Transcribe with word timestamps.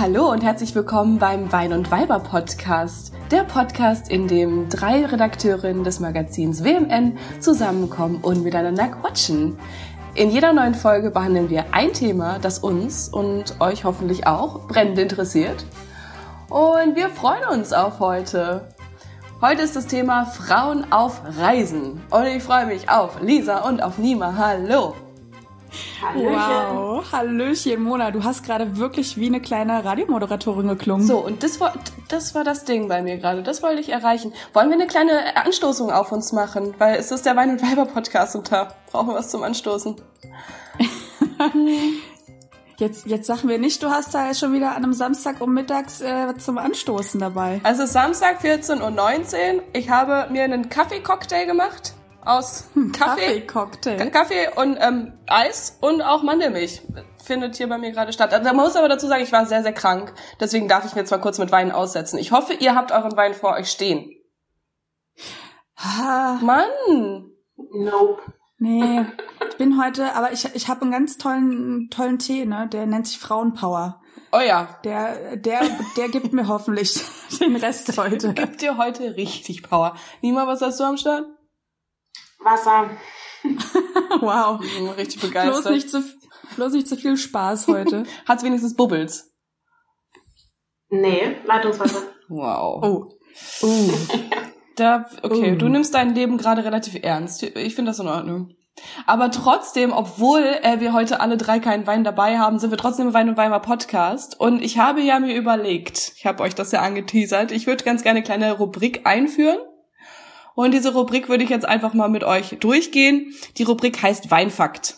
Hallo 0.00 0.30
und 0.30 0.42
herzlich 0.42 0.74
willkommen 0.74 1.18
beim 1.18 1.52
Wein 1.52 1.74
und 1.74 1.90
Weiber 1.90 2.20
Podcast. 2.20 3.12
Der 3.30 3.44
Podcast, 3.44 4.10
in 4.10 4.28
dem 4.28 4.70
drei 4.70 5.04
Redakteurinnen 5.04 5.84
des 5.84 6.00
Magazins 6.00 6.64
WMN 6.64 7.18
zusammenkommen 7.38 8.16
und 8.22 8.42
miteinander 8.42 8.88
quatschen. 8.88 9.58
In 10.14 10.30
jeder 10.30 10.54
neuen 10.54 10.74
Folge 10.74 11.10
behandeln 11.10 11.50
wir 11.50 11.74
ein 11.74 11.92
Thema, 11.92 12.38
das 12.38 12.60
uns 12.60 13.10
und 13.10 13.60
euch 13.60 13.84
hoffentlich 13.84 14.26
auch 14.26 14.66
brennend 14.68 14.98
interessiert. 14.98 15.66
Und 16.48 16.96
wir 16.96 17.10
freuen 17.10 17.44
uns 17.52 17.74
auf 17.74 18.00
heute. 18.00 18.68
Heute 19.42 19.60
ist 19.60 19.76
das 19.76 19.86
Thema 19.86 20.24
Frauen 20.24 20.90
auf 20.90 21.20
Reisen. 21.38 22.00
Und 22.08 22.24
ich 22.24 22.42
freue 22.42 22.64
mich 22.64 22.88
auf 22.88 23.20
Lisa 23.20 23.68
und 23.68 23.82
auf 23.82 23.98
Nima. 23.98 24.32
Hallo! 24.38 24.94
Hallöchen. 26.02 26.76
Wow, 26.76 27.12
Hallöchen, 27.12 27.82
Mona. 27.82 28.10
Du 28.10 28.24
hast 28.24 28.44
gerade 28.44 28.76
wirklich 28.76 29.16
wie 29.16 29.26
eine 29.26 29.40
kleine 29.40 29.84
Radiomoderatorin 29.84 30.68
geklungen. 30.68 31.06
So, 31.06 31.18
und 31.18 31.42
das 31.42 31.60
war, 31.60 31.74
das 32.08 32.34
war 32.34 32.44
das 32.44 32.64
Ding 32.64 32.88
bei 32.88 33.02
mir 33.02 33.18
gerade. 33.18 33.42
Das 33.42 33.62
wollte 33.62 33.80
ich 33.80 33.90
erreichen. 33.90 34.32
Wollen 34.52 34.68
wir 34.68 34.76
eine 34.76 34.86
kleine 34.86 35.36
Anstoßung 35.36 35.90
auf 35.90 36.12
uns 36.12 36.32
machen? 36.32 36.74
Weil 36.78 36.96
es 36.96 37.10
ist 37.10 37.26
der 37.26 37.36
Wein- 37.36 37.50
und 37.50 37.62
Weiber-Podcast 37.62 38.36
und 38.36 38.50
da 38.50 38.74
brauchen 38.90 39.08
wir 39.08 39.14
was 39.14 39.30
zum 39.30 39.42
Anstoßen. 39.42 39.96
Jetzt, 42.78 43.06
jetzt 43.06 43.26
sagen 43.26 43.46
wir 43.46 43.58
nicht, 43.58 43.82
du 43.82 43.90
hast 43.90 44.14
da 44.14 44.32
schon 44.32 44.54
wieder 44.54 44.70
an 44.70 44.76
einem 44.76 44.94
Samstag 44.94 45.42
um 45.42 45.52
mittags 45.52 46.00
äh, 46.00 46.34
zum 46.38 46.56
Anstoßen 46.56 47.20
dabei. 47.20 47.60
Also 47.62 47.84
Samstag 47.84 48.40
14.19 48.42 48.80
Uhr. 49.56 49.62
Ich 49.74 49.90
habe 49.90 50.32
mir 50.32 50.44
einen 50.44 50.70
Kaffeecocktail 50.70 51.44
gemacht 51.44 51.92
aus 52.24 52.68
hm, 52.74 52.92
Kaffee, 52.92 53.40
Kaffee, 53.42 54.10
Kaffee 54.10 54.48
und 54.56 54.76
ähm, 54.80 55.12
Eis 55.26 55.78
und 55.80 56.02
auch 56.02 56.22
Mandelmilch 56.22 56.82
findet 57.22 57.56
hier 57.56 57.68
bei 57.68 57.78
mir 57.78 57.92
gerade 57.92 58.12
statt. 58.12 58.32
Also, 58.32 58.44
man 58.44 58.56
muss 58.56 58.76
aber 58.76 58.88
dazu 58.88 59.06
sagen, 59.06 59.22
ich 59.22 59.32
war 59.32 59.46
sehr, 59.46 59.62
sehr 59.62 59.72
krank. 59.72 60.12
Deswegen 60.40 60.68
darf 60.68 60.84
ich 60.84 60.94
mir 60.94 61.04
zwar 61.04 61.20
kurz 61.20 61.38
mit 61.38 61.52
Wein 61.52 61.72
aussetzen. 61.72 62.18
Ich 62.18 62.32
hoffe, 62.32 62.54
ihr 62.54 62.74
habt 62.74 62.92
euren 62.92 63.16
Wein 63.16 63.34
vor 63.34 63.54
euch 63.54 63.70
stehen. 63.70 64.10
Ah. 65.76 66.38
Mann! 66.42 66.66
Nope. 67.56 68.22
Nee, 68.62 69.06
ich 69.48 69.56
bin 69.56 69.82
heute, 69.82 70.14
aber 70.14 70.32
ich, 70.32 70.44
ich 70.54 70.68
habe 70.68 70.82
einen 70.82 70.90
ganz 70.90 71.16
tollen, 71.16 71.88
tollen 71.88 72.18
Tee, 72.18 72.44
ne? 72.44 72.68
Der 72.70 72.84
nennt 72.84 73.06
sich 73.06 73.18
Frauenpower. 73.18 74.02
Oh 74.32 74.40
ja. 74.40 74.78
Der, 74.84 75.36
der, 75.36 75.62
der 75.96 76.08
gibt 76.10 76.34
mir 76.34 76.46
hoffentlich 76.46 77.02
den 77.40 77.56
Rest 77.56 77.96
heute. 77.96 78.34
Gibt 78.34 78.60
dir 78.60 78.76
heute 78.76 79.16
richtig 79.16 79.62
Power. 79.62 79.96
Nima, 80.20 80.46
was 80.46 80.60
hast 80.60 80.78
du 80.78 80.84
am 80.84 80.98
Start? 80.98 81.24
Wasser. 82.42 82.90
wow. 84.20 84.60
Richtig 84.96 85.20
begeistert. 85.20 85.62
Bloß 85.62 85.72
nicht 85.72 85.90
zu, 85.90 86.02
bloß 86.56 86.72
nicht 86.72 86.88
zu 86.88 86.96
viel 86.96 87.16
Spaß 87.16 87.68
heute. 87.68 88.04
Hat's 88.28 88.42
wenigstens 88.42 88.74
Bubbles? 88.76 89.30
Nee, 90.88 91.36
Leitungswasser. 91.44 92.02
Wow. 92.28 92.82
Oh. 92.82 93.66
Uh. 93.66 93.92
Da, 94.76 95.06
okay, 95.22 95.52
Uh. 95.52 95.56
du 95.56 95.68
nimmst 95.68 95.94
dein 95.94 96.14
Leben 96.14 96.36
gerade 96.38 96.64
relativ 96.64 96.98
ernst. 97.02 97.42
Ich 97.42 97.74
finde 97.74 97.90
das 97.90 97.98
in 98.00 98.08
Ordnung. 98.08 98.54
Aber 99.06 99.30
trotzdem, 99.30 99.92
obwohl 99.92 100.40
äh, 100.62 100.80
wir 100.80 100.92
heute 100.92 101.20
alle 101.20 101.36
drei 101.36 101.58
keinen 101.58 101.86
Wein 101.86 102.02
dabei 102.04 102.38
haben, 102.38 102.58
sind 102.58 102.70
wir 102.70 102.78
trotzdem 102.78 103.08
im 103.08 103.14
Wein 103.14 103.28
und 103.28 103.36
Weimar 103.36 103.60
Podcast. 103.60 104.38
Und 104.40 104.62
ich 104.62 104.78
habe 104.78 105.02
ja 105.02 105.18
mir 105.20 105.36
überlegt, 105.36 106.12
ich 106.16 106.24
habe 106.24 106.42
euch 106.42 106.54
das 106.54 106.72
ja 106.72 106.80
angeteasert, 106.80 107.52
ich 107.52 107.66
würde 107.66 107.84
ganz 107.84 108.02
gerne 108.02 108.18
eine 108.18 108.24
kleine 108.24 108.52
Rubrik 108.52 109.06
einführen. 109.06 109.58
Und 110.54 110.72
diese 110.72 110.92
Rubrik 110.92 111.28
würde 111.28 111.44
ich 111.44 111.50
jetzt 111.50 111.66
einfach 111.66 111.94
mal 111.94 112.08
mit 112.08 112.24
euch 112.24 112.56
durchgehen. 112.60 113.34
Die 113.56 113.62
Rubrik 113.62 114.02
heißt 114.02 114.30
Weinfakt. 114.30 114.96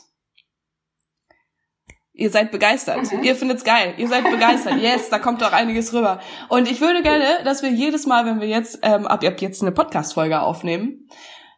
Ihr 2.14 2.30
seid 2.30 2.50
begeistert. 2.50 3.10
Mhm. 3.10 3.22
Ihr 3.22 3.34
findet's 3.34 3.64
geil. 3.64 3.94
Ihr 3.96 4.08
seid 4.08 4.24
begeistert. 4.24 4.74
Yes, 4.80 5.08
da 5.08 5.18
kommt 5.18 5.40
doch 5.40 5.52
einiges 5.52 5.92
rüber. 5.92 6.20
Und 6.48 6.70
ich 6.70 6.80
würde 6.80 7.02
gerne, 7.02 7.42
dass 7.44 7.62
wir 7.62 7.70
jedes 7.70 8.06
Mal, 8.06 8.26
wenn 8.26 8.40
wir 8.40 8.48
jetzt 8.48 8.80
ähm, 8.82 9.06
ab, 9.06 9.24
ab 9.24 9.40
jetzt 9.40 9.62
eine 9.62 9.72
Podcast-Folge 9.72 10.40
aufnehmen, 10.40 11.08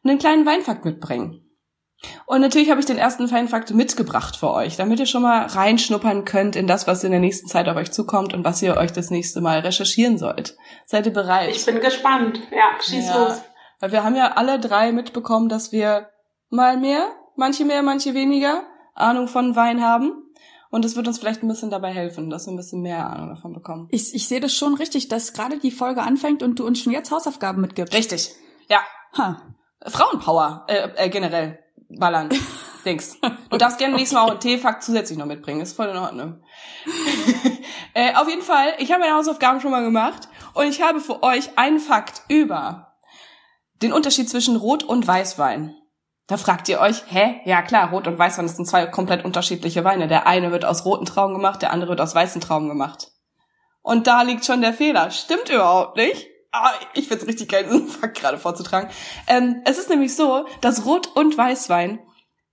einen 0.04 0.18
kleinen 0.18 0.46
Weinfakt 0.46 0.84
mitbringen. 0.84 1.40
Und 2.26 2.40
natürlich 2.40 2.70
habe 2.70 2.80
ich 2.80 2.86
den 2.86 2.98
ersten 2.98 3.30
Weinfakt 3.30 3.72
mitgebracht 3.72 4.36
für 4.36 4.50
euch, 4.50 4.76
damit 4.76 5.00
ihr 5.00 5.06
schon 5.06 5.22
mal 5.22 5.46
reinschnuppern 5.46 6.24
könnt 6.24 6.54
in 6.54 6.66
das, 6.66 6.86
was 6.86 7.02
in 7.02 7.10
der 7.10 7.20
nächsten 7.20 7.48
Zeit 7.48 7.68
auf 7.68 7.76
euch 7.76 7.92
zukommt 7.92 8.34
und 8.34 8.44
was 8.44 8.62
ihr 8.62 8.76
euch 8.76 8.92
das 8.92 9.10
nächste 9.10 9.40
Mal 9.40 9.60
recherchieren 9.60 10.18
sollt. 10.18 10.56
Seid 10.86 11.06
ihr 11.06 11.12
bereit? 11.12 11.50
Ich 11.50 11.64
bin 11.64 11.80
gespannt. 11.80 12.40
Ja, 12.50 12.80
schieß 12.80 13.06
ja. 13.06 13.24
los. 13.24 13.42
Weil 13.84 13.92
wir 13.92 14.02
haben 14.02 14.16
ja 14.16 14.32
alle 14.32 14.58
drei 14.58 14.92
mitbekommen, 14.92 15.50
dass 15.50 15.70
wir 15.70 16.08
mal 16.48 16.78
mehr, 16.78 17.06
manche 17.36 17.66
mehr, 17.66 17.82
manche 17.82 18.14
weniger 18.14 18.62
Ahnung 18.94 19.28
von 19.28 19.56
Wein 19.56 19.82
haben. 19.82 20.22
Und 20.70 20.86
es 20.86 20.96
wird 20.96 21.06
uns 21.06 21.18
vielleicht 21.18 21.42
ein 21.42 21.48
bisschen 21.48 21.68
dabei 21.68 21.90
helfen, 21.90 22.30
dass 22.30 22.46
wir 22.46 22.54
ein 22.54 22.56
bisschen 22.56 22.80
mehr 22.80 23.10
Ahnung 23.10 23.28
davon 23.28 23.52
bekommen. 23.52 23.88
Ich, 23.90 24.14
ich 24.14 24.26
sehe 24.26 24.40
das 24.40 24.54
schon 24.54 24.72
richtig, 24.72 25.08
dass 25.08 25.34
gerade 25.34 25.58
die 25.58 25.70
Folge 25.70 26.00
anfängt 26.00 26.42
und 26.42 26.58
du 26.58 26.66
uns 26.66 26.80
schon 26.80 26.94
jetzt 26.94 27.10
Hausaufgaben 27.10 27.60
mitgibst. 27.60 27.92
Richtig. 27.92 28.34
Ja. 28.70 28.78
Ha. 29.18 29.42
Frauenpower, 29.86 30.64
äh, 30.66 30.88
äh, 30.96 31.10
generell. 31.10 31.58
Ballern. 31.90 32.30
Dings. 32.86 33.18
Du 33.50 33.58
darfst 33.58 33.76
gerne 33.76 33.96
nächstes 33.96 34.14
Mal 34.14 34.24
auch 34.24 34.30
einen 34.30 34.40
Teefakt 34.40 34.82
zusätzlich 34.82 35.18
noch 35.18 35.26
mitbringen. 35.26 35.60
Ist 35.60 35.76
voll 35.76 35.88
in 35.88 35.98
Ordnung. 35.98 36.42
äh, 37.92 38.14
auf 38.14 38.30
jeden 38.30 38.40
Fall, 38.40 38.76
ich 38.78 38.90
habe 38.92 39.00
meine 39.00 39.14
Hausaufgaben 39.14 39.60
schon 39.60 39.72
mal 39.72 39.84
gemacht 39.84 40.28
und 40.54 40.64
ich 40.64 40.80
habe 40.80 41.00
für 41.00 41.22
euch 41.22 41.58
einen 41.58 41.80
Fakt 41.80 42.22
über 42.28 42.83
den 43.82 43.92
Unterschied 43.92 44.28
zwischen 44.28 44.56
Rot- 44.56 44.84
und 44.84 45.06
Weißwein. 45.06 45.74
Da 46.26 46.38
fragt 46.38 46.68
ihr 46.68 46.80
euch, 46.80 47.02
hä? 47.08 47.40
Ja 47.44 47.60
klar, 47.62 47.90
Rot- 47.90 48.06
und 48.06 48.18
Weißwein 48.18 48.48
sind 48.48 48.66
zwei 48.66 48.86
komplett 48.86 49.24
unterschiedliche 49.24 49.84
Weine. 49.84 50.08
Der 50.08 50.26
eine 50.26 50.52
wird 50.52 50.64
aus 50.64 50.84
roten 50.86 51.04
Trauben 51.04 51.34
gemacht, 51.34 51.60
der 51.60 51.70
andere 51.70 51.90
wird 51.90 52.00
aus 52.00 52.14
weißen 52.14 52.40
Trauben 52.40 52.68
gemacht. 52.68 53.08
Und 53.82 54.06
da 54.06 54.22
liegt 54.22 54.46
schon 54.46 54.62
der 54.62 54.72
Fehler. 54.72 55.10
Stimmt 55.10 55.50
überhaupt 55.50 55.96
nicht. 55.96 56.26
Ah, 56.52 56.72
ich 56.94 57.08
find's 57.08 57.26
richtig 57.26 57.50
geil, 57.50 57.64
diesen 57.70 57.88
Fakt 57.88 58.18
gerade 58.18 58.38
vorzutragen. 58.38 58.88
Ähm, 59.26 59.60
es 59.66 59.78
ist 59.78 59.90
nämlich 59.90 60.16
so, 60.16 60.46
dass 60.62 60.86
Rot- 60.86 61.14
und 61.14 61.36
Weißwein 61.36 61.98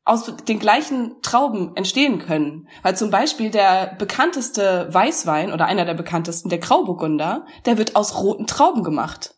aus 0.04 0.26
den 0.26 0.60
gleichen 0.60 1.22
Trauben 1.22 1.76
entstehen 1.78 2.20
können. 2.20 2.68
Weil 2.82 2.98
zum 2.98 3.12
Beispiel 3.12 3.52
der 3.52 3.96
bekannteste 3.98 4.88
Weißwein 4.92 5.54
oder 5.54 5.68
einer 5.68 5.86
der 5.86 5.94
bekanntesten, 5.94 6.50
der 6.50 6.58
Grauburgunder, 6.58 7.46
der 7.66 7.78
wird 7.78 7.96
aus 7.96 8.18
roten 8.22 8.48
Trauben 8.48 8.84
gemacht. 8.84 9.36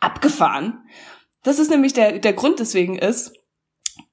Abgefahren. 0.00 0.84
Das 1.42 1.58
ist 1.58 1.70
nämlich 1.70 1.92
der, 1.92 2.18
der 2.18 2.32
Grund 2.32 2.58
deswegen 2.58 2.98
ist, 2.98 3.32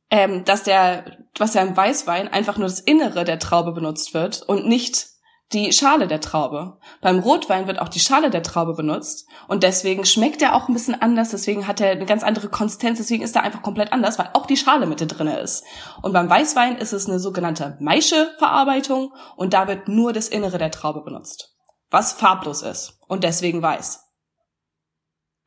ähm, 0.09 0.43
dass 0.43 0.63
der, 0.63 1.17
was 1.37 1.53
ja 1.53 1.61
im 1.61 1.75
Weißwein 1.75 2.27
einfach 2.27 2.57
nur 2.57 2.67
das 2.67 2.81
Innere 2.81 3.23
der 3.23 3.39
Traube 3.39 3.71
benutzt 3.71 4.13
wird 4.13 4.43
und 4.43 4.67
nicht 4.67 5.07
die 5.53 5.73
Schale 5.73 6.07
der 6.07 6.21
Traube. 6.21 6.77
Beim 7.01 7.19
Rotwein 7.19 7.67
wird 7.67 7.79
auch 7.79 7.89
die 7.89 7.99
Schale 7.99 8.29
der 8.29 8.43
Traube 8.43 8.73
benutzt 8.73 9.27
und 9.47 9.63
deswegen 9.63 10.05
schmeckt 10.05 10.41
er 10.41 10.55
auch 10.55 10.67
ein 10.67 10.73
bisschen 10.73 11.01
anders, 11.01 11.29
deswegen 11.29 11.67
hat 11.67 11.81
er 11.81 11.91
eine 11.91 12.05
ganz 12.05 12.23
andere 12.23 12.49
Konsistenz, 12.49 12.99
deswegen 12.99 13.23
ist 13.23 13.35
er 13.35 13.43
einfach 13.43 13.61
komplett 13.61 13.91
anders, 13.91 14.17
weil 14.17 14.29
auch 14.33 14.45
die 14.45 14.57
Schale 14.57 14.85
mit 14.85 15.01
drinne 15.01 15.39
ist. 15.39 15.63
Und 16.01 16.13
beim 16.13 16.29
Weißwein 16.29 16.77
ist 16.77 16.93
es 16.93 17.07
eine 17.07 17.19
sogenannte 17.19 17.77
Maische-Verarbeitung 17.79 19.13
und 19.35 19.53
da 19.53 19.67
wird 19.67 19.87
nur 19.87 20.13
das 20.13 20.29
Innere 20.29 20.57
der 20.57 20.71
Traube 20.71 21.01
benutzt, 21.01 21.55
was 21.89 22.13
farblos 22.13 22.61
ist 22.61 22.99
und 23.07 23.23
deswegen 23.23 23.61
weiß. 23.61 24.10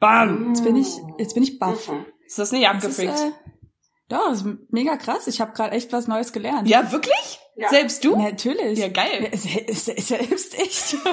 Bam! 0.01 0.49
Jetzt 0.49 0.65
bin 0.65 0.77
ich, 0.77 0.89
jetzt 1.19 1.35
bin 1.35 1.43
ich 1.43 1.59
baff. 1.59 1.91
Ist 2.27 2.39
das 2.39 2.53
nicht 2.53 2.69
abgefreakt? 2.69 3.13
Das 3.13 3.21
ist, 3.21 3.27
äh, 3.27 3.33
doch, 4.09 4.29
das 4.29 4.43
ist 4.43 4.47
mega 4.71 4.97
krass. 4.97 5.27
Ich 5.27 5.41
habe 5.41 5.53
gerade 5.53 5.73
echt 5.73 5.93
was 5.93 6.09
Neues 6.09 6.33
gelernt. 6.33 6.69
Ja, 6.69 6.91
wirklich? 6.93 7.41
Ja. 7.57 7.69
Selbst 7.69 8.05
du? 8.05 8.17
Natürlich. 8.17 8.79
Ja, 8.79 8.89
geil. 8.89 9.29
Ja, 9.31 9.37
se- 9.39 9.65
se- 9.73 10.01
selbst 10.01 10.55
ich. 10.55 10.97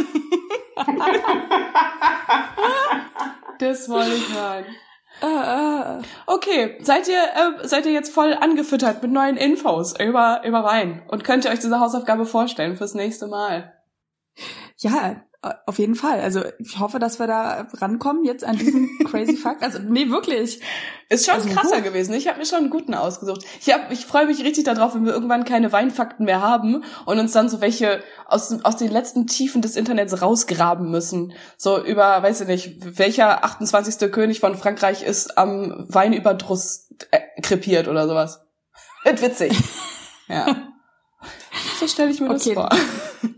Das 3.60 3.88
wollte 3.90 4.14
ich 4.14 4.34
hören. 4.34 4.66
Äh, 5.22 6.00
äh. 6.00 6.02
Okay, 6.26 6.78
seid 6.82 7.08
ihr, 7.08 7.22
äh, 7.24 7.68
seid 7.68 7.86
ihr 7.86 7.92
jetzt 7.92 8.12
voll 8.12 8.34
angefüttert 8.34 9.04
mit 9.04 9.12
neuen 9.12 9.38
Infos 9.38 9.94
über, 10.00 10.42
über 10.46 10.64
Wein? 10.64 11.04
Und 11.10 11.24
könnt 11.24 11.46
ihr 11.46 11.52
euch 11.52 11.60
diese 11.60 11.80
Hausaufgabe 11.80 12.26
vorstellen 12.26 12.76
fürs 12.76 12.96
nächste 12.96 13.28
Mal? 13.28 13.74
ja, 14.78 15.24
auf 15.66 15.80
jeden 15.80 15.96
Fall. 15.96 16.20
Also 16.20 16.44
ich 16.60 16.78
hoffe, 16.80 17.00
dass 17.00 17.18
wir 17.18 17.26
da 17.26 17.68
rankommen 17.80 18.24
jetzt 18.24 18.44
an 18.44 18.58
diesen 18.58 18.88
crazy 19.10 19.36
Fakt. 19.36 19.64
Also 19.64 19.80
nee, 19.80 20.10
wirklich. 20.10 20.62
Ist 21.10 21.26
schon 21.26 21.34
Also, 21.34 21.50
krasser 21.50 21.78
huh. 21.78 21.82
gewesen. 21.82 22.14
Ich 22.14 22.28
habe 22.28 22.38
mir 22.38 22.46
schon 22.46 22.60
einen 22.60 22.70
guten 22.70 22.94
ausgesucht. 22.94 23.44
Ich, 23.60 23.74
hab, 23.74 23.92
ich 23.92 24.06
freue 24.06 24.28
mich 24.28 24.44
richtig 24.44 24.66
darauf, 24.66 24.94
wenn 24.94 25.04
wir 25.04 25.14
irgendwann 25.14 25.44
keine 25.44 25.72
Weinfakten 25.72 26.26
mehr 26.26 26.42
haben 26.42 26.84
und 27.06 27.18
uns 27.18 27.32
dann 27.32 27.50
so 27.50 27.60
welche 27.60 28.04
aus, 28.28 28.56
aus 28.64 28.78
den 28.78 28.92
letzten 28.92 29.26
Tiefen 29.26 29.64
des 29.64 29.76
Internets 29.76 30.22
rausgraben 30.22 30.92
müssen. 30.92 31.34
So 31.58 31.84
über, 31.84 32.22
weiß 32.22 32.42
ich 32.42 32.48
nicht, 32.48 33.00
welcher 33.00 33.44
28. 33.44 34.12
König 34.12 34.40
von 34.42 34.56
Frankreich 34.56 35.02
ist 35.02 35.40
am 35.40 35.86
Weinüberdruss 35.90 36.90
äh, 37.10 37.20
krepiert 37.42 37.88
oder 37.88 38.08
sowas. 38.08 38.46
Wird 39.04 39.24
witzig. 39.24 39.58
ja. 40.28 40.72
So 41.82 41.88
stelle 41.88 42.12
ich 42.12 42.20
mir 42.22 42.30
Okay. 42.30 42.54
das 42.54 42.54
vor. 42.54 42.70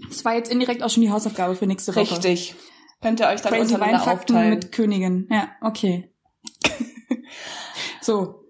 Das 0.09 0.23
war 0.25 0.35
jetzt 0.35 0.51
indirekt 0.51 0.83
auch 0.83 0.89
schon 0.89 1.01
die 1.01 1.09
Hausaufgabe 1.11 1.55
für 1.55 1.65
nächste 1.65 1.95
Woche. 1.95 2.11
Richtig. 2.11 2.55
Könnt 3.01 3.19
ihr 3.19 3.27
euch 3.27 3.41
dann 3.41 3.53
Crazy 3.53 3.73
untereinander 3.73 4.11
aufteilen. 4.13 4.49
mit 4.51 4.71
Königin. 4.71 5.27
Ja, 5.31 5.49
okay. 5.61 6.13
so, 8.01 8.45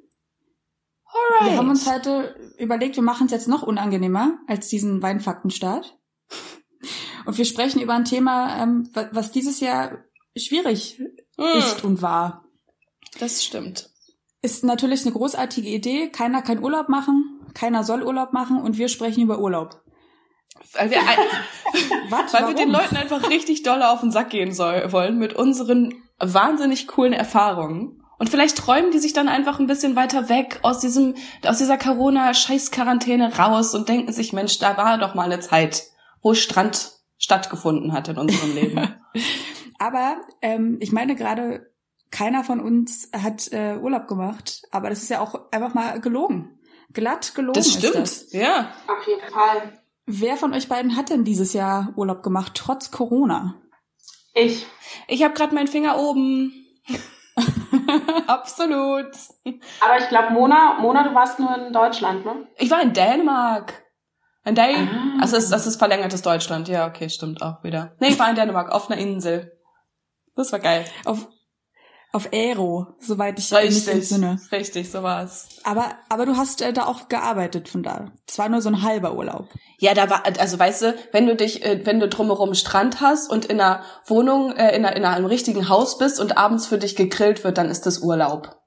Alright. 1.05 1.51
wir 1.51 1.57
haben 1.57 1.69
uns 1.69 1.89
heute 1.89 2.35
überlegt, 2.57 2.95
wir 2.95 3.03
machen 3.03 3.27
es 3.27 3.31
jetzt 3.31 3.47
noch 3.47 3.63
unangenehmer 3.63 4.39
als 4.47 4.67
diesen 4.67 5.01
Weinfaktenstart. 5.01 5.97
Und 7.25 7.37
wir 7.37 7.45
sprechen 7.45 7.81
über 7.81 7.93
ein 7.93 8.03
Thema, 8.05 8.61
ähm, 8.61 8.89
was 9.11 9.31
dieses 9.31 9.59
Jahr 9.59 9.99
schwierig 10.37 10.99
Hm, 11.37 11.57
ist 11.59 11.83
und 11.83 12.01
war. 12.01 12.45
das 13.19 13.43
stimmt. 13.43 13.89
Ist 14.41 14.63
natürlich 14.63 15.03
eine 15.03 15.13
großartige 15.13 15.69
Idee. 15.69 16.09
Keiner 16.09 16.41
kann 16.41 16.61
Urlaub 16.63 16.89
machen, 16.89 17.39
keiner 17.53 17.83
soll 17.83 18.03
Urlaub 18.03 18.33
machen 18.33 18.59
und 18.61 18.77
wir 18.77 18.89
sprechen 18.89 19.23
über 19.23 19.39
Urlaub. 19.39 19.82
Weil 20.73 20.89
wir, 20.89 20.99
ein, 20.99 21.17
Was? 22.09 22.33
weil 22.33 22.41
Warum? 22.43 22.55
wir 22.55 22.65
den 22.65 22.71
Leuten 22.71 22.95
einfach 22.95 23.29
richtig 23.29 23.63
doll 23.63 23.83
auf 23.83 23.99
den 24.01 24.11
Sack 24.11 24.29
gehen 24.31 24.53
soll, 24.53 24.91
wollen 24.91 25.17
mit 25.19 25.33
unseren 25.33 25.93
wahnsinnig 26.19 26.87
coolen 26.87 27.13
Erfahrungen. 27.13 28.03
Und 28.17 28.29
vielleicht 28.29 28.57
träumen 28.57 28.91
die 28.91 28.99
sich 28.99 29.13
dann 29.13 29.27
einfach 29.27 29.59
ein 29.59 29.67
bisschen 29.67 29.95
weiter 29.95 30.29
weg 30.29 30.59
aus 30.63 30.79
diesem, 30.79 31.15
aus 31.45 31.57
dieser 31.57 31.77
Corona-Scheiß-Quarantäne 31.77 33.37
raus 33.37 33.75
und 33.75 33.89
denken 33.89 34.11
sich, 34.13 34.33
Mensch, 34.33 34.59
da 34.59 34.77
war 34.77 34.97
doch 34.97 35.13
mal 35.13 35.25
eine 35.25 35.41
Zeit, 35.41 35.83
wo 36.21 36.33
Strand 36.33 36.91
stattgefunden 37.17 37.93
hat 37.93 38.07
in 38.07 38.17
unserem 38.17 38.55
Leben. 38.55 38.95
Aber 39.79 40.17
ähm, 40.41 40.77
ich 40.79 40.91
meine 40.91 41.15
gerade, 41.15 41.71
keiner 42.11 42.43
von 42.43 42.59
uns 42.61 43.09
hat 43.11 43.51
äh, 43.51 43.75
Urlaub 43.75 44.07
gemacht. 44.07 44.61
Aber 44.71 44.89
das 44.89 45.03
ist 45.03 45.09
ja 45.09 45.19
auch 45.19 45.51
einfach 45.51 45.73
mal 45.73 45.99
gelogen. 45.99 46.59
Glatt 46.93 47.33
gelogen 47.35 47.55
Das 47.55 47.67
ist 47.67 47.79
stimmt, 47.79 47.95
das. 47.95 48.31
ja. 48.31 48.71
Auf 48.87 49.05
jeden 49.07 49.27
Fall. 49.31 49.82
Wer 50.05 50.35
von 50.37 50.53
euch 50.53 50.67
beiden 50.67 50.95
hat 50.97 51.09
denn 51.09 51.23
dieses 51.23 51.53
Jahr 51.53 51.93
Urlaub 51.95 52.23
gemacht, 52.23 52.53
trotz 52.55 52.91
Corona? 52.91 53.55
Ich. 54.33 54.65
Ich 55.07 55.23
habe 55.23 55.33
gerade 55.33 55.55
meinen 55.55 55.67
Finger 55.67 55.97
oben. 55.97 56.53
Absolut. 58.27 59.11
Aber 59.81 59.97
ich 59.99 60.07
glaube, 60.09 60.31
Mona, 60.31 60.79
Mona, 60.79 61.03
du 61.07 61.15
warst 61.15 61.39
nur 61.39 61.55
in 61.55 61.73
Deutschland, 61.73 62.25
ne? 62.25 62.47
Ich 62.57 62.69
war 62.69 62.81
in 62.81 62.93
Dänemark. 62.93 63.81
In 64.45 64.55
Dän 64.55 64.89
Ah. 64.89 65.21
also 65.21 65.37
das, 65.37 65.49
das 65.49 65.65
ist 65.67 65.77
verlängertes 65.77 66.21
Deutschland. 66.21 66.67
Ja, 66.67 66.85
okay, 66.87 67.09
stimmt 67.09 67.41
auch 67.41 67.63
wieder. 67.63 67.95
Nee, 67.99 68.09
ich 68.09 68.19
war 68.19 68.29
in 68.29 68.35
Dänemark 68.35 68.71
auf 68.71 68.91
einer 68.91 68.99
Insel. 68.99 69.57
Das 70.35 70.51
war 70.51 70.59
geil. 70.59 70.85
Auf, 71.05 71.27
auf 72.13 72.29
Aero, 72.31 72.95
soweit 72.99 73.39
ich 73.39 73.49
mich 73.49 73.59
Richtig, 73.59 73.87
entsinne. 73.87 74.39
richtig, 74.51 74.91
so 74.91 75.01
war's. 75.01 75.47
Aber, 75.63 75.95
aber 76.09 76.27
du 76.27 76.37
hast 76.37 76.61
äh, 76.61 76.71
da 76.71 76.85
auch 76.85 77.09
gearbeitet 77.09 77.67
von 77.67 77.81
da. 77.81 78.11
Es 78.27 78.37
war 78.37 78.49
nur 78.49 78.61
so 78.61 78.69
ein 78.69 78.83
halber 78.83 79.15
Urlaub. 79.15 79.49
Ja, 79.79 79.95
da 79.95 80.11
war, 80.11 80.23
also 80.39 80.59
weißt 80.59 80.81
du, 80.83 80.95
wenn 81.11 81.25
du 81.25 81.35
dich, 81.35 81.65
äh, 81.65 81.83
wenn 81.85 81.99
du 81.99 82.07
drumherum 82.07 82.53
Strand 82.53 83.01
hast 83.01 83.31
und 83.31 83.45
in 83.45 83.59
einer 83.59 83.81
Wohnung, 84.05 84.55
äh, 84.55 84.75
in, 84.75 84.85
einer, 84.85 84.95
in 84.95 85.05
einem 85.05 85.25
richtigen 85.25 85.69
Haus 85.69 85.97
bist 85.97 86.19
und 86.19 86.37
abends 86.37 86.67
für 86.67 86.77
dich 86.77 86.95
gegrillt 86.95 87.43
wird, 87.43 87.57
dann 87.57 87.71
ist 87.71 87.87
das 87.87 87.97
Urlaub. 87.99 88.61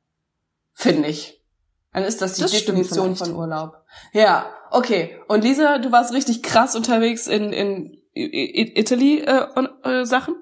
Finde 0.74 1.08
ich. 1.08 1.40
Dann 1.92 2.02
ist 2.02 2.20
das 2.20 2.34
die 2.34 2.42
Das 2.42 2.50
Definition 2.50 3.14
von 3.14 3.32
Urlaub. 3.32 3.76
Ja, 4.12 4.46
okay. 4.72 5.20
Und 5.28 5.44
Lisa, 5.44 5.78
du 5.78 5.92
warst 5.92 6.12
richtig 6.12 6.42
krass 6.42 6.74
unterwegs 6.74 7.28
in, 7.28 7.52
in 7.52 7.96
Italy 8.12 9.20
äh, 9.20 9.46
und, 9.54 9.68
äh, 9.84 10.04
Sachen? 10.04 10.34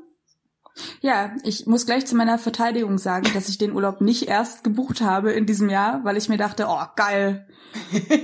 Ja, 1.00 1.32
ich 1.44 1.67
muss 1.67 1.87
gleich 1.87 2.06
zu 2.06 2.17
meiner 2.17 2.38
Verteidigung 2.38 2.99
sagen, 2.99 3.29
dass 3.35 3.49
ich 3.49 3.59
den 3.59 3.73
Urlaub 3.73 4.00
nicht 4.00 4.29
erst 4.29 4.65
gebucht 4.65 5.00
habe 5.00 5.32
in 5.32 5.47
diesem 5.47 5.71
Jahr, 5.71 6.03
weil 6.05 6.17
ich 6.17 6.29
mir 6.29 6.37
dachte, 6.38 6.67
oh 6.69 6.82
geil, 6.97 7.47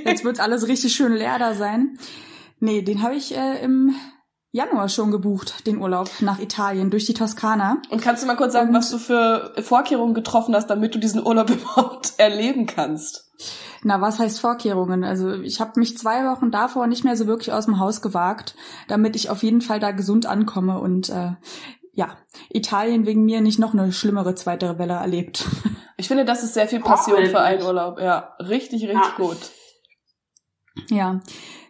jetzt 0.04 0.24
wird's 0.24 0.40
alles 0.40 0.66
richtig 0.66 0.92
schön 0.94 1.12
leer 1.12 1.38
da 1.38 1.54
sein. 1.54 1.96
Nee, 2.58 2.82
den 2.82 3.02
habe 3.02 3.14
ich 3.14 3.36
äh, 3.36 3.62
im 3.62 3.94
Januar 4.52 4.88
schon 4.88 5.12
gebucht, 5.12 5.66
den 5.68 5.78
Urlaub 5.78 6.10
nach 6.20 6.40
Italien 6.40 6.90
durch 6.90 7.06
die 7.06 7.14
Toskana. 7.14 7.80
Und 7.90 8.02
kannst 8.02 8.22
du 8.22 8.26
mal 8.26 8.36
kurz 8.36 8.52
sagen, 8.52 8.70
Und- 8.70 8.74
was 8.74 8.90
du 8.90 8.98
für 8.98 9.54
Vorkehrungen 9.62 10.12
getroffen 10.14 10.54
hast, 10.56 10.66
damit 10.68 10.94
du 10.94 10.98
diesen 10.98 11.24
Urlaub 11.24 11.50
überhaupt 11.50 12.14
erleben 12.18 12.66
kannst? 12.66 13.30
Na, 13.82 14.00
was 14.02 14.18
heißt 14.18 14.40
Vorkehrungen? 14.40 15.04
Also 15.04 15.32
ich 15.34 15.60
habe 15.60 15.78
mich 15.80 15.96
zwei 15.96 16.26
Wochen 16.26 16.50
davor 16.50 16.86
nicht 16.88 17.04
mehr 17.04 17.16
so 17.16 17.26
wirklich 17.26 17.52
aus 17.52 17.64
dem 17.66 17.78
Haus 17.78 18.02
gewagt, 18.02 18.54
damit 18.88 19.16
ich 19.16 19.30
auf 19.30 19.42
jeden 19.42 19.62
Fall 19.62 19.80
da 19.80 19.92
gesund 19.92 20.26
ankomme 20.26 20.78
und 20.80 21.08
äh, 21.08 21.32
ja, 22.00 22.16
Italien 22.48 23.04
wegen 23.04 23.26
mir 23.26 23.42
nicht 23.42 23.58
noch 23.58 23.74
eine 23.74 23.92
schlimmere 23.92 24.34
zweite 24.34 24.78
Welle 24.78 24.94
erlebt. 24.94 25.44
Ich 25.98 26.08
finde, 26.08 26.24
das 26.24 26.42
ist 26.42 26.54
sehr 26.54 26.66
viel 26.66 26.80
Passion 26.80 27.26
für 27.26 27.40
einen 27.40 27.62
Urlaub. 27.62 28.00
Ja, 28.00 28.34
richtig, 28.38 28.84
richtig 28.84 28.94
Ja. 28.94 29.14
gut. 29.18 29.36
Ja, 30.88 31.20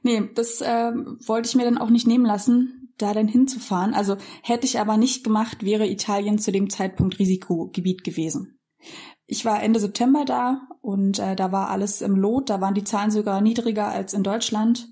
nee, 0.05 0.23
das 0.37 0.61
äh, 0.61 0.93
wollte 1.27 1.49
ich 1.49 1.56
mir 1.56 1.65
dann 1.65 1.79
auch 1.79 1.91
nicht 1.91 2.06
nehmen 2.06 2.25
lassen, 2.25 2.94
da 2.97 3.12
dann 3.12 3.27
hinzufahren. 3.27 3.93
Also 3.93 4.17
hätte 4.44 4.67
ich 4.67 4.79
aber 4.79 4.99
nicht 4.99 5.25
gemacht, 5.25 5.65
wäre 5.65 5.88
Italien 5.88 6.38
zu 6.38 6.53
dem 6.53 6.71
Zeitpunkt 6.71 7.19
Risikogebiet 7.19 8.05
gewesen. 8.05 8.61
Ich 9.27 9.44
war 9.44 9.61
Ende 9.61 9.81
September 9.81 10.25
da 10.25 10.61
und 10.81 11.19
äh, 11.19 11.35
da 11.35 11.50
war 11.50 11.69
alles 11.71 12.00
im 12.00 12.15
Lot, 12.15 12.50
da 12.50 12.61
waren 12.61 12.75
die 12.75 12.85
Zahlen 12.85 13.11
sogar 13.11 13.41
niedriger 13.41 13.88
als 13.88 14.15
in 14.15 14.23
Deutschland. 14.23 14.87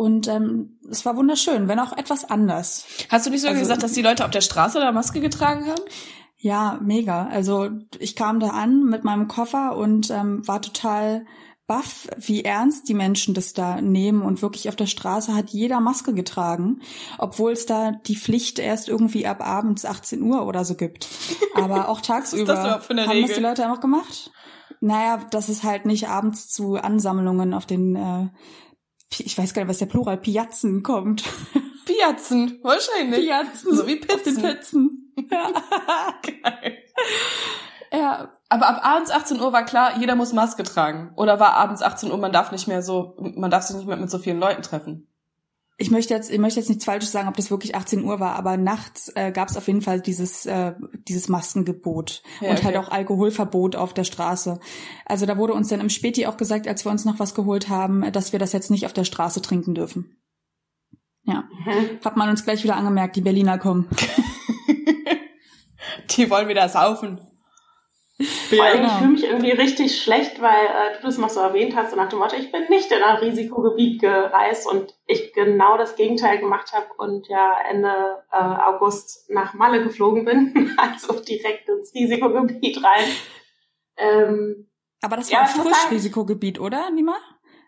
Und 0.00 0.28
ähm, 0.28 0.78
es 0.90 1.04
war 1.04 1.14
wunderschön, 1.14 1.68
wenn 1.68 1.78
auch 1.78 1.94
etwas 1.94 2.24
anders. 2.24 2.86
Hast 3.10 3.26
du 3.26 3.30
nicht 3.30 3.42
sogar 3.42 3.52
Also- 3.52 3.60
gesagt, 3.64 3.82
dass 3.82 3.92
die 3.92 4.00
Leute 4.00 4.24
auf 4.24 4.30
der 4.30 4.40
Straße 4.40 4.80
da 4.80 4.92
Maske 4.92 5.20
getragen 5.20 5.66
haben? 5.66 5.82
Ja, 6.38 6.78
mega. 6.80 7.26
Also 7.26 7.68
ich 7.98 8.16
kam 8.16 8.40
da 8.40 8.48
an 8.48 8.84
mit 8.84 9.04
meinem 9.04 9.28
Koffer 9.28 9.76
und 9.76 10.08
ähm, 10.08 10.40
war 10.48 10.62
total 10.62 11.26
baff, 11.66 12.08
wie 12.16 12.42
ernst 12.42 12.88
die 12.88 12.94
Menschen 12.94 13.34
das 13.34 13.52
da 13.52 13.82
nehmen. 13.82 14.22
Und 14.22 14.40
wirklich 14.40 14.70
auf 14.70 14.76
der 14.76 14.86
Straße 14.86 15.34
hat 15.34 15.50
jeder 15.50 15.80
Maske 15.80 16.14
getragen, 16.14 16.80
obwohl 17.18 17.52
es 17.52 17.66
da 17.66 17.92
die 17.92 18.16
Pflicht 18.16 18.58
erst 18.58 18.88
irgendwie 18.88 19.26
ab 19.26 19.46
abends 19.46 19.84
18 19.84 20.22
Uhr 20.22 20.46
oder 20.46 20.64
so 20.64 20.76
gibt. 20.76 21.08
Aber 21.54 21.88
auch 21.90 22.00
tagsüber 22.00 22.56
haben 22.56 22.96
das 22.96 23.08
Regel? 23.10 23.34
die 23.36 23.42
Leute 23.42 23.64
einfach 23.66 23.82
gemacht. 23.82 24.30
Naja, 24.80 25.18
dass 25.30 25.50
es 25.50 25.62
halt 25.62 25.84
nicht 25.84 26.08
abends 26.08 26.48
zu 26.48 26.76
Ansammlungen 26.76 27.52
auf 27.52 27.66
den, 27.66 27.96
äh, 27.96 28.28
ich 29.18 29.36
weiß 29.36 29.54
gar 29.54 29.62
nicht, 29.62 29.70
was 29.70 29.78
der 29.78 29.86
Plural, 29.86 30.16
Piazzen 30.16 30.82
kommt. 30.82 31.24
Piazzen, 31.84 32.60
wahrscheinlich. 32.62 33.26
Piazzen. 33.26 33.74
So 33.74 33.86
wie 33.86 34.00
Auf 34.08 34.22
den 34.22 34.36
Pizzen. 34.40 35.12
Ja. 35.30 35.52
Geil. 36.22 36.78
ja, 37.92 38.32
Aber 38.48 38.68
ab 38.68 38.80
abends 38.84 39.10
18 39.10 39.40
Uhr 39.40 39.52
war 39.52 39.64
klar, 39.64 39.98
jeder 39.98 40.14
muss 40.14 40.32
Maske 40.32 40.62
tragen. 40.62 41.12
Oder 41.16 41.40
war 41.40 41.54
abends 41.54 41.82
18 41.82 42.10
Uhr, 42.10 42.18
man 42.18 42.32
darf 42.32 42.52
nicht 42.52 42.68
mehr 42.68 42.82
so, 42.82 43.16
man 43.18 43.50
darf 43.50 43.64
sich 43.64 43.76
nicht 43.76 43.88
mehr 43.88 43.96
mit 43.96 44.10
so 44.10 44.18
vielen 44.18 44.38
Leuten 44.38 44.62
treffen. 44.62 45.09
Ich 45.82 45.90
möchte 45.90 46.12
jetzt, 46.12 46.30
ich 46.30 46.38
möchte 46.38 46.60
jetzt 46.60 46.68
nichts 46.68 46.84
Falsches 46.84 47.10
sagen, 47.10 47.26
ob 47.28 47.36
das 47.36 47.50
wirklich 47.50 47.74
18 47.74 48.04
Uhr 48.04 48.20
war, 48.20 48.36
aber 48.36 48.58
nachts 48.58 49.10
äh, 49.14 49.32
gab 49.32 49.48
es 49.48 49.56
auf 49.56 49.66
jeden 49.66 49.80
Fall 49.80 50.00
dieses 50.02 50.44
äh, 50.44 50.74
dieses 51.08 51.28
Maskengebot 51.28 52.22
Ja, 52.42 52.50
und 52.50 52.56
okay. 52.58 52.66
halt 52.66 52.76
auch 52.76 52.90
Alkoholverbot 52.90 53.76
auf 53.76 53.94
der 53.94 54.04
Straße. 54.04 54.60
Also 55.06 55.24
da 55.24 55.38
wurde 55.38 55.54
uns 55.54 55.68
dann 55.68 55.80
im 55.80 55.88
Späti 55.88 56.26
auch 56.26 56.36
gesagt, 56.36 56.68
als 56.68 56.84
wir 56.84 56.92
uns 56.92 57.06
noch 57.06 57.18
was 57.18 57.34
geholt 57.34 57.70
haben, 57.70 58.12
dass 58.12 58.32
wir 58.32 58.38
das 58.38 58.52
jetzt 58.52 58.70
nicht 58.70 58.84
auf 58.84 58.92
der 58.92 59.04
Straße 59.04 59.40
trinken 59.40 59.74
dürfen. 59.74 60.16
Ja, 61.22 61.44
Mhm. 61.64 61.98
hat 62.04 62.16
man 62.16 62.28
uns 62.28 62.44
gleich 62.44 62.62
wieder 62.62 62.76
angemerkt, 62.76 63.16
die 63.16 63.20
Berliner 63.22 63.58
kommen. 63.58 63.88
Die 66.10 66.28
wollen 66.30 66.48
wieder 66.48 66.68
saufen. 66.68 67.20
Vor 68.22 68.62
allem, 68.64 68.74
ich 68.74 68.80
genau. 68.88 68.98
fühle 68.98 69.10
mich 69.12 69.24
irgendwie 69.24 69.50
richtig 69.52 70.02
schlecht, 70.02 70.40
weil 70.42 70.66
äh, 70.66 70.96
du 71.00 71.06
das 71.06 71.16
noch 71.18 71.30
so 71.30 71.40
erwähnt 71.40 71.74
hast, 71.74 71.90
so 71.90 71.96
nach 71.96 72.08
dem 72.10 72.18
Motto, 72.18 72.36
ich 72.36 72.52
bin 72.52 72.64
nicht 72.68 72.92
in 72.92 73.02
ein 73.02 73.16
Risikogebiet 73.16 74.00
gereist 74.00 74.66
und 74.70 74.94
ich 75.06 75.32
genau 75.32 75.78
das 75.78 75.96
Gegenteil 75.96 76.38
gemacht 76.38 76.72
habe 76.72 76.86
und 76.98 77.28
ja 77.28 77.56
Ende 77.68 78.22
äh, 78.30 78.36
August 78.36 79.30
nach 79.30 79.54
Malle 79.54 79.82
geflogen 79.82 80.24
bin, 80.26 80.74
also 80.76 81.18
direkt 81.20 81.68
ins 81.68 81.94
Risikogebiet 81.94 82.82
rein. 82.84 83.04
Ähm, 83.96 84.68
Aber 85.02 85.16
das 85.16 85.30
Ja, 85.30 85.38
war 85.38 85.44
ein 85.44 85.50
ich 85.50 85.56
muss 85.56 85.64
frisches 85.66 85.82
sagen- 85.82 85.94
Risikogebiet, 85.94 86.60
oder, 86.60 86.90
Nima? 86.90 87.14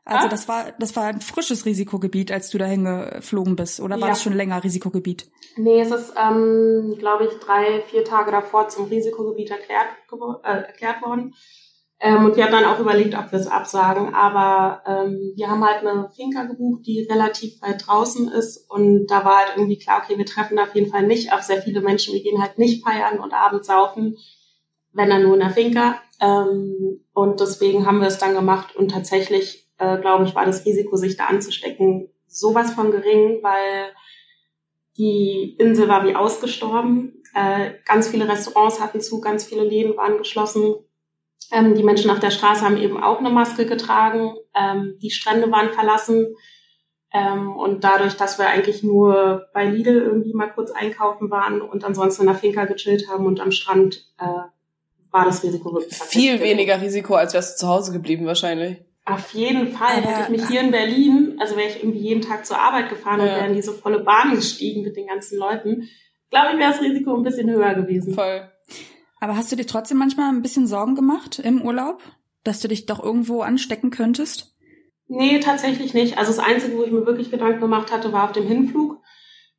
Also 0.05 0.27
Ah? 0.27 0.31
das 0.31 0.49
war 0.49 0.73
das 0.79 0.97
war 0.97 1.05
ein 1.05 1.21
frisches 1.21 1.65
Risikogebiet, 1.65 2.33
als 2.33 2.51
du 2.51 2.59
dahin 2.59 2.85
geflogen 2.85 3.55
bist, 3.57 3.81
oder 3.81 3.97
war 4.01 4.09
Ja. 4.09 4.15
das 4.15 4.23
schon 4.23 4.33
länger 4.33 4.63
Risikogebiet? 4.65 5.31
nee, 5.57 5.81
es 5.83 5.91
ist, 5.91 6.15
ähm, 6.17 6.97
glaube 6.99 7.27
ich, 7.27 7.39
drei, 7.39 7.83
vier 7.91 8.05
Tage 8.05 8.31
davor 8.31 8.69
zum 8.69 8.87
Risikogebiet 8.87 9.51
erklärt, 9.51 9.87
äh, 10.45 10.49
erklärt 10.67 11.03
worden. 11.03 11.35
Ähm, 12.01 12.25
und 12.25 12.37
wir 12.37 12.43
hatten 12.45 12.55
dann 12.55 12.65
auch 12.65 12.81
überlegt, 12.81 13.15
ob 13.17 13.31
wir 13.31 13.39
es 13.39 13.47
absagen. 13.47 14.13
Aber 14.15 14.83
ähm, 14.87 15.35
wir 15.37 15.49
haben 15.49 15.63
halt 15.65 15.87
eine 15.87 16.11
Finca 16.17 16.45
gebucht, 16.45 16.85
die 16.87 17.07
relativ 17.09 17.61
weit 17.63 17.87
draußen 17.87 18.29
ist. 18.33 18.69
Und 18.71 19.07
da 19.09 19.25
war 19.25 19.37
halt 19.39 19.53
irgendwie 19.57 19.79
klar, 19.79 20.03
okay, 20.03 20.19
wir 20.19 20.27
treffen 20.27 20.57
da 20.57 20.65
auf 20.65 20.75
jeden 20.75 20.91
Fall 20.91 21.07
nicht 21.07 21.33
auf 21.33 21.43
sehr 21.43 21.63
viele 21.63 21.81
Menschen. 21.81 22.13
Wir 22.15 22.23
gehen 22.25 22.43
halt 22.43 22.59
nicht 22.59 22.83
feiern 22.85 23.21
und 23.21 23.33
abends 23.35 23.69
saufen, 23.69 24.17
wenn 24.93 25.11
dann 25.11 25.23
nur 25.23 25.35
in 25.35 25.41
der 25.41 25.51
Finca. 25.51 26.01
Ähm, 26.21 27.05
und 27.13 27.39
deswegen 27.41 27.87
haben 27.87 28.01
wir 28.01 28.09
es 28.09 28.19
dann 28.19 28.35
gemacht. 28.35 28.75
Und 28.75 28.91
tatsächlich, 28.91 29.71
äh, 29.83 30.01
glaube 30.01 30.25
ich, 30.25 30.35
war 30.35 30.47
das 30.47 30.65
Risiko, 30.65 30.97
sich 30.97 31.17
da 31.17 31.27
anzustecken, 31.27 32.09
sowas 32.27 32.73
von 32.73 32.91
gering, 32.91 33.43
weil 33.43 33.93
die 34.97 35.57
Insel 35.59 35.89
war 35.89 36.07
wie 36.07 36.15
ausgestorben. 36.15 37.23
Äh, 37.35 37.73
ganz 37.85 38.09
viele 38.09 38.29
Restaurants 38.29 38.81
hatten 38.81 39.01
zu, 39.01 39.21
ganz 39.21 39.45
viele 39.45 39.65
Läden 39.65 39.97
waren 39.97 40.19
geschlossen. 40.19 40.75
Ähm, 41.51 41.75
die 41.75 41.83
Menschen 41.83 42.11
auf 42.11 42.21
der 42.21 42.31
Straße 42.31 42.65
haben 42.65 42.77
eben 42.77 43.03
auch 43.03 43.19
eine 43.19 43.31
Maske 43.31 43.67
getragen. 43.67 44.37
Ähm, 44.55 44.99
die 45.03 45.11
Strände 45.11 45.51
waren 45.51 45.71
verlassen. 45.71 46.37
Ähm, 47.13 47.57
und 47.57 47.85
dadurch, 47.85 48.17
dass 48.17 48.39
wir 48.39 48.49
eigentlich 48.49 48.83
nur 48.83 49.47
bei 49.53 49.67
Lidl 49.67 50.01
irgendwie 50.01 50.33
mal 50.33 50.51
kurz 50.53 50.71
einkaufen 50.71 51.31
waren 51.31 51.61
und 51.61 51.85
ansonsten 51.85 52.23
in 52.23 52.29
der 52.29 52.37
Finca 52.37 52.65
gechillt 52.65 53.09
haben 53.09 53.27
und 53.27 53.41
am 53.41 53.51
Strand, 53.51 54.07
äh, 54.19 54.25
war 55.11 55.27
das 55.27 55.43
Risiko 55.43 55.75
wirklich 55.75 55.95
Viel 55.95 56.41
weniger 56.41 56.81
Risiko, 56.81 57.15
als 57.15 57.35
wärst 57.35 57.61
du 57.61 57.67
zu 57.67 57.69
Hause 57.69 57.93
geblieben 57.93 58.25
wahrscheinlich. 58.25 58.79
Auf 59.05 59.33
jeden 59.35 59.73
Fall 59.73 59.99
Aber- 59.99 60.07
hätte 60.07 60.23
ich 60.23 60.29
mich 60.29 60.49
hier 60.49 60.61
in 60.61 60.71
Berlin 60.71 61.23
also 61.43 61.57
wäre 61.57 61.69
ich 61.69 61.83
irgendwie 61.83 61.99
jeden 61.99 62.23
Tag 62.23 62.47
zur 62.47 62.59
Arbeit 62.59 62.89
gefahren 62.89 63.19
ja. 63.19 63.27
und 63.27 63.31
wäre 63.33 63.47
in 63.49 63.55
diese 63.55 63.73
volle 63.73 64.01
Bahn 64.01 64.35
gestiegen 64.35 64.83
mit 64.83 64.97
den 64.97 65.09
ganzen 65.09 65.39
Leuten, 65.39 65.89
glaube 66.31 66.53
ich, 66.53 66.59
wäre 66.59 66.71
das 66.71 66.81
Risiko 66.81 67.17
ein 67.17 67.25
bisschen 67.25 67.51
höher 67.51 67.75
gewesen. 67.75 68.15
Voll. 68.15 68.49
Aber 69.21 69.37
hast 69.37 69.51
du 69.53 69.57
dir 69.57 69.67
trotzdem 69.67 69.99
manchmal 69.99 70.29
ein 70.29 70.43
bisschen 70.43 70.67
Sorgen 70.67 70.95
gemacht 70.95 71.41
im 71.41 71.63
Urlaub, 71.63 72.03
dass 72.45 72.61
du 72.61 72.69
dich 72.69 72.87
doch 72.87 73.03
irgendwo 73.03 73.43
anstecken 73.43 73.91
könntest? 73.91 74.57
Nee, 75.09 75.41
tatsächlich 75.41 75.95
nicht. 75.95 76.17
Also 76.17 76.33
das 76.33 76.45
Einzige, 76.45 76.77
wo 76.77 76.85
ich 76.85 76.93
mir 76.93 77.07
wirklich 77.07 77.31
Gedanken 77.31 77.61
gemacht 77.61 77.93
hatte, 77.93 78.13
war 78.13 78.25
auf 78.25 78.33
dem 78.33 78.47
Hinflug, 78.47 79.03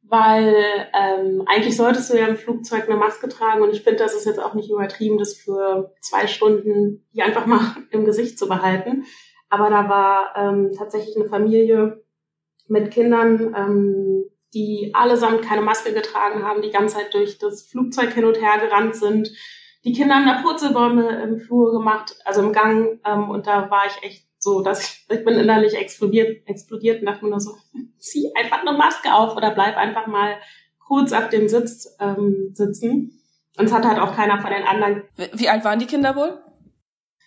weil 0.02 0.56
ähm, 0.94 1.44
eigentlich 1.46 1.78
solltest 1.78 2.12
du 2.12 2.18
ja 2.18 2.28
im 2.28 2.38
Flugzeug 2.38 2.90
eine 2.90 2.98
Maske 2.98 3.30
tragen 3.30 3.62
und 3.62 3.72
ich 3.72 3.84
finde, 3.84 4.00
das 4.00 4.16
ist 4.16 4.26
jetzt 4.26 4.40
auch 4.40 4.54
nicht 4.54 4.72
übertrieben, 4.72 5.18
das 5.18 5.36
für 5.36 5.94
zwei 6.02 6.28
Stunden 6.28 7.06
die 7.14 7.22
einfach 7.22 7.46
mal 7.46 7.76
im 7.92 8.06
Gesicht 8.06 8.40
zu 8.40 8.48
behalten. 8.48 9.06
Aber 9.54 9.70
da 9.70 9.88
war 9.88 10.34
ähm, 10.36 10.72
tatsächlich 10.76 11.16
eine 11.16 11.30
Familie 11.30 12.04
mit 12.68 12.90
Kindern, 12.90 13.54
ähm, 13.56 14.24
die 14.52 14.90
allesamt 14.96 15.44
keine 15.44 15.62
Maske 15.62 15.94
getragen 15.94 16.42
haben, 16.42 16.64
die 16.64 16.72
ganze 16.72 16.96
Zeit 16.96 17.14
durch 17.14 17.38
das 17.38 17.62
Flugzeug 17.62 18.12
hin 18.14 18.26
und 18.26 18.42
her 18.42 18.58
gerannt 18.60 18.96
sind. 18.96 19.32
Die 19.86 19.94
Kinder 19.94 20.16
haben 20.16 20.26
da 20.26 20.42
Purzelbäume 20.42 21.22
im 21.22 21.38
Flur 21.38 21.72
gemacht, 21.72 22.16
also 22.26 22.42
im 22.42 22.52
Gang. 22.52 23.00
Ähm, 23.06 23.30
und 23.30 23.46
da 23.46 23.70
war 23.70 23.84
ich 23.86 24.02
echt 24.02 24.26
so, 24.40 24.64
dass 24.64 24.82
ich, 24.82 25.06
ich 25.08 25.24
bin 25.24 25.36
innerlich 25.36 25.76
explodiert, 25.76 26.48
explodiert 26.48 27.02
und 27.02 27.06
dachte 27.06 27.24
mir 27.24 27.30
nur 27.30 27.40
so, 27.40 27.52
zieh 28.00 28.32
einfach 28.36 28.62
eine 28.62 28.76
Maske 28.76 29.14
auf 29.14 29.38
oder 29.38 29.52
bleib 29.52 29.78
einfach 29.78 30.08
mal 30.08 30.38
kurz 30.80 31.14
auf 31.14 31.30
dem 31.30 31.48
Sitz 31.48 31.96
ähm, 32.00 32.50
sitzen. 32.56 33.22
Und 33.60 33.66
es 33.66 33.72
hat 33.72 33.86
halt 33.86 34.00
auch 34.00 34.16
keiner 34.16 34.42
von 34.42 34.50
den 34.50 34.64
anderen. 34.64 35.04
Wie 35.34 35.48
alt 35.48 35.64
waren 35.64 35.78
die 35.78 35.86
Kinder 35.86 36.16
wohl? 36.16 36.43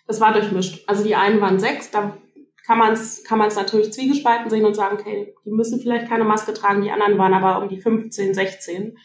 Das 0.07 0.21
war 0.21 0.33
durchmischt. 0.33 0.83
Also 0.87 1.03
die 1.03 1.15
einen 1.15 1.41
waren 1.41 1.59
sechs, 1.59 1.91
da 1.91 2.17
kann 2.65 2.77
man 2.77 2.93
es 2.93 3.23
kann 3.23 3.37
man's 3.37 3.55
natürlich 3.55 3.93
zwiegespalten 3.93 4.49
sehen 4.49 4.65
und 4.65 4.75
sagen, 4.75 4.97
okay, 4.99 5.35
die 5.45 5.51
müssen 5.51 5.79
vielleicht 5.79 6.09
keine 6.09 6.23
Maske 6.23 6.53
tragen, 6.53 6.81
die 6.81 6.91
anderen 6.91 7.17
waren 7.17 7.33
aber 7.33 7.61
um 7.61 7.69
die 7.69 7.79
15, 7.79 8.33
16. 8.33 8.97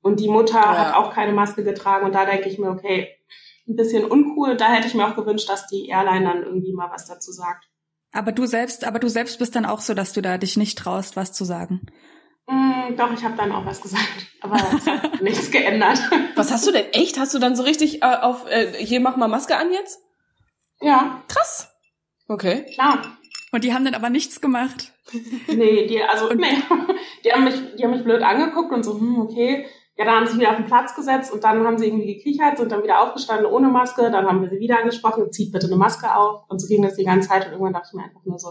Und 0.00 0.20
die 0.20 0.28
Mutter 0.28 0.60
ja. 0.60 0.78
hat 0.78 0.94
auch 0.94 1.12
keine 1.12 1.32
Maske 1.32 1.64
getragen 1.64 2.06
und 2.06 2.14
da 2.14 2.26
denke 2.26 2.48
ich 2.48 2.58
mir, 2.58 2.70
okay, 2.70 3.08
ein 3.68 3.76
bisschen 3.76 4.04
uncool. 4.04 4.56
Da 4.56 4.72
hätte 4.72 4.86
ich 4.86 4.94
mir 4.94 5.06
auch 5.06 5.16
gewünscht, 5.16 5.48
dass 5.48 5.66
die 5.66 5.88
Airline 5.88 6.24
dann 6.24 6.42
irgendwie 6.42 6.72
mal 6.72 6.90
was 6.90 7.06
dazu 7.06 7.32
sagt. 7.32 7.64
Aber 8.12 8.32
du 8.32 8.46
selbst, 8.46 8.84
aber 8.84 8.98
du 8.98 9.08
selbst 9.08 9.38
bist 9.38 9.56
dann 9.56 9.66
auch 9.66 9.80
so, 9.80 9.94
dass 9.94 10.12
du 10.12 10.22
da 10.22 10.38
dich 10.38 10.56
nicht 10.56 10.78
traust, 10.78 11.16
was 11.16 11.32
zu 11.32 11.44
sagen. 11.44 11.86
Mm, 12.46 12.96
doch, 12.96 13.12
ich 13.12 13.24
habe 13.24 13.36
dann 13.36 13.52
auch 13.52 13.66
was 13.66 13.80
gesagt, 13.80 14.06
aber 14.40 14.56
es 14.76 14.86
hat 14.86 15.22
nichts 15.22 15.50
geändert. 15.50 16.00
Was 16.36 16.52
hast 16.52 16.66
du 16.66 16.72
denn 16.72 16.86
echt? 16.92 17.18
Hast 17.18 17.34
du 17.34 17.38
dann 17.38 17.56
so 17.56 17.64
richtig 17.64 18.02
äh, 18.02 18.16
auf 18.20 18.46
äh, 18.48 18.72
hier 18.72 19.00
mach 19.00 19.16
mal 19.16 19.28
Maske 19.28 19.56
an 19.56 19.72
jetzt? 19.72 20.05
Ja. 20.80 21.22
Krass. 21.28 21.68
Okay. 22.28 22.66
Klar. 22.74 23.18
Und 23.52 23.64
die 23.64 23.72
haben 23.72 23.84
dann 23.84 23.94
aber 23.94 24.10
nichts 24.10 24.40
gemacht. 24.40 24.92
Nee, 25.48 25.86
die, 25.86 26.02
also, 26.02 26.34
nee. 26.34 26.44
Die 27.24 27.32
haben 27.32 27.44
mich, 27.44 27.54
die 27.76 27.84
haben 27.84 27.92
mich 27.92 28.04
blöd 28.04 28.22
angeguckt 28.22 28.72
und 28.72 28.84
so, 28.84 28.98
hm, 28.98 29.20
okay. 29.20 29.66
Ja, 29.96 30.04
dann 30.04 30.16
haben 30.16 30.26
sie 30.26 30.38
wieder 30.38 30.50
auf 30.50 30.56
den 30.56 30.66
Platz 30.66 30.94
gesetzt 30.94 31.32
und 31.32 31.42
dann 31.42 31.64
haben 31.64 31.78
sie 31.78 31.86
irgendwie 31.86 32.14
gekichert, 32.14 32.58
sind 32.58 32.70
dann 32.70 32.82
wieder 32.82 33.00
aufgestanden 33.00 33.46
ohne 33.46 33.68
Maske. 33.68 34.10
Dann 34.10 34.26
haben 34.26 34.42
wir 34.42 34.50
sie 34.50 34.58
wieder 34.58 34.78
angesprochen, 34.78 35.32
zieht 35.32 35.52
bitte 35.52 35.66
eine 35.66 35.76
Maske 35.76 36.14
auf. 36.14 36.42
Und 36.48 36.60
so 36.60 36.68
ging 36.68 36.82
das 36.82 36.96
die 36.96 37.04
ganze 37.04 37.28
Zeit 37.28 37.46
und 37.46 37.52
irgendwann 37.52 37.72
dachte 37.72 37.88
ich 37.90 37.96
mir 37.96 38.04
einfach 38.04 38.24
nur 38.24 38.38
so, 38.38 38.50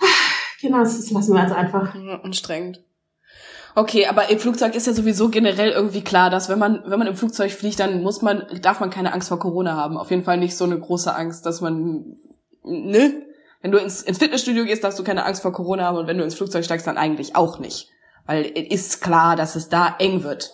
genau, 0.60 0.78
das 0.78 1.10
lassen 1.10 1.34
wir 1.34 1.42
jetzt 1.42 1.52
einfach. 1.52 1.94
Anstrengend. 2.22 2.82
Okay, 3.74 4.06
aber 4.06 4.28
im 4.28 4.38
Flugzeug 4.38 4.74
ist 4.74 4.86
ja 4.86 4.92
sowieso 4.92 5.30
generell 5.30 5.70
irgendwie 5.70 6.04
klar, 6.04 6.28
dass 6.28 6.48
wenn 6.48 6.58
man, 6.58 6.82
wenn 6.84 6.98
man 6.98 7.08
im 7.08 7.16
Flugzeug 7.16 7.52
fliegt, 7.52 7.80
dann 7.80 8.02
muss 8.02 8.20
man, 8.20 8.46
darf 8.60 8.80
man 8.80 8.90
keine 8.90 9.12
Angst 9.14 9.28
vor 9.28 9.38
Corona 9.38 9.76
haben. 9.76 9.96
Auf 9.96 10.10
jeden 10.10 10.24
Fall 10.24 10.36
nicht 10.36 10.56
so 10.56 10.64
eine 10.64 10.78
große 10.78 11.14
Angst, 11.14 11.46
dass 11.46 11.60
man, 11.60 12.16
ne? 12.62 13.26
Wenn 13.62 13.70
du 13.70 13.78
ins, 13.78 14.02
ins 14.02 14.18
Fitnessstudio 14.18 14.64
gehst, 14.64 14.82
darfst 14.82 14.98
du 14.98 15.04
keine 15.04 15.24
Angst 15.24 15.40
vor 15.40 15.52
Corona 15.52 15.84
haben 15.84 15.96
und 15.96 16.06
wenn 16.08 16.18
du 16.18 16.24
ins 16.24 16.34
Flugzeug 16.34 16.64
steigst, 16.64 16.86
dann 16.86 16.98
eigentlich 16.98 17.36
auch 17.36 17.60
nicht. 17.60 17.88
Weil 18.26 18.52
es 18.54 18.68
ist 18.70 19.00
klar, 19.00 19.36
dass 19.36 19.56
es 19.56 19.68
da 19.68 19.94
eng 19.98 20.24
wird. 20.24 20.52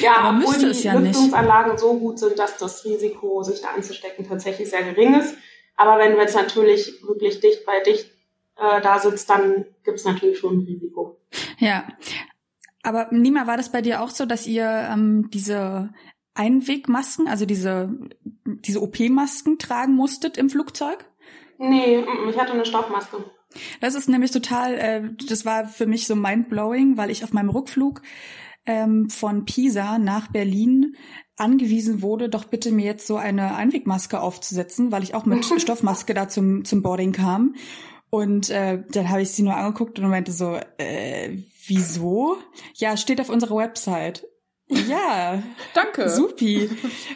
Ja, 0.00 0.16
aber 0.16 0.38
obwohl 0.38 0.72
die 0.72 0.82
ja 0.82 0.94
Lüftungsanlagen 0.94 1.72
nicht. 1.72 1.80
so 1.80 1.94
gut 1.98 2.18
sind, 2.18 2.38
dass 2.38 2.58
das 2.58 2.84
Risiko, 2.84 3.42
sich 3.42 3.62
da 3.62 3.68
anzustecken, 3.74 4.28
tatsächlich 4.28 4.68
sehr 4.68 4.82
gering 4.82 5.18
ist. 5.18 5.34
Aber 5.76 5.98
wenn 5.98 6.12
du 6.12 6.18
jetzt 6.18 6.34
natürlich 6.34 7.02
wirklich 7.02 7.40
dicht 7.40 7.64
bei 7.64 7.80
dicht 7.80 8.10
äh, 8.56 8.80
da 8.80 8.98
sitzt, 8.98 9.28
dann 9.30 9.66
gibt 9.84 9.98
es 9.98 10.04
natürlich 10.04 10.38
schon 10.38 10.58
ein 10.58 10.64
Risiko. 10.64 11.18
Ja. 11.58 11.86
Aber 12.82 13.08
Nima, 13.10 13.46
war 13.46 13.56
das 13.56 13.72
bei 13.72 13.82
dir 13.82 14.02
auch 14.02 14.10
so, 14.10 14.26
dass 14.26 14.46
ihr 14.46 14.88
ähm, 14.92 15.28
diese 15.30 15.90
Einwegmasken, 16.34 17.26
also 17.28 17.46
diese, 17.46 17.90
diese 18.44 18.82
OP-Masken 18.82 19.58
tragen 19.58 19.94
musstet 19.94 20.36
im 20.36 20.50
Flugzeug? 20.50 21.04
Nee, 21.58 22.04
ich 22.28 22.38
hatte 22.38 22.52
eine 22.52 22.66
Stoffmaske. 22.66 23.24
Das 23.80 23.94
ist 23.94 24.08
nämlich 24.08 24.30
total, 24.30 24.74
äh, 24.74 25.02
das 25.28 25.44
war 25.44 25.66
für 25.66 25.86
mich 25.86 26.06
so 26.06 26.14
mindblowing, 26.14 26.96
weil 26.96 27.10
ich 27.10 27.24
auf 27.24 27.32
meinem 27.32 27.48
Rückflug 27.48 28.02
ähm, 28.66 29.08
von 29.08 29.44
Pisa 29.44 29.98
nach 29.98 30.28
Berlin 30.28 30.96
angewiesen 31.36 32.02
wurde, 32.02 32.28
doch 32.28 32.44
bitte 32.44 32.72
mir 32.72 32.84
jetzt 32.84 33.06
so 33.06 33.16
eine 33.16 33.54
Einwegmaske 33.54 34.20
aufzusetzen, 34.20 34.92
weil 34.92 35.02
ich 35.02 35.14
auch 35.14 35.24
mit 35.24 35.44
Stoffmaske 35.60 36.14
da 36.14 36.28
zum, 36.28 36.64
zum 36.64 36.82
Boarding 36.82 37.12
kam. 37.12 37.54
Und 38.16 38.48
äh, 38.48 38.82
dann 38.92 39.10
habe 39.10 39.20
ich 39.20 39.32
sie 39.32 39.42
nur 39.42 39.54
angeguckt 39.54 39.98
und 39.98 40.08
meinte 40.08 40.32
so, 40.32 40.58
äh, 40.78 41.36
wieso? 41.66 42.38
Ja, 42.72 42.96
steht 42.96 43.20
auf 43.20 43.28
unserer 43.28 43.56
Website. 43.56 44.26
Ja. 44.68 45.42
Danke. 45.74 46.08
Supi. 46.08 46.70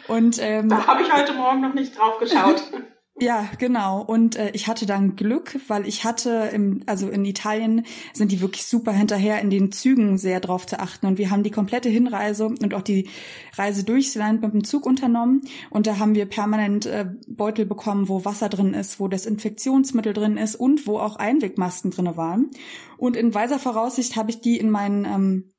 Und 0.07 0.37
ähm, 0.39 0.69
da 0.69 0.85
habe 0.85 1.01
ich 1.01 1.11
heute 1.11 1.33
Morgen 1.33 1.61
noch 1.61 1.73
nicht 1.73 1.97
drauf 1.97 2.19
geschaut. 2.19 2.61
Ja, 3.19 3.47
genau. 3.59 4.01
Und 4.01 4.35
äh, 4.37 4.51
ich 4.53 4.67
hatte 4.67 4.85
dann 4.85 5.15
Glück, 5.15 5.59
weil 5.67 5.85
ich 5.87 6.05
hatte 6.05 6.49
im, 6.53 6.81
also 6.85 7.09
in 7.09 7.25
Italien 7.25 7.85
sind 8.13 8.31
die 8.31 8.41
wirklich 8.41 8.65
super 8.65 8.93
hinterher, 8.93 9.41
in 9.41 9.49
den 9.49 9.71
Zügen 9.71 10.17
sehr 10.17 10.39
drauf 10.39 10.65
zu 10.65 10.79
achten. 10.79 11.05
Und 11.05 11.17
wir 11.17 11.29
haben 11.29 11.43
die 11.43 11.51
komplette 11.51 11.89
Hinreise 11.89 12.45
und 12.45 12.73
auch 12.73 12.81
die 12.81 13.09
Reise 13.55 13.83
durchs 13.83 14.15
Land 14.15 14.41
mit 14.41 14.53
dem 14.53 14.63
Zug 14.63 14.85
unternommen. 14.85 15.41
Und 15.69 15.87
da 15.87 15.99
haben 15.99 16.15
wir 16.15 16.25
permanent 16.25 16.85
äh, 16.85 17.05
Beutel 17.27 17.65
bekommen, 17.65 18.07
wo 18.07 18.23
Wasser 18.25 18.49
drin 18.49 18.73
ist, 18.73 18.99
wo 18.99 19.07
Desinfektionsmittel 19.07 20.13
drin 20.13 20.37
ist 20.37 20.55
und 20.55 20.87
wo 20.87 20.97
auch 20.97 21.17
Einwegmasken 21.17 21.91
drinne 21.91 22.17
waren. 22.17 22.49
Und 22.97 23.17
in 23.17 23.35
weiser 23.35 23.59
Voraussicht 23.59 24.15
habe 24.15 24.31
ich 24.31 24.41
die 24.41 24.57
in 24.57 24.71
mein 24.71 25.05
ähm, 25.05 25.51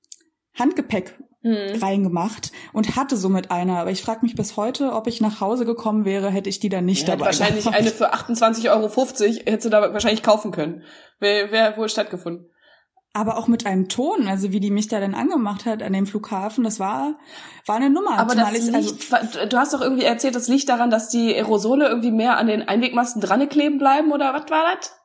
Handgepäck 0.59 1.19
hm. 1.43 1.83
reingemacht 1.83 2.53
und 2.73 2.97
hatte 2.97 3.17
somit 3.17 3.51
eine. 3.51 3.79
Aber 3.79 3.91
ich 3.91 4.03
frage 4.03 4.21
mich 4.23 4.35
bis 4.35 4.57
heute, 4.57 4.93
ob 4.93 5.07
ich 5.07 5.21
nach 5.21 5.41
Hause 5.41 5.65
gekommen 5.65 6.05
wäre, 6.05 6.31
hätte 6.31 6.49
ich 6.49 6.61
die 6.61 6.69
dann 6.69 6.85
nicht 6.85 7.09
ja, 7.09 7.15
dabei. 7.15 7.27
Wahrscheinlich 7.27 7.65
gehabt. 7.65 7.79
eine 7.79 7.91
für 7.91 8.15
28,50 8.15 8.71
Euro 8.71 8.89
hättest 9.45 9.65
du 9.67 9.71
da 9.71 9.93
wahrscheinlich 9.93 10.23
kaufen 10.23 10.53
können. 10.53 10.83
Wäre 11.19 11.51
wär 11.53 11.77
wohl 11.77 11.89
stattgefunden. 11.89 12.47
Aber 13.15 13.37
auch 13.37 13.47
mit 13.47 13.67
einem 13.67 13.91
Ton, 13.91 14.27
also 14.27 14.53
wie 14.53 14.61
die 14.61 14.71
mich 14.71 14.89
da 14.89 14.99
denn 14.99 15.15
angemacht 15.15 15.67
hat 15.67 15.83
an 15.83 15.93
dem 15.93 16.07
Flughafen, 16.07 16.65
das 16.65 16.81
war, 16.81 17.19
war 17.67 17.77
eine 17.77 17.91
Nummer. 17.91 18.19
Aber 18.19 18.35
das 18.35 18.53
liegt, 18.53 18.75
also, 19.13 19.47
du 19.47 19.59
hast 19.59 19.75
doch 19.75 19.83
irgendwie 19.83 20.05
erzählt, 20.05 20.35
das 20.35 20.49
liegt 20.49 20.71
daran, 20.71 20.91
dass 20.91 21.11
die 21.11 21.35
Aerosole 21.35 21.89
irgendwie 21.89 22.11
mehr 22.11 22.39
an 22.39 22.47
den 22.47 22.67
Einwegmasten 22.67 23.21
dran 23.21 23.47
kleben 23.51 23.77
bleiben, 23.77 24.13
oder 24.13 24.33
was 24.33 24.51
war 24.51 24.65
das? 24.75 24.97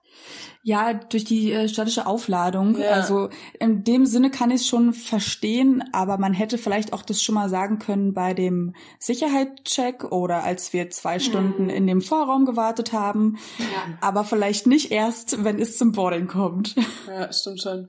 Ja, 0.68 0.94
durch 0.94 1.24
die 1.24 1.54
äh, 1.54 1.70
statische 1.70 2.06
Aufladung. 2.06 2.78
Ja. 2.78 2.90
Also 2.90 3.30
in 3.58 3.86
dem 3.86 4.06
Sinne 4.06 4.30
kann 4.30 4.52
ich 4.52 4.64
es 4.64 4.68
schon 4.68 4.92
verstehen, 4.92 5.82
aber 5.94 6.18
man 6.18 6.34
hätte 6.34 6.58
vielleicht 6.58 6.92
auch 6.92 7.04
das 7.04 7.24
schon 7.24 7.36
mal 7.36 7.48
sagen 7.48 7.80
können 7.80 8.14
bei 8.14 8.34
dem 8.34 8.76
Sicherheitscheck 9.00 10.12
oder 10.12 10.44
als 10.44 10.74
wir 10.74 10.90
zwei 10.90 11.20
Stunden 11.20 11.64
mhm. 11.64 11.70
in 11.70 11.88
dem 11.88 12.02
Vorraum 12.02 12.44
gewartet 12.44 12.92
haben. 12.92 13.38
Ja. 13.60 13.98
Aber 14.02 14.26
vielleicht 14.26 14.68
nicht 14.68 14.92
erst, 14.92 15.46
wenn 15.46 15.58
es 15.58 15.78
zum 15.78 15.94
Boarding 15.94 16.28
kommt. 16.28 16.76
Ja, 17.08 17.32
stimmt 17.32 17.62
schon. 17.62 17.88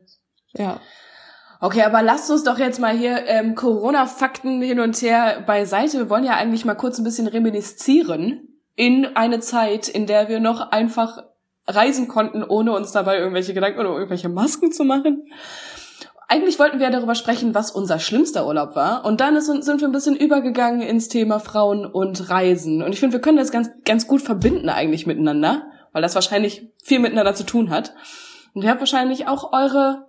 Ja. 0.52 0.80
Okay, 1.60 1.82
aber 1.82 2.02
lasst 2.02 2.30
uns 2.30 2.44
doch 2.44 2.60
jetzt 2.60 2.78
mal 2.78 2.96
hier 2.96 3.26
ähm, 3.26 3.56
Corona-Fakten 3.56 4.62
hin 4.62 4.78
und 4.78 5.02
her 5.02 5.42
beiseite. 5.44 5.98
Wir 5.98 6.10
wollen 6.10 6.22
ja 6.22 6.36
eigentlich 6.36 6.64
mal 6.64 6.76
kurz 6.76 6.98
ein 6.98 7.04
bisschen 7.04 7.26
reminiszieren 7.26 8.60
in 8.76 9.16
eine 9.16 9.40
Zeit, 9.40 9.88
in 9.88 10.06
der 10.06 10.28
wir 10.28 10.38
noch 10.38 10.70
einfach 10.70 11.18
reisen 11.68 12.08
konnten, 12.08 12.42
ohne 12.42 12.72
uns 12.72 12.92
dabei 12.92 13.18
irgendwelche 13.18 13.54
Gedanken 13.54 13.78
oder 13.80 13.90
irgendwelche 13.90 14.28
Masken 14.28 14.72
zu 14.72 14.84
machen. 14.84 15.28
Eigentlich 16.26 16.58
wollten 16.58 16.78
wir 16.78 16.90
darüber 16.90 17.14
sprechen, 17.14 17.54
was 17.54 17.70
unser 17.70 17.98
schlimmster 17.98 18.46
Urlaub 18.46 18.74
war. 18.74 19.04
Und 19.04 19.20
dann 19.20 19.36
ist, 19.36 19.46
sind 19.46 19.80
wir 19.80 19.88
ein 19.88 19.92
bisschen 19.92 20.16
übergegangen 20.16 20.82
ins 20.82 21.08
Thema 21.08 21.40
Frauen 21.40 21.86
und 21.86 22.28
Reisen. 22.28 22.82
Und 22.82 22.92
ich 22.92 23.00
finde, 23.00 23.14
wir 23.14 23.20
können 23.20 23.38
das 23.38 23.50
ganz, 23.50 23.70
ganz 23.84 24.06
gut 24.06 24.20
verbinden 24.20 24.68
eigentlich 24.68 25.06
miteinander, 25.06 25.66
weil 25.92 26.02
das 26.02 26.14
wahrscheinlich 26.14 26.70
viel 26.82 26.98
miteinander 26.98 27.34
zu 27.34 27.44
tun 27.44 27.70
hat. 27.70 27.94
Und 28.52 28.62
ihr 28.62 28.70
habt 28.70 28.80
wahrscheinlich 28.80 29.26
auch 29.26 29.52
eure, 29.52 30.06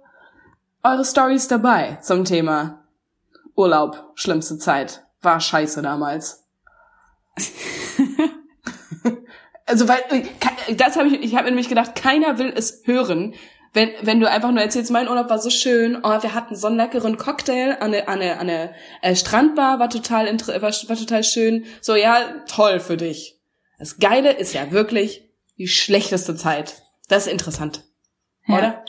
eure 0.84 1.06
Stories 1.06 1.48
dabei 1.48 2.00
zum 2.02 2.26
Thema 2.26 2.84
Urlaub, 3.56 4.12
schlimmste 4.16 4.58
Zeit. 4.58 5.06
War 5.22 5.40
scheiße 5.40 5.82
damals. 5.82 6.46
Also 9.70 9.88
weil 9.88 10.00
äh, 10.10 10.76
das 10.76 10.98
habe 10.98 11.08
ich 11.08 11.22
ich 11.22 11.36
habe 11.36 11.46
mir 11.46 11.52
nämlich 11.52 11.70
gedacht, 11.70 11.96
keiner 11.96 12.38
will 12.38 12.52
es 12.56 12.82
hören, 12.86 13.36
wenn 13.74 13.92
wenn 14.02 14.20
du 14.20 14.30
einfach 14.30 14.52
nur 14.52 14.62
erzählst, 14.62 14.92
mein 14.92 15.08
Urlaub 15.08 15.30
war 15.30 15.40
so 15.40 15.50
schön, 15.50 16.00
oh, 16.04 16.22
wir 16.24 16.34
hatten 16.34 16.56
so 16.56 16.68
einen 16.68 16.78
leckeren 16.78 17.18
Cocktail 17.18 17.78
an 17.80 17.92
der 17.92 18.10
an 18.10 18.20
der, 18.20 18.40
an 18.40 18.48
der 18.48 18.74
äh, 19.02 19.16
Strandbar 19.16 19.80
war 19.80 19.90
total 19.90 20.26
war, 20.26 20.62
war 20.62 20.98
total 20.98 21.24
schön. 21.24 21.66
So 21.82 21.96
ja, 21.96 22.44
toll 22.48 22.80
für 22.80 22.98
dich. 22.98 23.40
Das 23.78 23.98
geile 24.00 24.34
ist 24.34 24.54
ja 24.54 24.72
wirklich 24.72 25.30
die 25.58 25.68
schlechteste 25.68 26.36
Zeit. 26.36 26.82
Das 27.08 27.28
ist 27.28 27.32
interessant. 27.32 27.84
ja. 28.48 28.58
oder? 28.58 28.86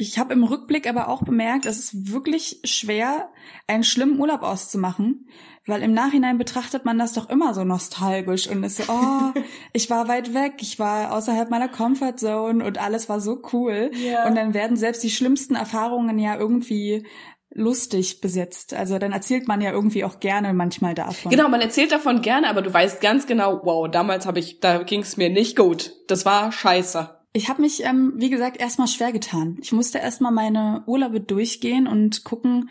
Ich 0.00 0.16
habe 0.16 0.32
im 0.32 0.44
Rückblick 0.44 0.88
aber 0.88 1.08
auch 1.08 1.24
bemerkt, 1.24 1.66
es 1.66 1.76
ist 1.76 2.12
wirklich 2.12 2.60
schwer, 2.62 3.30
einen 3.66 3.82
schlimmen 3.82 4.20
Urlaub 4.20 4.42
auszumachen, 4.42 5.26
weil 5.66 5.82
im 5.82 5.92
Nachhinein 5.92 6.38
betrachtet 6.38 6.84
man 6.84 6.98
das 6.98 7.14
doch 7.14 7.28
immer 7.28 7.52
so 7.52 7.64
nostalgisch 7.64 8.46
und 8.46 8.62
ist 8.62 8.76
so, 8.76 8.84
oh, 8.92 9.32
ich 9.72 9.90
war 9.90 10.06
weit 10.06 10.34
weg, 10.34 10.54
ich 10.60 10.78
war 10.78 11.12
außerhalb 11.12 11.50
meiner 11.50 11.68
Comfortzone 11.68 12.64
und 12.64 12.78
alles 12.78 13.08
war 13.08 13.20
so 13.20 13.42
cool. 13.52 13.90
Ja. 13.94 14.28
Und 14.28 14.36
dann 14.36 14.54
werden 14.54 14.76
selbst 14.76 15.02
die 15.02 15.10
schlimmsten 15.10 15.56
Erfahrungen 15.56 16.16
ja 16.20 16.36
irgendwie 16.36 17.04
lustig 17.50 18.20
besetzt. 18.20 18.74
Also 18.74 19.00
dann 19.00 19.10
erzählt 19.10 19.48
man 19.48 19.60
ja 19.60 19.72
irgendwie 19.72 20.04
auch 20.04 20.20
gerne 20.20 20.54
manchmal 20.54 20.94
davon. 20.94 21.32
Genau, 21.32 21.48
man 21.48 21.60
erzählt 21.60 21.90
davon 21.90 22.22
gerne, 22.22 22.48
aber 22.48 22.62
du 22.62 22.72
weißt 22.72 23.00
ganz 23.00 23.26
genau, 23.26 23.62
wow, 23.64 23.90
damals 23.90 24.26
habe 24.26 24.38
ich, 24.38 24.60
da 24.60 24.84
ging 24.84 25.00
es 25.00 25.16
mir 25.16 25.28
nicht 25.28 25.56
gut. 25.56 25.94
Das 26.06 26.24
war 26.24 26.52
scheiße. 26.52 27.17
Ich 27.38 27.48
habe 27.48 27.62
mich, 27.62 27.84
ähm, 27.84 28.14
wie 28.16 28.30
gesagt, 28.30 28.56
erstmal 28.56 28.88
schwer 28.88 29.12
getan. 29.12 29.58
Ich 29.62 29.70
musste 29.70 29.98
erstmal 29.98 30.32
meine 30.32 30.82
Urlaube 30.86 31.20
durchgehen 31.20 31.86
und 31.86 32.24
gucken, 32.24 32.68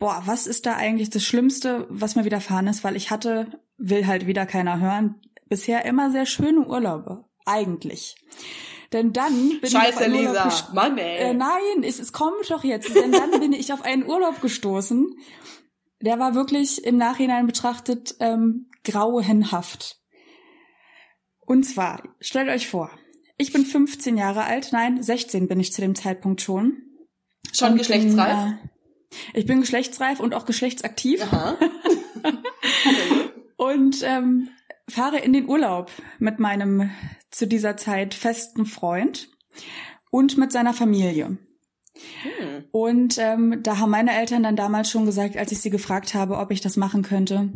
boah, 0.00 0.22
was 0.26 0.48
ist 0.48 0.66
da 0.66 0.74
eigentlich 0.74 1.08
das 1.08 1.22
Schlimmste, 1.22 1.86
was 1.88 2.16
mir 2.16 2.24
widerfahren 2.24 2.66
ist, 2.66 2.82
weil 2.82 2.96
ich 2.96 3.12
hatte, 3.12 3.60
will 3.76 4.08
halt 4.08 4.26
wieder 4.26 4.44
keiner 4.44 4.80
hören, 4.80 5.20
bisher 5.48 5.84
immer 5.84 6.10
sehr 6.10 6.26
schöne 6.26 6.66
Urlaube. 6.66 7.26
Eigentlich. 7.46 8.16
Denn 8.92 9.12
dann 9.12 9.60
bin 9.60 9.70
Scheiße, 9.70 10.06
ich 10.06 10.28
auf 10.28 10.44
Lisa. 10.44 10.68
Mann, 10.74 10.98
ey. 10.98 11.30
Äh, 11.30 11.34
nein, 11.34 11.84
es, 11.84 12.00
es 12.00 12.12
kommt 12.12 12.50
doch 12.50 12.64
jetzt. 12.64 12.92
Denn 12.92 13.12
dann 13.12 13.38
bin 13.38 13.52
ich 13.52 13.72
auf 13.72 13.82
einen 13.82 14.04
Urlaub 14.04 14.40
gestoßen. 14.42 15.16
Der 16.00 16.18
war 16.18 16.34
wirklich 16.34 16.84
im 16.84 16.96
Nachhinein 16.96 17.46
betrachtet 17.46 18.16
ähm, 18.18 18.68
grauenhaft. 18.82 20.00
Und 21.46 21.62
zwar, 21.62 22.02
stellt 22.20 22.48
euch 22.48 22.66
vor, 22.66 22.90
ich 23.38 23.52
bin 23.52 23.64
15 23.64 24.16
Jahre 24.16 24.44
alt, 24.44 24.70
nein, 24.72 25.02
16 25.02 25.48
bin 25.48 25.60
ich 25.60 25.72
zu 25.72 25.80
dem 25.80 25.94
Zeitpunkt 25.94 26.42
schon. 26.42 26.82
Schon 27.52 27.72
und 27.72 27.78
geschlechtsreif? 27.78 28.44
Bin, 28.44 28.58
äh, 29.34 29.38
ich 29.38 29.46
bin 29.46 29.60
geschlechtsreif 29.60 30.20
und 30.20 30.34
auch 30.34 30.44
geschlechtsaktiv. 30.44 31.24
Und 33.58 34.04
ähm, 34.04 34.50
fahre 34.88 35.18
in 35.18 35.32
den 35.32 35.48
Urlaub 35.48 35.90
mit 36.18 36.38
meinem 36.38 36.90
zu 37.30 37.46
dieser 37.46 37.76
Zeit 37.76 38.14
festen 38.14 38.66
Freund 38.66 39.28
und 40.10 40.38
mit 40.38 40.52
seiner 40.52 40.72
Familie. 40.72 41.36
Hm. 42.22 42.64
Und 42.70 43.18
ähm, 43.18 43.60
da 43.62 43.78
haben 43.78 43.90
meine 43.90 44.16
Eltern 44.16 44.44
dann 44.44 44.54
damals 44.54 44.90
schon 44.90 45.06
gesagt, 45.06 45.36
als 45.36 45.50
ich 45.50 45.60
sie 45.60 45.70
gefragt 45.70 46.14
habe, 46.14 46.38
ob 46.38 46.52
ich 46.52 46.60
das 46.60 46.76
machen 46.76 47.02
könnte, 47.02 47.50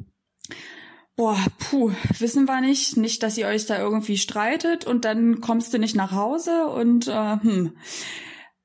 boah, 1.17 1.39
puh, 1.59 1.93
wissen 2.19 2.47
wir 2.47 2.61
nicht, 2.61 2.97
nicht, 2.97 3.23
dass 3.23 3.39
ihr 3.39 3.47
euch 3.47 3.67
da 3.67 3.79
irgendwie 3.79 4.19
streitet 4.19 4.87
und 4.87 5.05
dann 5.05 5.41
kommst 5.41 5.73
du 5.75 5.79
nicht 5.79 5.97
nach 5.97 6.13
Hause 6.13 6.67
und 6.67 7.09
äh, 7.09 7.37
hm. 7.41 7.73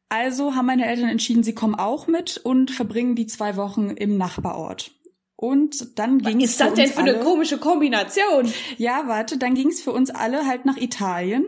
Also 0.09 0.55
haben 0.55 0.67
meine 0.67 0.87
Eltern 0.87 1.09
entschieden, 1.09 1.43
sie 1.43 1.53
kommen 1.53 1.75
auch 1.75 2.07
mit 2.07 2.37
und 2.37 2.71
verbringen 2.71 3.15
die 3.15 3.27
zwei 3.27 3.57
Wochen 3.57 3.89
im 3.89 4.17
Nachbarort. 4.17 4.91
Und 5.35 5.99
dann 5.99 6.19
ging 6.19 6.41
es. 6.41 6.43
Was 6.43 6.51
ist 6.51 6.59
das 6.61 6.73
denn 6.73 6.87
für 6.87 7.01
alle, 7.01 7.15
eine 7.15 7.23
komische 7.23 7.57
Kombination? 7.57 8.51
Ja, 8.77 9.03
warte, 9.07 9.37
dann 9.37 9.53
ging 9.53 9.67
es 9.67 9.81
für 9.81 9.91
uns 9.91 10.09
alle 10.09 10.47
halt 10.47 10.65
nach 10.65 10.77
Italien, 10.77 11.45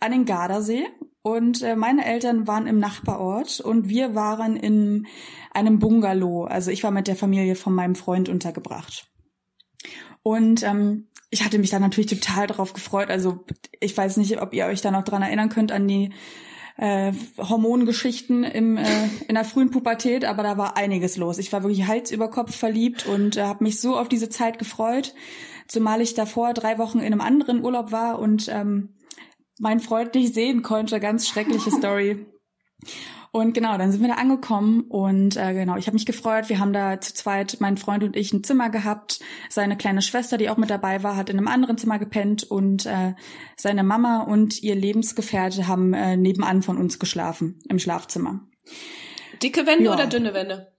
an 0.00 0.12
den 0.12 0.24
Gardasee. 0.24 0.86
Und 1.22 1.62
äh, 1.62 1.76
meine 1.76 2.06
Eltern 2.06 2.46
waren 2.46 2.66
im 2.66 2.78
Nachbarort 2.78 3.60
und 3.60 3.88
wir 3.88 4.14
waren 4.14 4.56
in 4.56 5.06
einem 5.52 5.78
Bungalow. 5.78 6.44
Also 6.44 6.70
ich 6.70 6.84
war 6.84 6.92
mit 6.92 7.08
der 7.08 7.16
Familie 7.16 7.56
von 7.56 7.74
meinem 7.74 7.96
Freund 7.96 8.28
untergebracht. 8.28 9.08
Und 10.28 10.62
ähm, 10.62 11.06
ich 11.30 11.42
hatte 11.42 11.58
mich 11.58 11.70
da 11.70 11.78
natürlich 11.78 12.10
total 12.10 12.46
drauf 12.46 12.74
gefreut. 12.74 13.08
Also 13.08 13.46
ich 13.80 13.96
weiß 13.96 14.18
nicht, 14.18 14.42
ob 14.42 14.52
ihr 14.52 14.66
euch 14.66 14.82
da 14.82 14.90
noch 14.90 15.02
dran 15.02 15.22
erinnern 15.22 15.48
könnt 15.48 15.72
an 15.72 15.88
die 15.88 16.10
äh, 16.76 17.14
Hormongeschichten 17.38 18.44
im, 18.44 18.76
äh, 18.76 19.06
in 19.26 19.36
der 19.36 19.46
frühen 19.46 19.70
Pubertät, 19.70 20.26
aber 20.26 20.42
da 20.42 20.58
war 20.58 20.76
einiges 20.76 21.16
los. 21.16 21.38
Ich 21.38 21.50
war 21.50 21.62
wirklich 21.62 21.86
Hals 21.86 22.10
über 22.10 22.28
Kopf 22.28 22.54
verliebt 22.54 23.06
und 23.06 23.38
äh, 23.38 23.44
habe 23.44 23.64
mich 23.64 23.80
so 23.80 23.96
auf 23.96 24.10
diese 24.10 24.28
Zeit 24.28 24.58
gefreut, 24.58 25.14
zumal 25.66 26.02
ich 26.02 26.12
davor 26.12 26.52
drei 26.52 26.76
Wochen 26.76 26.98
in 26.98 27.06
einem 27.06 27.22
anderen 27.22 27.64
Urlaub 27.64 27.90
war 27.90 28.18
und 28.18 28.48
ähm, 28.48 28.98
mein 29.58 29.80
Freund 29.80 30.14
nicht 30.14 30.34
sehen 30.34 30.60
konnte. 30.60 31.00
Ganz 31.00 31.26
schreckliche 31.26 31.70
Story. 31.70 32.26
Und 33.30 33.52
genau, 33.52 33.76
dann 33.76 33.92
sind 33.92 34.00
wir 34.00 34.08
da 34.08 34.14
angekommen 34.14 34.82
und 34.88 35.36
äh, 35.36 35.52
genau, 35.52 35.76
ich 35.76 35.86
habe 35.86 35.94
mich 35.94 36.06
gefreut. 36.06 36.48
Wir 36.48 36.58
haben 36.58 36.72
da 36.72 37.00
zu 37.00 37.12
zweit, 37.12 37.58
mein 37.60 37.76
Freund 37.76 38.02
und 38.02 38.16
ich, 38.16 38.32
ein 38.32 38.42
Zimmer 38.42 38.70
gehabt. 38.70 39.20
Seine 39.50 39.76
kleine 39.76 40.00
Schwester, 40.00 40.38
die 40.38 40.48
auch 40.48 40.56
mit 40.56 40.70
dabei 40.70 41.02
war, 41.02 41.16
hat 41.16 41.28
in 41.28 41.36
einem 41.36 41.48
anderen 41.48 41.76
Zimmer 41.76 41.98
gepennt 41.98 42.44
und 42.44 42.86
äh, 42.86 43.14
seine 43.56 43.82
Mama 43.82 44.22
und 44.22 44.62
ihr 44.62 44.74
Lebensgefährte 44.74 45.68
haben 45.68 45.92
äh, 45.92 46.16
nebenan 46.16 46.62
von 46.62 46.78
uns 46.78 46.98
geschlafen 46.98 47.60
im 47.68 47.78
Schlafzimmer. 47.78 48.40
Dicke 49.42 49.66
Wände 49.66 49.84
ja. 49.84 49.94
oder 49.94 50.06
dünne 50.06 50.32
Wände? 50.32 50.72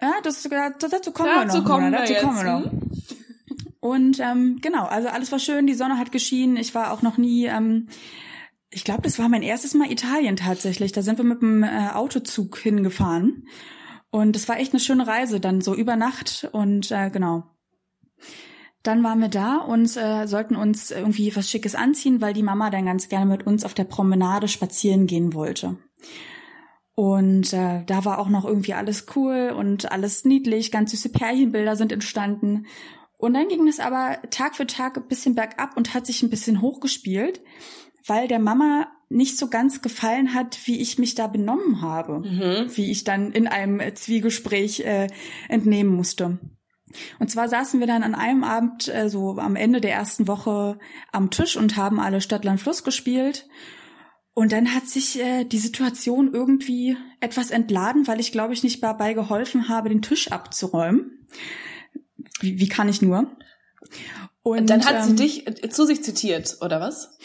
Ja, 0.00 0.14
das, 0.22 0.42
dazu 0.42 1.12
kommen 1.12 1.30
dazu 1.34 1.54
wir 1.54 1.60
noch. 1.60 1.64
Kommen 1.64 1.92
wir 1.92 1.98
dazu 1.98 2.12
jetzt. 2.12 2.22
kommen 2.22 2.36
wir 2.36 2.44
noch. 2.44 2.72
Hm? 2.72 2.88
Und 3.80 4.20
ähm, 4.20 4.58
genau, 4.60 4.84
also 4.84 5.08
alles 5.08 5.30
war 5.30 5.38
schön, 5.38 5.66
die 5.66 5.74
Sonne 5.74 5.98
hat 5.98 6.12
geschienen. 6.12 6.56
Ich 6.56 6.74
war 6.74 6.92
auch 6.92 7.02
noch 7.02 7.16
nie 7.16 7.46
ähm, 7.46 7.88
ich 8.70 8.84
glaube, 8.84 9.02
das 9.02 9.18
war 9.18 9.28
mein 9.28 9.42
erstes 9.42 9.74
Mal 9.74 9.90
Italien 9.90 10.36
tatsächlich. 10.36 10.92
Da 10.92 11.02
sind 11.02 11.18
wir 11.18 11.24
mit 11.24 11.40
dem 11.40 11.62
äh, 11.62 11.90
Autozug 11.94 12.58
hingefahren. 12.58 13.46
Und 14.10 14.36
es 14.36 14.48
war 14.48 14.58
echt 14.58 14.72
eine 14.72 14.80
schöne 14.80 15.06
Reise, 15.06 15.40
dann 15.40 15.60
so 15.60 15.74
über 15.74 15.96
Nacht 15.96 16.48
und 16.52 16.90
äh, 16.90 17.10
genau. 17.10 17.44
Dann 18.82 19.02
waren 19.02 19.20
wir 19.20 19.28
da 19.28 19.56
und 19.56 19.96
äh, 19.96 20.26
sollten 20.26 20.56
uns 20.56 20.90
irgendwie 20.90 21.34
was 21.36 21.50
Schickes 21.50 21.74
anziehen, 21.74 22.20
weil 22.20 22.32
die 22.32 22.42
Mama 22.42 22.70
dann 22.70 22.86
ganz 22.86 23.08
gerne 23.08 23.26
mit 23.26 23.46
uns 23.46 23.64
auf 23.64 23.74
der 23.74 23.84
Promenade 23.84 24.48
spazieren 24.48 25.06
gehen 25.06 25.34
wollte. 25.34 25.76
Und 26.94 27.52
äh, 27.52 27.84
da 27.84 28.04
war 28.04 28.18
auch 28.18 28.28
noch 28.28 28.44
irgendwie 28.44 28.74
alles 28.74 29.06
cool 29.14 29.52
und 29.56 29.92
alles 29.92 30.24
niedlich, 30.24 30.72
ganz 30.72 30.90
süße 30.92 31.10
Pärchenbilder 31.10 31.76
sind 31.76 31.92
entstanden. 31.92 32.66
Und 33.18 33.34
dann 33.34 33.48
ging 33.48 33.68
es 33.68 33.80
aber 33.80 34.18
Tag 34.30 34.56
für 34.56 34.66
Tag 34.66 34.96
ein 34.96 35.06
bisschen 35.08 35.34
bergab 35.34 35.76
und 35.76 35.92
hat 35.92 36.06
sich 36.06 36.22
ein 36.22 36.30
bisschen 36.30 36.60
hochgespielt 36.60 37.40
weil 38.08 38.28
der 38.28 38.38
Mama 38.38 38.88
nicht 39.08 39.38
so 39.38 39.48
ganz 39.48 39.80
gefallen 39.80 40.34
hat, 40.34 40.58
wie 40.66 40.80
ich 40.80 40.98
mich 40.98 41.14
da 41.14 41.26
benommen 41.26 41.80
habe, 41.80 42.20
mhm. 42.20 42.76
wie 42.76 42.90
ich 42.90 43.04
dann 43.04 43.32
in 43.32 43.46
einem 43.46 43.80
Zwiegespräch 43.94 44.80
äh, 44.80 45.08
entnehmen 45.48 45.94
musste. 45.94 46.38
Und 47.18 47.30
zwar 47.30 47.48
saßen 47.48 47.80
wir 47.80 47.86
dann 47.86 48.02
an 48.02 48.14
einem 48.14 48.44
Abend 48.44 48.88
äh, 48.88 49.08
so 49.08 49.38
am 49.38 49.56
Ende 49.56 49.80
der 49.80 49.92
ersten 49.92 50.26
Woche 50.26 50.78
am 51.12 51.30
Tisch 51.30 51.56
und 51.56 51.76
haben 51.76 52.00
alle 52.00 52.20
Stadtland 52.20 52.60
Fluss 52.60 52.84
gespielt. 52.84 53.46
Und 54.34 54.52
dann 54.52 54.74
hat 54.74 54.86
sich 54.86 55.20
äh, 55.20 55.44
die 55.44 55.58
Situation 55.58 56.32
irgendwie 56.32 56.96
etwas 57.20 57.50
entladen, 57.50 58.06
weil 58.06 58.20
ich 58.20 58.32
glaube 58.32 58.54
ich 58.54 58.62
nicht 58.62 58.82
dabei 58.82 59.14
geholfen 59.14 59.68
habe, 59.68 59.88
den 59.88 60.02
Tisch 60.02 60.30
abzuräumen. 60.30 61.26
Wie, 62.40 62.58
wie 62.58 62.68
kann 62.68 62.88
ich 62.88 63.02
nur? 63.02 63.36
Und 64.56 64.70
dann 64.70 64.84
hat 64.84 65.04
sie 65.04 65.10
ähm, 65.10 65.16
dich 65.16 65.70
zu 65.70 65.84
sich 65.84 66.02
zitiert, 66.02 66.56
oder 66.60 66.80
was? 66.80 67.16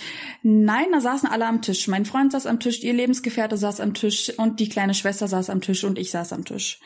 Nein, 0.42 0.88
da 0.92 1.00
saßen 1.00 1.30
alle 1.30 1.46
am 1.46 1.62
Tisch. 1.62 1.88
Mein 1.88 2.06
Freund 2.06 2.32
saß 2.32 2.48
am 2.48 2.60
Tisch, 2.60 2.84
ihr 2.84 2.94
Lebensgefährte 2.94 3.56
saß 3.56 3.80
am 3.80 3.94
Tisch 3.94 4.34
und 4.38 4.60
die 4.60 4.68
kleine 4.68 4.94
Schwester 4.94 5.28
saß 5.28 5.50
am 5.50 5.62
Tisch 5.62 5.84
und 5.84 5.98
ich 5.98 6.12
saß 6.12 6.34
am 6.34 6.44
Tisch. 6.44 6.80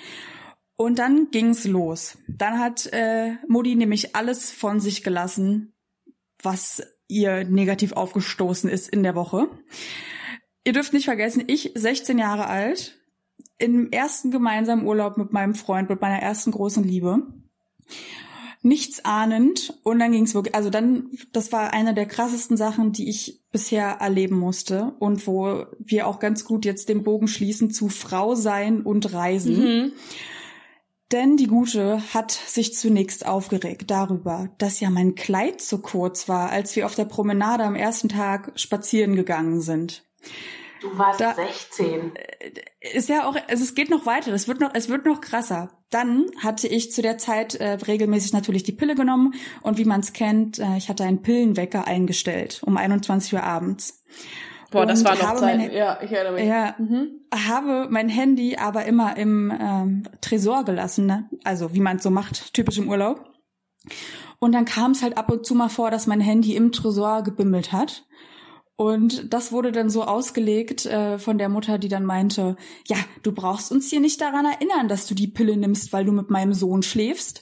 Und 0.76 1.00
dann 1.00 1.32
ging's 1.32 1.66
los. 1.66 2.20
Dann 2.28 2.60
hat 2.60 2.88
äh, 2.94 3.34
Mutti 3.48 3.76
nämlich 3.76 4.16
alles 4.16 4.52
von 4.52 4.80
sich 4.80 5.04
gelassen, 5.04 5.74
was 6.44 6.84
ihr 7.08 7.44
negativ 7.46 7.94
aufgestoßen 7.94 8.70
ist 8.70 8.90
in 8.90 9.02
der 9.02 9.16
Woche. 9.16 9.50
Ihr 10.66 10.74
dürft 10.74 10.94
nicht 10.94 11.06
vergessen, 11.06 11.46
ich 11.48 11.72
16 11.74 12.20
Jahre 12.20 12.48
alt, 12.48 13.00
im 13.58 13.92
ersten 13.92 14.30
gemeinsamen 14.30 14.86
Urlaub 14.86 15.18
mit 15.18 15.34
meinem 15.34 15.56
Freund, 15.56 15.90
mit 15.90 16.02
meiner 16.02 16.22
ersten 16.22 16.52
großen 16.52 16.84
Liebe 16.84 17.26
nichts 18.62 19.06
ahnend 19.06 19.80
und 19.84 20.00
dann 20.00 20.12
ging 20.12 20.24
es 20.24 20.34
wirklich, 20.34 20.56
also 20.56 20.70
dann, 20.70 21.10
das 21.32 21.52
war 21.52 21.74
eine 21.74 21.94
der 21.94 22.06
krassesten 22.06 22.58
Sachen, 22.58 22.92
die 22.92 23.10
ich 23.10 23.42
bisher 23.52 23.98
erleben 24.00 24.38
musste 24.38 24.96
und 25.00 25.28
wo 25.28 25.66
wir 25.80 26.08
auch 26.08 26.20
ganz 26.20 26.46
gut 26.46 26.66
jetzt 26.66 26.90
den 26.90 27.04
Bogen 27.04 27.28
schließen 27.28 27.72
zu 27.72 27.90
Frau 27.90 28.36
sein 28.36 28.82
und 28.82 29.14
Reisen. 29.14 29.60
Mhm. 29.60 29.92
Denn 31.12 31.38
die 31.38 31.48
Gute 31.48 32.02
hat 32.14 32.32
sich 32.32 32.74
zunächst 32.74 33.26
aufgeregt 33.26 33.90
darüber, 33.90 34.50
dass 34.58 34.82
ja 34.82 34.90
mein 34.90 35.16
Kleid 35.16 35.62
zu 35.62 35.78
kurz 35.78 36.28
war, 36.28 36.50
als 36.50 36.76
wir 36.76 36.86
auf 36.86 36.96
der 36.96 37.06
Promenade 37.06 37.64
am 37.64 37.76
ersten 37.76 38.10
Tag 38.10 38.52
spazieren 38.56 39.16
gegangen 39.16 39.62
sind. 39.62 40.04
Du 40.82 40.98
warst 40.98 41.22
da, 41.22 41.34
16. 41.34 42.14
Ist 42.94 43.10
ja 43.10 43.28
auch, 43.28 43.36
also 43.48 43.64
es 43.64 43.76
geht 43.76 43.90
noch 43.90 44.06
weiter, 44.06 44.32
es 44.34 44.48
wird 44.48 44.60
noch, 44.60 44.72
es 44.74 44.90
wird 44.90 45.06
noch 45.06 45.22
krasser. 45.22 45.72
Dann 45.90 46.26
hatte 46.44 46.68
ich 46.68 46.92
zu 46.92 47.02
der 47.02 47.18
Zeit 47.18 47.56
äh, 47.56 47.74
regelmäßig 47.74 48.34
natürlich 48.34 48.64
die 48.64 48.74
Pille 48.74 48.96
genommen 48.96 49.34
und 49.62 49.78
wie 49.78 49.86
man 49.86 50.02
es 50.02 50.14
kennt, 50.14 50.60
äh, 50.60 50.78
ich 50.78 50.90
hatte 50.90 51.04
einen 51.04 51.22
Pillenwecker 51.22 51.88
eingestellt 51.88 52.62
um 52.66 52.78
21 52.78 53.34
Uhr 53.34 53.44
abends. 53.44 54.04
Boah, 54.72 54.86
das 54.86 55.06
war 55.06 55.16
noch 55.16 55.36
Zeit. 55.36 55.58
Mein, 55.58 55.72
ja, 55.72 55.98
ich 56.02 56.12
erinnere 56.12 56.34
mich. 56.34 56.46
Ja, 56.46 56.76
mhm. 56.78 57.22
habe 57.34 57.88
mein 57.90 58.10
Handy 58.10 58.58
aber 58.58 58.86
immer 58.86 59.16
im 59.16 59.52
ähm, 59.58 60.04
Tresor 60.20 60.66
gelassen, 60.66 61.06
ne? 61.06 61.30
also 61.44 61.74
wie 61.74 61.80
man 61.80 61.98
es 61.98 62.04
so 62.04 62.10
macht, 62.10 62.54
typisch 62.54 62.78
im 62.78 62.90
Urlaub. 62.90 63.24
Und 64.40 64.52
dann 64.52 64.66
kam 64.66 64.92
es 64.92 65.02
halt 65.02 65.18
ab 65.18 65.32
und 65.32 65.46
zu 65.46 65.56
mal 65.56 65.70
vor, 65.70 65.90
dass 65.90 66.06
mein 66.06 66.22
Handy 66.22 66.56
im 66.56 66.72
Tresor 66.72 67.24
gebimmelt 67.24 67.72
hat. 67.72 68.06
Und 68.78 69.34
das 69.34 69.52
wurde 69.52 69.72
dann 69.72 69.90
so 69.90 70.04
ausgelegt 70.04 70.86
äh, 70.86 71.18
von 71.18 71.40
der 71.40 71.50
Mutter, 71.50 71.80
die 71.80 71.88
dann 71.88 72.06
meinte, 72.06 72.56
ja, 72.86 72.96
du 73.24 73.32
brauchst 73.32 73.72
uns 73.72 73.90
hier 73.90 74.00
nicht 74.00 74.22
daran 74.22 74.46
erinnern, 74.46 74.88
dass 74.88 75.08
du 75.08 75.16
die 75.16 75.28
Pille 75.28 75.58
nimmst, 75.58 75.92
weil 75.94 76.06
du 76.06 76.12
mit 76.12 76.30
meinem 76.30 76.54
Sohn 76.54 76.84
schläfst. 76.84 77.42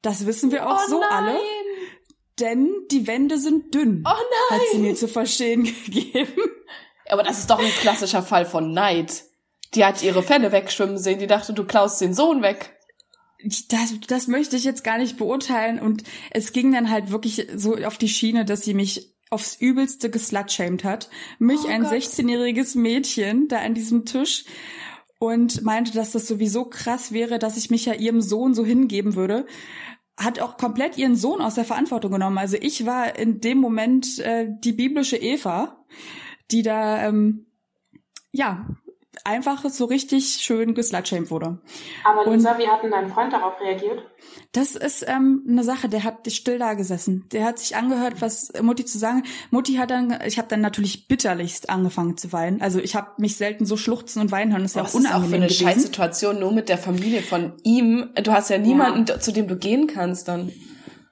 Das 0.00 0.26
wissen 0.26 0.52
wir 0.52 0.68
auch 0.70 0.78
Oh 0.86 0.90
so 0.90 1.00
nein! 1.00 1.10
alle. 1.10 1.38
Denn 2.38 2.70
die 2.92 3.08
Wände 3.08 3.38
sind 3.38 3.74
dünn, 3.74 4.04
Oh 4.06 4.10
nein! 4.10 4.60
hat 4.60 4.66
sie 4.70 4.78
mir 4.78 4.94
zu 4.94 5.08
verstehen 5.08 5.64
gegeben. 5.86 6.32
Aber 7.08 7.24
das 7.24 7.40
ist 7.40 7.50
doch 7.50 7.58
ein 7.58 7.70
klassischer 7.80 8.22
Fall 8.22 8.46
von 8.46 8.72
Neid. 8.72 9.24
Die 9.74 9.84
hat 9.84 10.02
ihre 10.04 10.22
Fälle 10.22 10.52
wegschwimmen 10.52 10.98
sehen, 10.98 11.18
die 11.18 11.26
dachte, 11.26 11.52
du 11.52 11.64
klaust 11.64 12.00
den 12.00 12.14
Sohn 12.14 12.42
weg. 12.42 12.78
Das, 13.68 13.92
das 14.06 14.28
möchte 14.28 14.54
ich 14.56 14.62
jetzt 14.62 14.84
gar 14.84 14.98
nicht 14.98 15.16
beurteilen. 15.16 15.80
Und 15.80 16.04
es 16.30 16.52
ging 16.52 16.72
dann 16.72 16.90
halt 16.90 17.10
wirklich 17.10 17.48
so 17.56 17.74
auf 17.76 17.98
die 17.98 18.08
Schiene, 18.08 18.44
dass 18.44 18.62
sie 18.62 18.74
mich 18.74 19.15
aufs 19.30 19.56
Übelste 19.56 20.10
geslutshamed 20.10 20.84
hat. 20.84 21.10
Mich, 21.38 21.60
Oh 21.64 21.68
ein 21.68 21.82
Gott. 21.82 21.92
16-jähriges 21.92 22.78
Mädchen, 22.78 23.48
da 23.48 23.58
an 23.58 23.74
diesem 23.74 24.04
Tisch 24.04 24.44
und 25.18 25.62
meinte, 25.62 25.92
dass 25.92 26.12
das 26.12 26.26
sowieso 26.26 26.66
krass 26.66 27.12
wäre, 27.12 27.38
dass 27.38 27.56
ich 27.56 27.70
mich 27.70 27.86
ja 27.86 27.94
ihrem 27.94 28.20
Sohn 28.20 28.54
so 28.54 28.64
hingeben 28.64 29.14
würde. 29.14 29.46
Hat 30.16 30.40
auch 30.40 30.56
komplett 30.56 30.96
ihren 30.96 31.16
Sohn 31.16 31.40
aus 31.40 31.54
der 31.54 31.64
Verantwortung 31.64 32.12
genommen. 32.12 32.38
Also 32.38 32.56
ich 32.60 32.86
war 32.86 33.18
in 33.18 33.40
dem 33.40 33.58
Moment 33.58 34.18
äh, 34.20 34.48
die 34.64 34.72
biblische 34.72 35.16
Eva, 35.16 35.84
die 36.50 36.62
da 36.62 37.06
ähm, 37.06 37.46
ja 38.32 38.66
einfach 39.24 39.64
so 39.68 39.84
richtig 39.86 40.38
schön 40.40 40.74
geslutshamed 40.74 41.30
wurde. 41.30 41.58
Aber 42.04 42.26
Und- 42.26 42.34
Lisa, 42.34 42.58
wie 42.58 42.66
hat 42.68 42.82
denn 42.82 42.90
dein 42.90 43.08
Freund 43.08 43.32
darauf 43.32 43.60
reagiert? 43.60 44.02
Das 44.52 44.74
ist 44.76 45.04
ähm, 45.06 45.44
eine 45.48 45.62
Sache, 45.64 45.88
der 45.88 46.04
hat 46.04 46.30
still 46.32 46.58
da 46.58 46.74
gesessen. 46.74 47.26
Der 47.32 47.44
hat 47.44 47.58
sich 47.58 47.76
angehört, 47.76 48.20
was 48.20 48.52
Mutti 48.62 48.84
zu 48.84 48.98
sagen. 48.98 49.22
Mutti 49.50 49.74
hat 49.74 49.90
dann, 49.90 50.18
ich 50.26 50.38
habe 50.38 50.48
dann 50.48 50.60
natürlich 50.60 51.08
bitterlichst 51.08 51.68
angefangen 51.70 52.16
zu 52.16 52.32
weinen. 52.32 52.60
Also 52.60 52.78
ich 52.78 52.94
habe 52.96 53.10
mich 53.18 53.36
selten 53.36 53.66
so 53.66 53.76
schluchzen 53.76 54.20
und 54.22 54.32
weinen 54.32 54.52
hören. 54.52 54.62
Das 54.62 54.72
ist 54.72 54.76
ja 54.76 54.82
Was 54.84 54.94
auch 54.94 54.98
ist 55.00 55.06
auch 55.06 55.10
für 55.10 55.16
unangenehm 55.16 55.42
eine 55.42 55.46
gewesen. 55.48 55.64
Scheißsituation 55.66 56.38
nur 56.40 56.52
mit 56.52 56.68
der 56.68 56.78
Familie 56.78 57.22
von 57.22 57.52
ihm. 57.64 58.10
Du 58.22 58.32
hast 58.32 58.50
ja 58.50 58.58
niemanden, 58.58 59.20
zu 59.20 59.32
dem 59.32 59.46
du 59.48 59.56
gehen 59.56 59.86
kannst 59.86 60.28
dann. 60.28 60.52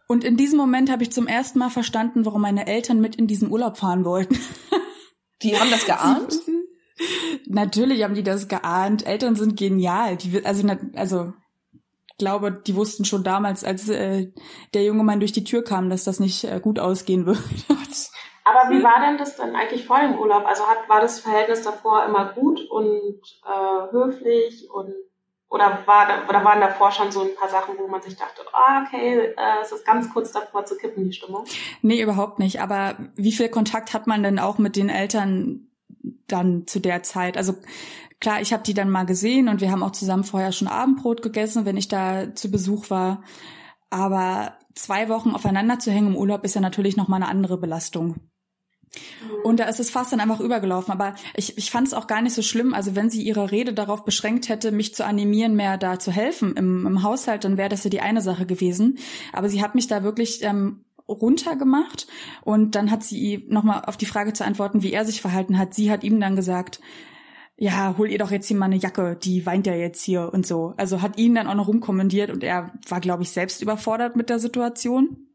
Und 0.07 0.23
in 0.25 0.37
diesem 0.37 0.59
Moment 0.59 0.91
habe 0.91 1.03
ich 1.03 1.11
zum 1.13 1.27
ersten 1.27 1.59
Mal 1.59 1.71
verstanden, 1.71 2.27
warum 2.27 2.43
meine 2.43 2.67
Eltern 2.67 3.01
mit 3.01 3.17
in 3.17 3.27
diesen 3.27 3.51
Urlaub 3.51 3.79
fahren 3.79 4.05
wollten. 4.05 4.39
Die 5.43 5.59
haben 5.59 5.71
das 5.71 5.85
geahnt. 5.87 6.39
Natürlich 7.47 8.03
haben 8.05 8.15
die 8.15 8.23
das 8.23 8.49
geahnt. 8.49 9.07
Eltern 9.07 9.37
sind 9.37 9.57
genial. 9.57 10.17
Die, 10.17 10.45
also, 10.45 10.69
also 10.95 11.33
glaube, 12.19 12.53
die 12.53 12.77
wussten 12.77 13.05
schon 13.05 13.25
damals, 13.25 13.65
als 13.65 13.89
äh, 13.89 14.33
der 14.73 14.85
junge 14.85 15.03
Mann 15.03 15.21
durch 15.21 15.33
die 15.33 15.45
Tür 15.45 15.65
kam, 15.65 15.91
dass 15.91 16.05
das 16.05 16.21
nicht 16.21 16.45
äh, 16.45 16.61
gut 16.61 16.79
ausgehen 16.79 17.27
würde. 17.27 17.41
Aber 18.47 18.71
wie 18.71 18.83
war 18.83 19.01
denn 19.01 19.17
das 19.17 19.37
dann 19.37 19.57
eigentlich 19.57 19.87
vor 19.87 20.01
dem 20.01 20.19
Urlaub? 20.19 20.45
Also 20.47 20.67
hat, 20.67 20.89
war 20.89 21.01
das 21.01 21.21
Verhältnis 21.21 21.63
davor 21.63 22.05
immer 22.05 22.33
gut 22.35 22.61
und 22.71 23.21
äh, 23.47 23.93
höflich 23.93 24.69
und 24.71 24.93
oder 25.49 25.83
war 25.87 26.09
da, 26.09 26.29
oder 26.29 26.45
waren 26.45 26.61
davor 26.61 26.91
schon 26.91 27.13
so 27.13 27.23
ein 27.23 27.35
paar 27.37 27.49
Sachen, 27.49 27.79
wo 27.79 27.87
man 27.87 28.03
sich 28.03 28.17
dachte, 28.17 28.43
ah, 28.53 28.83
okay, 28.85 29.33
äh, 29.37 29.63
es 29.63 29.71
ist 29.71 29.87
ganz 29.87 30.13
kurz 30.13 30.33
davor 30.33 30.65
zu 30.65 30.77
kippen, 30.77 31.05
die 31.05 31.13
Stimmung? 31.13 31.45
Nee, 31.81 32.03
überhaupt 32.03 32.41
nicht. 32.41 32.61
Aber 32.61 32.97
wie 33.15 33.31
viel 33.31 33.49
Kontakt 33.49 33.95
hat 33.95 34.09
man 34.09 34.25
denn 34.25 34.41
auch 34.41 34.59
mit 34.59 34.75
den 34.75 34.89
Eltern 34.89 35.69
dann 36.27 36.67
zu 36.67 36.81
der 36.81 37.03
Zeit? 37.03 37.37
Also 37.37 37.55
klar, 38.21 38.41
ich 38.41 38.53
habe 38.53 38.63
die 38.63 38.75
dann 38.75 38.91
mal 38.91 39.05
gesehen 39.05 39.49
und 39.49 39.61
wir 39.61 39.71
haben 39.71 39.83
auch 39.83 39.93
zusammen 39.93 40.25
vorher 40.25 40.53
schon 40.53 40.69
Abendbrot 40.69 41.23
gegessen, 41.23 41.65
wenn 41.65 41.77
ich 41.77 41.89
da 41.89 42.35
zu 42.35 42.51
Besuch 42.51 42.91
war. 42.91 43.23
Aber 43.91 44.55
zwei 44.75 45.09
Wochen 45.09 45.31
aufeinander 45.31 45.79
zu 45.79 45.91
hängen 45.91 46.09
im 46.09 46.17
Urlaub 46.17 46.45
ist 46.45 46.55
ja 46.55 46.61
natürlich 46.61 46.97
noch 46.97 47.09
mal 47.09 47.17
eine 47.17 47.29
andere 47.29 47.59
Belastung. 47.59 48.17
Und 49.43 49.61
da 49.61 49.65
ist 49.65 49.81
es 49.81 49.91
fast 49.91 50.13
dann 50.13 50.21
einfach 50.21 50.41
übergelaufen. 50.41 50.93
Aber 50.93 51.15
ich, 51.35 51.59
ich 51.59 51.71
fand 51.71 51.87
es 51.87 51.95
auch 51.95 52.07
gar 52.07 52.23
nicht 52.23 52.35
so 52.35 52.43
schlimm. 52.43 52.75
Also 52.75 52.95
wenn 52.95 53.11
sie 53.11 53.23
ihre 53.23 53.51
Rede 53.51 53.73
darauf 53.73 54.05
beschränkt 54.05 54.49
hätte, 54.49 54.73
mich 54.73 54.95
zu 54.95 55.05
animieren, 55.05 55.57
mehr 55.57 55.79
da 55.79 55.99
zu 55.99 56.13
helfen 56.13 56.57
im, 56.57 56.87
im 56.87 57.03
Haushalt, 57.03 57.45
dann 57.45 57.57
wäre 57.57 57.69
das 57.69 57.85
ja 57.85 57.91
die 57.91 58.01
eine 58.01 58.23
Sache 58.23 58.47
gewesen. 58.47 58.99
Aber 59.33 59.49
sie 59.49 59.63
hat 59.63 59.75
mich 59.75 59.87
da 59.87 60.03
wirklich 60.03 60.43
ähm, 60.43 60.85
runtergemacht 61.09 62.07
und 62.43 62.75
dann 62.75 62.91
hat 62.91 63.03
sie 63.03 63.45
nochmal 63.49 63.85
auf 63.85 63.97
die 63.97 64.07
Frage 64.07 64.33
zu 64.33 64.45
antworten, 64.45 64.83
wie 64.83 64.93
er 64.93 65.05
sich 65.05 65.21
verhalten 65.21 65.59
hat. 65.59 65.75
Sie 65.75 65.91
hat 65.91 66.05
ihm 66.05 66.21
dann 66.21 66.37
gesagt, 66.37 66.81
ja, 67.57 67.97
hol 67.97 68.11
ihr 68.11 68.19
doch 68.19 68.31
jetzt 68.31 68.49
hier 68.49 68.57
mal 68.57 68.67
eine 68.67 68.77
Jacke, 68.77 69.17
die 69.17 69.47
weint 69.47 69.67
ja 69.67 69.75
jetzt 69.75 70.03
hier 70.03 70.33
und 70.33 70.47
so. 70.47 70.75
Also 70.77 71.03
hat 71.03 71.19
ihn 71.19 71.35
dann 71.35 71.47
auch 71.47 71.55
noch 71.55 71.69
rumkommandiert 71.69 72.31
und 72.31 72.43
er 72.43 72.73
war, 72.89 73.01
glaube 73.01 73.23
ich, 73.23 73.31
selbst 73.31 73.63
überfordert 73.63 74.17
mit 74.17 74.29
der 74.29 74.39
Situation. 74.39 75.29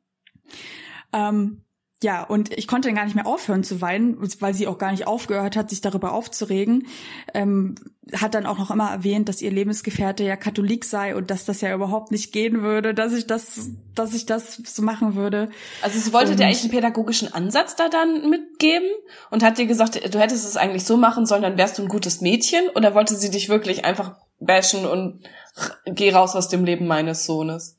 Ähm, 1.14 1.64
ja, 2.02 2.24
und 2.24 2.58
ich 2.58 2.68
konnte 2.68 2.88
dann 2.88 2.96
gar 2.96 3.04
nicht 3.04 3.16
mehr 3.16 3.28
aufhören 3.28 3.64
zu 3.64 3.82
weinen, 3.82 4.18
weil 4.40 4.54
sie 4.54 4.68
auch 4.68 4.78
gar 4.78 4.92
nicht 4.92 5.06
aufgehört 5.06 5.58
hat, 5.58 5.70
sich 5.70 5.82
darüber 5.82 6.14
aufzuregen. 6.14 6.88
Ähm, 7.34 7.76
hat 8.16 8.34
dann 8.34 8.46
auch 8.46 8.58
noch 8.58 8.72
immer 8.72 8.90
erwähnt, 8.90 9.28
dass 9.28 9.42
ihr 9.42 9.52
Lebensgefährte 9.52 10.24
ja 10.24 10.36
Katholik 10.38 10.86
sei 10.86 11.14
und 11.16 11.30
dass 11.30 11.44
das 11.46 11.60
ja 11.62 11.76
überhaupt 11.76 12.12
nicht 12.12 12.32
gehen 12.32 12.62
würde, 12.62 12.94
dass 12.94 13.12
ich 13.14 13.28
das, 13.28 13.70
dass 13.96 14.14
ich 14.14 14.26
das 14.26 14.56
so 14.66 14.82
machen 14.82 15.16
würde. 15.16 15.50
Also 15.82 16.00
sie 16.00 16.14
wollte 16.14 16.32
Und- 16.32 16.40
dir 16.40 16.46
eigentlich 16.46 16.62
einen 16.62 16.72
pädagogischen 16.72 17.34
Ansatz 17.34 17.76
da 17.76 17.90
dann 17.90 18.30
mitgeben 18.30 18.88
und 19.30 19.44
hat 19.44 19.58
dir 19.58 19.66
gesagt, 19.68 19.96
du 20.14 20.20
hättest 20.20 20.48
es 20.48 20.56
eigentlich 20.58 20.86
so 20.86 20.96
machen 20.96 21.26
sollen, 21.26 21.42
dann 21.42 21.58
wärst 21.58 21.78
du 21.78 21.82
ein 21.84 21.90
gutes 21.90 22.22
Mädchen 22.22 22.62
oder 22.76 22.96
wollte 22.96 23.16
sie 23.16 23.30
dich 23.30 23.50
wirklich 23.50 23.84
einfach 23.84 24.16
bashen 24.40 24.86
und 24.86 25.22
geh 25.86 26.12
raus 26.14 26.36
aus 26.36 26.48
dem 26.48 26.64
Leben 26.64 26.88
meines 26.88 27.26
Sohnes? 27.26 27.79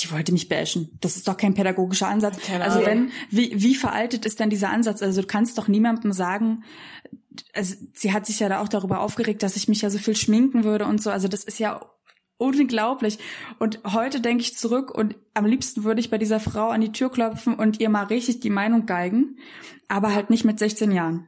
Die 0.00 0.10
wollte 0.10 0.32
mich 0.32 0.48
bashen. 0.48 0.98
Das 1.00 1.16
ist 1.16 1.26
doch 1.26 1.36
kein 1.36 1.54
pädagogischer 1.54 2.08
Ansatz. 2.08 2.38
Keine 2.38 2.64
also 2.64 2.84
wenn, 2.84 3.10
wie, 3.30 3.52
wie 3.54 3.74
veraltet 3.74 4.26
ist 4.26 4.40
denn 4.40 4.50
dieser 4.50 4.70
Ansatz? 4.70 5.02
Also 5.02 5.22
du 5.22 5.26
kannst 5.26 5.56
doch 5.56 5.68
niemandem 5.68 6.12
sagen, 6.12 6.64
also 7.54 7.74
sie 7.94 8.12
hat 8.12 8.26
sich 8.26 8.40
ja 8.40 8.48
da 8.48 8.60
auch 8.60 8.68
darüber 8.68 9.00
aufgeregt, 9.00 9.42
dass 9.42 9.56
ich 9.56 9.68
mich 9.68 9.82
ja 9.82 9.90
so 9.90 9.98
viel 9.98 10.16
schminken 10.16 10.64
würde 10.64 10.84
und 10.84 11.02
so. 11.02 11.10
Also 11.10 11.28
das 11.28 11.44
ist 11.44 11.58
ja 11.58 11.80
unglaublich. 12.38 13.18
Und 13.58 13.80
heute 13.84 14.20
denke 14.20 14.42
ich 14.42 14.56
zurück 14.56 14.90
und 14.90 15.16
am 15.34 15.46
liebsten 15.46 15.84
würde 15.84 16.00
ich 16.00 16.10
bei 16.10 16.18
dieser 16.18 16.40
Frau 16.40 16.68
an 16.68 16.80
die 16.80 16.92
Tür 16.92 17.10
klopfen 17.10 17.54
und 17.54 17.80
ihr 17.80 17.88
mal 17.88 18.04
richtig 18.04 18.40
die 18.40 18.50
Meinung 18.50 18.86
geigen, 18.86 19.38
aber 19.88 20.14
halt 20.14 20.30
nicht 20.30 20.44
mit 20.44 20.58
16 20.58 20.92
Jahren. 20.92 21.26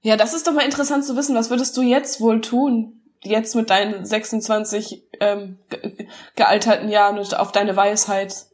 Ja, 0.00 0.16
das 0.16 0.34
ist 0.34 0.46
doch 0.46 0.52
mal 0.52 0.64
interessant 0.64 1.04
zu 1.04 1.16
wissen. 1.16 1.34
Was 1.34 1.50
würdest 1.50 1.76
du 1.76 1.82
jetzt 1.82 2.20
wohl 2.20 2.40
tun? 2.40 2.95
Jetzt 3.22 3.54
mit 3.56 3.70
deinen 3.70 4.04
26 4.04 5.02
ähm, 5.20 5.58
ge 5.68 6.06
gealterten 6.36 6.88
Jahren 6.88 7.18
und 7.18 7.36
auf 7.36 7.52
deine 7.52 7.76
Weisheit. 7.76 8.46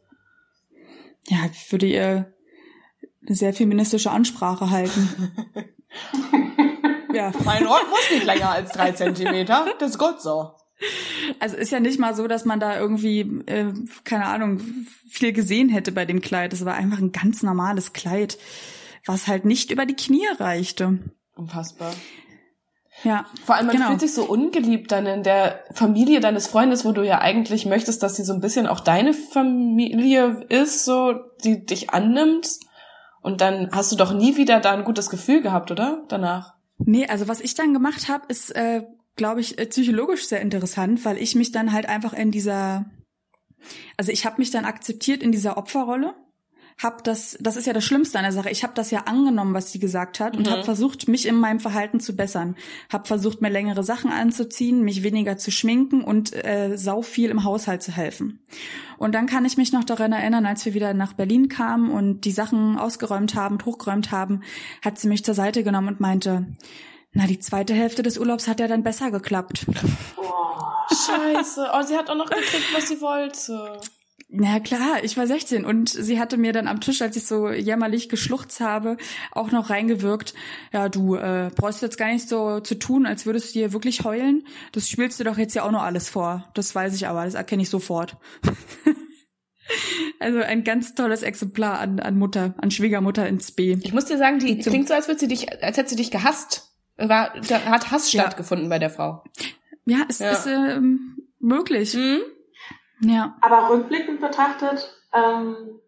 Ja, 1.27 1.37
ich 1.51 1.71
würde 1.71 1.85
ihr 1.85 2.33
eine 3.25 3.35
sehr 3.35 3.53
feministische 3.53 4.11
Ansprache 4.11 4.69
halten. 4.69 5.31
ja. 7.13 7.31
Mein 7.45 7.65
Rock 7.65 7.85
muss 7.89 8.11
nicht 8.11 8.25
länger 8.25 8.49
als 8.49 8.71
drei 8.71 8.91
Zentimeter. 8.91 9.65
Das 9.79 9.91
ist 9.91 9.99
gut 9.99 10.21
so. 10.21 10.51
Also 11.39 11.55
ist 11.55 11.71
ja 11.71 11.79
nicht 11.79 11.99
mal 11.99 12.15
so, 12.15 12.27
dass 12.27 12.45
man 12.45 12.59
da 12.59 12.77
irgendwie, 12.77 13.21
äh, 13.45 13.71
keine 14.03 14.25
Ahnung, 14.25 14.59
viel 15.09 15.31
gesehen 15.31 15.69
hätte 15.69 15.91
bei 15.91 16.05
dem 16.05 16.21
Kleid. 16.21 16.53
Es 16.53 16.65
war 16.65 16.73
einfach 16.73 16.99
ein 16.99 17.11
ganz 17.11 17.43
normales 17.43 17.93
Kleid, 17.93 18.37
was 19.05 19.27
halt 19.27 19.45
nicht 19.45 19.71
über 19.71 19.85
die 19.85 19.95
Knie 19.95 20.27
reichte. 20.39 20.99
Unfassbar. 21.35 21.93
Ja, 23.03 23.25
Vor 23.45 23.55
allem, 23.55 23.67
man 23.67 23.75
Genau. 23.75 23.87
fühlt 23.89 23.99
sich 23.99 24.13
so 24.13 24.23
ungeliebt 24.23 24.91
dann 24.91 25.05
in 25.05 25.23
der 25.23 25.63
Familie 25.73 26.19
deines 26.21 26.47
Freundes, 26.47 26.85
wo 26.85 26.91
du 26.93 27.03
ja 27.05 27.19
eigentlich 27.19 27.65
möchtest, 27.65 28.01
dass 28.01 28.15
sie 28.15 28.23
so 28.23 28.33
ein 28.33 28.39
bisschen 28.39 28.65
auch 28.67 28.79
deine 28.79 29.13
Familie 29.13 30.45
ist, 30.49 30.85
so, 30.85 31.13
die 31.43 31.65
dich 31.65 31.89
annimmt. 31.89 32.49
Und 33.21 33.41
dann 33.41 33.69
hast 33.71 33.91
du 33.91 33.95
doch 33.95 34.13
nie 34.13 34.37
wieder 34.37 34.59
da 34.59 34.71
ein 34.71 34.83
gutes 34.83 35.09
Gefühl 35.09 35.41
gehabt, 35.41 35.71
oder? 35.71 36.03
Danach. 36.07 36.53
nee, 36.77 37.05
also 37.07 37.27
was 37.27 37.39
ich 37.41 37.55
dann 37.55 37.73
gemacht 37.73 38.09
habe, 38.09 38.25
ist, 38.27 38.51
äh, 38.55 38.83
glaube 39.15 39.41
ich, 39.41 39.57
äh, 39.59 39.65
psychologisch 39.65 40.27
sehr 40.27 40.41
interessant, 40.41 41.05
weil 41.05 41.17
ich 41.17 41.35
mich 41.35 41.51
dann 41.51 41.71
halt 41.71 41.87
einfach 41.87 42.13
in 42.13 42.31
dieser, 42.31 42.85
also 43.97 44.11
ich 44.11 44.25
habe 44.25 44.39
mich 44.39 44.51
dann 44.51 44.65
akzeptiert 44.65 45.23
in 45.23 45.31
dieser 45.31 45.57
Opferrolle. 45.57 46.15
Hab 46.81 47.03
das, 47.03 47.37
das 47.39 47.55
ist 47.55 47.67
ja 47.67 47.73
das 47.73 47.83
Schlimmste 47.85 48.17
an 48.17 48.23
der 48.23 48.31
Sache. 48.33 48.49
Ich 48.49 48.63
habe 48.63 48.73
das 48.75 48.91
ja 48.91 49.01
angenommen, 49.01 49.53
was 49.53 49.71
sie 49.71 49.79
gesagt 49.79 50.19
hat, 50.19 50.35
und 50.35 50.47
Mhm. 50.47 50.51
habe 50.51 50.63
versucht, 50.63 51.07
mich 51.07 51.27
in 51.27 51.35
meinem 51.35 51.59
Verhalten 51.59 51.99
zu 51.99 52.15
bessern. 52.15 52.55
Hab 52.91 53.07
versucht, 53.07 53.41
mir 53.41 53.49
längere 53.49 53.83
Sachen 53.83 54.11
anzuziehen, 54.11 54.81
mich 54.83 55.03
weniger 55.03 55.37
zu 55.37 55.51
schminken 55.51 56.03
und 56.03 56.33
äh, 56.33 56.75
sau 56.77 57.01
viel 57.01 57.29
im 57.29 57.43
Haushalt 57.43 57.83
zu 57.83 57.91
helfen. 57.91 58.39
Und 58.97 59.13
dann 59.15 59.27
kann 59.27 59.45
ich 59.45 59.57
mich 59.57 59.71
noch 59.71 59.83
daran 59.83 60.11
erinnern, 60.13 60.45
als 60.45 60.65
wir 60.65 60.73
wieder 60.73 60.93
nach 60.93 61.13
Berlin 61.13 61.49
kamen 61.49 61.91
und 61.91 62.21
die 62.21 62.31
Sachen 62.31 62.77
ausgeräumt 62.77 63.35
haben, 63.35 63.55
und 63.55 63.65
hochgeräumt 63.65 64.11
haben, 64.11 64.41
hat 64.83 64.97
sie 64.99 65.07
mich 65.07 65.23
zur 65.23 65.33
Seite 65.33 65.63
genommen 65.63 65.89
und 65.89 65.99
meinte, 65.99 66.47
na, 67.11 67.27
die 67.27 67.39
zweite 67.39 67.73
Hälfte 67.75 68.01
des 68.01 68.17
Urlaubs 68.17 68.47
hat 68.47 68.59
ja 68.59 68.67
dann 68.67 68.81
besser 68.83 69.11
geklappt. 69.11 69.67
Boah. 70.15 70.87
Scheiße. 70.89 71.69
Oh, 71.73 71.81
sie 71.83 71.95
hat 71.95 72.09
auch 72.09 72.15
noch 72.15 72.29
gekriegt, 72.29 72.73
was 72.73 72.87
sie 72.87 72.99
wollte. 73.01 73.79
Na 74.35 74.59
klar, 74.59 75.03
ich 75.03 75.15
war 75.15 75.27
16 75.27 75.63
und 75.63 75.89
sie 75.89 76.19
hatte 76.19 76.37
mir 76.37 76.53
dann 76.53 76.67
am 76.67 76.81
Tisch, 76.81 77.03
als 77.03 77.15
ich 77.15 77.27
so 77.27 77.51
jämmerlich 77.51 78.09
geschluchzt 78.09 78.61
habe, 78.61 78.97
auch 79.31 79.51
noch 79.51 79.69
reingewirkt, 79.69 80.33
ja, 80.73 80.89
du 80.89 81.15
äh, 81.15 81.51
brauchst 81.55 81.83
jetzt 81.83 81.99
gar 81.99 82.11
nicht 82.11 82.27
so 82.27 82.59
zu 82.59 82.79
tun, 82.79 83.05
als 83.05 83.27
würdest 83.27 83.53
du 83.53 83.59
dir 83.59 83.73
wirklich 83.73 84.03
heulen. 84.03 84.47
Das 84.71 84.89
spielst 84.89 85.19
du 85.19 85.23
doch 85.23 85.37
jetzt 85.37 85.53
ja 85.53 85.61
auch 85.61 85.71
noch 85.71 85.83
alles 85.83 86.09
vor. 86.09 86.49
Das 86.55 86.73
weiß 86.73 86.95
ich 86.95 87.05
aber, 87.07 87.25
das 87.25 87.35
erkenne 87.35 87.61
ich 87.61 87.69
sofort. 87.69 88.17
Also 90.19 90.39
ein 90.39 90.63
ganz 90.63 90.93
tolles 90.93 91.23
Exemplar 91.23 91.79
an, 91.79 91.99
an 91.99 92.17
Mutter, 92.17 92.53
an 92.57 92.69
Schwiegermutter 92.69 93.27
ins 93.27 93.51
B. 93.51 93.77
Ich 93.81 93.93
muss 93.93 94.05
dir 94.05 94.17
sagen, 94.17 94.39
die, 94.39 94.57
die 94.57 94.69
klingt 94.69 94.87
so, 94.87 94.93
als 94.93 95.07
würde 95.07 95.21
sie 95.21 95.27
dich, 95.27 95.63
als 95.63 95.77
hätte 95.77 95.89
sie 95.89 95.95
dich 95.95 96.11
gehasst. 96.11 96.73
War, 96.97 97.33
da 97.47 97.61
hat 97.65 97.89
Hass 97.89 98.11
ja. 98.11 98.21
stattgefunden 98.21 98.69
bei 98.69 98.77
der 98.77 98.89
Frau. 98.89 99.23
Ja, 99.85 100.05
es 100.09 100.19
ja. 100.19 100.31
ist 100.31 100.45
ähm, 100.47 101.17
möglich. 101.39 101.93
Mhm. 101.95 102.19
Ja. 103.03 103.35
Aber 103.41 103.69
rückblickend 103.69 104.21
betrachtet, 104.21 104.95
ähm, 105.13 105.79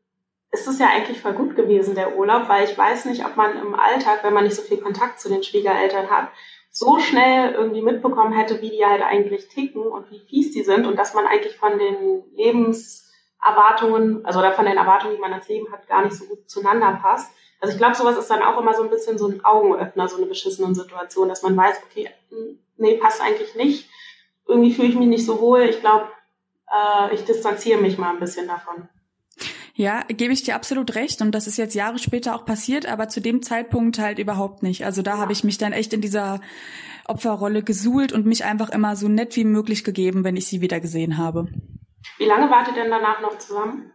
ist 0.52 0.68
es 0.68 0.80
ja 0.80 0.88
eigentlich 0.88 1.22
voll 1.22 1.34
gut 1.34 1.56
gewesen, 1.56 1.96
der 1.96 2.18
Urlaub, 2.18 2.48
weil 2.48 2.64
ich 2.66 2.78
weiß 2.78 3.06
nicht, 3.06 3.26
ob 3.26 3.36
man 3.36 3.58
im 3.58 3.76
Alltag, 3.76 4.24
wenn 4.24 4.34
man 4.34 4.46
nicht 4.46 4.56
so 4.56 4.62
viel 4.62 4.78
Kontakt 4.78 5.20
zu 5.20 5.30
den 5.30 5.44
Schwiegereltern 5.44 6.10
hat, 6.10 6.30
so 6.72 7.00
schnell 7.00 7.54
irgendwie 7.54 7.82
mitbekommen 7.82 8.34
hätte, 8.34 8.62
wie 8.62 8.70
die 8.70 8.86
halt 8.86 9.02
eigentlich 9.02 9.48
ticken 9.48 9.84
und 9.84 10.12
wie 10.12 10.20
fies 10.20 10.52
die 10.52 10.64
sind 10.64 10.86
und 10.86 10.98
dass 10.98 11.14
man 11.14 11.26
eigentlich 11.26 11.56
von 11.56 11.78
den 11.78 12.24
Lebenserwartungen, 12.36 14.26
also 14.26 14.40
oder 14.40 14.52
von 14.52 14.66
den 14.66 14.78
Erwartungen, 14.78 15.16
die 15.16 15.22
man 15.22 15.32
ans 15.32 15.48
Leben 15.48 15.72
hat, 15.72 15.88
gar 15.88 16.04
nicht 16.04 16.16
so 16.16 16.26
gut 16.26 16.50
zueinander 16.50 17.00
passt. 17.02 17.32
Also 17.62 17.74
ich 17.74 17.78
glaube, 17.78 17.96
sowas 17.96 18.18
ist 18.18 18.30
dann 18.30 18.44
auch 18.44 18.60
immer 18.60 18.74
so 18.74 18.84
ein 18.84 18.90
bisschen 18.90 19.18
so 19.18 19.28
ein 19.28 19.44
Augenöffner, 19.46 20.08
so 20.08 20.18
eine 20.18 20.26
beschissene 20.26 20.76
Situation, 20.76 21.30
dass 21.30 21.44
man 21.44 21.56
weiß, 21.56 21.82
okay, 21.90 22.10
nee, 22.78 22.98
passt 22.98 23.22
eigentlich 23.22 23.56
nicht. 23.56 23.90
Irgendwie 24.48 24.74
fühle 24.74 24.90
ich 24.90 24.96
mich 24.96 25.08
nicht 25.08 25.26
so 25.26 25.40
wohl. 25.40 25.62
Ich 25.62 25.80
glaube, 25.80 26.10
äh, 26.76 27.16
ich 27.16 27.24
distanziere 27.26 27.82
mich 27.82 27.98
mal 27.98 28.12
ein 28.12 28.20
bisschen 28.20 28.48
davon. 28.48 28.90
Ja, 29.78 30.04
gebe 30.08 30.32
ich 30.32 30.44
dir 30.44 30.56
absolut 30.56 30.96
recht. 30.96 31.22
Und 31.22 31.32
das 31.32 31.48
ist 31.48 31.58
jetzt 31.58 31.76
Jahre 31.76 32.00
später 32.00 32.36
auch 32.36 32.46
passiert, 32.46 32.86
aber 32.86 33.10
zu 33.10 33.20
dem 33.20 33.42
Zeitpunkt 33.42 34.00
halt 34.00 34.20
überhaupt 34.20 34.64
nicht. 34.64 34.86
Also 34.86 35.02
da 35.02 35.16
ja. 35.16 35.18
habe 35.18 35.34
ich 35.34 35.44
mich 35.44 35.58
dann 35.58 35.74
echt 35.74 35.92
in 35.92 36.00
dieser 36.00 36.40
Opferrolle 37.06 37.62
gesuhlt 37.62 38.14
und 38.14 38.26
mich 38.26 38.46
einfach 38.46 38.70
immer 38.70 38.96
so 38.96 39.10
nett 39.10 39.36
wie 39.36 39.44
möglich 39.44 39.84
gegeben, 39.84 40.24
wenn 40.24 40.38
ich 40.38 40.48
sie 40.48 40.62
wieder 40.62 40.80
gesehen 40.80 41.18
habe. 41.18 41.48
Wie 42.18 42.26
lange 42.26 42.50
wart 42.50 42.70
ihr 42.70 42.74
denn 42.74 42.90
danach 42.90 43.22
noch 43.22 43.38
zusammen? 43.38 43.92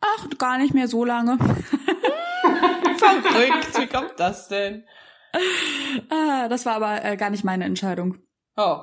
Ach, 0.00 0.28
gar 0.38 0.58
nicht 0.58 0.74
mehr 0.74 0.86
so 0.86 1.04
lange. 1.04 1.38
Verrückt, 2.98 3.78
wie 3.78 3.86
kommt 3.86 4.14
das 4.16 4.48
denn? 4.48 4.84
Ah, 6.08 6.48
das 6.48 6.66
war 6.66 6.74
aber 6.74 7.04
äh, 7.04 7.16
gar 7.16 7.30
nicht 7.30 7.44
meine 7.44 7.64
Entscheidung. 7.64 8.18
Oh. 8.56 8.82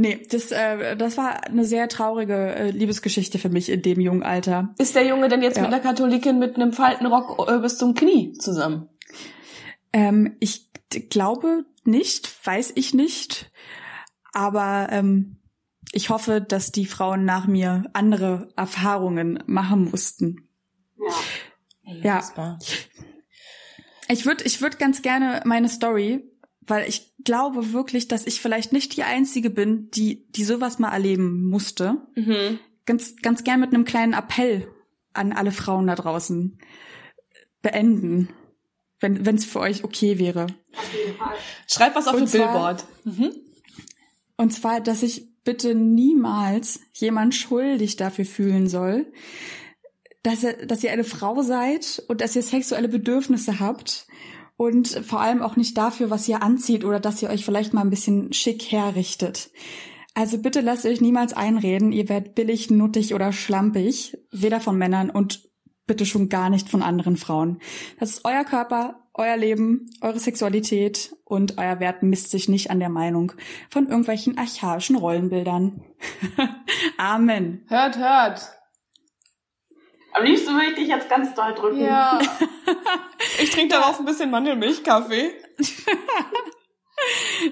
Nee, 0.00 0.26
das, 0.30 0.50
äh, 0.50 0.96
das 0.96 1.18
war 1.18 1.44
eine 1.44 1.66
sehr 1.66 1.86
traurige 1.86 2.54
äh, 2.54 2.70
Liebesgeschichte 2.70 3.38
für 3.38 3.50
mich 3.50 3.68
in 3.68 3.82
dem 3.82 4.00
jungen 4.00 4.22
Alter. 4.22 4.74
Ist 4.78 4.94
der 4.94 5.04
Junge 5.04 5.28
denn 5.28 5.42
jetzt 5.42 5.58
ja. 5.58 5.62
mit 5.62 5.74
einer 5.74 5.82
Katholikin 5.82 6.38
mit 6.38 6.56
einem 6.56 6.72
Faltenrock 6.72 7.46
äh, 7.50 7.58
bis 7.58 7.76
zum 7.76 7.92
Knie 7.92 8.32
zusammen? 8.32 8.88
Ähm, 9.92 10.38
ich 10.40 10.70
glaube 11.10 11.66
nicht, 11.84 12.34
weiß 12.46 12.72
ich 12.76 12.94
nicht. 12.94 13.50
Aber 14.32 14.88
ähm, 14.90 15.36
ich 15.92 16.08
hoffe, 16.08 16.40
dass 16.40 16.72
die 16.72 16.86
Frauen 16.86 17.26
nach 17.26 17.46
mir 17.46 17.82
andere 17.92 18.48
Erfahrungen 18.56 19.42
machen 19.44 19.90
mussten. 19.90 20.48
Ja. 21.84 22.22
ja. 22.34 22.58
Ich 24.08 24.24
würde 24.24 24.44
ich 24.44 24.62
würd 24.62 24.78
ganz 24.78 25.02
gerne 25.02 25.42
meine 25.44 25.68
Story 25.68 26.29
weil 26.60 26.88
ich 26.88 27.12
glaube 27.24 27.72
wirklich, 27.72 28.08
dass 28.08 28.26
ich 28.26 28.40
vielleicht 28.40 28.72
nicht 28.72 28.96
die 28.96 29.02
Einzige 29.02 29.50
bin, 29.50 29.90
die, 29.90 30.26
die 30.30 30.44
sowas 30.44 30.78
mal 30.78 30.92
erleben 30.92 31.46
musste. 31.46 32.06
Mhm. 32.14 32.58
Ganz, 32.86 33.16
ganz 33.22 33.44
gern 33.44 33.60
mit 33.60 33.72
einem 33.72 33.84
kleinen 33.84 34.12
Appell 34.12 34.68
an 35.12 35.32
alle 35.32 35.52
Frauen 35.52 35.86
da 35.86 35.94
draußen 35.94 36.58
beenden, 37.62 38.28
wenn 39.00 39.34
es 39.34 39.44
für 39.44 39.60
euch 39.60 39.84
okay 39.84 40.18
wäre. 40.18 40.46
Schreib 41.66 41.94
was 41.94 42.06
auf 42.06 42.16
dem 42.16 42.30
Billboard. 42.30 42.84
Mhm. 43.04 43.32
Und 44.36 44.52
zwar, 44.52 44.80
dass 44.80 45.02
ich 45.02 45.28
bitte 45.44 45.74
niemals 45.74 46.80
jemand 46.92 47.34
schuldig 47.34 47.96
dafür 47.96 48.24
fühlen 48.24 48.68
soll, 48.68 49.12
dass 50.22 50.42
ihr, 50.42 50.66
dass 50.66 50.84
ihr 50.84 50.92
eine 50.92 51.04
Frau 51.04 51.42
seid 51.42 52.02
und 52.08 52.20
dass 52.20 52.36
ihr 52.36 52.42
sexuelle 52.42 52.88
Bedürfnisse 52.88 53.58
habt 53.58 54.06
und 54.60 54.88
vor 54.88 55.22
allem 55.22 55.40
auch 55.40 55.56
nicht 55.56 55.78
dafür, 55.78 56.10
was 56.10 56.28
ihr 56.28 56.42
anzieht 56.42 56.84
oder 56.84 57.00
dass 57.00 57.22
ihr 57.22 57.30
euch 57.30 57.46
vielleicht 57.46 57.72
mal 57.72 57.80
ein 57.80 57.88
bisschen 57.88 58.34
schick 58.34 58.70
herrichtet. 58.70 59.48
Also 60.12 60.36
bitte 60.36 60.60
lasst 60.60 60.84
euch 60.84 61.00
niemals 61.00 61.32
einreden, 61.32 61.92
ihr 61.92 62.10
werdet 62.10 62.34
billig, 62.34 62.68
nuttig 62.68 63.14
oder 63.14 63.32
schlampig, 63.32 64.18
weder 64.30 64.60
von 64.60 64.76
Männern 64.76 65.08
und 65.08 65.48
bitte 65.86 66.04
schon 66.04 66.28
gar 66.28 66.50
nicht 66.50 66.68
von 66.68 66.82
anderen 66.82 67.16
Frauen. 67.16 67.58
Das 67.98 68.10
ist 68.10 68.26
euer 68.26 68.44
Körper, 68.44 69.00
euer 69.14 69.38
Leben, 69.38 69.88
eure 70.02 70.18
Sexualität 70.18 71.16
und 71.24 71.56
euer 71.56 71.80
Wert 71.80 72.02
misst 72.02 72.30
sich 72.30 72.50
nicht 72.50 72.70
an 72.70 72.80
der 72.80 72.90
Meinung 72.90 73.32
von 73.70 73.88
irgendwelchen 73.88 74.36
archaischen 74.36 74.96
Rollenbildern. 74.96 75.80
Amen. 76.98 77.62
Hört, 77.66 77.96
hört. 77.96 78.59
Am 80.12 80.24
liebsten 80.24 80.54
würde 80.54 80.70
ich 80.70 80.74
dich 80.74 80.88
jetzt 80.88 81.08
ganz 81.08 81.34
doll 81.34 81.54
drücken. 81.54 81.84
Ja. 81.84 82.18
Ich 83.38 83.50
trinke 83.50 83.74
darauf 83.74 83.98
ein 83.98 84.04
bisschen 84.04 84.30
Mandelmilchkaffee. 84.30 85.32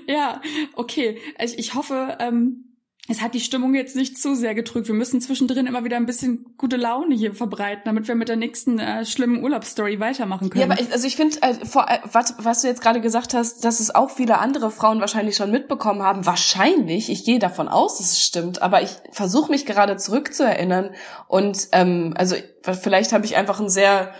ja, 0.06 0.40
okay. 0.74 1.20
Ich, 1.38 1.58
ich 1.58 1.74
hoffe, 1.74 2.16
ähm, 2.20 2.67
es 3.10 3.22
hat 3.22 3.32
die 3.32 3.40
Stimmung 3.40 3.74
jetzt 3.74 3.96
nicht 3.96 4.18
zu 4.18 4.34
sehr 4.34 4.54
gedrückt. 4.54 4.86
Wir 4.86 4.94
müssen 4.94 5.22
zwischendrin 5.22 5.66
immer 5.66 5.82
wieder 5.82 5.96
ein 5.96 6.04
bisschen 6.04 6.54
gute 6.58 6.76
Laune 6.76 7.14
hier 7.14 7.34
verbreiten, 7.34 7.84
damit 7.86 8.06
wir 8.06 8.14
mit 8.14 8.28
der 8.28 8.36
nächsten 8.36 8.78
äh, 8.78 9.06
schlimmen 9.06 9.42
Urlaubsstory 9.42 9.98
weitermachen 9.98 10.50
können. 10.50 10.68
Ja, 10.68 10.70
aber 10.70 10.78
ich, 10.78 10.92
also 10.92 11.06
ich 11.06 11.16
finde, 11.16 11.38
äh, 11.40 11.52
äh, 11.52 11.98
was, 12.12 12.34
was 12.38 12.60
du 12.60 12.68
jetzt 12.68 12.82
gerade 12.82 13.00
gesagt 13.00 13.32
hast, 13.32 13.64
dass 13.64 13.80
es 13.80 13.94
auch 13.94 14.10
viele 14.10 14.38
andere 14.38 14.70
Frauen 14.70 15.00
wahrscheinlich 15.00 15.36
schon 15.36 15.50
mitbekommen 15.50 16.02
haben. 16.02 16.26
Wahrscheinlich, 16.26 17.08
ich 17.08 17.24
gehe 17.24 17.38
davon 17.38 17.68
aus, 17.68 17.96
dass 17.96 18.12
es 18.12 18.22
stimmt, 18.22 18.60
aber 18.60 18.82
ich 18.82 18.90
versuche 19.10 19.50
mich 19.50 19.64
gerade 19.64 19.96
zurückzuerinnern 19.96 20.90
und 21.28 21.68
ähm, 21.72 22.12
also 22.14 22.36
vielleicht 22.62 23.14
habe 23.14 23.24
ich 23.24 23.36
einfach 23.36 23.58
ein 23.58 23.70
sehr 23.70 24.12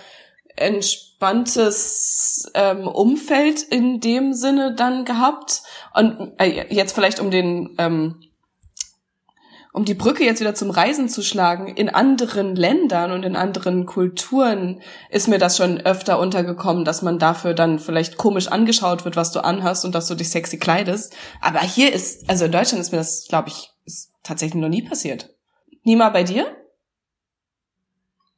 entspanntes 0.57 2.51
ähm, 2.55 2.89
Umfeld 2.89 3.63
in 3.63 4.01
dem 4.01 4.33
Sinne 4.33 4.75
dann 4.75 5.05
gehabt 5.05 5.63
und 5.95 6.33
äh, 6.39 6.75
jetzt 6.75 6.95
vielleicht 6.95 7.21
um 7.21 7.31
den 7.31 7.75
ähm, 7.79 8.17
um 9.79 9.85
die 9.85 9.95
Brücke 9.95 10.25
jetzt 10.25 10.41
wieder 10.41 10.57
zum 10.57 10.71
Reisen 10.71 11.09
zu 11.09 11.23
schlagen, 11.23 11.69
in 11.69 11.89
anderen 11.89 12.57
Ländern 12.57 13.13
und 13.13 13.23
in 13.23 13.37
anderen 13.37 13.87
Kulturen 13.87 14.83
ist 15.09 15.29
mir 15.29 15.39
das 15.39 15.57
schon 15.57 15.81
öfter 15.81 16.19
untergekommen, 16.19 16.85
dass 16.85 17.01
man 17.03 17.21
dafür 17.21 17.55
dann 17.55 17.79
vielleicht 17.79 18.17
komisch 18.17 18.49
angeschaut 18.49 19.05
wird, 19.05 19.15
was 19.15 19.31
du 19.31 19.39
anhast 19.39 19.85
und 19.85 19.95
dass 19.95 20.09
du 20.09 20.17
dich 20.17 20.31
sexy 20.31 20.59
kleidest. 20.59 21.15
Aber 21.41 21.61
hier 21.61 21.93
ist, 21.93 22.29
also 22.29 22.47
in 22.47 22.51
Deutschland 22.51 22.83
ist 22.83 22.91
mir 22.91 22.99
das, 22.99 23.27
glaube 23.29 23.51
ich, 23.51 23.71
tatsächlich 24.25 24.61
noch 24.61 24.69
nie 24.69 24.83
passiert. 24.83 25.31
Nima, 25.85 26.09
bei 26.09 26.25
dir? 26.25 26.57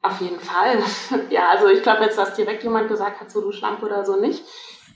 Auf 0.03 0.21
jeden 0.21 0.41
Fall. 0.41 0.83
Ja, 1.31 1.49
also 1.53 1.69
ich 1.69 1.83
glaube 1.83 2.05
jetzt, 2.05 2.19
dass 2.19 2.35
direkt 2.35 2.65
jemand 2.65 2.89
gesagt 2.89 3.19
hat, 3.19 3.31
so 3.31 3.41
du 3.41 3.51
Schlampe 3.51 3.87
oder 3.87 4.05
so 4.05 4.21
nicht. 4.21 4.45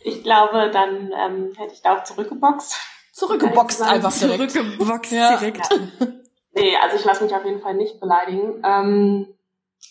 Ich 0.02 0.22
glaube, 0.22 0.70
dann 0.70 1.10
ähm, 1.10 1.52
hätte 1.56 1.72
ich 1.72 1.80
da 1.80 1.96
auch 1.96 2.04
zurückgeboxt. 2.04 2.76
Zurückgeboxt 3.14 3.80
einfach 3.80 4.12
direkt. 4.12 4.50
Zurückgeboxt 4.50 5.10
direkt. 5.10 5.70
Ja. 5.70 6.06
Nee, 6.54 6.76
also 6.82 6.96
ich 6.96 7.04
lasse 7.04 7.24
mich 7.24 7.34
auf 7.34 7.44
jeden 7.44 7.60
Fall 7.60 7.74
nicht 7.74 8.00
beleidigen. 8.00 8.62
Ähm, 8.64 9.34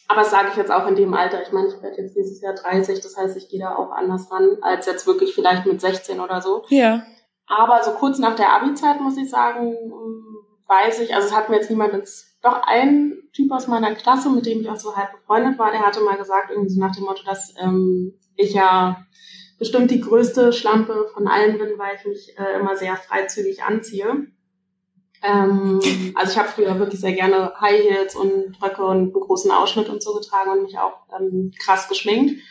aber 0.07 0.21
das 0.21 0.31
sage 0.31 0.49
ich 0.51 0.57
jetzt 0.57 0.71
auch 0.71 0.87
in 0.87 0.95
dem 0.95 1.13
Alter. 1.13 1.41
Ich 1.41 1.51
meine, 1.51 1.67
ich 1.67 1.81
werde 1.81 2.01
jetzt 2.01 2.15
dieses 2.15 2.41
Jahr 2.41 2.53
30, 2.53 3.01
das 3.01 3.17
heißt, 3.17 3.37
ich 3.37 3.49
gehe 3.49 3.59
da 3.59 3.75
auch 3.75 3.91
anders 3.91 4.31
ran, 4.31 4.57
als 4.61 4.85
jetzt 4.85 5.07
wirklich 5.07 5.33
vielleicht 5.33 5.65
mit 5.65 5.81
16 5.81 6.19
oder 6.19 6.41
so. 6.41 6.63
Ja. 6.69 7.03
Aber 7.47 7.83
so 7.83 7.91
kurz 7.91 8.19
nach 8.19 8.35
der 8.35 8.53
Abi-Zeit, 8.53 9.01
muss 9.01 9.17
ich 9.17 9.29
sagen, 9.29 9.75
weiß 10.67 11.01
ich, 11.01 11.13
also 11.13 11.27
es 11.27 11.35
hat 11.35 11.49
mir 11.49 11.57
jetzt 11.57 11.69
niemand 11.69 11.93
ins, 11.93 12.37
doch 12.41 12.61
ein 12.65 13.17
Typ 13.33 13.51
aus 13.51 13.67
meiner 13.67 13.93
Klasse, 13.95 14.29
mit 14.29 14.45
dem 14.45 14.61
ich 14.61 14.69
auch 14.69 14.77
so 14.77 14.95
halb 14.95 15.11
befreundet 15.11 15.57
war, 15.59 15.71
der 15.71 15.85
hatte 15.85 16.01
mal 16.01 16.17
gesagt, 16.17 16.51
irgendwie 16.51 16.69
so 16.69 16.79
nach 16.79 16.95
dem 16.95 17.05
Motto, 17.05 17.23
dass 17.25 17.53
ähm, 17.61 18.13
ich 18.35 18.53
ja 18.53 19.05
bestimmt 19.59 19.91
die 19.91 20.01
größte 20.01 20.51
Schlampe 20.51 21.07
von 21.13 21.27
allen 21.27 21.57
bin, 21.57 21.77
weil 21.77 21.95
ich 21.95 22.05
mich 22.05 22.37
äh, 22.37 22.59
immer 22.59 22.75
sehr 22.75 22.95
freizügig 22.95 23.63
anziehe. 23.63 24.27
Ähm, 25.23 25.79
also 26.15 26.31
ich 26.33 26.37
habe 26.37 26.49
früher 26.49 26.77
wirklich 26.77 26.99
sehr 26.99 27.13
gerne 27.13 27.53
High 27.59 27.81
Heels 27.81 28.15
und 28.15 28.61
Röcke 28.61 28.83
und 28.83 28.97
einen 28.97 29.13
großen 29.13 29.51
Ausschnitt 29.51 29.89
und 29.89 30.03
so 30.03 30.13
getragen 30.13 30.51
und 30.51 30.63
mich 30.63 30.77
auch 30.77 30.97
ähm, 31.17 31.51
krass 31.57 31.87
geschminkt. 31.87 32.41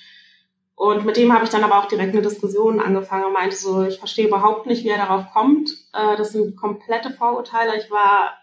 Und 0.75 1.05
mit 1.05 1.17
dem 1.17 1.33
habe 1.33 1.45
ich 1.45 1.51
dann 1.51 1.65
aber 1.65 1.79
auch 1.79 1.87
direkt 1.87 2.15
eine 2.15 2.23
Diskussion 2.23 2.81
angefangen 2.81 3.27
und 3.27 3.35
meinte 3.35 3.57
so, 3.57 3.83
ich 3.83 3.99
verstehe 3.99 4.27
überhaupt 4.27 4.67
nicht, 4.67 4.85
wie 4.85 4.89
er 4.89 4.97
darauf 4.97 5.33
kommt. 5.33 5.71
Äh, 5.93 6.17
das 6.17 6.33
sind 6.33 6.57
komplette 6.57 7.11
Vorurteile. 7.11 7.77
Ich 7.77 7.91
war 7.91 8.39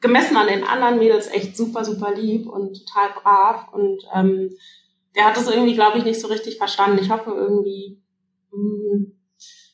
gemessen 0.00 0.36
an 0.36 0.48
den 0.48 0.64
anderen 0.64 0.98
Mädels 0.98 1.28
echt 1.28 1.56
super, 1.56 1.84
super 1.84 2.14
lieb 2.14 2.46
und 2.46 2.86
total 2.86 3.10
brav. 3.20 3.72
Und 3.72 4.04
ähm, 4.14 4.56
der 5.14 5.26
hat 5.26 5.36
das 5.36 5.50
irgendwie, 5.50 5.74
glaube 5.74 5.98
ich, 5.98 6.04
nicht 6.04 6.20
so 6.20 6.28
richtig 6.28 6.56
verstanden. 6.56 6.98
Ich 7.00 7.10
hoffe 7.10 7.30
irgendwie, 7.30 8.02
mh, 8.52 8.96
mm, 8.96 9.12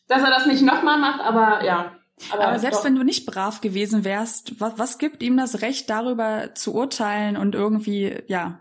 dass 0.08 0.22
er 0.22 0.30
das 0.30 0.46
nicht 0.46 0.62
nochmal 0.62 0.98
macht, 0.98 1.20
aber 1.20 1.64
ja, 1.64 1.96
aber, 2.30 2.48
Aber 2.48 2.58
selbst 2.58 2.80
doch. 2.80 2.84
wenn 2.84 2.94
du 2.94 3.02
nicht 3.02 3.26
brav 3.26 3.60
gewesen 3.60 4.04
wärst, 4.04 4.60
was, 4.60 4.78
was 4.78 4.98
gibt 4.98 5.22
ihm 5.22 5.36
das 5.36 5.62
Recht, 5.62 5.90
darüber 5.90 6.54
zu 6.54 6.74
urteilen 6.74 7.36
und 7.36 7.54
irgendwie, 7.54 8.16
ja? 8.26 8.60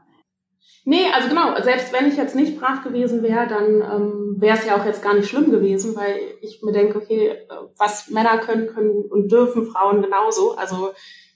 Nee, 0.83 1.11
also 1.13 1.29
genau, 1.29 1.61
selbst 1.61 1.93
wenn 1.93 2.07
ich 2.07 2.17
jetzt 2.17 2.35
nicht 2.35 2.59
brav 2.59 2.83
gewesen 2.83 3.21
wäre, 3.21 3.47
dann 3.47 3.81
ähm, 3.81 4.35
wäre 4.39 4.57
es 4.57 4.65
ja 4.65 4.75
auch 4.75 4.85
jetzt 4.85 5.03
gar 5.03 5.13
nicht 5.13 5.29
schlimm 5.29 5.51
gewesen, 5.51 5.95
weil 5.95 6.19
ich 6.41 6.61
mir 6.63 6.71
denke, 6.71 6.97
okay, 6.97 7.37
was 7.77 8.09
Männer 8.09 8.39
können, 8.39 8.67
können 8.67 9.03
und 9.09 9.31
dürfen 9.31 9.67
Frauen 9.67 10.01
genauso. 10.01 10.55
Also 10.55 10.93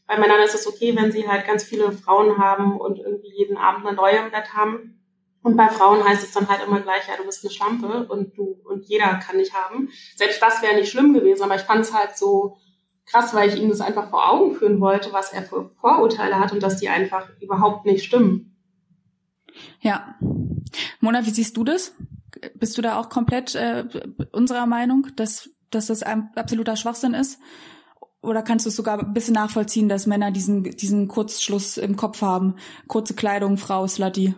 bei 0.08 0.18
Männern 0.18 0.42
ist 0.42 0.56
es 0.56 0.68
okay, 0.68 0.96
wenn 0.96 1.12
sie 1.12 1.28
halt 1.28 1.46
ganz 1.46 1.64
viele 1.64 1.92
Frauen 1.92 2.40
haben 2.40 2.80
und 2.80 2.98
irgendwie 2.98 3.32
jeden 3.36 3.58
Abend 3.58 3.86
eine 3.86 3.96
neue 3.96 4.18
im 4.18 4.32
Bett 4.32 4.54
haben. 4.54 5.05
Und 5.46 5.58
bei 5.58 5.70
Frauen 5.70 6.04
heißt 6.04 6.24
es 6.24 6.32
dann 6.32 6.50
halt 6.50 6.66
immer 6.66 6.80
gleich, 6.80 7.08
ja, 7.08 7.18
du 7.18 7.24
bist 7.24 7.46
eine 7.46 7.54
Schlampe 7.54 8.08
und 8.08 8.36
du 8.36 8.58
und 8.64 8.84
jeder 8.86 9.20
kann 9.20 9.38
dich 9.38 9.54
haben. 9.54 9.90
Selbst 10.16 10.42
das 10.42 10.64
wäre 10.64 10.74
nicht 10.74 10.90
schlimm 10.90 11.14
gewesen, 11.14 11.44
aber 11.44 11.56
ich 11.56 11.62
fand 11.62 11.82
es 11.82 11.94
halt 11.94 12.18
so 12.18 12.58
krass, 13.06 13.32
weil 13.36 13.50
ich 13.50 13.62
ihm 13.62 13.70
das 13.70 13.80
einfach 13.80 14.10
vor 14.10 14.28
Augen 14.28 14.56
führen 14.56 14.82
wollte, 14.82 15.14
was 15.14 15.34
er 15.34 15.44
für 15.44 15.70
Vorurteile 15.80 16.40
hat 16.40 16.52
und 16.52 16.64
dass 16.64 16.78
die 16.78 16.90
einfach 16.90 17.30
überhaupt 17.40 17.86
nicht 17.86 18.04
stimmen. 18.04 18.58
Ja. 19.82 20.16
Mona, 21.00 21.24
wie 21.28 21.30
siehst 21.30 21.56
du 21.58 21.64
das? 21.64 21.94
Bist 22.56 22.76
du 22.80 22.82
da 22.82 23.00
auch 23.00 23.10
komplett 23.10 23.54
äh, 23.54 23.86
unserer 24.32 24.66
Meinung, 24.66 25.10
dass, 25.16 25.52
dass 25.70 25.86
das 25.86 26.02
ein 26.02 26.32
absoluter 26.36 26.76
Schwachsinn 26.76 27.14
ist? 27.14 27.40
Oder 28.24 28.42
kannst 28.42 28.66
du 28.66 28.70
es 28.70 28.76
sogar 28.76 28.98
ein 28.98 29.14
bisschen 29.14 29.36
nachvollziehen, 29.36 29.90
dass 29.90 30.08
Männer 30.08 30.32
diesen, 30.32 30.64
diesen 30.64 31.08
Kurzschluss 31.08 31.78
im 31.78 31.98
Kopf 31.98 32.24
haben? 32.24 32.56
Kurze 32.88 33.14
Kleidung, 33.14 33.58
Frau, 33.58 33.86
Slutty. 33.86 34.34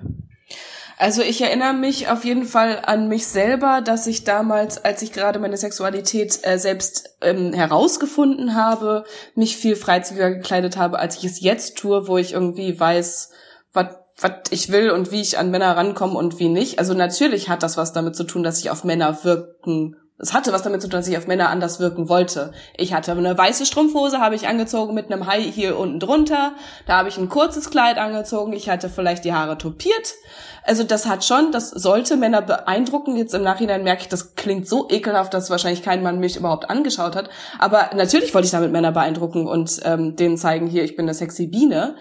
Also 1.00 1.22
ich 1.22 1.42
erinnere 1.42 1.74
mich 1.74 2.10
auf 2.10 2.26
jeden 2.26 2.46
Fall 2.46 2.82
an 2.84 3.08
mich 3.08 3.28
selber, 3.28 3.82
dass 3.82 4.08
ich 4.08 4.24
damals, 4.24 4.84
als 4.84 5.04
ich 5.04 5.14
gerade 5.14 5.38
meine 5.38 5.58
Sexualität 5.58 6.40
äh, 6.42 6.58
selbst 6.58 7.18
ähm, 7.22 7.54
herausgefunden 7.54 8.56
habe, 8.56 9.06
mich 9.36 9.58
viel 9.58 9.76
freizügiger 9.76 10.32
gekleidet 10.32 10.76
habe, 10.76 10.98
als 10.98 11.18
ich 11.18 11.26
es 11.26 11.40
jetzt 11.40 11.78
tue, 11.78 12.08
wo 12.08 12.18
ich 12.18 12.34
irgendwie 12.34 12.80
weiß, 12.80 13.32
was 13.74 13.88
was 14.20 14.32
ich 14.50 14.72
will 14.72 14.90
und 14.90 15.12
wie 15.12 15.22
ich 15.22 15.38
an 15.38 15.52
Männer 15.52 15.78
rankomme 15.78 16.18
und 16.18 16.40
wie 16.40 16.50
nicht. 16.50 16.80
Also 16.80 16.94
natürlich 16.94 17.50
hat 17.50 17.64
das 17.64 17.78
was 17.78 17.94
damit 17.94 18.16
zu 18.16 18.24
tun, 18.24 18.44
dass 18.44 18.60
ich 18.60 18.70
auf 18.70 18.84
Männer 18.84 19.24
wirken 19.24 19.96
es 20.20 20.34
hatte 20.34 20.52
was 20.52 20.64
damit 20.64 20.82
zu 20.82 20.88
tun, 20.88 21.00
dass 21.00 21.08
ich 21.08 21.18
auf 21.18 21.28
Männer 21.28 21.50
anders 21.50 21.80
wirken 21.80 22.10
wollte. 22.10 22.52
Ich 22.76 22.94
hatte 22.94 23.12
eine 23.12 23.38
weiße 23.38 23.68
Strumpfhose, 23.68 24.20
habe 24.20 24.34
ich 24.34 24.48
angezogen 24.48 24.96
mit 24.96 25.12
einem 25.12 25.28
High 25.28 25.54
hier 25.54 25.78
unten 25.78 26.00
drunter. 26.00 26.54
Da 26.88 26.98
habe 26.98 27.10
ich 27.10 27.18
ein 27.18 27.30
kurzes 27.30 27.70
Kleid 27.70 28.00
angezogen. 28.00 28.54
Ich 28.54 28.68
hatte 28.68 28.90
vielleicht 28.90 29.26
die 29.26 29.34
Haare 29.34 29.60
topiert. 29.60 30.16
Also 30.64 30.84
das 30.84 31.06
hat 31.06 31.24
schon, 31.24 31.52
das 31.52 31.70
sollte 31.70 32.18
Männer 32.18 32.42
beeindrucken. 32.42 33.16
Jetzt 33.16 33.36
im 33.36 33.44
Nachhinein 33.44 33.84
merke 33.84 34.02
ich, 34.02 34.10
das 34.10 34.34
klingt 34.34 34.68
so 34.68 34.90
ekelhaft, 34.90 35.36
dass 35.36 35.52
wahrscheinlich 35.52 35.84
kein 35.84 36.02
Mann 36.02 36.20
mich 36.20 36.36
überhaupt 36.36 36.68
angeschaut 36.70 37.16
hat. 37.16 37.30
Aber 37.60 37.92
natürlich 37.96 38.34
wollte 38.34 38.48
ich 38.48 38.52
damit 38.52 38.72
Männer 38.72 38.92
beeindrucken 38.92 39.48
und 39.48 39.80
ähm, 39.84 40.16
denen 40.16 40.38
zeigen, 40.38 40.66
hier, 40.66 40.84
ich 40.84 40.96
bin 40.96 41.06
eine 41.06 41.14
sexy 41.14 41.46
Biene. 41.46 41.96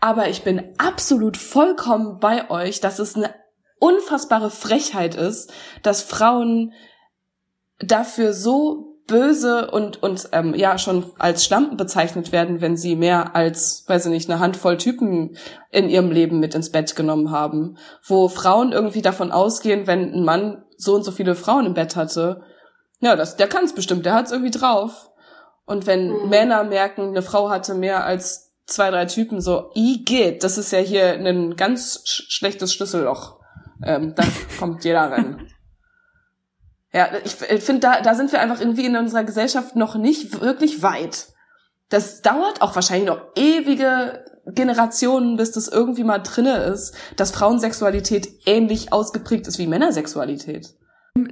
Aber 0.00 0.28
ich 0.28 0.42
bin 0.42 0.62
absolut 0.78 1.36
vollkommen 1.36 2.18
bei 2.18 2.48
euch, 2.50 2.80
dass 2.80 2.98
es 2.98 3.14
eine 3.14 3.34
unfassbare 3.78 4.50
Frechheit 4.50 5.14
ist, 5.14 5.52
dass 5.82 6.02
Frauen 6.02 6.72
dafür 7.78 8.32
so 8.32 8.88
böse 9.06 9.70
und 9.70 10.02
und 10.02 10.28
ähm, 10.32 10.54
ja 10.54 10.78
schon 10.78 11.06
als 11.18 11.44
Schlampen 11.44 11.76
bezeichnet 11.76 12.30
werden, 12.30 12.60
wenn 12.60 12.76
sie 12.76 12.94
mehr 12.94 13.34
als, 13.34 13.84
weiß 13.88 14.06
ich 14.06 14.12
nicht, 14.12 14.30
eine 14.30 14.38
Handvoll 14.38 14.76
Typen 14.76 15.36
in 15.70 15.88
ihrem 15.88 16.10
Leben 16.10 16.40
mit 16.40 16.54
ins 16.54 16.70
Bett 16.70 16.94
genommen 16.94 17.30
haben, 17.30 17.78
wo 18.06 18.28
Frauen 18.28 18.72
irgendwie 18.72 19.02
davon 19.02 19.32
ausgehen, 19.32 19.86
wenn 19.86 20.12
ein 20.12 20.24
Mann 20.24 20.62
so 20.76 20.94
und 20.94 21.04
so 21.04 21.10
viele 21.10 21.34
Frauen 21.34 21.66
im 21.66 21.74
Bett 21.74 21.96
hatte, 21.96 22.42
ja, 23.00 23.16
das, 23.16 23.36
der 23.36 23.48
kann 23.48 23.64
es 23.64 23.74
bestimmt, 23.74 24.04
der 24.06 24.14
hat 24.14 24.26
es 24.26 24.32
irgendwie 24.32 24.50
drauf. 24.50 25.10
Und 25.64 25.86
wenn 25.86 26.10
mhm. 26.10 26.28
Männer 26.28 26.64
merken, 26.64 27.08
eine 27.08 27.22
Frau 27.22 27.50
hatte 27.50 27.74
mehr 27.74 28.04
als 28.04 28.52
zwei, 28.66 28.90
drei 28.90 29.06
Typen, 29.06 29.40
so, 29.40 29.70
i 29.74 30.04
geht, 30.04 30.44
das 30.44 30.58
ist 30.58 30.72
ja 30.72 30.78
hier 30.78 31.12
ein 31.14 31.56
ganz 31.56 32.02
sch 32.04 32.24
schlechtes 32.28 32.72
Schlüsselloch. 32.72 33.38
Ähm, 33.82 34.14
da 34.16 34.24
kommt 34.58 34.84
jeder 34.84 35.10
rein. 35.10 35.48
Ja, 36.98 37.10
ich 37.24 37.62
finde, 37.62 37.78
da, 37.78 38.00
da 38.00 38.16
sind 38.16 38.32
wir 38.32 38.40
einfach 38.40 38.58
irgendwie 38.58 38.86
in 38.86 38.96
unserer 38.96 39.22
Gesellschaft 39.22 39.76
noch 39.76 39.94
nicht 39.94 40.40
wirklich 40.40 40.82
weit. 40.82 41.28
Das 41.90 42.22
dauert 42.22 42.60
auch 42.60 42.74
wahrscheinlich 42.74 43.06
noch 43.06 43.20
ewige 43.36 44.24
Generationen, 44.46 45.36
bis 45.36 45.52
das 45.52 45.68
irgendwie 45.68 46.02
mal 46.02 46.18
drinne 46.18 46.56
ist, 46.64 46.96
dass 47.14 47.30
Frauensexualität 47.30 48.28
ähnlich 48.46 48.92
ausgeprägt 48.92 49.46
ist 49.46 49.60
wie 49.60 49.68
Männersexualität. 49.68 50.74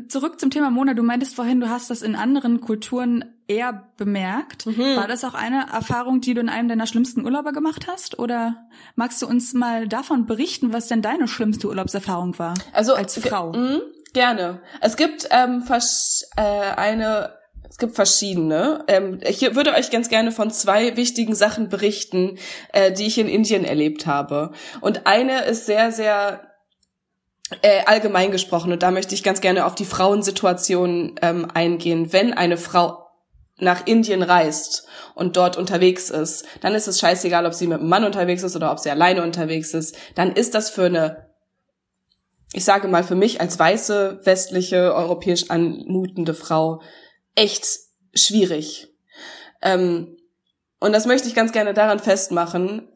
Zurück 0.06 0.38
zum 0.38 0.50
Thema 0.50 0.70
Mona. 0.70 0.94
Du 0.94 1.02
meintest 1.02 1.34
vorhin, 1.34 1.58
du 1.58 1.68
hast 1.68 1.90
das 1.90 2.02
in 2.02 2.14
anderen 2.14 2.60
Kulturen 2.60 3.24
eher 3.48 3.88
bemerkt. 3.96 4.66
Mhm. 4.66 4.94
War 4.94 5.08
das 5.08 5.24
auch 5.24 5.34
eine 5.34 5.66
Erfahrung, 5.72 6.20
die 6.20 6.34
du 6.34 6.40
in 6.42 6.48
einem 6.48 6.68
deiner 6.68 6.86
schlimmsten 6.86 7.24
Urlauber 7.24 7.50
gemacht 7.50 7.88
hast? 7.88 8.20
Oder 8.20 8.68
magst 8.94 9.20
du 9.20 9.26
uns 9.26 9.52
mal 9.52 9.88
davon 9.88 10.26
berichten, 10.26 10.72
was 10.72 10.86
denn 10.86 11.02
deine 11.02 11.26
schlimmste 11.26 11.66
Urlaubserfahrung 11.66 12.38
war? 12.38 12.54
Also 12.72 12.94
als 12.94 13.18
Frau. 13.18 13.52
Gerne. 14.16 14.62
Es 14.80 14.96
gibt 14.96 15.28
ähm, 15.30 15.62
äh, 15.68 16.40
eine 16.40 17.34
es 17.68 17.76
gibt 17.76 17.96
verschiedene. 17.96 18.82
Ähm, 18.88 19.20
ich 19.22 19.42
würde 19.54 19.74
euch 19.74 19.90
ganz 19.90 20.08
gerne 20.08 20.32
von 20.32 20.50
zwei 20.50 20.96
wichtigen 20.96 21.34
Sachen 21.34 21.68
berichten, 21.68 22.38
äh, 22.72 22.92
die 22.92 23.08
ich 23.08 23.18
in 23.18 23.28
Indien 23.28 23.66
erlebt 23.66 24.06
habe. 24.06 24.52
Und 24.80 25.06
eine 25.06 25.44
ist 25.44 25.66
sehr, 25.66 25.92
sehr 25.92 26.50
äh, 27.60 27.84
allgemein 27.84 28.30
gesprochen 28.30 28.72
und 28.72 28.82
da 28.82 28.90
möchte 28.90 29.14
ich 29.14 29.22
ganz 29.22 29.42
gerne 29.42 29.66
auf 29.66 29.74
die 29.74 29.84
Frauensituation 29.84 31.16
ähm, 31.20 31.50
eingehen. 31.52 32.10
Wenn 32.10 32.32
eine 32.32 32.56
Frau 32.56 33.10
nach 33.58 33.86
Indien 33.86 34.22
reist 34.22 34.86
und 35.14 35.36
dort 35.36 35.58
unterwegs 35.58 36.08
ist, 36.08 36.46
dann 36.62 36.74
ist 36.74 36.88
es 36.88 36.98
scheißegal, 37.00 37.44
ob 37.44 37.52
sie 37.52 37.66
mit 37.66 37.80
einem 37.80 37.90
Mann 37.90 38.04
unterwegs 38.04 38.42
ist 38.42 38.56
oder 38.56 38.72
ob 38.72 38.78
sie 38.78 38.90
alleine 38.90 39.22
unterwegs 39.22 39.74
ist. 39.74 39.94
Dann 40.14 40.32
ist 40.32 40.54
das 40.54 40.70
für 40.70 40.86
eine 40.86 41.25
ich 42.56 42.64
sage 42.64 42.88
mal 42.88 43.04
für 43.04 43.14
mich 43.14 43.42
als 43.42 43.58
weiße, 43.58 44.20
westliche, 44.24 44.94
europäisch 44.94 45.50
anmutende 45.50 46.32
Frau 46.32 46.80
echt 47.34 47.66
schwierig. 48.14 48.88
Ähm, 49.60 50.16
und 50.80 50.94
das 50.94 51.04
möchte 51.04 51.28
ich 51.28 51.34
ganz 51.34 51.52
gerne 51.52 51.74
daran 51.74 51.98
festmachen, 51.98 52.88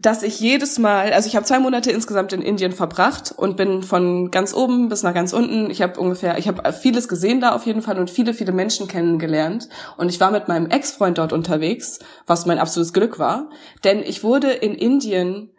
dass 0.00 0.22
ich 0.22 0.38
jedes 0.38 0.78
Mal, 0.78 1.12
also 1.12 1.26
ich 1.26 1.34
habe 1.34 1.46
zwei 1.46 1.58
Monate 1.58 1.90
insgesamt 1.90 2.32
in 2.32 2.42
Indien 2.42 2.70
verbracht 2.70 3.34
und 3.36 3.56
bin 3.56 3.82
von 3.82 4.30
ganz 4.30 4.54
oben 4.54 4.88
bis 4.88 5.02
nach 5.02 5.14
ganz 5.14 5.32
unten. 5.32 5.68
Ich 5.68 5.82
habe 5.82 5.98
ungefähr, 5.98 6.38
ich 6.38 6.46
habe 6.46 6.72
vieles 6.72 7.08
gesehen 7.08 7.40
da 7.40 7.56
auf 7.56 7.66
jeden 7.66 7.82
Fall 7.82 7.98
und 7.98 8.08
viele, 8.08 8.34
viele 8.34 8.52
Menschen 8.52 8.86
kennengelernt. 8.86 9.68
Und 9.96 10.10
ich 10.10 10.20
war 10.20 10.30
mit 10.30 10.46
meinem 10.46 10.70
Ex-Freund 10.70 11.18
dort 11.18 11.32
unterwegs, 11.32 11.98
was 12.24 12.46
mein 12.46 12.60
absolutes 12.60 12.92
Glück 12.92 13.18
war, 13.18 13.50
denn 13.82 14.00
ich 14.00 14.22
wurde 14.22 14.52
in 14.52 14.76
Indien 14.76 15.50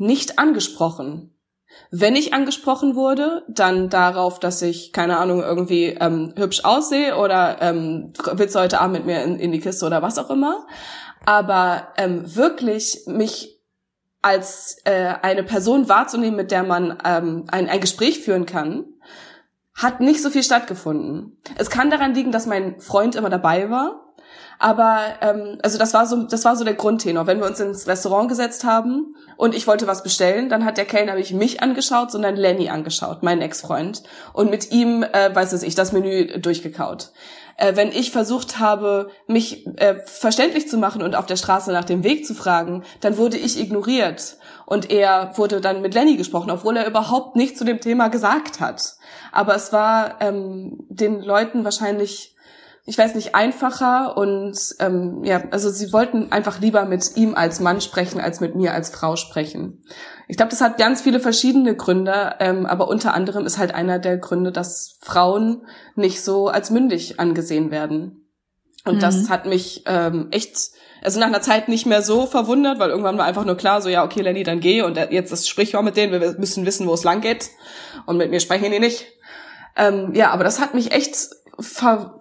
nicht 0.00 0.38
angesprochen. 0.38 1.34
Wenn 1.92 2.16
ich 2.16 2.34
angesprochen 2.34 2.96
wurde, 2.96 3.44
dann 3.48 3.90
darauf, 3.90 4.40
dass 4.40 4.60
ich, 4.62 4.92
keine 4.92 5.18
Ahnung, 5.18 5.40
irgendwie 5.40 5.96
ähm, 6.00 6.34
hübsch 6.36 6.64
aussehe 6.64 7.16
oder 7.16 7.62
ähm, 7.62 8.12
willst 8.32 8.56
du 8.56 8.60
heute 8.60 8.80
Abend 8.80 8.94
mit 8.94 9.06
mir 9.06 9.22
in, 9.22 9.38
in 9.38 9.52
die 9.52 9.60
Kiste 9.60 9.86
oder 9.86 10.02
was 10.02 10.18
auch 10.18 10.30
immer. 10.30 10.66
Aber 11.24 11.88
ähm, 11.96 12.34
wirklich 12.34 13.02
mich 13.06 13.60
als 14.22 14.78
äh, 14.84 15.14
eine 15.22 15.44
Person 15.44 15.88
wahrzunehmen, 15.88 16.36
mit 16.36 16.50
der 16.50 16.64
man 16.64 16.98
ähm, 17.04 17.44
ein, 17.50 17.68
ein 17.68 17.80
Gespräch 17.80 18.20
führen 18.20 18.46
kann, 18.46 18.86
hat 19.74 20.00
nicht 20.00 20.22
so 20.22 20.30
viel 20.30 20.42
stattgefunden. 20.42 21.40
Es 21.56 21.70
kann 21.70 21.90
daran 21.90 22.14
liegen, 22.14 22.32
dass 22.32 22.46
mein 22.46 22.80
Freund 22.80 23.14
immer 23.14 23.30
dabei 23.30 23.70
war 23.70 24.09
aber 24.60 25.00
ähm, 25.22 25.58
also 25.62 25.78
das 25.78 25.94
war 25.94 26.04
so, 26.06 26.22
das 26.24 26.44
war 26.44 26.54
so 26.54 26.64
der 26.64 26.74
Grundtenor. 26.74 27.26
Wenn 27.26 27.40
wir 27.40 27.46
uns 27.46 27.58
ins 27.60 27.88
Restaurant 27.88 28.28
gesetzt 28.28 28.62
haben 28.62 29.16
und 29.38 29.54
ich 29.54 29.66
wollte 29.66 29.86
was 29.86 30.02
bestellen, 30.02 30.50
dann 30.50 30.66
hat 30.66 30.76
der 30.76 30.84
Kellner 30.84 31.14
nicht 31.14 31.32
mich 31.32 31.62
angeschaut, 31.62 32.10
sondern 32.10 32.36
Lenny 32.36 32.68
angeschaut, 32.68 33.22
mein 33.22 33.40
Ex-Freund, 33.40 34.02
und 34.34 34.50
mit 34.50 34.70
ihm, 34.70 35.02
äh, 35.02 35.34
weiß 35.34 35.54
es 35.54 35.62
ich, 35.62 35.74
das 35.74 35.92
Menü 35.92 36.38
durchgekaut. 36.38 37.10
Äh, 37.56 37.74
wenn 37.74 37.88
ich 37.88 38.10
versucht 38.10 38.58
habe, 38.58 39.08
mich 39.26 39.66
äh, 39.78 39.96
verständlich 40.04 40.68
zu 40.68 40.76
machen 40.76 41.00
und 41.00 41.14
auf 41.14 41.24
der 41.24 41.36
Straße 41.36 41.72
nach 41.72 41.86
dem 41.86 42.04
Weg 42.04 42.26
zu 42.26 42.34
fragen, 42.34 42.84
dann 43.00 43.16
wurde 43.16 43.38
ich 43.38 43.58
ignoriert 43.58 44.36
und 44.66 44.90
er 44.90 45.32
wurde 45.36 45.62
dann 45.62 45.80
mit 45.80 45.94
Lenny 45.94 46.16
gesprochen, 46.16 46.50
obwohl 46.50 46.76
er 46.76 46.86
überhaupt 46.86 47.34
nichts 47.34 47.58
zu 47.58 47.64
dem 47.64 47.80
Thema 47.80 48.08
gesagt 48.08 48.60
hat. 48.60 48.96
Aber 49.32 49.54
es 49.54 49.72
war 49.72 50.20
ähm, 50.20 50.84
den 50.90 51.22
Leuten 51.22 51.64
wahrscheinlich 51.64 52.29
ich 52.90 52.98
weiß 52.98 53.14
nicht, 53.14 53.36
einfacher 53.36 54.16
und 54.16 54.58
ähm, 54.80 55.22
ja, 55.22 55.44
also 55.52 55.70
sie 55.70 55.92
wollten 55.92 56.32
einfach 56.32 56.58
lieber 56.58 56.86
mit 56.86 57.16
ihm 57.16 57.36
als 57.36 57.60
Mann 57.60 57.80
sprechen, 57.80 58.20
als 58.20 58.40
mit 58.40 58.56
mir 58.56 58.74
als 58.74 58.90
Frau 58.90 59.14
sprechen. 59.14 59.84
Ich 60.26 60.36
glaube, 60.36 60.50
das 60.50 60.60
hat 60.60 60.76
ganz 60.76 61.00
viele 61.00 61.20
verschiedene 61.20 61.76
Gründe, 61.76 62.34
ähm, 62.40 62.66
aber 62.66 62.88
unter 62.88 63.14
anderem 63.14 63.46
ist 63.46 63.58
halt 63.58 63.72
einer 63.72 64.00
der 64.00 64.18
Gründe, 64.18 64.50
dass 64.50 64.98
Frauen 65.00 65.68
nicht 65.94 66.20
so 66.24 66.48
als 66.48 66.70
mündig 66.70 67.20
angesehen 67.20 67.70
werden. 67.70 68.28
Und 68.84 68.96
mhm. 68.96 69.00
das 69.00 69.30
hat 69.30 69.46
mich 69.46 69.84
ähm, 69.86 70.26
echt, 70.32 70.56
also 71.00 71.20
nach 71.20 71.28
einer 71.28 71.42
Zeit 71.42 71.68
nicht 71.68 71.86
mehr 71.86 72.02
so 72.02 72.26
verwundert, 72.26 72.80
weil 72.80 72.90
irgendwann 72.90 73.18
war 73.18 73.24
einfach 73.24 73.44
nur 73.44 73.56
klar, 73.56 73.80
so 73.82 73.88
ja, 73.88 74.02
okay, 74.02 74.22
Lenny, 74.22 74.42
dann 74.42 74.58
geh 74.58 74.82
und 74.82 74.96
jetzt 74.96 75.30
das 75.30 75.46
Sprichwort 75.46 75.84
mit 75.84 75.96
denen, 75.96 76.20
wir 76.20 76.32
müssen 76.40 76.66
wissen, 76.66 76.88
wo 76.88 76.94
es 76.94 77.04
lang 77.04 77.20
geht 77.20 77.50
und 78.06 78.16
mit 78.16 78.30
mir 78.30 78.40
sprechen 78.40 78.72
die 78.72 78.80
nicht. 78.80 79.06
Ähm, 79.76 80.12
ja, 80.12 80.32
aber 80.32 80.42
das 80.42 80.58
hat 80.60 80.74
mich 80.74 80.90
echt 80.90 81.14
ver 81.60 82.19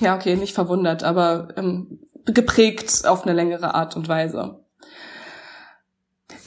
ja, 0.00 0.16
okay, 0.16 0.36
nicht 0.36 0.54
verwundert, 0.54 1.02
aber 1.02 1.48
ähm, 1.56 2.00
geprägt 2.26 3.06
auf 3.06 3.24
eine 3.24 3.32
längere 3.32 3.74
Art 3.74 3.96
und 3.96 4.08
Weise. 4.08 4.64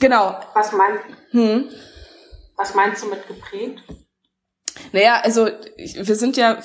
Genau. 0.00 0.38
Was 0.54 0.72
meinst, 0.72 1.04
hm? 1.30 1.68
was 2.56 2.74
meinst 2.74 3.02
du 3.02 3.08
mit 3.08 3.26
geprägt? 3.26 3.82
Naja, 4.92 5.20
also 5.22 5.48
wir 5.76 6.16
sind 6.16 6.36
ja 6.36 6.58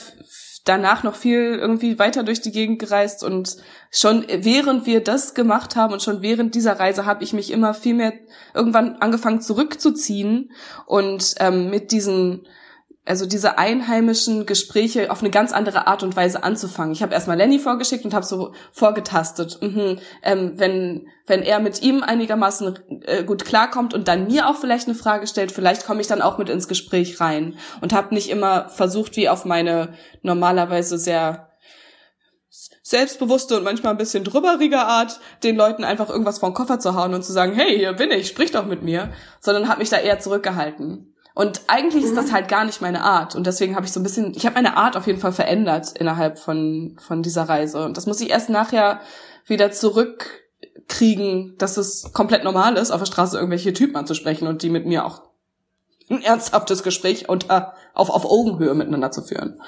danach 0.65 1.03
noch 1.03 1.15
viel 1.15 1.57
irgendwie 1.59 1.99
weiter 1.99 2.23
durch 2.23 2.41
die 2.41 2.51
Gegend 2.51 2.79
gereist 2.79 3.23
und 3.23 3.57
schon 3.91 4.25
während 4.27 4.85
wir 4.85 5.03
das 5.03 5.33
gemacht 5.33 5.75
haben 5.75 5.93
und 5.93 6.03
schon 6.03 6.21
während 6.21 6.53
dieser 6.53 6.79
Reise 6.79 7.05
habe 7.05 7.23
ich 7.23 7.33
mich 7.33 7.51
immer 7.51 7.73
viel 7.73 7.95
mehr 7.95 8.13
irgendwann 8.53 8.97
angefangen 8.97 9.41
zurückzuziehen 9.41 10.51
und 10.85 11.35
ähm, 11.39 11.69
mit 11.69 11.91
diesen 11.91 12.47
also 13.09 13.25
diese 13.25 13.57
einheimischen 13.57 14.45
Gespräche 14.45 15.09
auf 15.09 15.21
eine 15.21 15.31
ganz 15.31 15.51
andere 15.51 15.87
Art 15.87 16.03
und 16.03 16.15
Weise 16.15 16.43
anzufangen. 16.43 16.93
Ich 16.93 17.01
habe 17.01 17.13
erstmal 17.13 17.37
Lenny 17.37 17.57
vorgeschickt 17.57 18.05
und 18.05 18.13
habe 18.13 18.25
so 18.25 18.53
vorgetastet, 18.71 19.57
mhm, 19.61 19.97
ähm, 20.21 20.53
wenn 20.57 21.07
wenn 21.25 21.41
er 21.41 21.59
mit 21.59 21.81
ihm 21.81 22.03
einigermaßen 22.03 22.79
äh, 23.05 23.23
gut 23.23 23.45
klarkommt 23.45 23.93
und 23.93 24.07
dann 24.07 24.27
mir 24.27 24.47
auch 24.47 24.57
vielleicht 24.57 24.87
eine 24.87 24.95
Frage 24.95 25.27
stellt, 25.27 25.51
vielleicht 25.51 25.85
komme 25.85 26.01
ich 26.01 26.07
dann 26.07 26.21
auch 26.21 26.37
mit 26.37 26.49
ins 26.49 26.67
Gespräch 26.67 27.19
rein 27.19 27.55
und 27.81 27.93
habe 27.93 28.13
nicht 28.13 28.29
immer 28.29 28.69
versucht, 28.69 29.15
wie 29.15 29.29
auf 29.29 29.43
meine 29.43 29.93
normalerweise 30.21 30.97
sehr 30.97 31.49
selbstbewusste 32.83 33.57
und 33.57 33.63
manchmal 33.63 33.93
ein 33.93 33.99
bisschen 33.99 34.23
drüberige 34.23 34.79
Art, 34.79 35.19
den 35.43 35.55
Leuten 35.55 35.83
einfach 35.83 36.09
irgendwas 36.09 36.39
den 36.39 36.53
Koffer 36.53 36.79
zu 36.79 36.95
hauen 36.95 37.13
und 37.13 37.23
zu 37.23 37.31
sagen, 37.31 37.53
hey, 37.53 37.77
hier 37.77 37.93
bin 37.93 38.11
ich, 38.11 38.27
sprich 38.27 38.51
doch 38.51 38.65
mit 38.65 38.81
mir, 38.81 39.13
sondern 39.39 39.67
habe 39.67 39.79
mich 39.79 39.89
da 39.89 39.97
eher 39.97 40.19
zurückgehalten. 40.19 41.08
Und 41.33 41.61
eigentlich 41.67 42.03
ist 42.03 42.17
das 42.17 42.27
mhm. 42.27 42.33
halt 42.33 42.47
gar 42.47 42.65
nicht 42.65 42.81
meine 42.81 43.03
Art. 43.03 43.35
Und 43.35 43.47
deswegen 43.47 43.75
habe 43.75 43.85
ich 43.85 43.91
so 43.91 43.99
ein 43.99 44.03
bisschen, 44.03 44.33
ich 44.35 44.45
habe 44.45 44.55
meine 44.55 44.75
Art 44.75 44.97
auf 44.97 45.07
jeden 45.07 45.19
Fall 45.19 45.31
verändert 45.31 45.97
innerhalb 45.97 46.39
von, 46.39 46.97
von 46.99 47.23
dieser 47.23 47.43
Reise. 47.43 47.85
Und 47.85 47.97
das 47.97 48.07
muss 48.07 48.21
ich 48.21 48.29
erst 48.29 48.49
nachher 48.49 48.99
wieder 49.45 49.71
zurückkriegen, 49.71 51.55
dass 51.57 51.77
es 51.77 52.11
komplett 52.13 52.43
normal 52.43 52.77
ist, 52.77 52.91
auf 52.91 52.99
der 52.99 53.05
Straße 53.05 53.37
irgendwelche 53.37 53.73
Typen 53.73 53.95
anzusprechen 53.95 54.47
und 54.47 54.63
die 54.63 54.69
mit 54.69 54.85
mir 54.85 55.05
auch 55.05 55.23
ein 56.09 56.21
ernsthaftes 56.21 56.83
Gespräch 56.83 57.29
unter, 57.29 57.73
auf, 57.93 58.09
auf 58.09 58.25
Augenhöhe 58.25 58.73
miteinander 58.73 59.11
zu 59.11 59.21
führen. 59.21 59.61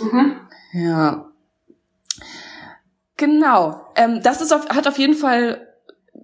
Mhm. 0.00 0.36
Ja. 0.72 1.26
Genau. 3.16 3.86
Ähm, 3.94 4.20
das 4.22 4.40
ist 4.40 4.52
auf, 4.52 4.68
hat 4.70 4.88
auf 4.88 4.98
jeden 4.98 5.14
Fall 5.14 5.71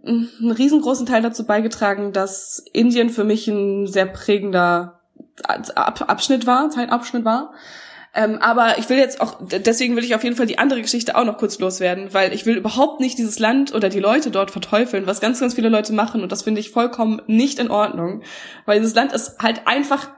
einen 0.04 0.50
riesengroßen 0.50 1.06
Teil 1.06 1.22
dazu 1.22 1.46
beigetragen, 1.46 2.12
dass 2.12 2.62
Indien 2.72 3.10
für 3.10 3.24
mich 3.24 3.48
ein 3.48 3.86
sehr 3.86 4.06
prägender 4.06 5.00
Abschnitt 5.44 6.46
war, 6.46 6.70
Zeitabschnitt 6.70 7.24
war. 7.24 7.52
Ähm, 8.14 8.38
aber 8.40 8.78
ich 8.78 8.88
will 8.88 8.96
jetzt 8.96 9.20
auch, 9.20 9.36
deswegen 9.40 9.94
will 9.94 10.04
ich 10.04 10.14
auf 10.14 10.24
jeden 10.24 10.34
Fall 10.34 10.46
die 10.46 10.58
andere 10.58 10.80
Geschichte 10.80 11.14
auch 11.14 11.24
noch 11.24 11.36
kurz 11.36 11.58
loswerden, 11.58 12.14
weil 12.14 12.32
ich 12.32 12.46
will 12.46 12.56
überhaupt 12.56 13.00
nicht 13.00 13.18
dieses 13.18 13.38
Land 13.38 13.74
oder 13.74 13.90
die 13.90 14.00
Leute 14.00 14.30
dort 14.30 14.50
verteufeln, 14.50 15.06
was 15.06 15.20
ganz, 15.20 15.40
ganz 15.40 15.54
viele 15.54 15.68
Leute 15.68 15.92
machen 15.92 16.22
und 16.22 16.32
das 16.32 16.42
finde 16.42 16.60
ich 16.60 16.70
vollkommen 16.70 17.20
nicht 17.26 17.58
in 17.58 17.70
Ordnung, 17.70 18.22
weil 18.64 18.80
dieses 18.80 18.94
Land 18.94 19.12
ist 19.12 19.38
halt 19.40 19.66
einfach 19.66 20.08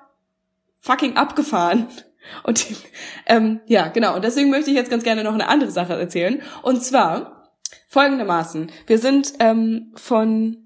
fucking 0.80 1.16
abgefahren. 1.16 1.88
Und 2.42 2.64
ähm, 3.26 3.60
ja, 3.66 3.88
genau. 3.88 4.14
Und 4.14 4.24
deswegen 4.24 4.50
möchte 4.50 4.70
ich 4.70 4.76
jetzt 4.76 4.90
ganz 4.90 5.04
gerne 5.04 5.24
noch 5.24 5.34
eine 5.34 5.48
andere 5.48 5.70
Sache 5.70 5.94
erzählen. 5.94 6.42
Und 6.62 6.82
zwar 6.82 7.39
folgendermaßen. 7.90 8.70
Wir 8.86 8.98
sind 8.98 9.34
ähm, 9.40 9.92
von, 9.96 10.56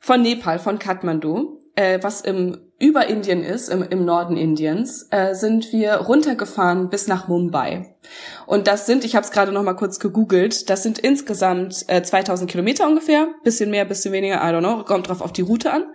von 0.00 0.22
Nepal, 0.22 0.58
von 0.58 0.78
Kathmandu, 0.78 1.60
äh, 1.74 1.98
was 2.02 2.22
im 2.22 2.58
über 2.78 3.06
Indien 3.06 3.42
ist, 3.42 3.70
im, 3.70 3.82
im 3.82 4.04
Norden 4.04 4.36
Indiens, 4.36 5.08
äh, 5.10 5.34
sind 5.34 5.72
wir 5.72 5.94
runtergefahren 5.94 6.90
bis 6.90 7.08
nach 7.08 7.26
Mumbai. 7.26 7.96
Und 8.46 8.68
das 8.68 8.84
sind, 8.84 9.04
ich 9.04 9.16
habe 9.16 9.24
es 9.24 9.32
gerade 9.32 9.50
noch 9.50 9.62
mal 9.62 9.74
kurz 9.74 9.98
gegoogelt, 9.98 10.68
das 10.68 10.82
sind 10.82 10.98
insgesamt 10.98 11.86
äh, 11.88 12.02
2000 12.02 12.50
Kilometer 12.50 12.86
ungefähr, 12.86 13.28
bisschen 13.44 13.70
mehr, 13.70 13.86
bisschen 13.86 14.12
weniger, 14.12 14.36
I 14.36 14.52
don't 14.52 14.60
know, 14.60 14.84
kommt 14.84 15.08
drauf 15.08 15.22
auf 15.22 15.32
die 15.32 15.42
Route 15.42 15.72
an. 15.72 15.86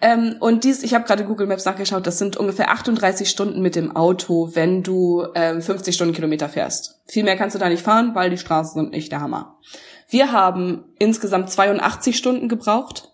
Ähm, 0.00 0.36
und 0.38 0.62
dies, 0.62 0.84
ich 0.84 0.94
habe 0.94 1.04
gerade 1.04 1.24
Google 1.24 1.48
Maps 1.48 1.64
nachgeschaut, 1.64 2.06
das 2.06 2.18
sind 2.18 2.36
ungefähr 2.36 2.70
38 2.70 3.28
Stunden 3.28 3.60
mit 3.60 3.74
dem 3.74 3.96
Auto, 3.96 4.50
wenn 4.54 4.84
du 4.84 5.26
ähm, 5.34 5.60
50 5.60 5.94
Stundenkilometer 5.94 6.48
fährst. 6.48 7.00
Viel 7.06 7.24
mehr 7.24 7.36
kannst 7.36 7.56
du 7.56 7.58
da 7.58 7.68
nicht 7.68 7.82
fahren, 7.82 8.14
weil 8.14 8.30
die 8.30 8.38
Straßen 8.38 8.80
sind 8.80 8.92
nicht 8.92 9.10
der 9.10 9.20
Hammer. 9.20 9.58
Wir 10.08 10.30
haben 10.30 10.84
insgesamt 10.98 11.50
82 11.50 12.16
Stunden 12.16 12.48
gebraucht. 12.48 13.12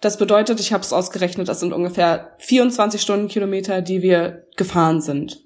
Das 0.00 0.16
bedeutet, 0.16 0.60
ich 0.60 0.72
habe 0.72 0.82
es 0.82 0.92
ausgerechnet, 0.92 1.48
das 1.48 1.60
sind 1.60 1.72
ungefähr 1.72 2.36
24 2.38 3.00
Stundenkilometer, 3.02 3.82
die 3.82 4.00
wir 4.02 4.46
gefahren 4.56 5.00
sind. 5.00 5.44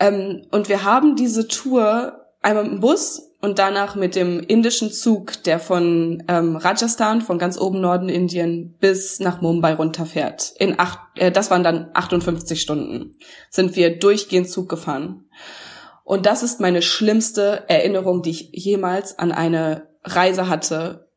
Ähm, 0.00 0.46
und 0.50 0.68
wir 0.68 0.82
haben 0.82 1.14
diese 1.14 1.46
Tour 1.46 2.26
einmal 2.42 2.66
im 2.66 2.80
Bus 2.80 3.29
und 3.40 3.58
danach 3.58 3.94
mit 3.94 4.14
dem 4.14 4.40
indischen 4.40 4.92
Zug, 4.92 5.42
der 5.44 5.58
von 5.58 6.22
ähm, 6.28 6.56
Rajasthan, 6.56 7.22
von 7.22 7.38
ganz 7.38 7.58
oben 7.58 7.80
Norden 7.80 8.08
Indien, 8.08 8.76
bis 8.78 9.18
nach 9.18 9.40
Mumbai 9.40 9.74
runterfährt. 9.74 10.52
In 10.58 10.78
acht, 10.78 10.98
äh, 11.16 11.32
das 11.32 11.50
waren 11.50 11.64
dann 11.64 11.90
58 11.94 12.60
Stunden, 12.60 13.16
sind 13.48 13.76
wir 13.76 13.98
durchgehend 13.98 14.50
Zug 14.50 14.68
gefahren. 14.68 15.24
Und 16.04 16.26
das 16.26 16.42
ist 16.42 16.60
meine 16.60 16.82
schlimmste 16.82 17.64
Erinnerung, 17.68 18.22
die 18.22 18.30
ich 18.30 18.50
jemals 18.52 19.18
an 19.18 19.32
eine 19.32 19.88
Reise 20.04 20.48
hatte. 20.48 21.08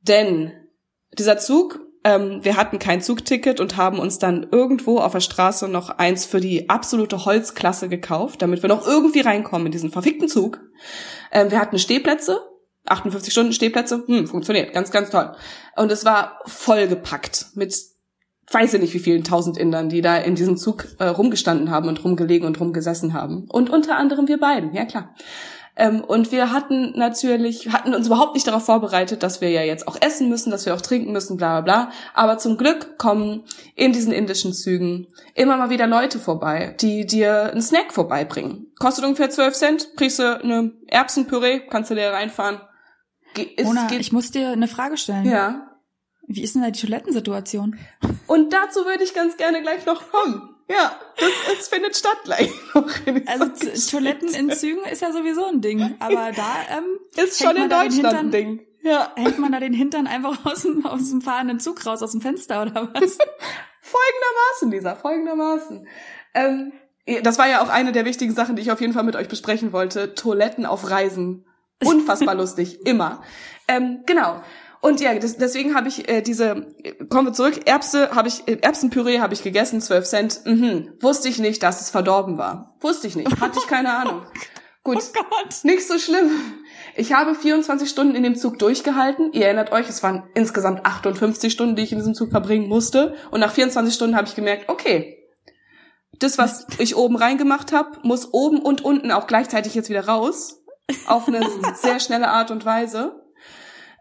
Denn 0.00 0.52
dieser 1.18 1.38
Zug 1.38 1.80
ähm, 2.04 2.40
wir 2.42 2.56
hatten 2.56 2.78
kein 2.78 3.00
Zugticket 3.00 3.60
und 3.60 3.76
haben 3.76 3.98
uns 3.98 4.18
dann 4.18 4.46
irgendwo 4.50 4.98
auf 4.98 5.12
der 5.12 5.20
Straße 5.20 5.68
noch 5.68 5.90
eins 5.90 6.24
für 6.24 6.40
die 6.40 6.68
absolute 6.68 7.24
Holzklasse 7.24 7.88
gekauft, 7.88 8.42
damit 8.42 8.62
wir 8.62 8.68
noch 8.68 8.86
irgendwie 8.86 9.20
reinkommen 9.20 9.66
in 9.66 9.72
diesen 9.72 9.90
verfickten 9.90 10.28
Zug. 10.28 10.60
Ähm, 11.30 11.50
wir 11.50 11.60
hatten 11.60 11.78
Stehplätze, 11.78 12.40
58 12.86 13.32
Stunden 13.32 13.52
Stehplätze, 13.52 14.02
hm, 14.06 14.26
funktioniert, 14.26 14.72
ganz, 14.72 14.90
ganz 14.90 15.10
toll. 15.10 15.32
Und 15.76 15.92
es 15.92 16.04
war 16.04 16.40
vollgepackt 16.46 17.46
mit 17.54 17.74
weiß 18.50 18.74
ich 18.74 18.80
nicht 18.80 18.94
wie 18.94 18.98
vielen 18.98 19.24
tausend 19.24 19.56
Indern, 19.56 19.88
die 19.88 20.02
da 20.02 20.16
in 20.16 20.34
diesem 20.34 20.56
Zug 20.56 20.86
äh, 20.98 21.06
rumgestanden 21.06 21.70
haben 21.70 21.88
und 21.88 22.04
rumgelegen 22.04 22.46
und 22.46 22.60
rumgesessen 22.60 23.14
haben. 23.14 23.46
Und 23.48 23.70
unter 23.70 23.96
anderem 23.96 24.28
wir 24.28 24.38
beiden, 24.38 24.74
ja 24.74 24.84
klar. 24.84 25.14
Ähm, 25.74 26.02
und 26.02 26.32
wir 26.32 26.52
hatten 26.52 26.92
natürlich, 26.96 27.72
hatten 27.72 27.94
uns 27.94 28.06
überhaupt 28.06 28.34
nicht 28.34 28.46
darauf 28.46 28.64
vorbereitet, 28.64 29.22
dass 29.22 29.40
wir 29.40 29.50
ja 29.50 29.62
jetzt 29.62 29.88
auch 29.88 29.96
essen 30.00 30.28
müssen, 30.28 30.50
dass 30.50 30.66
wir 30.66 30.74
auch 30.74 30.80
trinken 30.80 31.12
müssen, 31.12 31.38
bla 31.38 31.60
bla 31.60 31.84
bla. 31.86 31.92
Aber 32.14 32.36
zum 32.38 32.58
Glück 32.58 32.98
kommen 32.98 33.44
in 33.74 33.92
diesen 33.92 34.12
indischen 34.12 34.52
Zügen 34.52 35.06
immer 35.34 35.56
mal 35.56 35.70
wieder 35.70 35.86
Leute 35.86 36.18
vorbei, 36.18 36.76
die 36.80 37.06
dir 37.06 37.50
einen 37.50 37.62
Snack 37.62 37.92
vorbeibringen. 37.92 38.72
Kostet 38.78 39.04
ungefähr 39.04 39.30
12 39.30 39.54
Cent, 39.54 39.96
kriegst 39.96 40.18
du 40.18 40.40
eine 40.40 40.72
Erbsenpüree, 40.88 41.60
kannst 41.60 41.90
du 41.90 41.94
dir 41.94 42.10
reinfahren. 42.10 42.60
Ge 43.34 43.48
Mona, 43.64 43.90
ich 43.92 44.12
muss 44.12 44.30
dir 44.30 44.50
eine 44.50 44.68
Frage 44.68 44.98
stellen. 44.98 45.24
Ja. 45.24 45.68
Wie 46.26 46.42
ist 46.42 46.54
denn 46.54 46.62
da 46.62 46.70
die 46.70 46.80
Toilettensituation? 46.80 47.78
Und 48.26 48.52
dazu 48.52 48.84
würde 48.84 49.04
ich 49.04 49.14
ganz 49.14 49.36
gerne 49.36 49.62
gleich 49.62 49.86
noch 49.86 50.10
kommen. 50.10 50.51
Ja, 50.72 50.98
das, 51.18 51.58
es 51.58 51.68
findet 51.68 51.96
statt 51.96 52.18
gleich 52.24 52.50
noch. 52.74 52.88
Also 53.26 53.90
Toiletten 53.90 54.28
in 54.32 54.50
Zügen 54.52 54.84
ist 54.84 55.02
ja 55.02 55.12
sowieso 55.12 55.46
ein 55.46 55.60
Ding, 55.60 55.96
aber 55.98 56.32
da 56.32 56.78
ähm, 56.78 56.98
ist 57.16 57.42
schon 57.42 57.56
in 57.56 57.68
Deutschland 57.68 57.94
Hintern, 57.94 58.16
ein 58.16 58.30
Ding. 58.30 58.66
Ja. 58.82 59.12
Hängt 59.16 59.38
man 59.38 59.52
da 59.52 59.60
den 59.60 59.74
Hintern 59.74 60.06
einfach 60.06 60.44
aus 60.46 60.62
dem, 60.62 60.86
aus 60.86 61.10
dem 61.10 61.20
fahrenden 61.20 61.60
Zug 61.60 61.84
raus, 61.84 62.02
aus 62.02 62.12
dem 62.12 62.20
Fenster 62.20 62.62
oder 62.62 62.88
was? 62.94 63.18
folgendermaßen, 63.82 64.70
Lisa, 64.70 64.94
folgendermaßen. 64.94 65.86
Ähm, 66.34 66.72
das 67.22 67.38
war 67.38 67.48
ja 67.48 67.62
auch 67.62 67.68
eine 67.68 67.92
der 67.92 68.04
wichtigen 68.04 68.32
Sachen, 68.32 68.56
die 68.56 68.62
ich 68.62 68.72
auf 68.72 68.80
jeden 68.80 68.92
Fall 68.92 69.04
mit 69.04 69.16
euch 69.16 69.28
besprechen 69.28 69.72
wollte. 69.72 70.14
Toiletten 70.14 70.64
auf 70.66 70.90
Reisen. 70.90 71.46
Unfassbar 71.84 72.34
lustig, 72.34 72.86
immer. 72.86 73.22
Ähm, 73.66 74.04
genau. 74.06 74.42
Und 74.82 75.00
ja, 75.00 75.16
das, 75.16 75.36
deswegen 75.36 75.76
habe 75.76 75.86
ich 75.86 76.08
äh, 76.08 76.22
diese, 76.22 76.66
kommen 77.08 77.28
wir 77.28 77.32
zurück, 77.32 77.60
Erbse 77.66 78.10
habe 78.10 78.26
ich, 78.26 78.48
äh, 78.48 78.58
Erbsenpüree 78.60 79.20
habe 79.20 79.32
ich 79.32 79.44
gegessen, 79.44 79.80
12 79.80 80.04
Cent. 80.04 80.40
Mhm. 80.44 80.92
Wusste 81.00 81.28
ich 81.28 81.38
nicht, 81.38 81.62
dass 81.62 81.80
es 81.80 81.88
verdorben 81.88 82.36
war. 82.36 82.74
Wusste 82.80 83.06
ich 83.06 83.14
nicht, 83.14 83.40
hatte 83.40 83.60
ich 83.60 83.68
keine 83.68 83.94
Ahnung. 83.96 84.22
Gut, 84.82 84.98
oh 85.16 85.48
nicht 85.62 85.86
so 85.86 85.96
schlimm. 86.00 86.32
Ich 86.96 87.12
habe 87.12 87.36
24 87.36 87.88
Stunden 87.88 88.16
in 88.16 88.24
dem 88.24 88.34
Zug 88.34 88.58
durchgehalten. 88.58 89.32
Ihr 89.32 89.44
erinnert 89.44 89.70
euch, 89.70 89.88
es 89.88 90.02
waren 90.02 90.24
insgesamt 90.34 90.84
58 90.84 91.52
Stunden, 91.52 91.76
die 91.76 91.82
ich 91.82 91.92
in 91.92 91.98
diesem 91.98 92.14
Zug 92.14 92.30
verbringen 92.30 92.68
musste. 92.68 93.14
Und 93.30 93.38
nach 93.38 93.52
24 93.52 93.94
Stunden 93.94 94.16
habe 94.16 94.26
ich 94.26 94.34
gemerkt, 94.34 94.68
okay, 94.68 95.16
das, 96.18 96.38
was 96.38 96.66
ich 96.78 96.96
oben 96.96 97.14
reingemacht 97.14 97.70
habe, 97.72 98.00
muss 98.02 98.32
oben 98.32 98.58
und 98.58 98.84
unten 98.84 99.12
auch 99.12 99.28
gleichzeitig 99.28 99.76
jetzt 99.76 99.90
wieder 99.90 100.08
raus. 100.08 100.60
Auf 101.06 101.28
eine 101.28 101.46
sehr 101.76 102.00
schnelle 102.00 102.30
Art 102.30 102.50
und 102.50 102.64
Weise. 102.64 103.21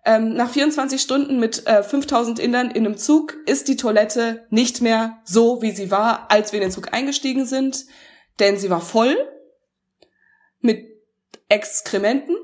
Ähm, 0.03 0.33
nach 0.33 0.49
24 0.49 0.99
Stunden 0.99 1.39
mit 1.39 1.67
äh, 1.67 1.83
5000 1.83 2.39
Indern 2.39 2.71
in 2.71 2.85
einem 2.85 2.97
Zug 2.97 3.37
ist 3.45 3.67
die 3.67 3.77
Toilette 3.77 4.47
nicht 4.49 4.81
mehr 4.81 5.21
so, 5.23 5.61
wie 5.61 5.71
sie 5.71 5.91
war, 5.91 6.31
als 6.31 6.51
wir 6.51 6.59
in 6.59 6.67
den 6.67 6.71
Zug 6.71 6.93
eingestiegen 6.93 7.45
sind, 7.45 7.85
denn 8.39 8.57
sie 8.57 8.71
war 8.71 8.81
voll 8.81 9.15
mit 10.59 10.87
Exkrementen 11.49 12.35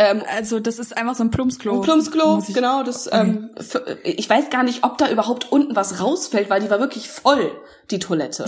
ähm, 0.00 0.22
also 0.36 0.60
das 0.60 0.78
ist 0.78 0.96
einfach 0.96 1.16
so 1.16 1.24
ein 1.24 1.30
Plumpsklo. 1.30 1.76
Ein 1.76 1.80
Plumpsklo, 1.80 2.42
genau. 2.54 2.84
Das, 2.84 3.08
okay. 3.08 3.20
ähm, 3.20 3.50
für, 3.58 3.98
ich 4.04 4.30
weiß 4.30 4.48
gar 4.50 4.62
nicht, 4.62 4.84
ob 4.84 4.96
da 4.96 5.10
überhaupt 5.10 5.50
unten 5.50 5.74
was 5.74 6.00
rausfällt, 6.00 6.48
weil 6.50 6.60
die 6.60 6.70
war 6.70 6.78
wirklich 6.78 7.08
voll, 7.08 7.50
die 7.90 7.98
Toilette. 7.98 8.44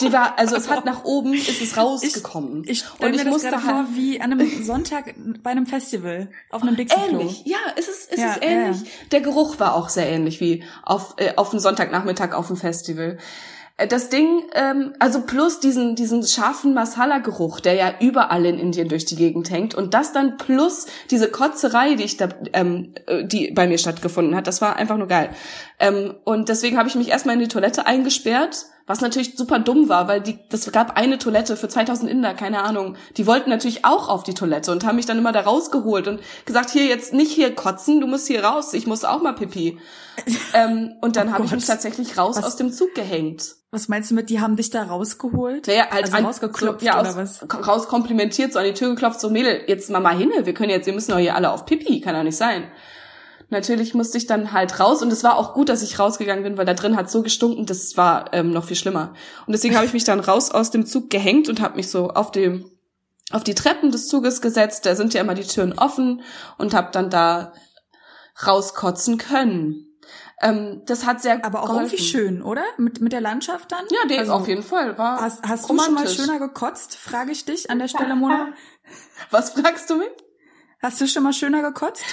Die 0.00 0.12
war, 0.12 0.36
also 0.36 0.56
es 0.56 0.68
hat 0.68 0.84
nach 0.84 1.04
oben, 1.04 1.34
ist 1.34 1.62
es 1.62 1.76
rausgekommen. 1.76 2.64
Ich, 2.64 2.70
ich 2.70 2.78
stelle 2.80 3.12
mir 3.12 3.30
das 3.30 3.42
gerade 3.42 3.62
vor 3.62 3.86
wie 3.94 4.20
an 4.20 4.32
einem 4.32 4.64
Sonntag 4.64 5.14
bei 5.44 5.50
einem 5.50 5.66
Festival 5.66 6.28
auf 6.50 6.62
einem 6.62 6.74
Dixie-Klo. 6.74 7.20
Ähnlich, 7.20 7.44
ja, 7.44 7.58
es 7.76 7.88
ist, 7.88 8.12
es 8.12 8.18
ja, 8.18 8.32
ist 8.32 8.42
ähnlich. 8.42 8.80
Ja. 8.80 8.88
Der 9.12 9.20
Geruch 9.20 9.60
war 9.60 9.76
auch 9.76 9.90
sehr 9.90 10.08
ähnlich 10.08 10.40
wie 10.40 10.64
auf, 10.82 11.14
äh, 11.18 11.34
auf 11.36 11.50
einem 11.50 11.60
Sonntagnachmittag 11.60 12.32
auf 12.32 12.48
dem 12.48 12.56
Festival. 12.56 13.18
Äh, 13.80 13.86
das 13.86 14.08
Ding, 14.08 14.42
ähm, 14.54 14.92
also 14.98 15.22
plus 15.22 15.60
diesen, 15.60 15.96
diesen 15.96 16.22
scharfen 16.22 16.74
Masala-Geruch, 16.74 17.60
der 17.60 17.74
ja 17.74 17.94
überall 18.00 18.44
in 18.44 18.58
Indien 18.58 18.88
durch 18.88 19.04
die 19.04 19.16
Gegend 19.16 19.50
hängt 19.50 19.74
und 19.74 19.94
das 19.94 20.12
dann 20.12 20.36
plus 20.36 20.86
diese 21.10 21.30
Kotzerei, 21.30 21.94
die 21.94 22.04
ich 22.04 22.16
da, 22.16 22.28
ähm, 22.52 22.94
äh, 23.06 23.24
die 23.24 23.50
bei 23.52 23.66
mir 23.66 23.78
stattgefunden 23.78 24.36
hat, 24.36 24.46
das 24.46 24.60
war 24.60 24.76
einfach 24.76 24.96
nur 24.96 25.08
geil. 25.08 25.30
Ähm, 25.78 26.14
und 26.24 26.48
deswegen 26.48 26.78
habe 26.78 26.88
ich 26.88 26.94
mich 26.94 27.08
erstmal 27.08 27.34
in 27.34 27.40
die 27.40 27.48
Toilette 27.48 27.86
eingesperrt 27.86 28.66
was 28.90 29.00
natürlich 29.00 29.36
super 29.36 29.60
dumm 29.60 29.88
war, 29.88 30.08
weil 30.08 30.20
die, 30.20 30.40
das 30.48 30.70
gab 30.72 30.96
eine 30.96 31.16
Toilette 31.16 31.56
für 31.56 31.68
2000 31.68 32.10
Inder, 32.10 32.34
keine 32.34 32.64
Ahnung. 32.64 32.96
Die 33.16 33.26
wollten 33.26 33.48
natürlich 33.48 33.84
auch 33.84 34.08
auf 34.08 34.24
die 34.24 34.34
Toilette 34.34 34.72
und 34.72 34.84
haben 34.84 34.96
mich 34.96 35.06
dann 35.06 35.16
immer 35.16 35.30
da 35.30 35.42
rausgeholt 35.42 36.08
und 36.08 36.20
gesagt, 36.44 36.70
hier 36.70 36.86
jetzt 36.86 37.14
nicht 37.14 37.30
hier 37.30 37.54
kotzen, 37.54 38.00
du 38.00 38.08
musst 38.08 38.26
hier 38.26 38.42
raus, 38.42 38.74
ich 38.74 38.88
muss 38.88 39.04
auch 39.04 39.22
mal 39.22 39.32
pipi. 39.32 39.78
ähm, 40.54 40.94
und 41.00 41.14
dann 41.14 41.28
oh 41.28 41.32
habe 41.34 41.44
ich 41.44 41.52
mich 41.52 41.64
tatsächlich 41.64 42.18
raus 42.18 42.36
was, 42.36 42.44
aus 42.44 42.56
dem 42.56 42.72
Zug 42.72 42.92
gehängt. 42.96 43.54
Was 43.70 43.86
meinst 43.86 44.10
du 44.10 44.16
mit, 44.16 44.28
die 44.28 44.40
haben 44.40 44.56
dich 44.56 44.70
da 44.70 44.82
rausgeholt? 44.82 45.68
Naja, 45.68 45.86
halt 45.88 46.06
also 46.06 46.16
an, 46.16 46.26
rausgeklopft 46.26 46.80
so, 46.80 46.86
ja, 46.86 47.00
oder 47.00 47.14
was? 47.14 47.46
Rauskomplimentiert, 47.48 48.52
so 48.52 48.58
an 48.58 48.64
die 48.64 48.74
Tür 48.74 48.90
geklopft, 48.90 49.20
so 49.20 49.30
Mädel, 49.30 49.62
jetzt 49.68 49.88
mal 49.90 50.00
mal 50.00 50.16
hin, 50.16 50.32
wir 50.42 50.52
können 50.52 50.70
jetzt, 50.70 50.86
wir 50.86 50.94
müssen 50.94 51.12
doch 51.12 51.18
hier 51.18 51.36
alle 51.36 51.52
auf 51.52 51.64
Pipi, 51.64 52.00
kann 52.00 52.16
doch 52.16 52.24
nicht 52.24 52.36
sein 52.36 52.64
natürlich 53.50 53.94
musste 53.94 54.18
ich 54.18 54.26
dann 54.26 54.52
halt 54.52 54.80
raus 54.80 55.02
und 55.02 55.12
es 55.12 55.24
war 55.24 55.36
auch 55.36 55.54
gut, 55.54 55.68
dass 55.68 55.82
ich 55.82 55.98
rausgegangen 55.98 56.44
bin, 56.44 56.56
weil 56.56 56.66
da 56.66 56.74
drin 56.74 56.96
hat 56.96 57.10
so 57.10 57.22
gestunken, 57.22 57.66
das 57.66 57.96
war 57.96 58.32
ähm, 58.32 58.50
noch 58.50 58.64
viel 58.64 58.76
schlimmer. 58.76 59.14
Und 59.46 59.52
deswegen 59.52 59.76
habe 59.76 59.86
ich 59.86 59.92
mich 59.92 60.04
dann 60.04 60.20
raus 60.20 60.50
aus 60.50 60.70
dem 60.70 60.86
Zug 60.86 61.10
gehängt 61.10 61.48
und 61.48 61.60
habe 61.60 61.76
mich 61.76 61.90
so 61.90 62.08
auf 62.10 62.32
dem 62.32 62.70
auf 63.32 63.44
die 63.44 63.54
Treppen 63.54 63.92
des 63.92 64.08
Zuges 64.08 64.40
gesetzt. 64.40 64.86
Da 64.86 64.96
sind 64.96 65.14
ja 65.14 65.20
immer 65.20 65.34
die 65.34 65.46
Türen 65.46 65.78
offen 65.78 66.22
und 66.58 66.74
habe 66.74 66.88
dann 66.90 67.10
da 67.10 67.52
rauskotzen 68.44 69.18
können. 69.18 69.86
Ähm, 70.42 70.82
das 70.86 71.04
hat 71.04 71.20
sehr 71.20 71.44
aber 71.44 71.62
auch 71.62 71.66
geholfen. 71.66 71.86
irgendwie 71.86 72.02
schön, 72.02 72.42
oder? 72.42 72.64
Mit 72.78 73.00
mit 73.00 73.12
der 73.12 73.20
Landschaft 73.20 73.70
dann? 73.70 73.84
Ja, 73.90 74.08
der 74.08 74.20
also, 74.20 74.32
auf 74.32 74.48
jeden 74.48 74.62
Fall 74.62 74.96
war. 74.96 75.20
Hast, 75.20 75.46
hast 75.46 75.68
du 75.68 75.78
schon 75.78 75.94
mal 75.94 76.08
schöner 76.08 76.38
gekotzt? 76.38 76.96
Frage 76.96 77.30
ich 77.30 77.44
dich 77.44 77.70
an 77.70 77.78
der 77.78 77.88
Stelle, 77.88 78.16
Mona. 78.16 78.52
Was 79.30 79.50
fragst 79.50 79.90
du 79.90 79.96
mich? 79.96 80.08
Hast 80.82 80.98
du 81.00 81.06
schon 81.06 81.22
mal 81.22 81.34
schöner 81.34 81.60
gekotzt? 81.60 82.04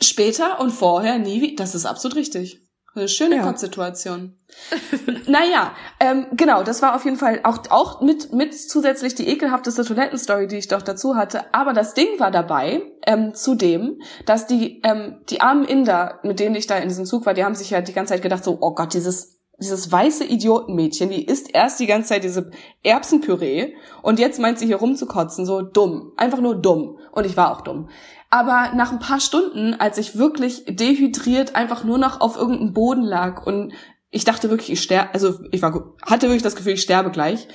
Später 0.00 0.60
und 0.60 0.70
vorher 0.70 1.18
nie. 1.18 1.56
Das 1.56 1.74
ist 1.74 1.86
absolut 1.86 2.16
richtig. 2.16 2.62
Eine 2.96 3.08
schöne 3.08 3.36
ja. 3.36 3.42
Kotzsituation. 3.42 4.38
naja, 5.26 5.72
ähm, 6.00 6.28
genau, 6.32 6.62
das 6.62 6.80
war 6.80 6.96
auf 6.96 7.04
jeden 7.04 7.18
Fall 7.18 7.40
auch, 7.42 7.58
auch 7.68 8.00
mit, 8.00 8.32
mit 8.32 8.58
zusätzlich 8.58 9.14
die 9.14 9.28
ekelhafteste 9.28 9.84
Toilettenstory, 9.84 10.46
die 10.46 10.56
ich 10.56 10.68
doch 10.68 10.80
dazu 10.80 11.14
hatte. 11.14 11.52
Aber 11.52 11.74
das 11.74 11.92
Ding 11.92 12.18
war 12.18 12.30
dabei, 12.30 12.82
ähm, 13.06 13.34
zudem, 13.34 14.00
dass 14.24 14.46
die, 14.46 14.80
ähm, 14.82 15.18
die 15.28 15.42
armen 15.42 15.66
Inder, 15.66 16.20
mit 16.22 16.40
denen 16.40 16.54
ich 16.54 16.66
da 16.66 16.78
in 16.78 16.88
diesem 16.88 17.04
Zug 17.04 17.26
war, 17.26 17.34
die 17.34 17.44
haben 17.44 17.54
sich 17.54 17.68
ja 17.68 17.82
die 17.82 17.92
ganze 17.92 18.14
Zeit 18.14 18.22
gedacht, 18.22 18.44
so, 18.44 18.56
oh 18.62 18.74
Gott, 18.74 18.94
dieses 18.94 19.36
dieses 19.58 19.90
weiße 19.90 20.24
Idiotenmädchen, 20.24 21.08
die 21.08 21.24
isst 21.24 21.54
erst 21.54 21.80
die 21.80 21.86
ganze 21.86 22.10
Zeit 22.10 22.24
diese 22.24 22.50
Erbsenpüree 22.82 23.72
und 24.02 24.18
jetzt 24.18 24.38
meint 24.38 24.58
sie 24.58 24.66
hier 24.66 24.76
rumzukotzen, 24.76 25.46
so 25.46 25.62
dumm. 25.62 26.12
Einfach 26.16 26.40
nur 26.40 26.60
dumm. 26.60 26.98
Und 27.12 27.24
ich 27.24 27.36
war 27.36 27.52
auch 27.52 27.62
dumm. 27.62 27.88
Aber 28.36 28.74
nach 28.74 28.92
ein 28.92 28.98
paar 28.98 29.18
Stunden, 29.18 29.72
als 29.72 29.96
ich 29.96 30.18
wirklich 30.18 30.64
dehydriert 30.68 31.56
einfach 31.56 31.84
nur 31.84 31.96
noch 31.96 32.20
auf 32.20 32.36
irgendeinem 32.36 32.74
Boden 32.74 33.02
lag 33.02 33.46
und 33.46 33.72
ich 34.10 34.24
dachte 34.24 34.50
wirklich, 34.50 34.70
ich 34.72 34.82
sterbe, 34.82 35.14
also 35.14 35.40
ich 35.52 35.62
war, 35.62 35.94
hatte 36.02 36.26
wirklich 36.26 36.42
das 36.42 36.54
Gefühl, 36.54 36.74
ich 36.74 36.82
sterbe 36.82 37.10
gleich. 37.10 37.48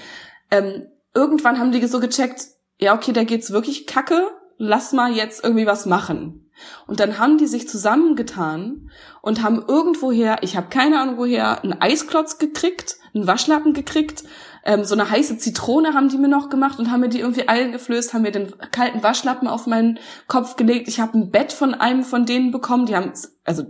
Ähm, 0.49 0.87
irgendwann 1.13 1.59
haben 1.59 1.71
die 1.71 1.85
so 1.85 1.99
gecheckt, 1.99 2.47
ja, 2.79 2.95
okay, 2.95 3.13
da 3.13 3.23
geht's 3.23 3.51
wirklich 3.51 3.85
kacke, 3.85 4.27
lass 4.57 4.91
mal 4.91 5.11
jetzt 5.11 5.43
irgendwie 5.43 5.67
was 5.67 5.85
machen. 5.85 6.49
Und 6.87 6.99
dann 6.99 7.19
haben 7.19 7.37
die 7.37 7.45
sich 7.45 7.69
zusammengetan 7.69 8.89
und 9.21 9.43
haben 9.43 9.63
irgendwoher, 9.67 10.39
ich 10.41 10.57
habe 10.57 10.69
keine 10.69 10.99
Ahnung 10.99 11.19
woher, 11.19 11.63
einen 11.63 11.79
Eisklotz 11.79 12.39
gekriegt, 12.39 12.97
einen 13.13 13.27
Waschlappen 13.27 13.73
gekriegt, 13.73 14.23
ähm, 14.63 14.83
so 14.83 14.93
eine 14.93 15.09
heiße 15.09 15.37
Zitrone 15.37 15.93
haben 15.93 16.09
die 16.09 16.17
mir 16.17 16.27
noch 16.27 16.49
gemacht 16.49 16.79
und 16.79 16.91
haben 16.91 17.01
mir 17.01 17.09
die 17.09 17.19
irgendwie 17.19 17.47
eingeflößt, 17.47 18.13
haben 18.13 18.21
mir 18.21 18.31
den 18.31 18.53
kalten 18.71 19.03
Waschlappen 19.03 19.47
auf 19.47 19.67
meinen 19.67 19.99
Kopf 20.27 20.55
gelegt. 20.55 20.87
Ich 20.87 20.99
habe 20.99 21.17
ein 21.17 21.31
Bett 21.31 21.51
von 21.51 21.73
einem 21.73 22.03
von 22.03 22.25
denen 22.25 22.51
bekommen, 22.51 22.85
die 22.85 22.95
haben, 22.95 23.11
also 23.43 23.65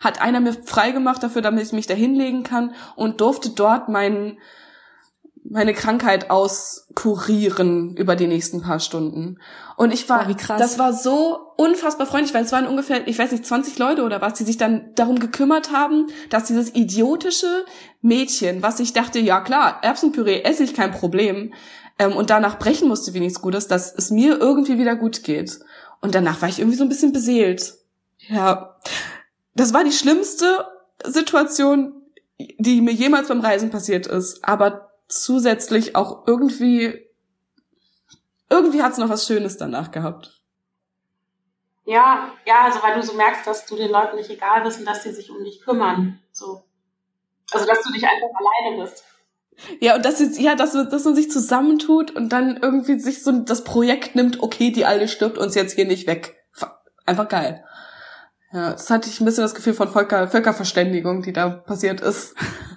hat 0.00 0.20
einer 0.20 0.40
mir 0.40 0.52
freigemacht 0.52 1.22
dafür, 1.22 1.42
damit 1.42 1.64
ich 1.64 1.72
mich 1.72 1.86
da 1.86 1.94
hinlegen 1.94 2.42
kann 2.42 2.74
und 2.96 3.20
durfte 3.20 3.50
dort 3.50 3.88
meinen 3.88 4.38
meine 5.52 5.74
Krankheit 5.74 6.30
auskurieren 6.30 7.94
über 7.96 8.16
die 8.16 8.26
nächsten 8.26 8.62
paar 8.62 8.80
Stunden. 8.80 9.38
Und 9.76 9.92
ich 9.92 10.08
war, 10.08 10.26
oh, 10.28 10.34
das 10.58 10.78
war 10.78 10.92
so 10.92 11.38
unfassbar 11.56 12.06
freundlich, 12.06 12.32
weil 12.32 12.44
es 12.44 12.52
waren 12.52 12.66
ungefähr, 12.66 13.06
ich 13.06 13.18
weiß 13.18 13.32
nicht, 13.32 13.44
20 13.44 13.78
Leute 13.78 14.04
oder 14.04 14.20
was, 14.20 14.34
die 14.34 14.44
sich 14.44 14.56
dann 14.56 14.90
darum 14.94 15.18
gekümmert 15.18 15.70
haben, 15.70 16.06
dass 16.30 16.44
dieses 16.44 16.74
idiotische 16.74 17.64
Mädchen, 18.00 18.62
was 18.62 18.80
ich 18.80 18.94
dachte, 18.94 19.18
ja 19.18 19.40
klar, 19.40 19.78
Erbsenpüree 19.82 20.42
esse 20.42 20.64
ich 20.64 20.74
kein 20.74 20.90
Problem, 20.90 21.52
ähm, 21.98 22.16
und 22.16 22.30
danach 22.30 22.58
brechen 22.58 22.88
musste 22.88 23.12
wie 23.14 23.20
nichts 23.20 23.40
Gutes, 23.40 23.68
dass 23.68 23.94
es 23.94 24.10
mir 24.10 24.38
irgendwie 24.38 24.78
wieder 24.78 24.96
gut 24.96 25.22
geht. 25.22 25.60
Und 26.00 26.14
danach 26.14 26.40
war 26.40 26.48
ich 26.48 26.58
irgendwie 26.58 26.78
so 26.78 26.84
ein 26.84 26.88
bisschen 26.88 27.12
beseelt. 27.12 27.74
Ja, 28.28 28.78
das 29.54 29.74
war 29.74 29.84
die 29.84 29.92
schlimmste 29.92 30.66
Situation, 31.04 31.92
die 32.38 32.80
mir 32.80 32.92
jemals 32.92 33.28
beim 33.28 33.40
Reisen 33.40 33.70
passiert 33.70 34.06
ist. 34.06 34.44
Aber 34.44 34.91
zusätzlich 35.12 35.96
auch 35.96 36.26
irgendwie, 36.26 37.06
irgendwie 38.48 38.82
hat's 38.82 38.98
noch 38.98 39.08
was 39.08 39.26
Schönes 39.26 39.56
danach 39.56 39.90
gehabt. 39.90 40.42
Ja, 41.84 42.32
ja, 42.46 42.64
also 42.64 42.82
weil 42.82 42.94
du 42.94 43.02
so 43.02 43.14
merkst, 43.14 43.46
dass 43.46 43.66
du 43.66 43.76
den 43.76 43.90
Leuten 43.90 44.16
nicht 44.16 44.30
egal 44.30 44.62
bist 44.62 44.78
und 44.78 44.86
dass 44.86 45.02
sie 45.02 45.12
sich 45.12 45.30
um 45.30 45.42
dich 45.42 45.60
kümmern. 45.60 46.20
So. 46.30 46.62
Also 47.50 47.66
dass 47.66 47.82
du 47.82 47.92
dich 47.92 48.04
einfach 48.04 48.28
alleine 48.38 48.82
bist. 48.82 49.04
Ja, 49.80 49.96
und 49.96 50.04
dass, 50.04 50.20
jetzt, 50.20 50.38
ja, 50.38 50.54
dass, 50.54 50.72
dass 50.72 51.04
man 51.04 51.14
sich 51.14 51.30
zusammentut 51.30 52.10
und 52.12 52.30
dann 52.30 52.56
irgendwie 52.56 52.98
sich 52.98 53.22
so 53.22 53.32
das 53.32 53.64
Projekt 53.64 54.14
nimmt, 54.14 54.42
okay, 54.42 54.70
die 54.70 54.86
Alte 54.86 55.08
stirbt 55.08 55.38
uns 55.38 55.54
jetzt 55.54 55.74
hier 55.74 55.84
nicht 55.84 56.06
weg. 56.06 56.36
Einfach 57.04 57.28
geil. 57.28 57.64
Ja, 58.52 58.72
das 58.72 58.90
hatte 58.90 59.08
ich 59.08 59.20
ein 59.20 59.24
bisschen 59.24 59.42
das 59.42 59.54
Gefühl 59.54 59.72
von 59.72 59.90
Völker, 59.90 60.28
Völkerverständigung, 60.28 61.22
die 61.22 61.32
da 61.32 61.48
passiert 61.48 62.00
ist. 62.02 62.34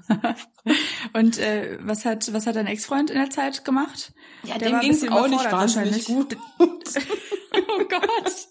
Und 1.14 1.38
äh, 1.38 1.78
was 1.82 2.06
hat 2.06 2.32
was 2.34 2.48
hat 2.48 2.56
dein 2.56 2.68
Ex-Freund 2.68 3.10
in 3.10 3.18
der 3.18 3.30
Zeit 3.30 3.66
gemacht? 3.66 4.14
Ja, 4.44 4.58
der 4.58 4.70
dem 4.70 4.80
ging 4.80 4.92
es 4.92 5.08
auch 5.10 5.28
nicht 5.28 5.52
wahnsinnig 5.52 6.06
gut. 6.06 6.38
oh 6.60 7.84
Gott. 7.90 8.48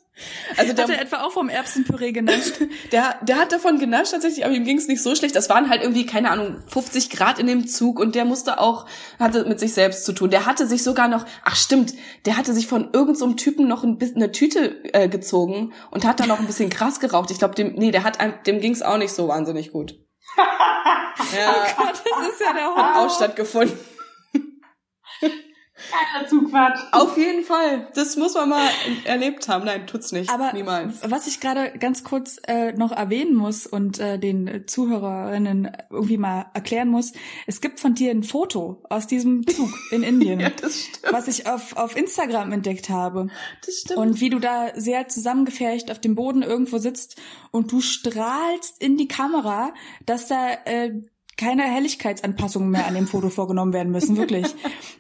Also 0.57 0.73
der, 0.73 0.85
hat 0.85 0.91
er 0.91 1.03
etwa 1.03 1.23
auch 1.23 1.33
vom 1.33 1.49
Erbsenpüree 1.49 2.13
genascht? 2.13 2.55
Der, 2.93 3.19
der 3.23 3.37
hat 3.37 3.51
davon 3.51 3.79
genascht 3.79 4.13
tatsächlich, 4.13 4.45
aber 4.45 4.55
ihm 4.55 4.65
ging 4.65 4.79
es 4.79 4.87
nicht 4.87 5.03
so 5.03 5.15
schlecht. 5.17 5.35
Das 5.35 5.49
waren 5.49 5.69
halt 5.69 5.83
irgendwie, 5.83 6.07
keine 6.07 6.31
Ahnung, 6.31 6.63
50 6.69 7.11
Grad 7.11 7.41
in 7.41 7.49
dem 7.49 7.67
Zug 7.67 7.99
und 7.99 8.15
der 8.15 8.25
musste 8.25 8.61
auch, 8.61 8.87
hatte 9.19 9.45
mit 9.47 9.59
sich 9.59 9.75
selbst 9.75 10.05
zu 10.05 10.13
tun. 10.13 10.31
Der 10.31 10.47
hatte 10.47 10.69
sich 10.69 10.85
sogar 10.85 11.09
noch, 11.09 11.27
ach 11.45 11.57
stimmt, 11.57 11.95
der 12.27 12.37
hatte 12.37 12.53
sich 12.53 12.69
von 12.69 12.91
irgendeinem 12.93 13.15
so 13.17 13.33
Typen 13.33 13.67
noch 13.67 13.83
ein 13.83 13.99
bisschen 13.99 14.17
eine 14.17 14.31
Tüte 14.31 14.85
äh, 14.95 15.09
gezogen 15.09 15.73
und 15.91 16.05
hat 16.05 16.21
dann 16.21 16.29
noch 16.29 16.39
ein 16.39 16.47
bisschen 16.47 16.71
krass 16.71 17.01
geraucht. 17.01 17.33
Ich 17.33 17.39
glaube, 17.39 17.57
dem, 17.57 17.75
nee, 17.75 17.91
der 17.91 18.05
hat, 18.05 18.19
dem 18.47 18.61
ging 18.61 18.73
es 18.73 18.83
auch 18.83 18.99
nicht 18.99 19.13
so 19.13 19.27
wahnsinnig 19.27 19.73
gut. 19.73 19.99
ja, 20.37 20.45
oh 21.49 21.83
Gott, 21.83 22.03
das 22.19 22.29
ist 22.29 22.41
ja 22.41 22.53
der 22.53 22.67
Horror. 22.67 22.95
Hat 22.95 22.97
auch 22.97 23.15
stattgefunden. 23.15 23.79
Keine 25.91 26.29
Zugfahrt. 26.29 26.79
Auf 26.93 27.17
jeden 27.17 27.43
Fall. 27.45 27.89
Das 27.95 28.17
muss 28.17 28.35
man 28.35 28.49
mal 28.49 28.69
erlebt 29.05 29.49
haben. 29.49 29.65
Nein, 29.65 29.87
tut's 29.89 30.13
nicht. 30.13 30.31
Aber 30.31 30.53
Niemals. 30.53 31.01
was 31.11 31.27
ich 31.27 31.41
gerade 31.41 31.73
ganz 31.79 32.05
kurz 32.05 32.39
äh, 32.47 32.73
noch 32.73 32.93
erwähnen 32.93 33.35
muss 33.35 33.67
und 33.67 33.99
äh, 33.99 34.19
den 34.19 34.65
Zuhörerinnen 34.67 35.71
irgendwie 35.91 36.17
mal 36.17 36.47
erklären 36.55 36.89
muss, 36.89 37.13
es 37.47 37.61
gibt 37.61 37.81
von 37.81 37.95
dir 37.95 38.13
ein 38.13 38.23
Foto 38.23 38.83
aus 38.89 39.07
diesem 39.09 39.47
Zug 39.47 39.71
in 39.91 40.03
Indien, 40.05 40.39
ja, 40.41 40.51
das 40.51 40.81
stimmt. 40.81 41.13
was 41.13 41.27
ich 41.27 41.49
auf, 41.49 41.77
auf 41.77 41.97
Instagram 41.97 42.53
entdeckt 42.53 42.89
habe. 42.89 43.27
Das 43.67 43.75
stimmt. 43.81 43.99
Und 43.99 44.21
wie 44.21 44.31
du 44.31 44.39
da 44.39 44.69
sehr 44.77 45.09
zusammengefercht 45.09 45.91
auf 45.91 45.99
dem 45.99 46.15
Boden 46.15 46.43
irgendwo 46.43 46.79
sitzt 46.79 47.21
und 47.51 47.73
du 47.73 47.81
strahlst 47.81 48.81
in 48.81 48.97
die 48.97 49.09
Kamera, 49.09 49.75
dass 50.07 50.29
da 50.29 50.53
äh, 50.67 50.93
keine 51.37 51.63
Helligkeitsanpassungen 51.63 52.71
mehr 52.71 52.87
an 52.87 52.95
dem 52.95 53.07
Foto 53.07 53.29
vorgenommen 53.29 53.73
werden 53.73 53.93
müssen, 53.93 54.17
wirklich. 54.17 54.55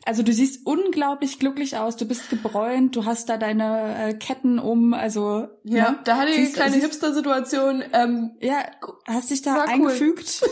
Also 0.05 0.22
du 0.22 0.32
siehst 0.32 0.66
unglaublich 0.66 1.39
glücklich 1.39 1.76
aus, 1.76 1.97
du 1.97 2.07
bist 2.07 2.28
gebräunt, 2.28 2.95
du 2.97 3.05
hast 3.05 3.28
da 3.28 3.37
deine 3.37 4.09
äh, 4.11 4.14
Ketten 4.14 4.59
um, 4.59 4.93
also 4.95 5.49
ja, 5.62 5.93
ne? 5.93 5.99
da 6.05 6.18
hatte 6.18 6.30
ich 6.30 6.39
eine 6.39 6.51
kleine 6.51 6.76
Hipster-Situation. 6.76 7.85
Ähm, 7.93 8.32
ja, 8.41 8.59
hast 9.07 9.30
dich 9.30 9.43
da 9.43 9.62
eingefügt. 9.62 10.43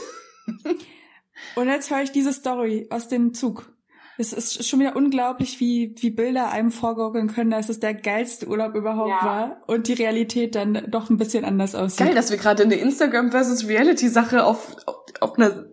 Cool. 0.64 0.78
Und 1.56 1.68
jetzt 1.68 1.90
höre 1.90 2.02
ich 2.02 2.12
diese 2.12 2.32
Story 2.32 2.86
aus 2.90 3.08
dem 3.08 3.34
Zug. 3.34 3.71
Es 4.18 4.32
ist 4.32 4.68
schon 4.68 4.80
wieder 4.80 4.94
unglaublich, 4.94 5.58
wie, 5.58 5.94
wie 5.98 6.10
Bilder 6.10 6.50
einem 6.50 6.70
vorgaukeln 6.70 7.32
können, 7.32 7.50
dass 7.50 7.68
es 7.68 7.80
der 7.80 7.94
geilste 7.94 8.46
Urlaub 8.46 8.74
überhaupt 8.74 9.22
ja. 9.22 9.26
war 9.26 9.62
und 9.66 9.88
die 9.88 9.94
Realität 9.94 10.54
dann 10.54 10.84
doch 10.88 11.08
ein 11.10 11.16
bisschen 11.16 11.44
anders 11.44 11.74
aussieht. 11.74 12.06
Geil, 12.06 12.14
dass 12.14 12.30
wir 12.30 12.36
gerade 12.36 12.62
eine 12.62 12.74
Instagram 12.74 13.30
versus 13.30 13.66
Reality 13.68 14.08
Sache 14.08 14.44
auf, 14.44 14.76
auf, 14.86 14.96
auf 15.20 15.38
einer 15.38 15.66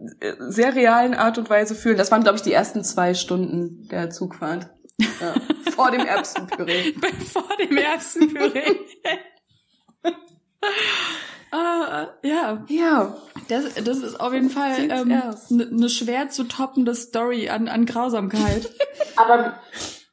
sehr 0.49 0.75
realen 0.75 1.13
Art 1.13 1.37
und 1.37 1.49
Weise 1.49 1.75
fühlen. 1.75 1.97
Das 1.97 2.11
waren, 2.11 2.23
glaube 2.23 2.37
ich, 2.37 2.41
die 2.41 2.53
ersten 2.53 2.83
zwei 2.83 3.13
Stunden 3.13 3.87
der 3.89 4.09
Zugfahrt. 4.09 4.69
Ja. 4.97 5.33
Vor 5.71 5.91
dem 5.91 6.05
Erbsenpüree. 6.05 6.93
Vor 7.31 7.49
dem 7.59 7.77
Erbsenpüree. 7.77 8.75
ah, 11.51 12.07
ja. 12.23 12.65
Ja. 12.67 13.17
Das, 13.47 13.73
das 13.75 13.97
ist 13.99 14.19
auf 14.19 14.33
jeden 14.33 14.49
Fall 14.49 14.73
eine 14.73 14.91
ähm, 15.01 15.35
ne, 15.49 15.67
ne 15.71 15.89
schwer 15.89 16.29
zu 16.29 16.43
toppende 16.43 16.95
Story 16.95 17.49
an, 17.49 17.67
an 17.67 17.85
Grausamkeit. 17.85 18.69
Aber 19.15 19.59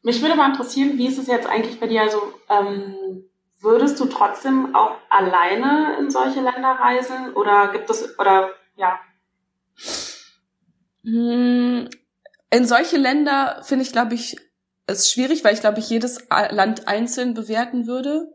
mich 0.02 0.22
würde 0.22 0.36
mal 0.36 0.50
interessieren, 0.50 0.98
wie 0.98 1.06
ist 1.06 1.18
es 1.18 1.26
jetzt 1.26 1.48
eigentlich 1.48 1.80
bei 1.80 1.88
dir? 1.88 2.02
Also 2.02 2.20
ähm, 2.48 3.24
würdest 3.60 3.98
du 3.98 4.06
trotzdem 4.06 4.74
auch 4.74 4.92
alleine 5.10 5.96
in 5.98 6.10
solche 6.10 6.40
Länder 6.40 6.78
reisen 6.80 7.34
oder 7.34 7.72
gibt 7.72 7.90
es 7.90 8.18
oder 8.18 8.50
ja? 8.76 8.98
Hm, 11.02 11.88
in 12.50 12.66
solche 12.66 12.96
Länder 12.96 13.60
finde 13.64 13.84
ich, 13.84 13.92
glaube 13.92 14.14
ich, 14.14 14.36
ist 14.86 15.10
schwierig, 15.10 15.44
weil 15.44 15.54
ich 15.54 15.60
glaube 15.60 15.80
ich 15.80 15.90
jedes 15.90 16.26
Land 16.50 16.88
einzeln 16.88 17.34
bewerten 17.34 17.86
würde. 17.86 18.32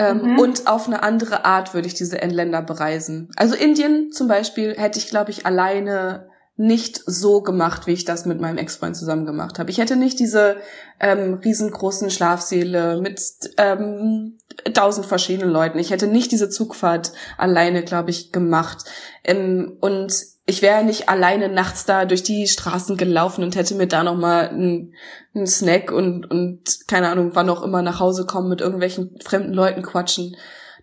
Ähm, 0.00 0.22
mhm. 0.22 0.38
Und 0.38 0.66
auf 0.66 0.86
eine 0.86 1.02
andere 1.02 1.44
Art 1.44 1.74
würde 1.74 1.86
ich 1.86 1.92
diese 1.92 2.16
Länder 2.16 2.62
bereisen. 2.62 3.28
Also 3.36 3.54
Indien 3.54 4.12
zum 4.12 4.28
Beispiel 4.28 4.74
hätte 4.78 4.98
ich, 4.98 5.08
glaube 5.08 5.30
ich, 5.30 5.44
alleine 5.44 6.29
nicht 6.56 7.00
so 7.06 7.40
gemacht, 7.40 7.86
wie 7.86 7.92
ich 7.92 8.04
das 8.04 8.26
mit 8.26 8.40
meinem 8.40 8.58
Ex-Freund 8.58 8.96
zusammen 8.96 9.24
gemacht 9.24 9.58
habe. 9.58 9.70
Ich 9.70 9.78
hätte 9.78 9.96
nicht 9.96 10.20
diese 10.20 10.56
ähm, 11.00 11.40
riesengroßen 11.42 12.10
Schlafsäle 12.10 13.00
mit 13.00 13.20
ähm, 13.56 14.38
tausend 14.74 15.06
verschiedenen 15.06 15.50
Leuten. 15.50 15.78
Ich 15.78 15.90
hätte 15.90 16.06
nicht 16.06 16.32
diese 16.32 16.50
Zugfahrt 16.50 17.12
alleine, 17.38 17.82
glaube 17.82 18.10
ich, 18.10 18.30
gemacht. 18.30 18.84
Ähm, 19.24 19.78
und 19.80 20.12
ich 20.50 20.62
wäre 20.62 20.84
nicht 20.84 21.08
alleine 21.08 21.48
nachts 21.48 21.86
da 21.86 22.04
durch 22.04 22.22
die 22.22 22.46
Straßen 22.46 22.96
gelaufen 22.96 23.44
und 23.44 23.56
hätte 23.56 23.74
mir 23.76 23.86
da 23.86 24.02
noch 24.02 24.16
mal 24.16 24.48
einen, 24.48 24.94
einen 25.34 25.46
Snack 25.46 25.92
und 25.92 26.30
und 26.30 26.88
keine 26.88 27.08
Ahnung, 27.08 27.30
wann 27.34 27.48
auch 27.48 27.62
immer 27.62 27.82
nach 27.82 28.00
Hause 28.00 28.26
kommen 28.26 28.48
mit 28.48 28.60
irgendwelchen 28.60 29.16
fremden 29.24 29.54
Leuten 29.54 29.82
quatschen. 29.82 30.36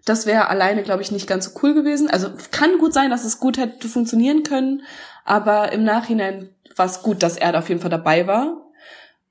Das 0.08 0.26
wäre 0.26 0.48
alleine, 0.48 0.84
glaube 0.84 1.02
ich, 1.02 1.12
nicht 1.12 1.28
ganz 1.28 1.46
so 1.46 1.60
cool 1.62 1.74
gewesen. 1.74 2.10
Also 2.10 2.30
kann 2.52 2.78
gut 2.78 2.94
sein, 2.94 3.10
dass 3.10 3.26
es 3.26 3.40
gut 3.40 3.58
hätte 3.58 3.88
funktionieren 3.88 4.44
können, 4.44 4.84
aber 5.26 5.72
im 5.72 5.84
Nachhinein 5.84 6.50
war 6.76 6.86
es 6.86 7.02
gut, 7.02 7.24
dass 7.24 7.38
er 7.38 7.52
da 7.52 7.60
auf 7.60 7.70
jeden 7.70 7.82
Fall 7.82 7.90
dabei 7.90 8.28
war, 8.28 8.58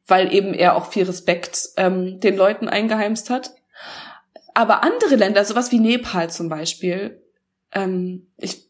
weil 0.06 0.32
eben 0.34 0.52
er 0.52 0.76
auch 0.76 0.90
viel 0.90 1.04
Respekt 1.04 1.70
ähm, 1.76 2.20
den 2.20 2.36
Leuten 2.36 2.68
eingeheimst 2.68 3.30
hat. 3.30 3.54
Aber 4.52 4.82
andere 4.82 5.16
Länder, 5.16 5.44
sowas 5.44 5.72
wie 5.72 5.80
Nepal 5.80 6.30
zum 6.30 6.48
Beispiel, 6.48 7.22
ähm, 7.72 8.26
ich 8.36 8.66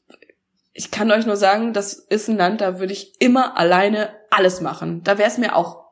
ich 0.77 0.91
kann 0.91 1.11
euch 1.11 1.25
nur 1.25 1.37
sagen, 1.37 1.73
das 1.73 1.95
ist 1.95 2.29
ein 2.29 2.37
Land, 2.37 2.61
da 2.61 2.79
würde 2.79 2.93
ich 2.93 3.15
immer 3.19 3.57
alleine 3.57 4.11
alles 4.31 4.61
machen. 4.61 5.03
Da 5.05 5.17
wäre 5.17 5.31
es 5.31 5.39
mir 5.39 5.57
auch 5.57 5.86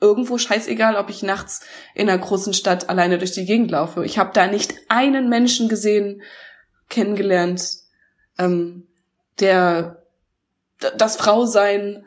irgendwo 0.00 0.38
scheißegal, 0.38 0.96
ob 0.96 1.10
ich 1.10 1.22
nachts 1.22 1.60
in 1.94 2.08
einer 2.08 2.18
großen 2.18 2.54
Stadt 2.54 2.88
alleine 2.88 3.18
durch 3.18 3.32
die 3.32 3.44
Gegend 3.44 3.70
laufe. 3.70 4.04
Ich 4.04 4.18
habe 4.18 4.30
da 4.32 4.46
nicht 4.46 4.74
einen 4.88 5.28
Menschen 5.28 5.68
gesehen, 5.68 6.22
kennengelernt, 6.88 7.62
ähm, 8.38 8.88
der 9.40 10.02
das 10.96 11.16
Frausein 11.16 12.06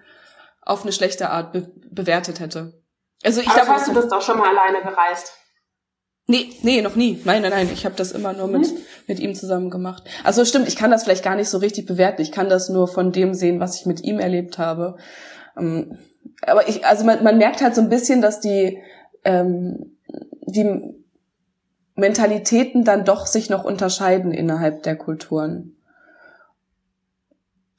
auf 0.61 0.83
eine 0.83 0.93
schlechte 0.93 1.29
Art 1.29 1.51
be 1.51 1.71
bewertet 1.93 2.39
hätte. 2.39 2.81
Also 3.23 3.41
ich 3.41 3.49
Aber 3.49 3.67
hast 3.67 3.89
du 3.89 3.93
das 3.93 4.07
doch 4.07 4.21
schon 4.21 4.37
mal 4.37 4.57
alleine 4.57 4.81
gereist? 4.81 5.33
Nee, 6.27 6.53
nee, 6.61 6.81
noch 6.81 6.95
nie. 6.95 7.19
Nein, 7.25 7.41
nein, 7.41 7.51
nein. 7.51 7.69
Ich 7.73 7.83
habe 7.83 7.95
das 7.95 8.13
immer 8.13 8.31
nur 8.31 8.47
mit, 8.47 8.61
mhm. 8.61 8.77
mit 9.07 9.19
ihm 9.19 9.35
zusammen 9.35 9.69
gemacht. 9.69 10.03
Also 10.23 10.45
stimmt, 10.45 10.69
ich 10.69 10.77
kann 10.77 10.89
das 10.89 11.03
vielleicht 11.03 11.23
gar 11.23 11.35
nicht 11.35 11.49
so 11.49 11.57
richtig 11.57 11.85
bewerten. 11.85 12.21
Ich 12.21 12.31
kann 12.31 12.47
das 12.47 12.69
nur 12.69 12.87
von 12.87 13.11
dem 13.11 13.33
sehen, 13.33 13.59
was 13.59 13.75
ich 13.75 13.85
mit 13.85 14.01
ihm 14.01 14.19
erlebt 14.19 14.57
habe. 14.57 14.97
Ähm, 15.57 15.97
aber 16.45 16.67
ich, 16.67 16.85
also 16.85 17.05
man, 17.05 17.23
man 17.23 17.37
merkt 17.37 17.61
halt 17.61 17.75
so 17.75 17.81
ein 17.81 17.89
bisschen, 17.89 18.21
dass 18.21 18.39
die, 18.39 18.79
ähm, 19.23 19.97
die 20.41 20.95
Mentalitäten 21.95 22.83
dann 22.83 23.05
doch 23.05 23.27
sich 23.27 23.49
noch 23.49 23.63
unterscheiden 23.63 24.31
innerhalb 24.31 24.83
der 24.83 24.95
Kulturen. 24.95 25.75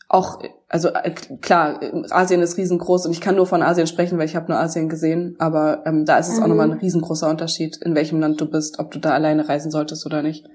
Auch 0.08 0.42
also 0.72 0.88
äh, 0.88 1.10
klar, 1.10 1.80
Asien 2.10 2.40
ist 2.40 2.56
riesengroß 2.56 3.04
und 3.06 3.12
ich 3.12 3.20
kann 3.20 3.36
nur 3.36 3.46
von 3.46 3.62
Asien 3.62 3.86
sprechen, 3.86 4.18
weil 4.18 4.24
ich 4.24 4.34
habe 4.34 4.50
nur 4.50 4.58
Asien 4.58 4.88
gesehen, 4.88 5.36
aber 5.38 5.82
ähm, 5.84 6.06
da 6.06 6.16
ist 6.16 6.28
es 6.28 6.38
mhm. 6.38 6.42
auch 6.42 6.48
nochmal 6.48 6.70
ein 6.72 6.78
riesengroßer 6.78 7.28
Unterschied, 7.28 7.76
in 7.76 7.94
welchem 7.94 8.20
Land 8.20 8.40
du 8.40 8.46
bist, 8.46 8.78
ob 8.78 8.90
du 8.90 8.98
da 8.98 9.10
alleine 9.10 9.48
reisen 9.48 9.70
solltest 9.70 10.06
oder 10.06 10.22
nicht. 10.22 10.46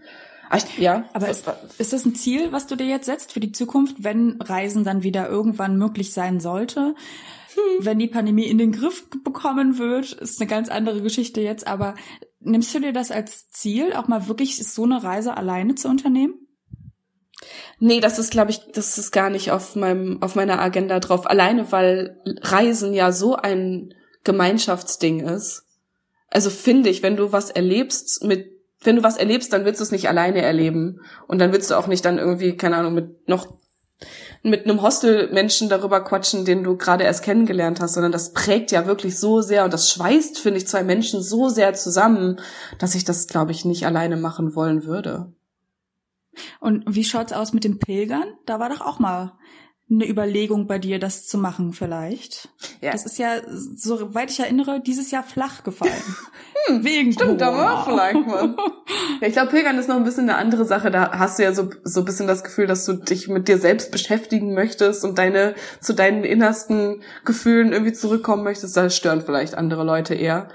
Aber 0.49 0.57
ich, 0.57 0.77
ja. 0.79 1.03
Aber 1.13 1.29
ist, 1.29 1.45
ist 1.77 1.93
das 1.93 2.05
ein 2.05 2.15
Ziel, 2.15 2.51
was 2.51 2.65
du 2.65 2.75
dir 2.75 2.87
jetzt 2.87 3.05
setzt 3.05 3.31
für 3.31 3.39
die 3.39 3.51
Zukunft, 3.51 4.03
wenn 4.03 4.41
Reisen 4.41 4.83
dann 4.83 5.03
wieder 5.03 5.29
irgendwann 5.29 5.77
möglich 5.77 6.13
sein 6.13 6.39
sollte? 6.39 6.95
Hm. 7.57 7.85
Wenn 7.85 7.99
die 7.99 8.07
Pandemie 8.07 8.45
in 8.45 8.57
den 8.57 8.71
Griff 8.71 9.09
bekommen 9.23 9.77
wird, 9.77 10.13
ist 10.13 10.39
eine 10.39 10.49
ganz 10.49 10.69
andere 10.69 11.01
Geschichte 11.01 11.41
jetzt, 11.41 11.65
aber 11.65 11.95
nimmst 12.39 12.73
du 12.73 12.79
dir 12.79 12.93
das 12.93 13.11
als 13.11 13.49
Ziel, 13.49 13.93
auch 13.93 14.07
mal 14.07 14.27
wirklich 14.27 14.57
so 14.67 14.83
eine 14.83 15.03
Reise 15.03 15.35
alleine 15.35 15.75
zu 15.75 15.87
unternehmen? 15.87 16.35
Nee, 17.79 17.99
das 17.99 18.19
ist, 18.19 18.31
glaube 18.31 18.51
ich, 18.51 18.59
das 18.73 18.97
ist 18.97 19.11
gar 19.11 19.29
nicht 19.29 19.51
auf 19.51 19.75
meinem, 19.75 20.21
auf 20.21 20.35
meiner 20.35 20.59
Agenda 20.59 20.99
drauf. 20.99 21.29
Alleine, 21.29 21.71
weil 21.71 22.19
Reisen 22.41 22.93
ja 22.93 23.11
so 23.11 23.35
ein 23.35 23.93
Gemeinschaftsding 24.23 25.21
ist. 25.21 25.63
Also 26.29 26.49
finde 26.49 26.89
ich, 26.89 27.03
wenn 27.03 27.15
du 27.15 27.31
was 27.31 27.49
erlebst 27.49 28.23
mit, 28.23 28.47
wenn 28.81 28.97
du 28.97 29.03
was 29.03 29.17
erlebst, 29.17 29.53
dann 29.53 29.65
willst 29.65 29.79
du 29.79 29.83
es 29.83 29.91
nicht 29.91 30.09
alleine 30.09 30.41
erleben. 30.41 31.01
Und 31.27 31.39
dann 31.39 31.53
willst 31.53 31.69
du 31.69 31.75
auch 31.75 31.87
nicht 31.87 32.03
dann 32.05 32.17
irgendwie, 32.17 32.57
keine 32.57 32.77
Ahnung, 32.77 32.95
mit 32.95 33.27
noch 33.27 33.57
mit 34.49 34.65
einem 34.65 34.81
Hostel-Menschen 34.81 35.69
darüber 35.69 36.03
quatschen, 36.03 36.45
den 36.45 36.63
du 36.63 36.77
gerade 36.77 37.03
erst 37.03 37.23
kennengelernt 37.23 37.79
hast, 37.79 37.93
sondern 37.93 38.11
das 38.11 38.33
prägt 38.33 38.71
ja 38.71 38.85
wirklich 38.85 39.17
so 39.19 39.41
sehr 39.41 39.63
und 39.63 39.73
das 39.73 39.91
schweißt, 39.91 40.39
finde 40.39 40.57
ich, 40.57 40.67
zwei 40.67 40.83
Menschen 40.83 41.21
so 41.21 41.49
sehr 41.49 41.73
zusammen, 41.73 42.39
dass 42.79 42.95
ich 42.95 43.05
das, 43.05 43.27
glaube 43.27 43.51
ich, 43.51 43.65
nicht 43.65 43.85
alleine 43.85 44.17
machen 44.17 44.55
wollen 44.55 44.85
würde. 44.85 45.33
Und 46.59 46.83
wie 46.87 47.03
schaut's 47.03 47.33
aus 47.33 47.53
mit 47.53 47.63
den 47.63 47.79
Pilgern? 47.79 48.33
Da 48.45 48.59
war 48.59 48.69
doch 48.69 48.81
auch 48.81 48.99
mal 48.99 49.33
eine 49.89 50.07
Überlegung 50.07 50.67
bei 50.67 50.79
dir, 50.79 50.99
das 50.99 51.27
zu 51.27 51.37
machen 51.37 51.71
vielleicht. 51.71 52.49
Ja. 52.81 52.91
Das 52.91 53.05
ist 53.05 53.17
ja, 53.17 53.37
soweit 53.47 54.29
ich 54.29 54.39
erinnere, 54.39 54.81
dieses 54.81 55.11
Jahr 55.11 55.23
flach 55.23 55.63
gefallen. 55.63 55.91
Hm, 56.67 56.83
Wegen 56.83 57.13
Stimmt, 57.13 57.39
Corona. 57.39 57.51
da 57.51 57.57
war 57.57 57.85
vielleicht 57.85 58.27
was. 58.27 58.49
ja, 59.21 59.27
ich 59.27 59.33
glaube, 59.33 59.51
Pilgern 59.51 59.77
ist 59.77 59.87
noch 59.87 59.95
ein 59.95 60.03
bisschen 60.03 60.29
eine 60.29 60.37
andere 60.37 60.65
Sache. 60.65 60.89
Da 60.89 61.11
hast 61.17 61.37
du 61.37 61.43
ja 61.43 61.53
so, 61.53 61.69
so 61.83 62.01
ein 62.01 62.05
bisschen 62.05 62.27
das 62.27 62.43
Gefühl, 62.43 62.65
dass 62.65 62.83
du 62.83 62.93
dich 62.93 63.27
mit 63.27 63.47
dir 63.47 63.59
selbst 63.59 63.91
beschäftigen 63.91 64.53
möchtest 64.53 65.05
und 65.05 65.17
deine, 65.17 65.53
zu 65.79 65.93
deinen 65.93 66.23
innersten 66.23 67.03
Gefühlen 67.23 67.71
irgendwie 67.71 67.93
zurückkommen 67.93 68.43
möchtest. 68.43 68.75
Da 68.75 68.89
stören 68.89 69.21
vielleicht 69.21 69.55
andere 69.55 69.83
Leute 69.83 70.15
eher. 70.15 70.49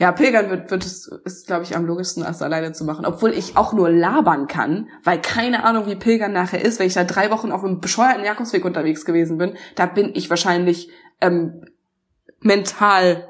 Ja, 0.00 0.12
Pilgern 0.12 0.48
wird, 0.48 0.70
wird 0.70 0.86
es, 0.86 1.06
ist, 1.26 1.46
glaube 1.46 1.64
ich, 1.64 1.76
am 1.76 1.84
logischsten, 1.84 2.22
als 2.22 2.40
alleine 2.40 2.72
zu 2.72 2.84
machen. 2.84 3.04
Obwohl 3.04 3.34
ich 3.34 3.58
auch 3.58 3.74
nur 3.74 3.90
labern 3.90 4.46
kann, 4.46 4.88
weil 5.04 5.20
keine 5.20 5.62
Ahnung, 5.62 5.86
wie 5.86 5.94
Pilgern 5.94 6.32
nachher 6.32 6.64
ist, 6.64 6.78
wenn 6.78 6.86
ich 6.86 6.94
da 6.94 7.04
drei 7.04 7.30
Wochen 7.30 7.52
auf 7.52 7.62
einem 7.62 7.80
bescheuerten 7.80 8.24
Jakobsweg 8.24 8.64
unterwegs 8.64 9.04
gewesen 9.04 9.36
bin. 9.36 9.58
Da 9.74 9.84
bin 9.84 10.12
ich 10.14 10.30
wahrscheinlich 10.30 10.90
ähm, 11.20 11.66
mental 12.40 13.28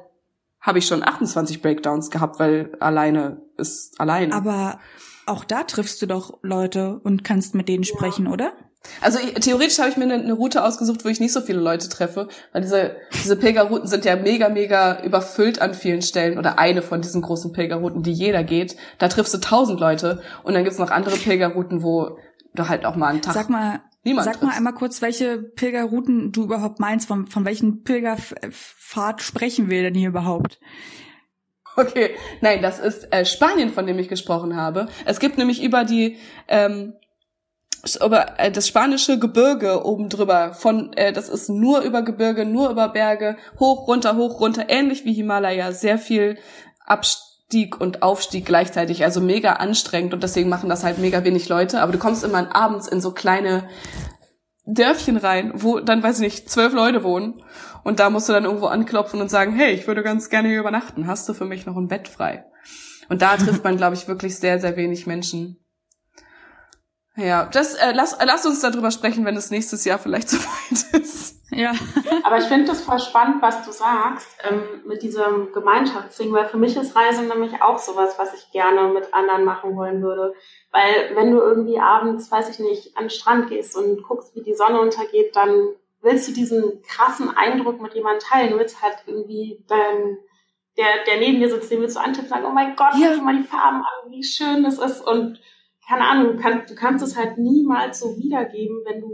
habe 0.61 0.79
ich 0.79 0.87
schon 0.87 1.03
28 1.03 1.61
Breakdowns 1.61 2.11
gehabt, 2.11 2.39
weil 2.39 2.77
alleine 2.79 3.43
ist 3.57 3.99
alleine. 4.01 4.33
Aber 4.33 4.79
auch 5.27 5.45
da 5.45 5.64
triffst 5.64 6.01
du 6.03 6.07
doch 6.07 6.39
Leute 6.43 7.01
und 7.03 7.25
kannst 7.25 7.55
mit 7.57 7.68
denen 7.68 7.85
sprechen, 7.85 8.29
oder? 8.29 8.53
Also 9.01 9.18
theoretisch 9.18 9.78
habe 9.78 9.91
ich 9.91 9.97
mir 9.97 10.05
eine, 10.05 10.14
eine, 10.14 10.33
Route 10.33 10.64
ausgesucht, 10.64 11.05
wo 11.05 11.09
ich 11.09 11.20
nicht 11.20 11.33
so 11.33 11.41
viele 11.41 11.61
Leute 11.61 11.89
treffe, 11.89 12.28
weil 12.53 12.62
diese, 12.62 12.97
diese 13.12 13.37
Pilgerrouten 13.37 13.87
sind 13.87 14.05
ja 14.05 14.16
mega, 14.16 14.49
mega 14.49 15.03
überfüllt 15.03 15.61
an 15.61 15.74
vielen 15.74 16.03
Stellen 16.03 16.39
oder 16.39 16.59
eine 16.59 16.81
von 16.81 17.03
diesen 17.03 17.20
großen 17.20 17.53
Pilgerrouten, 17.53 18.03
die 18.03 18.12
jeder 18.12 18.43
geht. 18.43 18.76
Da 18.99 19.09
triffst 19.09 19.35
du 19.35 19.39
tausend 19.39 19.81
Leute 19.81 20.22
und 20.45 20.55
dann 20.55 20.64
gibt's 20.64 20.78
noch 20.78 20.91
andere 20.91 21.16
Pilgerrouten, 21.16 21.83
wo 21.83 22.18
du 22.55 22.68
halt 22.68 22.87
auch 22.87 22.97
mal 22.97 23.09
einen 23.09 23.22
Tag. 23.22 23.35
Sag 23.35 23.51
mal, 23.51 23.81
Niemand 24.03 24.24
Sag 24.24 24.43
mal 24.43 24.57
einmal 24.57 24.72
kurz, 24.72 25.03
welche 25.03 25.37
Pilgerrouten 25.39 26.33
du 26.33 26.45
überhaupt 26.45 26.81
meinst, 26.81 27.07
von, 27.07 27.26
von 27.26 27.45
welchen 27.45 27.83
Pilgerfahrt 27.83 29.20
sprechen 29.20 29.68
wir 29.68 29.83
denn 29.83 29.95
hier 29.95 30.09
überhaupt? 30.09 30.59
Okay, 31.76 32.16
nein, 32.41 32.62
das 32.62 32.78
ist 32.78 33.12
äh, 33.12 33.24
Spanien, 33.24 33.70
von 33.70 33.87
dem 33.87 33.99
ich 33.99 34.09
gesprochen 34.09 34.57
habe. 34.57 34.89
Es 35.05 35.20
gibt 35.20 35.39
nämlich 35.39 35.62
über 35.62 35.85
die 35.85 36.16
ähm, 36.49 36.95
über 38.03 38.39
äh, 38.39 38.51
das 38.51 38.68
spanische 38.68 39.18
Gebirge 39.18 39.85
oben 39.85 40.09
drüber 40.09 40.55
von 40.55 40.93
äh, 40.95 41.12
das 41.12 41.28
ist 41.28 41.49
nur 41.49 41.81
über 41.81 42.03
Gebirge, 42.03 42.45
nur 42.45 42.70
über 42.70 42.89
Berge, 42.89 43.37
hoch 43.59 43.89
runter, 43.89 44.16
hoch 44.16 44.41
runter, 44.41 44.66
ähnlich 44.68 45.05
wie 45.05 45.14
Himalaya, 45.14 45.72
sehr 45.72 45.99
viel 45.99 46.39
Abstieg 46.85 47.81
und 47.81 48.03
Aufstieg 48.03 48.45
gleichzeitig, 48.47 49.05
also 49.05 49.20
mega 49.20 49.55
anstrengend 49.55 50.14
und 50.14 50.22
deswegen 50.22 50.49
machen 50.49 50.68
das 50.68 50.85
halt 50.85 50.99
mega 50.99 51.24
wenig 51.24 51.49
Leute, 51.49 51.81
aber 51.81 51.93
du 51.93 51.99
kommst 51.99 52.24
immer 52.24 52.55
abends 52.55 52.87
in 52.87 53.01
so 53.01 53.12
kleine 53.12 53.68
Dörfchen 54.66 55.16
rein, 55.16 55.53
wo 55.55 55.81
dann 55.81 56.03
weiß 56.03 56.20
ich 56.20 56.24
nicht, 56.24 56.51
zwölf 56.51 56.72
Leute 56.72 57.03
wohnen 57.03 57.43
und 57.83 57.99
da 57.99 58.11
musst 58.11 58.28
du 58.28 58.33
dann 58.33 58.45
irgendwo 58.45 58.66
anklopfen 58.66 59.20
und 59.20 59.31
sagen, 59.31 59.55
hey, 59.55 59.72
ich 59.72 59.87
würde 59.87 60.03
ganz 60.03 60.28
gerne 60.28 60.49
hier 60.49 60.61
übernachten, 60.61 61.07
hast 61.07 61.28
du 61.28 61.35
für 61.35 61.47
mich 61.47 61.66
noch 61.66 61.76
ein 61.76 61.89
Bett 61.89 62.09
frei? 62.09 62.45
Und 63.09 63.22
da 63.22 63.37
trifft 63.37 63.64
man, 63.64 63.76
glaube 63.76 63.97
ich, 63.97 64.07
wirklich 64.07 64.37
sehr, 64.37 64.61
sehr 64.61 64.76
wenig 64.76 65.07
Menschen. 65.07 65.59
Ja, 67.21 67.45
das 67.45 67.75
äh, 67.75 67.93
lass, 67.93 68.14
äh, 68.14 68.25
lass 68.25 68.47
uns 68.47 68.61
darüber 68.61 68.91
sprechen, 68.91 69.25
wenn 69.25 69.37
es 69.37 69.51
nächstes 69.51 69.85
Jahr 69.85 69.99
vielleicht 69.99 70.29
soweit 70.31 71.03
ist. 71.03 71.37
Ja. 71.51 71.73
Aber 72.23 72.39
ich 72.39 72.45
finde 72.45 72.66
das 72.66 72.83
voll 72.83 73.01
spannend, 73.01 73.43
was 73.43 73.64
du 73.64 73.73
sagst 73.73 74.29
ähm, 74.49 74.62
mit 74.87 75.03
diesem 75.03 75.53
Gemeinschaftsding, 75.53 76.33
weil 76.33 76.47
für 76.47 76.59
mich 76.59 76.77
ist 76.77 76.95
Reisen 76.95 77.29
nämlich 77.29 77.61
auch 77.61 77.79
sowas, 77.79 78.14
was 78.18 78.35
ich 78.35 78.51
gerne 78.53 78.93
mit 78.93 79.12
anderen 79.12 79.45
machen 79.45 79.77
wollen 79.77 80.01
würde. 80.01 80.35
Weil 80.71 81.14
wenn 81.14 81.33
du 81.33 81.39
irgendwie 81.39 81.81
abends, 81.81 82.31
weiß 82.31 82.49
ich 82.51 82.61
nicht, 82.61 82.97
an 82.97 83.05
den 83.05 83.11
Strand 83.11 83.49
gehst 83.49 83.77
und 83.77 84.03
guckst, 84.03 84.35
wie 84.37 84.43
die 84.43 84.55
Sonne 84.55 84.81
untergeht, 84.81 85.35
dann 85.35 85.71
willst 86.03 86.29
du 86.29 86.33
diesen 86.33 86.83
krassen 86.83 87.37
Eindruck 87.37 87.81
mit 87.81 87.95
jemandem 87.95 88.21
teilen. 88.21 88.53
Du 88.53 88.59
willst 88.59 88.81
halt 88.81 88.97
irgendwie 89.07 89.64
dein, 89.68 90.18
der, 90.79 91.05
der 91.07 91.18
neben 91.18 91.41
dir 91.41 91.51
sitzt, 91.51 91.71
den 91.71 91.81
willst 91.81 91.97
du 91.97 92.01
antippen 92.01 92.25
und 92.25 92.29
sagen, 92.29 92.47
oh 92.47 92.55
mein 92.55 92.77
Gott, 92.77 92.95
ja. 92.97 93.14
schau 93.14 93.23
mal 93.23 93.37
die 93.37 93.43
Farben 93.43 93.79
an, 93.79 94.11
wie 94.11 94.23
schön 94.23 94.62
das 94.62 94.79
ist. 94.79 95.01
Und 95.01 95.41
keine 95.91 96.09
Ahnung, 96.09 96.36
du, 96.36 96.41
kann, 96.41 96.62
du 96.68 96.74
kannst 96.76 97.05
es 97.05 97.16
halt 97.16 97.36
niemals 97.36 97.99
so 97.99 98.16
wiedergeben, 98.16 98.82
wenn 98.86 99.01
du 99.01 99.11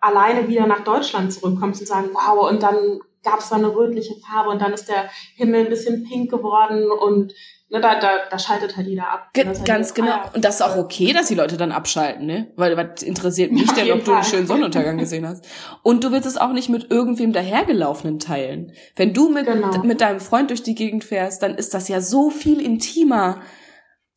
alleine 0.00 0.46
wieder 0.46 0.66
nach 0.66 0.84
Deutschland 0.84 1.32
zurückkommst 1.32 1.80
und 1.80 1.88
sagen, 1.88 2.10
wow, 2.12 2.48
und 2.48 2.62
dann 2.62 3.00
gab 3.24 3.40
es 3.40 3.48
da 3.48 3.56
eine 3.56 3.74
rötliche 3.74 4.14
Farbe 4.20 4.50
und 4.50 4.62
dann 4.62 4.72
ist 4.72 4.88
der 4.88 5.10
Himmel 5.34 5.64
ein 5.64 5.70
bisschen 5.70 6.04
pink 6.04 6.30
geworden 6.30 6.88
und 6.88 7.32
ne, 7.68 7.80
da, 7.80 7.98
da, 7.98 8.10
da 8.30 8.38
schaltet 8.38 8.76
halt 8.76 8.86
jeder 8.86 9.10
ab. 9.10 9.30
Ge 9.32 9.44
halt 9.44 9.64
ganz 9.64 9.92
genau. 9.92 10.12
Ah, 10.12 10.30
und 10.34 10.44
das 10.44 10.56
ist 10.56 10.62
auch 10.62 10.76
okay, 10.76 11.12
dass 11.12 11.26
die 11.26 11.34
Leute 11.34 11.56
dann 11.56 11.72
abschalten, 11.72 12.26
ne? 12.26 12.52
Weil 12.54 12.76
was 12.76 13.02
interessiert 13.02 13.50
mich 13.50 13.72
denn, 13.72 13.90
ob 13.90 14.04
du 14.04 14.12
einen 14.12 14.24
schönen 14.24 14.46
Sonnenuntergang 14.46 14.98
gesehen 14.98 15.26
hast. 15.26 15.44
Und 15.82 16.04
du 16.04 16.12
willst 16.12 16.28
es 16.28 16.36
auch 16.36 16.52
nicht 16.52 16.68
mit 16.68 16.92
irgendwem 16.92 17.32
dahergelaufenen 17.32 18.20
teilen. 18.20 18.72
Wenn 18.94 19.14
du 19.14 19.30
mit, 19.30 19.46
genau. 19.46 19.82
mit 19.82 20.00
deinem 20.00 20.20
Freund 20.20 20.50
durch 20.50 20.62
die 20.62 20.76
Gegend 20.76 21.02
fährst, 21.02 21.42
dann 21.42 21.56
ist 21.56 21.74
das 21.74 21.88
ja 21.88 22.00
so 22.00 22.30
viel 22.30 22.60
intimer, 22.60 23.40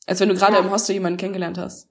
als 0.07 0.19
wenn 0.19 0.29
du 0.29 0.35
gerade 0.35 0.53
ja. 0.53 0.59
im 0.59 0.71
Hostel 0.71 0.93
jemanden 0.93 1.17
kennengelernt 1.17 1.57
hast. 1.57 1.87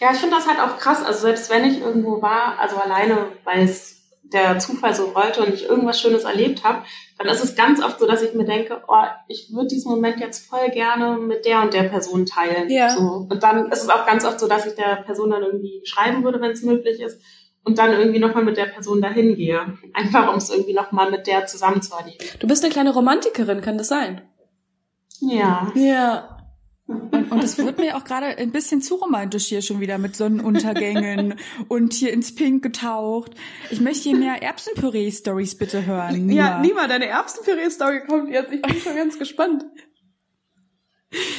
Ja, 0.00 0.10
ich 0.12 0.18
finde 0.18 0.36
das 0.36 0.46
halt 0.46 0.60
auch 0.60 0.78
krass. 0.78 1.04
Also 1.04 1.22
selbst 1.22 1.50
wenn 1.50 1.64
ich 1.64 1.80
irgendwo 1.80 2.22
war, 2.22 2.58
also 2.58 2.76
alleine, 2.76 3.26
weil 3.44 3.64
es 3.64 3.96
der 4.22 4.58
Zufall 4.58 4.94
so 4.94 5.06
rollte 5.06 5.42
und 5.42 5.54
ich 5.54 5.64
irgendwas 5.64 6.00
Schönes 6.00 6.24
erlebt 6.24 6.62
habe, 6.62 6.82
dann 7.16 7.28
ist 7.28 7.42
es 7.42 7.56
ganz 7.56 7.82
oft 7.82 7.98
so, 7.98 8.06
dass 8.06 8.22
ich 8.22 8.34
mir 8.34 8.44
denke, 8.44 8.82
oh, 8.86 9.04
ich 9.26 9.52
würde 9.52 9.68
diesen 9.68 9.90
Moment 9.90 10.20
jetzt 10.20 10.46
voll 10.46 10.68
gerne 10.70 11.16
mit 11.18 11.46
der 11.46 11.62
und 11.62 11.72
der 11.72 11.84
Person 11.84 12.26
teilen. 12.26 12.68
Ja. 12.68 12.90
So. 12.90 13.26
Und 13.28 13.42
dann 13.42 13.70
ist 13.72 13.82
es 13.82 13.88
auch 13.88 14.06
ganz 14.06 14.24
oft 14.24 14.38
so, 14.38 14.46
dass 14.46 14.66
ich 14.66 14.74
der 14.74 14.96
Person 14.96 15.30
dann 15.30 15.42
irgendwie 15.42 15.80
schreiben 15.84 16.24
würde, 16.24 16.40
wenn 16.40 16.50
es 16.50 16.62
möglich 16.62 17.00
ist, 17.00 17.20
und 17.64 17.78
dann 17.78 17.92
irgendwie 17.92 18.18
nochmal 18.18 18.44
mit 18.44 18.56
der 18.56 18.66
Person 18.66 19.02
dahin 19.02 19.34
gehe. 19.34 19.60
Einfach 19.92 20.30
um 20.30 20.36
es 20.36 20.48
irgendwie 20.48 20.72
nochmal 20.72 21.10
mit 21.10 21.26
der 21.26 21.46
zusammen 21.46 21.82
zu 21.82 21.94
erleben. 21.94 22.24
Du 22.38 22.46
bist 22.46 22.64
eine 22.64 22.72
kleine 22.72 22.94
Romantikerin, 22.94 23.60
kann 23.60 23.76
das 23.76 23.88
sein? 23.88 24.22
Ja. 25.20 25.70
Ja. 25.74 26.37
Und, 26.88 27.30
und 27.30 27.44
es 27.44 27.58
wird 27.58 27.78
mir 27.78 27.98
auch 27.98 28.04
gerade 28.04 28.38
ein 28.38 28.50
bisschen 28.50 28.80
zu 28.80 28.94
romantisch 28.94 29.46
hier 29.46 29.60
schon 29.60 29.78
wieder 29.78 29.98
mit 29.98 30.16
Sonnenuntergängen 30.16 31.38
und 31.68 31.92
hier 31.92 32.14
ins 32.14 32.34
Pink 32.34 32.62
getaucht. 32.62 33.32
Ich 33.70 33.80
möchte 33.80 34.08
hier 34.08 34.16
mehr 34.16 34.42
Erbsenpüree-Stories 34.42 35.58
bitte 35.58 35.84
hören. 35.84 36.26
Nima. 36.26 36.32
Ja, 36.32 36.58
Nima, 36.60 36.88
deine 36.88 37.06
Erbsenpüree-Story 37.06 38.06
kommt 38.08 38.30
jetzt. 38.30 38.52
Ich 38.52 38.62
bin 38.62 38.80
schon 38.80 38.96
ganz 38.96 39.18
gespannt. 39.18 39.66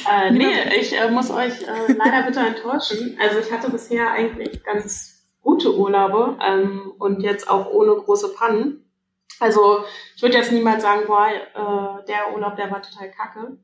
Äh, 0.08 0.30
nee, 0.30 0.52
ich 0.80 0.96
äh, 0.96 1.10
muss 1.10 1.30
euch 1.32 1.62
äh, 1.62 1.92
leider 1.94 2.26
bitte 2.26 2.40
enttäuschen. 2.40 3.18
Also 3.20 3.40
ich 3.40 3.50
hatte 3.50 3.70
bisher 3.70 4.12
eigentlich 4.12 4.62
ganz 4.62 5.26
gute 5.42 5.76
Urlaube 5.76 6.38
ähm, 6.46 6.92
und 6.98 7.22
jetzt 7.22 7.50
auch 7.50 7.66
ohne 7.72 7.96
große 7.96 8.34
Pannen. 8.34 8.88
Also 9.40 9.84
ich 10.14 10.22
würde 10.22 10.36
jetzt 10.36 10.52
niemals 10.52 10.82
sagen, 10.82 11.02
boah, 11.08 11.26
äh, 11.28 12.06
der 12.06 12.32
Urlaub, 12.34 12.54
der 12.54 12.70
war 12.70 12.82
total 12.82 13.10
kacke 13.10 13.58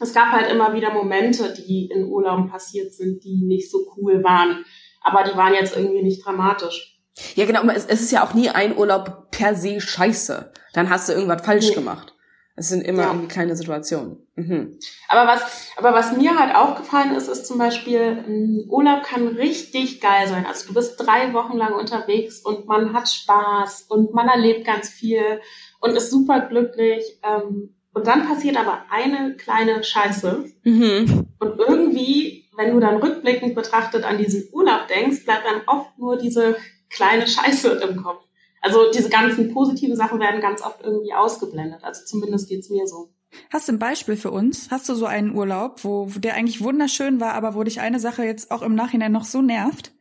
es 0.00 0.14
gab 0.14 0.32
halt 0.32 0.50
immer 0.50 0.72
wieder 0.72 0.92
Momente, 0.92 1.52
die 1.54 1.86
in 1.86 2.06
Urlauben 2.06 2.50
passiert 2.50 2.94
sind, 2.94 3.22
die 3.22 3.44
nicht 3.44 3.70
so 3.70 3.86
cool 3.96 4.24
waren. 4.24 4.64
Aber 5.02 5.24
die 5.24 5.36
waren 5.36 5.54
jetzt 5.54 5.76
irgendwie 5.76 6.02
nicht 6.02 6.24
dramatisch. 6.24 6.98
Ja, 7.34 7.46
genau. 7.46 7.62
Es, 7.70 7.84
ist 7.86 8.10
ja 8.10 8.24
auch 8.24 8.34
nie 8.34 8.48
ein 8.50 8.76
Urlaub 8.76 9.30
per 9.30 9.54
se 9.54 9.80
scheiße. 9.80 10.52
Dann 10.72 10.90
hast 10.90 11.08
du 11.08 11.12
irgendwas 11.12 11.44
falsch 11.44 11.68
nee. 11.68 11.74
gemacht. 11.74 12.14
Es 12.56 12.68
sind 12.68 12.82
immer 12.82 13.02
ja. 13.02 13.08
irgendwie 13.08 13.28
kleine 13.28 13.56
Situationen. 13.56 14.26
Mhm. 14.34 14.78
Aber 15.08 15.30
was, 15.30 15.72
aber 15.76 15.94
was 15.94 16.16
mir 16.16 16.38
halt 16.38 16.54
aufgefallen 16.54 17.14
ist, 17.14 17.28
ist 17.28 17.46
zum 17.46 17.58
Beispiel, 17.58 18.66
Urlaub 18.68 19.02
kann 19.02 19.28
richtig 19.28 20.00
geil 20.00 20.28
sein. 20.28 20.44
Also 20.46 20.68
du 20.68 20.74
bist 20.74 20.96
drei 20.98 21.32
Wochen 21.32 21.56
lang 21.56 21.72
unterwegs 21.72 22.40
und 22.40 22.66
man 22.66 22.92
hat 22.92 23.08
Spaß 23.08 23.86
und 23.88 24.12
man 24.12 24.28
erlebt 24.28 24.66
ganz 24.66 24.90
viel 24.90 25.40
und 25.80 25.96
ist 25.96 26.10
super 26.10 26.40
glücklich. 26.40 27.18
Ähm, 27.22 27.74
und 27.92 28.06
dann 28.06 28.26
passiert 28.26 28.56
aber 28.56 28.84
eine 28.90 29.34
kleine 29.36 29.82
Scheiße. 29.82 30.44
Mhm. 30.64 31.26
Und 31.38 31.58
irgendwie, 31.58 32.48
wenn 32.56 32.72
du 32.72 32.80
dann 32.80 32.96
rückblickend 32.96 33.54
betrachtet 33.54 34.04
an 34.04 34.18
diesen 34.18 34.48
Urlaub 34.52 34.86
denkst, 34.88 35.24
bleibt 35.24 35.44
dann 35.44 35.62
oft 35.66 35.98
nur 35.98 36.16
diese 36.16 36.56
kleine 36.88 37.26
Scheiße 37.26 37.80
im 37.88 38.02
Kopf. 38.02 38.24
Also 38.62 38.90
diese 38.92 39.08
ganzen 39.08 39.52
positiven 39.52 39.96
Sachen 39.96 40.20
werden 40.20 40.40
ganz 40.40 40.62
oft 40.62 40.82
irgendwie 40.82 41.14
ausgeblendet. 41.14 41.82
Also 41.82 42.04
zumindest 42.04 42.48
geht's 42.48 42.68
mir 42.68 42.86
so. 42.86 43.10
Hast 43.50 43.68
du 43.68 43.72
ein 43.72 43.78
Beispiel 43.78 44.16
für 44.16 44.30
uns? 44.30 44.70
Hast 44.70 44.88
du 44.88 44.94
so 44.94 45.06
einen 45.06 45.34
Urlaub, 45.34 45.84
wo 45.84 46.06
der 46.16 46.34
eigentlich 46.34 46.62
wunderschön 46.62 47.20
war, 47.20 47.34
aber 47.34 47.54
wo 47.54 47.62
dich 47.62 47.80
eine 47.80 48.00
Sache 48.00 48.24
jetzt 48.24 48.50
auch 48.50 48.62
im 48.62 48.74
Nachhinein 48.74 49.12
noch 49.12 49.24
so 49.24 49.40
nervt? 49.40 49.92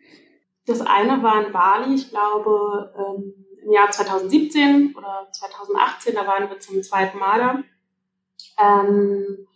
Das 0.66 0.82
eine 0.82 1.24
war 1.24 1.46
in 1.46 1.54
Bali, 1.54 1.96
ich 1.96 2.10
glaube 2.10 2.94
ähm, 2.98 3.34
im 3.64 3.72
Jahr 3.72 3.90
2017 3.90 4.96
oder 4.96 5.28
2018, 5.32 6.16
da 6.16 6.28
waren 6.28 6.50
wir 6.50 6.60
zum 6.60 6.82
zweiten 6.84 7.18
Mal 7.18 7.40
da. 7.40 7.64
Ähm, 8.62 9.47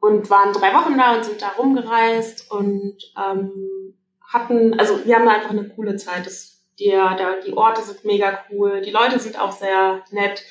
und 0.00 0.30
waren 0.30 0.52
drei 0.52 0.74
Wochen 0.74 0.96
da 0.96 1.14
und 1.14 1.24
sind 1.24 1.42
da 1.42 1.48
rumgereist 1.48 2.50
und 2.50 2.96
ähm, 3.16 3.94
hatten, 4.26 4.78
also 4.78 5.04
wir 5.04 5.16
haben 5.16 5.26
da 5.26 5.32
einfach 5.32 5.50
eine 5.50 5.68
coole 5.68 5.96
Zeit. 5.96 6.24
Das, 6.26 6.64
die, 6.78 6.90
der, 6.90 7.40
die 7.46 7.52
Orte 7.52 7.82
sind 7.82 8.04
mega 8.04 8.40
cool, 8.50 8.80
die 8.80 8.90
Leute 8.90 9.18
sind 9.18 9.38
auch 9.38 9.52
sehr 9.52 10.02
nett, 10.10 10.42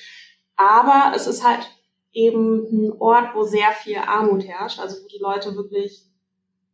aber 0.56 1.14
es 1.16 1.26
ist 1.26 1.44
halt 1.44 1.68
eben 2.12 2.68
ein 2.72 2.94
Ort, 3.00 3.34
wo 3.34 3.44
sehr 3.44 3.72
viel 3.72 3.98
Armut 3.98 4.46
herrscht, 4.46 4.80
also 4.80 5.04
wo 5.04 5.08
die 5.08 5.20
Leute 5.20 5.56
wirklich 5.56 6.04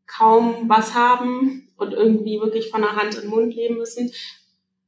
kaum 0.07 0.67
was 0.67 0.93
haben 0.93 1.69
und 1.77 1.93
irgendwie 1.93 2.39
wirklich 2.39 2.69
von 2.69 2.81
der 2.81 2.95
Hand 2.95 3.15
in 3.15 3.21
den 3.21 3.29
Mund 3.29 3.53
leben 3.53 3.77
müssen, 3.77 4.11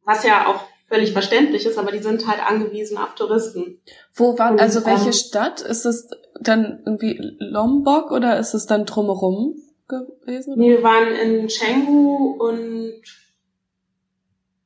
was 0.03 0.23
ja 0.23 0.47
auch 0.47 0.61
völlig 0.87 1.11
verständlich 1.11 1.65
ist, 1.65 1.77
aber 1.77 1.91
die 1.91 1.99
sind 1.99 2.27
halt 2.27 2.45
angewiesen 2.45 2.97
auf 2.97 3.15
Touristen. 3.15 3.81
Wo 4.13 4.37
war, 4.39 4.59
also 4.59 4.85
welche 4.85 5.07
ähm, 5.07 5.13
Stadt? 5.13 5.61
Ist 5.61 5.85
es 5.85 6.09
dann 6.39 6.81
irgendwie 6.85 7.19
Lombok 7.39 8.11
oder 8.11 8.39
ist 8.39 8.53
es 8.53 8.65
dann 8.65 8.85
drumherum 8.85 9.55
gewesen? 9.87 10.55
Nee, 10.57 10.77
wir 10.77 10.83
waren 10.83 11.13
in 11.13 11.47
Chengdu 11.47 12.35
und 12.39 13.01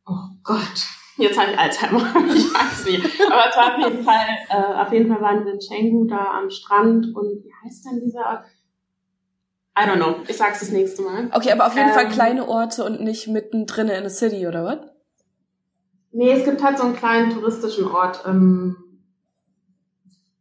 oh 0.06 0.30
Gott, 0.44 0.86
jetzt 1.18 1.40
habe 1.40 1.52
ich 1.52 1.58
Alzheimer, 1.58 2.00
ich 2.36 2.54
weiß 2.54 2.86
nicht. 2.86 3.22
Aber 3.26 3.50
es 3.50 3.58
war 3.58 3.76
auf 3.76 3.92
jeden 3.92 4.04
Fall, 4.04 4.26
äh, 4.50 4.82
auf 4.82 4.94
jeden 4.94 5.12
Fall 5.12 5.22
waren 5.22 5.46
wir 5.46 5.54
in 5.54 5.60
Chengdu 5.60 6.06
da 6.06 6.40
am 6.40 6.50
Strand 6.52 7.16
und 7.16 7.44
wie 7.44 7.54
heißt 7.66 7.86
denn 7.86 8.00
dieser 8.00 8.26
Ort? 8.26 8.46
I 9.74 9.88
don't 9.88 9.96
know. 9.96 10.18
Ich 10.28 10.36
sag's 10.36 10.60
das 10.60 10.70
nächste 10.70 11.02
Mal. 11.02 11.30
Okay, 11.34 11.52
aber 11.52 11.66
auf 11.66 11.76
jeden 11.76 11.88
ähm, 11.88 11.94
Fall 11.96 12.10
kleine 12.10 12.48
Orte 12.48 12.84
und 12.84 13.02
nicht 13.02 13.28
mittendrin 13.28 13.88
in 13.88 14.06
a 14.06 14.10
city, 14.10 14.46
oder 14.46 14.66
was? 14.66 14.91
Nee, 16.12 16.32
es 16.32 16.46
gibt 16.46 16.64
halt 16.64 16.78
so 16.78 16.84
einen 16.84 16.96
kleinen 16.96 17.32
touristischen 17.32 17.86
Ort, 17.86 18.24
ähm, 18.26 18.76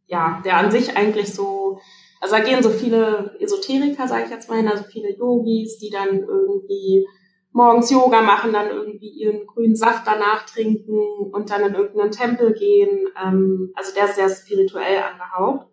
ja, 0.07 0.41
der 0.43 0.57
an 0.57 0.71
sich 0.71 0.97
eigentlich 0.97 1.33
so, 1.33 1.79
also 2.19 2.35
da 2.35 2.43
gehen 2.43 2.61
so 2.61 2.69
viele 2.69 3.37
Esoteriker, 3.39 4.07
sage 4.07 4.25
ich 4.25 4.29
jetzt 4.29 4.49
mal 4.49 4.57
hin, 4.57 4.67
also 4.67 4.83
viele 4.83 5.15
Yogis, 5.15 5.77
die 5.77 5.89
dann 5.89 6.19
irgendwie 6.19 7.07
morgens 7.53 7.89
Yoga 7.89 8.21
machen, 8.21 8.53
dann 8.53 8.69
irgendwie 8.69 9.09
ihren 9.09 9.45
grünen 9.47 9.75
Saft 9.75 10.05
danach 10.05 10.45
trinken 10.45 10.99
und 11.31 11.49
dann 11.49 11.61
in 11.61 11.75
irgendeinen 11.75 12.11
Tempel 12.11 12.53
gehen. 12.53 13.07
Ähm, 13.21 13.71
also 13.75 13.93
der 13.95 14.05
ist 14.05 14.15
sehr 14.15 14.29
spirituell 14.29 15.03
angehaucht. 15.03 15.67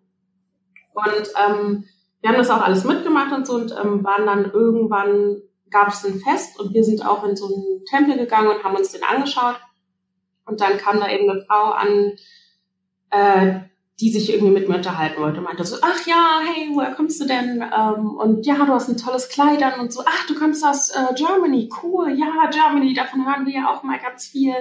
Und 0.93 1.33
ähm, 1.47 1.85
wir 2.21 2.29
haben 2.29 2.37
das 2.37 2.49
auch 2.49 2.61
alles 2.61 2.83
mitgemacht 2.83 3.33
und 3.33 3.47
so 3.47 3.55
und 3.55 3.71
ähm, 3.71 4.03
waren 4.03 4.25
dann 4.25 4.51
irgendwann, 4.51 5.41
gab 5.69 5.89
es 5.89 6.05
ein 6.05 6.19
Fest 6.19 6.59
und 6.59 6.73
wir 6.73 6.83
sind 6.83 7.05
auch 7.05 7.23
in 7.23 7.35
so 7.35 7.45
einen 7.45 7.85
Tempel 7.85 8.17
gegangen 8.17 8.49
und 8.49 8.63
haben 8.63 8.75
uns 8.75 8.91
den 8.91 9.03
angeschaut. 9.03 9.55
Und 10.49 10.61
dann 10.61 10.77
kam 10.77 10.99
da 10.99 11.09
eben 11.09 11.29
eine 11.29 11.41
Frau 11.45 11.71
an, 11.71 12.13
äh, 13.11 13.59
die 13.99 14.11
sich 14.11 14.31
irgendwie 14.33 14.53
mit 14.53 14.69
mir 14.69 14.75
unterhalten 14.75 15.21
wollte. 15.21 15.41
Meinte 15.41 15.65
so, 15.65 15.77
ach 15.81 16.05
ja, 16.05 16.39
hey, 16.45 16.69
woher 16.73 16.91
kommst 16.91 17.19
du 17.21 17.25
denn? 17.25 17.61
Ähm, 17.61 18.11
und 18.17 18.45
ja, 18.45 18.55
du 18.55 18.73
hast 18.73 18.87
ein 18.87 18.97
tolles 18.97 19.29
Kleid 19.29 19.61
an 19.61 19.79
und 19.79 19.91
so, 19.91 20.03
ach, 20.05 20.25
du 20.27 20.35
kommst 20.35 20.63
aus 20.65 20.89
äh, 20.89 21.13
Germany, 21.15 21.69
cool, 21.83 22.11
ja, 22.17 22.49
Germany, 22.49 22.93
davon 22.93 23.25
hören 23.25 23.45
wir 23.45 23.53
ja 23.53 23.69
auch 23.69 23.83
mal 23.83 23.99
ganz 23.99 24.25
viel. 24.25 24.55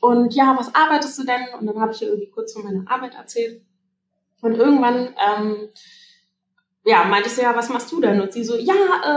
Und 0.00 0.34
ja, 0.34 0.54
was 0.56 0.74
arbeitest 0.74 1.18
du 1.18 1.24
denn? 1.24 1.42
Und 1.58 1.66
dann 1.66 1.80
habe 1.80 1.92
ich 1.92 2.02
ihr 2.02 2.08
irgendwie 2.08 2.30
kurz 2.30 2.52
von 2.52 2.64
meiner 2.64 2.88
Arbeit 2.88 3.14
erzählt. 3.16 3.62
Und 4.40 4.54
irgendwann 4.54 5.14
ähm, 5.26 5.68
ja, 6.84 7.04
meinte 7.04 7.30
so, 7.30 7.42
ja, 7.42 7.56
was 7.56 7.70
machst 7.70 7.90
du 7.90 8.00
denn? 8.00 8.20
Und 8.20 8.32
sie 8.32 8.44
so, 8.44 8.56
ja, 8.56 8.74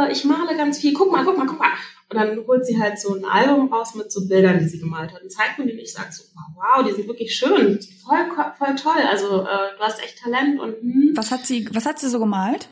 äh, 0.07 0.11
ich 0.11 0.23
male 0.23 0.55
ganz 0.55 0.79
viel, 0.79 0.93
guck 0.93 1.11
mal, 1.11 1.23
guck 1.23 1.37
mal, 1.37 1.45
guck 1.45 1.59
mal. 1.59 1.69
Und 2.09 2.17
dann 2.17 2.37
holt 2.47 2.65
sie 2.65 2.79
halt 2.79 2.97
so 2.99 3.15
ein 3.15 3.25
Album 3.25 3.71
raus 3.73 3.93
mit 3.95 4.11
so 4.11 4.27
Bildern, 4.27 4.59
die 4.59 4.67
sie 4.67 4.79
gemalt 4.79 5.13
hat. 5.13 5.21
Und 5.21 5.29
zeigt 5.31 5.59
mir 5.59 5.65
die 5.65 5.73
und 5.73 5.79
ich 5.79 5.91
sage 5.91 6.07
so, 6.11 6.23
wow, 6.55 6.85
die 6.87 6.93
sind 6.93 7.07
wirklich 7.07 7.35
schön, 7.35 7.79
voll, 8.05 8.17
voll 8.57 8.75
toll. 8.75 9.01
Also 9.09 9.41
äh, 9.41 9.75
du 9.77 9.79
hast 9.81 10.01
echt 10.01 10.17
Talent 10.23 10.57
und 10.59 10.73
hm. 10.79 11.11
Was 11.15 11.31
hat 11.31 11.45
sie, 11.45 11.67
was 11.73 11.85
hat 11.85 11.99
sie 11.99 12.07
so 12.09 12.19
gemalt? 12.19 12.69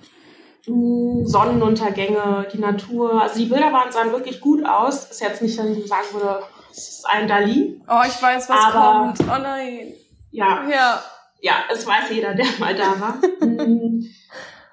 mm, 0.67 1.25
Sonnenuntergänge, 1.25 2.47
die 2.53 2.59
Natur. 2.59 3.21
Also 3.21 3.39
die 3.39 3.45
Bilder 3.47 3.73
waren 3.73 3.91
sahen 3.91 4.11
wirklich 4.13 4.39
gut 4.39 4.65
aus. 4.65 5.11
Ist 5.11 5.19
jetzt 5.21 5.41
nicht, 5.41 5.59
dass 5.59 5.65
ich 5.67 5.85
sagen 5.87 6.07
würde, 6.13 6.41
es 6.71 6.77
ist 6.99 7.05
ein 7.09 7.27
Dali. 7.27 7.81
Oh, 7.89 8.01
ich 8.07 8.21
weiß, 8.21 8.47
was 8.49 8.57
Aber- 8.73 9.13
kommt. 9.17 9.19
Oh 9.29 9.41
nein. 9.41 9.93
Ja, 10.31 10.65
Ja. 10.69 11.03
ja, 11.41 11.55
es 11.73 11.85
weiß 11.85 12.09
jeder, 12.11 12.33
der 12.35 12.45
mal 12.59 12.73
da 12.73 12.99
war. 12.99 13.17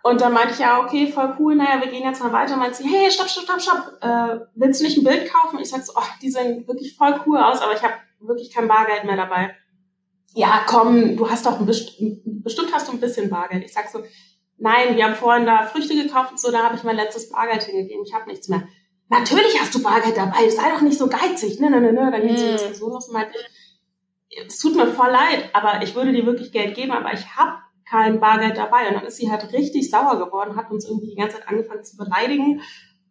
Und 0.03 0.21
dann 0.21 0.33
meinte 0.33 0.55
ich, 0.55 0.59
ja, 0.59 0.81
okay, 0.81 1.07
voll 1.07 1.37
cool, 1.39 1.55
naja, 1.55 1.81
wir 1.81 1.89
gehen 1.91 2.03
jetzt 2.03 2.23
mal 2.23 2.33
weiter. 2.33 2.57
Meinte 2.57 2.79
sie, 2.79 2.89
hey, 2.89 3.11
stopp, 3.11 3.29
stopp, 3.29 3.45
stopp, 3.45 3.61
stopp, 3.61 3.99
äh, 4.01 4.41
willst 4.57 4.81
du 4.81 4.85
nicht 4.85 4.99
ein 4.99 5.05
Bild 5.05 5.33
kaufen? 5.33 5.61
Ich 5.61 5.71
sag 5.71 5.85
so, 5.85 5.93
oh, 5.97 6.03
die 6.21 6.31
sehen 6.31 6.67
wirklich 6.67 6.97
voll 6.97 7.21
cool 7.27 7.39
aus, 7.39 7.61
aber 7.61 7.75
ich 7.75 7.83
habe 7.83 7.95
wirklich 8.21 8.53
kein 8.53 8.67
Bargeld 8.69 9.05
mehr 9.05 9.17
dabei. 9.17 9.55
Ja, 10.35 10.63
komm, 10.67 11.17
du 11.17 11.31
hast 11.31 11.47
doch 11.47 11.61
ein 11.61 11.67
best 11.67 11.93
bestimmt 12.25 12.73
hast 12.73 12.89
du 12.89 12.93
ein 12.93 13.01
bisschen 13.01 13.31
Bargeld. 13.31 13.65
Ich 13.65 13.73
sag 13.73 13.89
so, 13.89 14.03
nein, 14.59 14.97
wir 14.97 15.05
haben 15.05 15.15
vorhin 15.15 15.47
da 15.47 15.67
Früchte 15.67 15.95
gekauft 15.95 16.33
und 16.33 16.41
so, 16.41 16.51
da 16.51 16.65
habe 16.65 16.75
ich 16.75 16.83
mein 16.83 16.97
letztes 16.97 17.29
Bargeld 17.31 17.63
hingegeben, 17.63 18.05
ich 18.05 18.15
habe 18.15 18.29
nichts 18.29 18.49
mehr. 18.49 18.67
Natürlich 19.09 19.61
hast 19.61 19.75
du 19.75 19.83
Bargeld 19.83 20.17
dabei, 20.17 20.49
sei 20.49 20.71
doch 20.71 20.81
nicht 20.81 20.99
so 20.99 21.07
geizig. 21.07 21.61
Ne, 21.61 21.71
ne, 21.71 21.81
ne, 21.81 21.93
ne. 21.93 22.11
Dann 22.11 22.23
ging 22.27 22.37
so 22.37 22.43
Hm. 22.45 22.49
eine 22.49 22.59
Diskussion 22.59 22.93
los 22.93 23.09
und 23.09 23.13
meinte 23.15 23.35
es 24.47 24.59
tut 24.59 24.75
mir 24.75 24.87
voll 24.87 25.11
leid, 25.11 25.51
aber 25.53 25.83
ich 25.83 25.95
würde 25.95 26.13
dir 26.13 26.25
wirklich 26.25 26.53
Geld 26.53 26.75
geben, 26.75 26.93
aber 26.93 27.13
ich 27.13 27.37
habe 27.37 27.59
kein 27.93 28.21
Bargeld 28.21 28.57
dabei. 28.57 28.89
Und 28.89 28.95
dann 28.95 29.05
ist 29.05 29.17
sie 29.17 29.31
halt 29.31 29.53
richtig 29.53 29.91
sauer 29.91 30.19
geworden, 30.19 30.57
hat 30.57 30.71
uns 30.71 30.87
irgendwie 30.87 31.09
die 31.09 31.17
ganze 31.17 31.37
Zeit 31.37 31.49
angefangen 31.49 31.85
zu 31.85 31.97
beleidigen. 31.97 32.63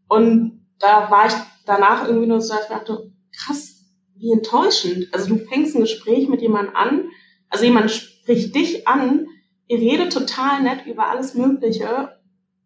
Und 0.07 0.65
da 0.79 1.11
war 1.11 1.27
ich 1.27 1.33
danach 1.65 2.07
irgendwie 2.07 2.27
nur 2.27 2.41
so, 2.41 2.55
dass 2.55 2.63
ich 2.63 2.69
dachte, 2.69 3.11
krass, 3.31 3.85
wie 4.15 4.31
enttäuschend. 4.31 5.13
Also 5.13 5.29
du 5.29 5.37
fängst 5.37 5.75
ein 5.75 5.81
Gespräch 5.81 6.27
mit 6.27 6.41
jemandem 6.41 6.75
an, 6.75 7.09
also 7.49 7.65
jemand 7.65 7.91
spricht 7.91 8.55
dich 8.55 8.87
an, 8.87 9.27
ihr 9.67 9.77
redet 9.77 10.11
total 10.11 10.63
nett 10.63 10.85
über 10.85 11.07
alles 11.07 11.35
Mögliche 11.35 12.17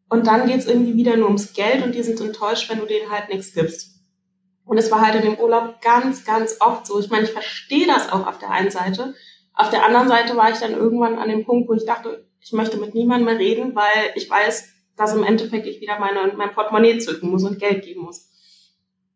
und 0.10 0.28
dann 0.28 0.48
geht's 0.48 0.66
irgendwie 0.66 0.96
wieder 0.96 1.18
nur 1.18 1.28
ums 1.28 1.54
Geld 1.54 1.84
und 1.84 1.94
die 1.94 2.04
sind 2.04 2.22
enttäuscht, 2.22 2.70
wenn 2.70 2.80
du 2.80 2.86
denen 2.86 3.12
halt 3.12 3.30
nichts 3.30 3.54
gibst. 3.54 4.00
Und 4.64 4.78
es 4.78 4.92
war 4.92 5.02
halt 5.02 5.16
in 5.16 5.22
dem 5.22 5.40
Urlaub 5.40 5.82
ganz, 5.82 6.26
ganz 6.26 6.58
oft 6.60 6.88
so. 6.88 7.00
Ich 7.00 7.10
meine, 7.10 7.26
ich 7.26 7.32
verstehe 7.32 7.86
das 7.86 8.12
auch 8.12 8.26
auf 8.26 8.40
der 8.40 8.50
einen 8.50 8.72
Seite. 8.72 9.14
Auf 9.56 9.70
der 9.70 9.86
anderen 9.86 10.08
Seite 10.08 10.36
war 10.36 10.52
ich 10.52 10.58
dann 10.58 10.74
irgendwann 10.74 11.18
an 11.18 11.30
dem 11.30 11.46
Punkt, 11.46 11.70
wo 11.70 11.74
ich 11.74 11.86
dachte, 11.86 12.26
ich 12.42 12.52
möchte 12.52 12.78
mit 12.78 12.94
niemandem 12.94 13.26
mehr 13.26 13.40
reden, 13.40 13.76
weil 13.76 14.12
ich 14.16 14.30
weiß, 14.30 14.68
dass 14.98 15.14
im 15.14 15.24
Endeffekt 15.24 15.66
ich 15.66 15.82
wieder 15.82 16.00
meine, 16.00 16.34
mein 16.36 16.54
Portemonnaie 16.54 17.00
zücken 17.00 17.30
muss 17.30 17.44
und 17.44 17.60
Geld 17.60 17.84
geben 17.84 18.02
muss. 18.02 18.30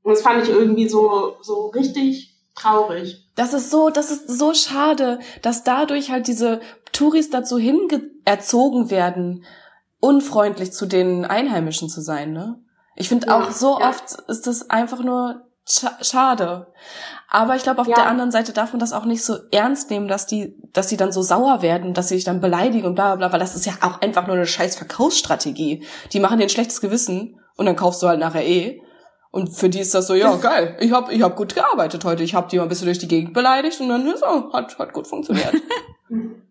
Und 0.01 0.11
das 0.11 0.21
fand 0.21 0.43
ich 0.43 0.49
irgendwie 0.49 0.87
so, 0.87 1.37
so 1.41 1.67
richtig 1.67 2.35
traurig. 2.55 3.25
Das 3.35 3.53
ist 3.53 3.69
so, 3.69 3.89
das 3.89 4.11
ist 4.11 4.27
so 4.27 4.53
schade, 4.53 5.19
dass 5.41 5.63
dadurch 5.63 6.11
halt 6.11 6.27
diese 6.27 6.61
Touris 6.91 7.29
dazu 7.29 7.57
hingezogen 7.57 8.89
werden, 8.89 9.45
unfreundlich 9.99 10.71
zu 10.71 10.85
den 10.85 11.25
Einheimischen 11.25 11.89
zu 11.89 12.01
sein, 12.01 12.33
ne? 12.33 12.59
Ich 12.95 13.07
finde 13.07 13.27
Ja, 13.27 13.39
auch 13.39 13.51
so 13.51 13.79
ja. 13.79 13.89
oft 13.89 14.19
ist 14.27 14.47
das 14.47 14.69
einfach 14.69 15.01
nur 15.03 15.48
schade. 16.01 16.67
Aber 17.29 17.55
ich 17.55 17.63
glaube, 17.63 17.81
auf 17.81 17.87
Ja. 17.87 17.95
der 17.95 18.07
anderen 18.07 18.31
Seite 18.31 18.53
darf 18.53 18.73
man 18.73 18.79
das 18.79 18.91
auch 18.93 19.05
nicht 19.05 19.23
so 19.23 19.35
ernst 19.51 19.89
nehmen, 19.89 20.07
dass 20.07 20.25
die, 20.25 20.55
dass 20.73 20.87
die 20.87 20.97
dann 20.97 21.11
so 21.11 21.21
sauer 21.21 21.61
werden, 21.61 21.93
dass 21.93 22.09
sie 22.09 22.15
sich 22.15 22.23
dann 22.23 22.41
beleidigen 22.41 22.87
und 22.87 22.95
bla 22.95 23.15
bla 23.15 23.27
bla, 23.27 23.33
weil 23.33 23.39
das 23.39 23.55
ist 23.55 23.65
ja 23.65 23.73
auch 23.81 24.01
einfach 24.01 24.25
nur 24.27 24.35
eine 24.35 24.45
scheiß 24.47 24.75
Verkaufsstrategie. 24.77 25.83
Die 26.11 26.19
machen 26.19 26.37
dir 26.39 26.45
ein 26.45 26.49
schlechtes 26.49 26.81
Gewissen 26.81 27.39
und 27.55 27.65
dann 27.65 27.75
kaufst 27.75 28.01
du 28.01 28.07
halt 28.07 28.19
nachher 28.19 28.45
eh. 28.45 28.81
Und 29.31 29.49
für 29.55 29.69
die 29.69 29.79
ist 29.79 29.93
das 29.93 30.07
so, 30.07 30.15
ja, 30.15 30.35
geil, 30.37 30.75
ich 30.79 30.91
hab, 30.91 31.11
ich 31.11 31.21
hab 31.21 31.35
gut 31.35 31.53
gearbeitet 31.53 32.03
heute, 32.03 32.23
ich 32.23 32.33
hab 32.33 32.49
die 32.49 32.57
mal 32.57 32.63
ein 32.63 32.69
bisschen 32.69 32.85
durch 32.87 32.97
die 32.97 33.07
Gegend 33.07 33.33
beleidigt 33.35 33.79
und 33.79 33.89
dann 33.89 34.07
ist 34.07 34.21
so, 34.21 34.51
hat, 34.53 34.79
hat 34.79 34.91
gut 34.93 35.07
funktioniert. 35.07 35.53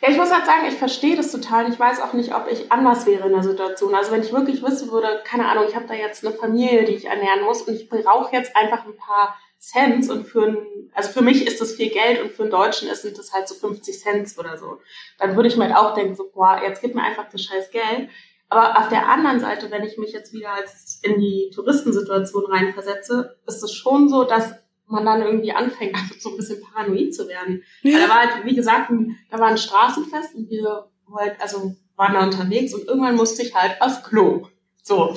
Ja, 0.00 0.08
ich 0.08 0.16
muss 0.16 0.32
halt 0.32 0.46
sagen, 0.46 0.66
ich 0.66 0.74
verstehe 0.74 1.16
das 1.16 1.30
total. 1.30 1.70
Ich 1.70 1.78
weiß 1.78 2.00
auch 2.00 2.14
nicht, 2.14 2.34
ob 2.34 2.50
ich 2.50 2.72
anders 2.72 3.04
wäre 3.04 3.26
in 3.26 3.34
der 3.34 3.42
Situation. 3.42 3.94
Also 3.94 4.12
wenn 4.12 4.22
ich 4.22 4.32
wirklich 4.32 4.62
wissen 4.62 4.90
würde, 4.90 5.20
keine 5.24 5.46
Ahnung, 5.46 5.64
ich 5.68 5.76
habe 5.76 5.86
da 5.86 5.94
jetzt 5.94 6.24
eine 6.24 6.34
Familie, 6.34 6.84
die 6.84 6.94
ich 6.94 7.04
ernähren 7.04 7.44
muss 7.44 7.62
und 7.62 7.74
ich 7.74 7.88
brauche 7.88 8.34
jetzt 8.34 8.56
einfach 8.56 8.86
ein 8.86 8.96
paar 8.96 9.36
Cents 9.58 10.08
und 10.08 10.24
für 10.24 10.46
ein, 10.46 10.90
also 10.94 11.10
für 11.10 11.20
mich 11.20 11.46
ist 11.46 11.60
das 11.60 11.72
viel 11.72 11.90
Geld 11.90 12.22
und 12.22 12.32
für 12.32 12.42
einen 12.42 12.50
Deutschen 12.50 12.88
ist 12.88 13.02
sind 13.02 13.18
das 13.18 13.34
halt 13.34 13.46
so 13.46 13.54
50 13.54 14.00
Cent 14.00 14.38
oder 14.38 14.56
so. 14.56 14.78
Dann 15.18 15.36
würde 15.36 15.48
ich 15.48 15.56
mir 15.58 15.64
halt 15.64 15.76
auch 15.76 15.94
denken, 15.94 16.14
so, 16.14 16.30
boah, 16.32 16.62
jetzt 16.62 16.80
gib 16.80 16.94
mir 16.94 17.02
einfach 17.02 17.28
das 17.30 17.42
scheiß 17.42 17.70
Geld. 17.70 18.08
Aber 18.48 18.78
auf 18.78 18.88
der 18.88 19.06
anderen 19.06 19.38
Seite, 19.38 19.70
wenn 19.70 19.84
ich 19.84 19.98
mich 19.98 20.12
jetzt 20.12 20.32
wieder 20.32 20.54
als 20.54 20.98
in 21.02 21.20
die 21.20 21.50
Touristensituation 21.54 22.46
reinversetze, 22.46 23.38
ist 23.46 23.62
es 23.62 23.72
schon 23.72 24.08
so, 24.08 24.24
dass 24.24 24.54
man 24.90 25.04
dann 25.04 25.22
irgendwie 25.22 25.52
anfängt, 25.52 25.96
so 26.20 26.30
ein 26.30 26.36
bisschen 26.36 26.60
paranoid 26.60 27.14
zu 27.14 27.28
werden. 27.28 27.62
Ja. 27.82 28.00
Da 28.00 28.08
war 28.08 28.20
halt, 28.20 28.44
wie 28.44 28.54
gesagt, 28.54 28.90
da 29.30 29.38
war 29.38 29.48
ein 29.48 29.58
Straßenfest 29.58 30.34
und 30.34 30.50
wir 30.50 30.88
wollten, 31.06 31.40
also 31.40 31.74
waren 31.96 32.14
da 32.14 32.24
unterwegs 32.24 32.74
und 32.74 32.86
irgendwann 32.86 33.16
musste 33.16 33.42
ich 33.42 33.54
halt 33.54 33.80
aufs 33.80 34.02
Klo. 34.02 34.46
So. 34.82 35.14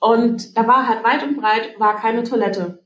Und 0.00 0.56
da 0.56 0.66
war 0.66 0.86
halt 0.86 1.04
weit 1.04 1.22
und 1.22 1.36
breit, 1.36 1.78
war 1.78 1.96
keine 1.96 2.22
Toilette. 2.22 2.82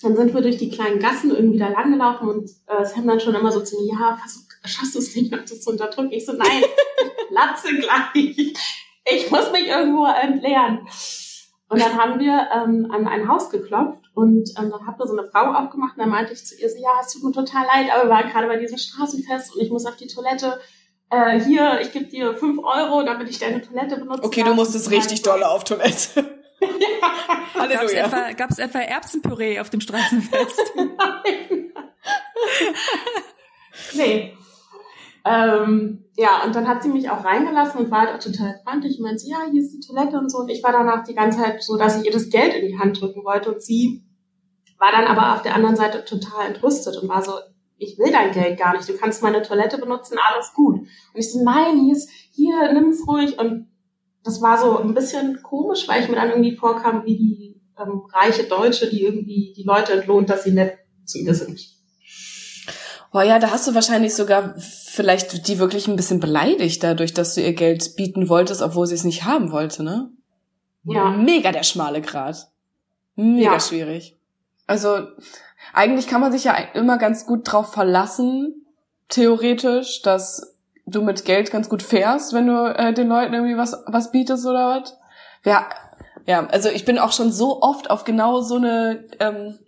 Dann 0.00 0.16
sind 0.16 0.34
wir 0.34 0.40
durch 0.40 0.56
die 0.56 0.70
kleinen 0.70 0.98
Gassen 0.98 1.30
irgendwie 1.30 1.58
da 1.58 1.68
lang 1.68 1.92
gelaufen 1.92 2.28
und 2.28 2.50
äh, 2.66 2.84
sie 2.84 2.96
haben 2.96 3.06
dann 3.06 3.20
schon 3.20 3.34
immer 3.34 3.52
so 3.52 3.60
zu 3.60 3.80
mir, 3.80 3.92
ja, 3.92 4.16
versuch, 4.16 4.42
schaffst 4.64 4.94
du 4.94 4.98
es 4.98 5.14
nicht, 5.14 5.30
noch 5.30 5.40
das 5.40 5.60
zu 5.60 5.70
unterdrücken? 5.70 6.12
Ich 6.12 6.26
so, 6.26 6.32
nein, 6.32 6.62
ich 6.62 7.28
platze 7.28 7.68
gleich. 7.76 8.54
Ich 9.04 9.30
muss 9.30 9.52
mich 9.52 9.66
irgendwo 9.66 10.06
entleeren. 10.06 10.86
Und 11.68 11.80
dann 11.80 11.96
haben 11.96 12.20
wir 12.20 12.48
ähm, 12.54 12.90
an 12.90 13.06
ein 13.06 13.28
Haus 13.28 13.50
geklopft 13.50 14.01
und 14.14 14.50
ähm, 14.58 14.70
dann 14.70 14.86
hat 14.86 14.98
mir 14.98 15.06
so 15.06 15.16
eine 15.16 15.26
Frau 15.28 15.52
aufgemacht 15.52 15.96
und 15.96 16.00
dann 16.02 16.10
meinte 16.10 16.32
ich 16.32 16.44
zu 16.44 16.54
ihr 16.60 16.68
so, 16.68 16.76
ja, 16.76 16.90
es 17.00 17.12
tut 17.12 17.22
mir 17.24 17.32
total 17.32 17.64
leid, 17.66 17.90
aber 17.92 18.04
wir 18.04 18.10
waren 18.10 18.30
gerade 18.30 18.46
bei 18.46 18.58
diesem 18.58 18.78
Straßenfest 18.78 19.54
und 19.54 19.62
ich 19.62 19.70
muss 19.70 19.86
auf 19.86 19.96
die 19.96 20.06
Toilette. 20.06 20.60
Äh, 21.10 21.40
hier, 21.40 21.80
ich 21.80 21.92
gebe 21.92 22.06
dir 22.06 22.34
fünf 22.34 22.58
Euro, 22.58 23.02
damit 23.02 23.28
ich 23.30 23.38
deine 23.38 23.62
Toilette 23.62 23.96
benutze. 23.96 24.24
Okay, 24.24 24.42
du 24.42 24.54
musstest 24.54 24.90
richtig 24.90 25.22
doll 25.22 25.42
auf 25.42 25.64
Toilette. 25.64 26.24
Gab's 26.60 27.54
Halleluja. 27.54 28.06
etwa, 28.06 28.32
gab's 28.32 28.58
etwa 28.58 28.78
Erbsenpüree 28.78 29.60
auf 29.60 29.70
dem 29.70 29.80
Straßenfest? 29.80 30.62
Nein. 30.76 31.72
nee. 33.94 34.36
Ähm, 35.24 36.04
ja, 36.16 36.42
und 36.44 36.54
dann 36.54 36.68
hat 36.68 36.82
sie 36.82 36.88
mich 36.88 37.08
auch 37.08 37.24
reingelassen 37.24 37.80
und 37.80 37.90
war 37.90 38.00
halt 38.00 38.14
auch 38.14 38.18
total 38.18 38.60
freundlich. 38.64 38.98
Und 38.98 39.04
meinte, 39.04 39.26
ja, 39.26 39.38
hier 39.50 39.60
ist 39.62 39.72
die 39.72 39.86
Toilette 39.86 40.18
und 40.18 40.30
so. 40.30 40.38
Und 40.38 40.48
ich 40.48 40.62
war 40.62 40.72
danach 40.72 41.04
die 41.04 41.14
ganze 41.14 41.38
Zeit 41.38 41.62
so, 41.62 41.76
dass 41.76 41.98
ich 41.98 42.06
ihr 42.06 42.12
das 42.12 42.28
Geld 42.28 42.54
in 42.54 42.66
die 42.66 42.78
Hand 42.78 43.00
drücken 43.00 43.24
wollte. 43.24 43.52
Und 43.52 43.62
sie 43.62 44.04
war 44.78 44.92
dann 44.92 45.06
aber 45.06 45.34
auf 45.34 45.42
der 45.42 45.54
anderen 45.54 45.76
Seite 45.76 46.04
total 46.04 46.48
entrüstet 46.48 47.00
und 47.00 47.08
war 47.08 47.22
so, 47.22 47.32
ich 47.78 47.98
will 47.98 48.12
dein 48.12 48.32
Geld 48.32 48.58
gar 48.58 48.76
nicht. 48.76 48.88
Du 48.88 48.96
kannst 48.96 49.22
meine 49.22 49.42
Toilette 49.42 49.78
benutzen, 49.78 50.18
alles 50.32 50.52
gut. 50.54 50.80
Und 50.80 50.88
ich 51.14 51.32
so, 51.32 51.42
nein, 51.42 51.80
hier 51.80 51.92
ist, 51.92 52.10
hier, 52.32 52.72
nimm's 52.72 53.06
ruhig. 53.06 53.38
Und 53.38 53.68
das 54.24 54.40
war 54.40 54.58
so 54.58 54.78
ein 54.78 54.94
bisschen 54.94 55.42
komisch, 55.42 55.88
weil 55.88 56.02
ich 56.02 56.08
mir 56.08 56.16
dann 56.16 56.30
irgendwie 56.30 56.56
vorkam, 56.56 57.04
wie 57.04 57.16
die 57.16 57.60
ähm, 57.80 58.02
reiche 58.12 58.44
Deutsche, 58.44 58.88
die 58.88 59.02
irgendwie 59.02 59.52
die 59.56 59.64
Leute 59.64 59.92
entlohnt, 59.92 60.30
dass 60.30 60.44
sie 60.44 60.52
nett 60.52 60.78
zu 61.04 61.22
mir 61.22 61.34
sind. 61.34 61.60
Boah, 63.12 63.22
ja, 63.22 63.38
da 63.38 63.50
hast 63.50 63.68
du 63.68 63.74
wahrscheinlich 63.74 64.14
sogar 64.14 64.54
vielleicht 64.58 65.46
die 65.46 65.58
wirklich 65.58 65.86
ein 65.86 65.96
bisschen 65.96 66.18
beleidigt 66.18 66.82
dadurch, 66.82 67.12
dass 67.12 67.34
du 67.34 67.42
ihr 67.42 67.52
Geld 67.52 67.94
bieten 67.96 68.28
wolltest, 68.28 68.62
obwohl 68.62 68.86
sie 68.86 68.94
es 68.94 69.04
nicht 69.04 69.24
haben 69.24 69.52
wollte, 69.52 69.82
ne? 69.82 70.10
Ja. 70.84 71.10
Mega 71.10 71.52
der 71.52 71.62
schmale 71.62 72.00
Grat. 72.00 72.48
Mega 73.14 73.52
Ja. 73.52 73.60
schwierig. 73.60 74.16
Also, 74.66 75.06
eigentlich 75.74 76.06
kann 76.06 76.20
man 76.22 76.32
sich 76.32 76.44
ja 76.44 76.56
immer 76.74 76.96
ganz 76.96 77.26
gut 77.26 77.40
drauf 77.44 77.72
verlassen, 77.72 78.64
theoretisch, 79.08 80.00
dass 80.02 80.56
du 80.86 81.02
mit 81.02 81.24
Geld 81.24 81.50
ganz 81.50 81.68
gut 81.68 81.82
fährst, 81.82 82.32
wenn 82.32 82.46
du 82.46 82.64
äh, 82.74 82.94
den 82.94 83.08
Leuten 83.08 83.34
irgendwie 83.34 83.56
was, 83.56 83.76
was 83.86 84.10
bietest 84.10 84.46
oder 84.46 84.80
was. 84.80 84.96
Ja, 85.44 85.68
ja, 86.26 86.46
also 86.46 86.68
ich 86.70 86.84
bin 86.84 86.98
auch 86.98 87.12
schon 87.12 87.30
so 87.30 87.60
oft 87.62 87.90
auf 87.90 88.04
genau 88.04 88.40
so 88.40 88.56
eine, 88.56 89.04
ähm, 89.20 89.58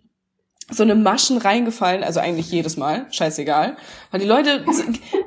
so 0.70 0.82
eine 0.82 0.94
Maschen 0.94 1.38
reingefallen, 1.38 2.02
also 2.02 2.20
eigentlich 2.20 2.50
jedes 2.50 2.76
Mal, 2.76 3.06
scheißegal. 3.10 3.76
Weil 4.10 4.20
die 4.20 4.26
Leute, 4.26 4.64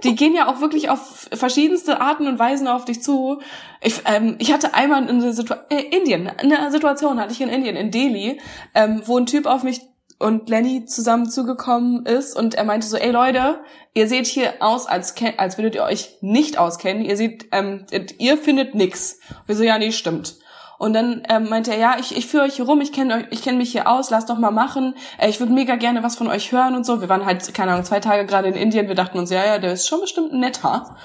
die 0.03 0.15
gehen 0.15 0.33
ja 0.33 0.47
auch 0.47 0.61
wirklich 0.61 0.89
auf 0.89 1.27
verschiedenste 1.31 2.01
Arten 2.01 2.27
und 2.27 2.39
Weisen 2.39 2.67
auf 2.67 2.85
dich 2.85 3.03
zu. 3.03 3.39
Ich, 3.81 4.01
ähm, 4.05 4.35
ich 4.39 4.51
hatte 4.51 4.73
einmal 4.73 5.07
Situation, 5.31 5.65
äh, 5.69 5.95
Indien, 5.95 6.27
eine 6.27 6.71
Situation 6.71 7.19
hatte 7.19 7.33
ich 7.33 7.41
in 7.41 7.49
Indien, 7.49 7.75
in 7.75 7.91
Delhi, 7.91 8.39
ähm, 8.73 9.01
wo 9.05 9.17
ein 9.17 9.27
Typ 9.27 9.45
auf 9.45 9.63
mich 9.63 9.81
und 10.19 10.49
Lenny 10.49 10.85
zusammen 10.85 11.29
zugekommen 11.29 12.05
ist 12.05 12.35
und 12.35 12.55
er 12.55 12.63
meinte 12.63 12.87
so, 12.87 12.97
ey 12.97 13.11
Leute, 13.11 13.59
ihr 13.93 14.07
seht 14.07 14.25
hier 14.25 14.55
aus, 14.59 14.87
als, 14.87 15.13
als 15.37 15.57
würdet 15.57 15.75
ihr 15.75 15.83
euch 15.83 16.17
nicht 16.21 16.57
auskennen. 16.57 17.05
Ihr 17.05 17.17
seht, 17.17 17.49
ähm, 17.51 17.85
ihr 18.17 18.37
findet 18.37 18.73
nix. 18.73 19.19
Wir 19.45 19.55
so, 19.55 19.63
ja, 19.63 19.77
nee, 19.77 19.91
stimmt. 19.91 20.37
Und 20.77 20.93
dann 20.93 21.23
ähm, 21.29 21.49
meinte 21.49 21.71
er, 21.71 21.79
ja, 21.79 21.95
ich, 21.99 22.15
ich 22.15 22.27
führe 22.27 22.43
euch 22.43 22.55
hier 22.55 22.65
rum, 22.65 22.81
ich 22.81 22.93
kenne 22.93 23.15
euch, 23.15 23.25
ich 23.31 23.41
kenne 23.41 23.57
mich 23.57 23.71
hier 23.71 23.87
aus, 23.87 24.09
lasst 24.09 24.29
doch 24.29 24.37
mal 24.37 24.51
machen. 24.51 24.93
Äh, 25.17 25.29
ich 25.29 25.39
würde 25.39 25.53
mega 25.53 25.75
gerne 25.75 26.03
was 26.03 26.15
von 26.15 26.27
euch 26.27 26.51
hören 26.51 26.75
und 26.75 26.85
so. 26.85 27.01
Wir 27.01 27.09
waren 27.09 27.25
halt, 27.25 27.53
keine 27.53 27.71
Ahnung, 27.71 27.85
zwei 27.85 27.99
Tage 27.99 28.25
gerade 28.25 28.47
in 28.47 28.55
Indien. 28.55 28.87
Wir 28.87 28.95
dachten 28.95 29.17
uns, 29.17 29.31
ja, 29.31 29.45
ja, 29.45 29.57
der 29.57 29.73
ist 29.73 29.87
schon 29.87 30.01
bestimmt 30.01 30.33
netter. 30.33 30.95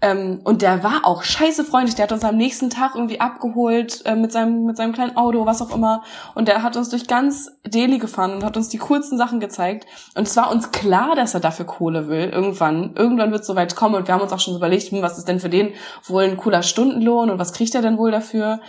Ähm, 0.00 0.40
und 0.44 0.62
der 0.62 0.84
war 0.84 1.00
auch 1.04 1.24
scheiße 1.24 1.64
freundlich. 1.64 1.96
Der 1.96 2.04
hat 2.04 2.12
uns 2.12 2.22
am 2.22 2.36
nächsten 2.36 2.70
Tag 2.70 2.94
irgendwie 2.94 3.20
abgeholt 3.20 4.06
äh, 4.06 4.14
mit 4.14 4.30
seinem 4.30 4.64
mit 4.64 4.76
seinem 4.76 4.92
kleinen 4.92 5.16
Auto, 5.16 5.44
was 5.44 5.60
auch 5.60 5.74
immer. 5.74 6.04
Und 6.36 6.46
der 6.46 6.62
hat 6.62 6.76
uns 6.76 6.88
durch 6.88 7.08
ganz 7.08 7.50
Delhi 7.66 7.98
gefahren 7.98 8.34
und 8.34 8.44
hat 8.44 8.56
uns 8.56 8.68
die 8.68 8.78
coolsten 8.78 9.18
Sachen 9.18 9.40
gezeigt. 9.40 9.86
Und 10.14 10.28
es 10.28 10.36
war 10.36 10.52
uns 10.52 10.70
klar, 10.70 11.16
dass 11.16 11.34
er 11.34 11.40
dafür 11.40 11.66
Kohle 11.66 12.06
will. 12.08 12.30
Irgendwann, 12.32 12.94
irgendwann 12.94 13.32
wird 13.32 13.40
es 13.40 13.48
soweit 13.48 13.74
kommen. 13.74 13.96
Und 13.96 14.06
wir 14.06 14.14
haben 14.14 14.22
uns 14.22 14.32
auch 14.32 14.38
schon 14.38 14.54
überlegt, 14.54 14.92
hm, 14.92 15.02
was 15.02 15.18
ist 15.18 15.26
denn 15.26 15.40
für 15.40 15.50
den 15.50 15.72
wohl 16.04 16.22
ein 16.22 16.36
cooler 16.36 16.62
Stundenlohn 16.62 17.30
und 17.30 17.40
was 17.40 17.52
kriegt 17.52 17.74
er 17.74 17.82
denn 17.82 17.98
wohl 17.98 18.12
dafür? 18.12 18.60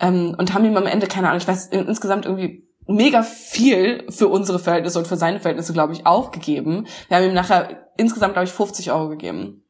Ähm, 0.00 0.34
und 0.38 0.54
haben 0.54 0.64
ihm 0.64 0.76
am 0.76 0.86
Ende 0.86 1.06
keine 1.06 1.28
Ahnung. 1.28 1.40
Ich 1.40 1.48
weiß 1.48 1.66
insgesamt 1.66 2.24
irgendwie 2.24 2.68
mega 2.88 3.22
viel 3.22 4.06
für 4.10 4.28
unsere 4.28 4.58
Verhältnisse 4.58 4.98
und 4.98 5.06
für 5.06 5.16
seine 5.16 5.40
Verhältnisse, 5.40 5.72
glaube 5.72 5.92
ich, 5.92 6.06
auch 6.06 6.30
gegeben. 6.30 6.86
Wir 7.08 7.18
haben 7.18 7.24
ihm 7.24 7.34
nachher 7.34 7.88
insgesamt, 7.96 8.32
glaube 8.32 8.46
ich, 8.46 8.52
50 8.52 8.90
Euro 8.92 9.08
gegeben. 9.10 9.62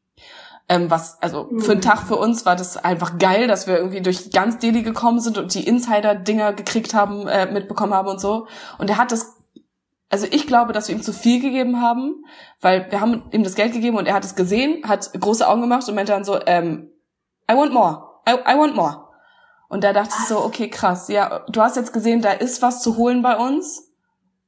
Ähm, 0.69 0.89
was, 0.89 1.21
also 1.21 1.47
mhm. 1.49 1.61
für 1.61 1.71
einen 1.73 1.81
Tag 1.81 2.03
für 2.03 2.15
uns 2.15 2.45
war 2.45 2.55
das 2.55 2.77
einfach 2.77 3.17
geil, 3.17 3.47
dass 3.47 3.67
wir 3.67 3.77
irgendwie 3.77 4.01
durch 4.01 4.31
ganz 4.31 4.59
Delhi 4.59 4.83
gekommen 4.83 5.19
sind 5.19 5.37
und 5.37 5.53
die 5.53 5.67
Insider-Dinger 5.67 6.53
gekriegt 6.53 6.93
haben, 6.93 7.27
äh, 7.27 7.51
mitbekommen 7.51 7.93
haben 7.93 8.07
und 8.07 8.21
so. 8.21 8.47
Und 8.77 8.89
er 8.89 8.97
hat 8.97 9.11
das, 9.11 9.35
also 10.09 10.27
ich 10.29 10.45
glaube, 10.45 10.71
dass 10.71 10.87
wir 10.87 10.95
ihm 10.95 11.01
zu 11.01 11.11
viel 11.11 11.41
gegeben 11.41 11.81
haben, 11.81 12.23
weil 12.61 12.89
wir 12.91 13.01
haben 13.01 13.23
ihm 13.31 13.43
das 13.43 13.55
Geld 13.55 13.73
gegeben 13.73 13.97
und 13.97 14.07
er 14.07 14.13
hat 14.13 14.23
es 14.23 14.35
gesehen, 14.35 14.87
hat 14.87 15.11
große 15.19 15.47
Augen 15.47 15.61
gemacht 15.61 15.89
und 15.89 15.95
meinte 15.95 16.11
dann 16.11 16.23
so, 16.23 16.39
ähm, 16.45 16.91
I 17.51 17.55
want 17.55 17.73
more, 17.73 18.03
I, 18.29 18.33
I 18.33 18.55
want 18.55 18.75
more. 18.75 19.08
Und 19.69 19.83
da 19.83 19.93
dachte 19.93 20.15
ich 20.19 20.25
so, 20.25 20.43
okay, 20.43 20.69
krass, 20.69 21.07
ja, 21.07 21.45
du 21.47 21.61
hast 21.61 21.77
jetzt 21.77 21.93
gesehen, 21.93 22.21
da 22.21 22.31
ist 22.31 22.61
was 22.61 22.81
zu 22.81 22.97
holen 22.97 23.21
bei 23.21 23.37
uns 23.37 23.93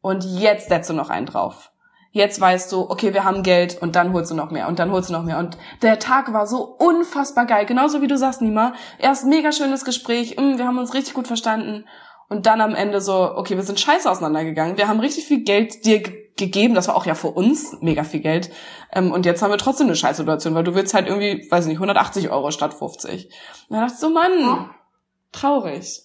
und 0.01 0.25
jetzt 0.25 0.69
setzt 0.69 0.89
du 0.89 0.93
noch 0.93 1.09
einen 1.09 1.27
drauf. 1.27 1.71
Jetzt 2.13 2.41
weißt 2.41 2.71
du, 2.71 2.89
okay, 2.89 3.13
wir 3.13 3.23
haben 3.23 3.41
Geld 3.41 3.81
und 3.81 3.95
dann 3.95 4.11
holst 4.11 4.31
du 4.31 4.35
noch 4.35 4.51
mehr 4.51 4.67
und 4.67 4.79
dann 4.79 4.91
holst 4.91 5.09
du 5.09 5.13
noch 5.13 5.23
mehr. 5.23 5.37
Und 5.37 5.57
der 5.81 5.97
Tag 5.97 6.33
war 6.33 6.45
so 6.45 6.63
unfassbar 6.63 7.45
geil. 7.45 7.65
Genauso 7.65 8.01
wie 8.01 8.07
du 8.07 8.17
sagst, 8.17 8.41
Nima. 8.41 8.73
Erst 8.99 9.25
mega 9.25 9.53
schönes 9.53 9.85
Gespräch, 9.85 10.35
mm, 10.37 10.57
wir 10.57 10.67
haben 10.67 10.77
uns 10.77 10.93
richtig 10.93 11.13
gut 11.13 11.27
verstanden. 11.27 11.85
Und 12.27 12.47
dann 12.47 12.59
am 12.59 12.75
Ende 12.75 12.99
so, 12.99 13.33
okay, 13.35 13.55
wir 13.55 13.63
sind 13.63 13.79
scheiße 13.79 14.09
auseinandergegangen. 14.09 14.77
Wir 14.77 14.89
haben 14.89 14.99
richtig 14.99 15.25
viel 15.25 15.43
Geld 15.43 15.85
dir 15.85 16.01
gegeben. 16.35 16.73
Das 16.73 16.89
war 16.89 16.95
auch 16.95 17.05
ja 17.05 17.15
für 17.15 17.29
uns 17.29 17.77
mega 17.79 18.03
viel 18.03 18.19
Geld. 18.19 18.51
Ähm, 18.91 19.13
und 19.13 19.25
jetzt 19.25 19.41
haben 19.41 19.51
wir 19.51 19.57
trotzdem 19.57 19.87
eine 19.87 19.95
Scheißsituation, 19.95 20.53
weil 20.53 20.65
du 20.65 20.75
willst 20.75 20.93
halt 20.93 21.07
irgendwie, 21.07 21.47
weiß 21.49 21.67
nicht, 21.67 21.77
180 21.77 22.29
Euro 22.29 22.51
statt 22.51 22.73
50. 22.73 23.25
Und 23.25 23.31
dann 23.69 23.81
dachte 23.81 23.93
ich 23.93 23.99
so, 23.99 24.09
Mann, 24.09 24.69
traurig. 25.31 26.03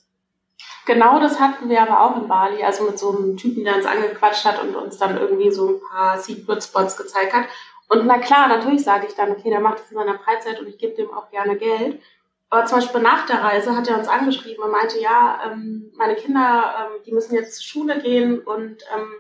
Genau 0.87 1.19
das 1.19 1.41
hatten 1.41 1.69
wir 1.69 1.83
aber 1.83 2.01
auch 2.01 2.17
in 2.17 2.29
Bali, 2.29 2.63
also 2.63 2.85
mit 2.85 2.99
so 2.99 3.17
einem 3.17 3.37
Typen, 3.37 3.65
der 3.65 3.77
uns 3.77 3.87
angequatscht 3.87 4.45
hat 4.45 4.63
und 4.63 4.77
uns 4.77 4.99
dann 4.99 5.19
irgendwie 5.19 5.51
so 5.51 5.69
ein 5.71 5.81
paar 5.81 6.19
Secret 6.19 6.63
Spots 6.63 6.97
gezeigt 6.97 7.33
hat. 7.33 7.47
Und 7.89 8.07
na 8.07 8.19
klar, 8.19 8.49
natürlich 8.49 8.85
sage 8.85 9.07
ich 9.09 9.15
dann, 9.15 9.33
okay, 9.33 9.51
der 9.51 9.61
macht 9.61 9.81
das 9.81 9.91
in 9.91 9.97
seiner 9.97 10.19
Freizeit 10.19 10.61
und 10.61 10.69
ich 10.69 10.79
gebe 10.79 10.95
dem 10.95 11.13
auch 11.13 11.31
gerne 11.31 11.57
Geld. 11.57 12.01
Aber 12.49 12.65
zum 12.67 12.79
Beispiel 12.79 13.01
nach 13.01 13.27
der 13.27 13.43
Reise 13.43 13.77
hat 13.77 13.89
er 13.89 13.99
uns 13.99 14.09
angeschrieben 14.09 14.63
und 14.63 14.71
meinte, 14.71 15.01
ja, 15.01 15.41
ähm, 15.45 15.93
meine 15.97 16.15
Kinder, 16.15 16.75
ähm, 16.79 17.03
die 17.05 17.13
müssen 17.13 17.35
jetzt 17.35 17.57
zur 17.57 17.65
Schule 17.65 18.01
gehen 18.01 18.39
und 18.39 18.83
ähm, 18.95 19.13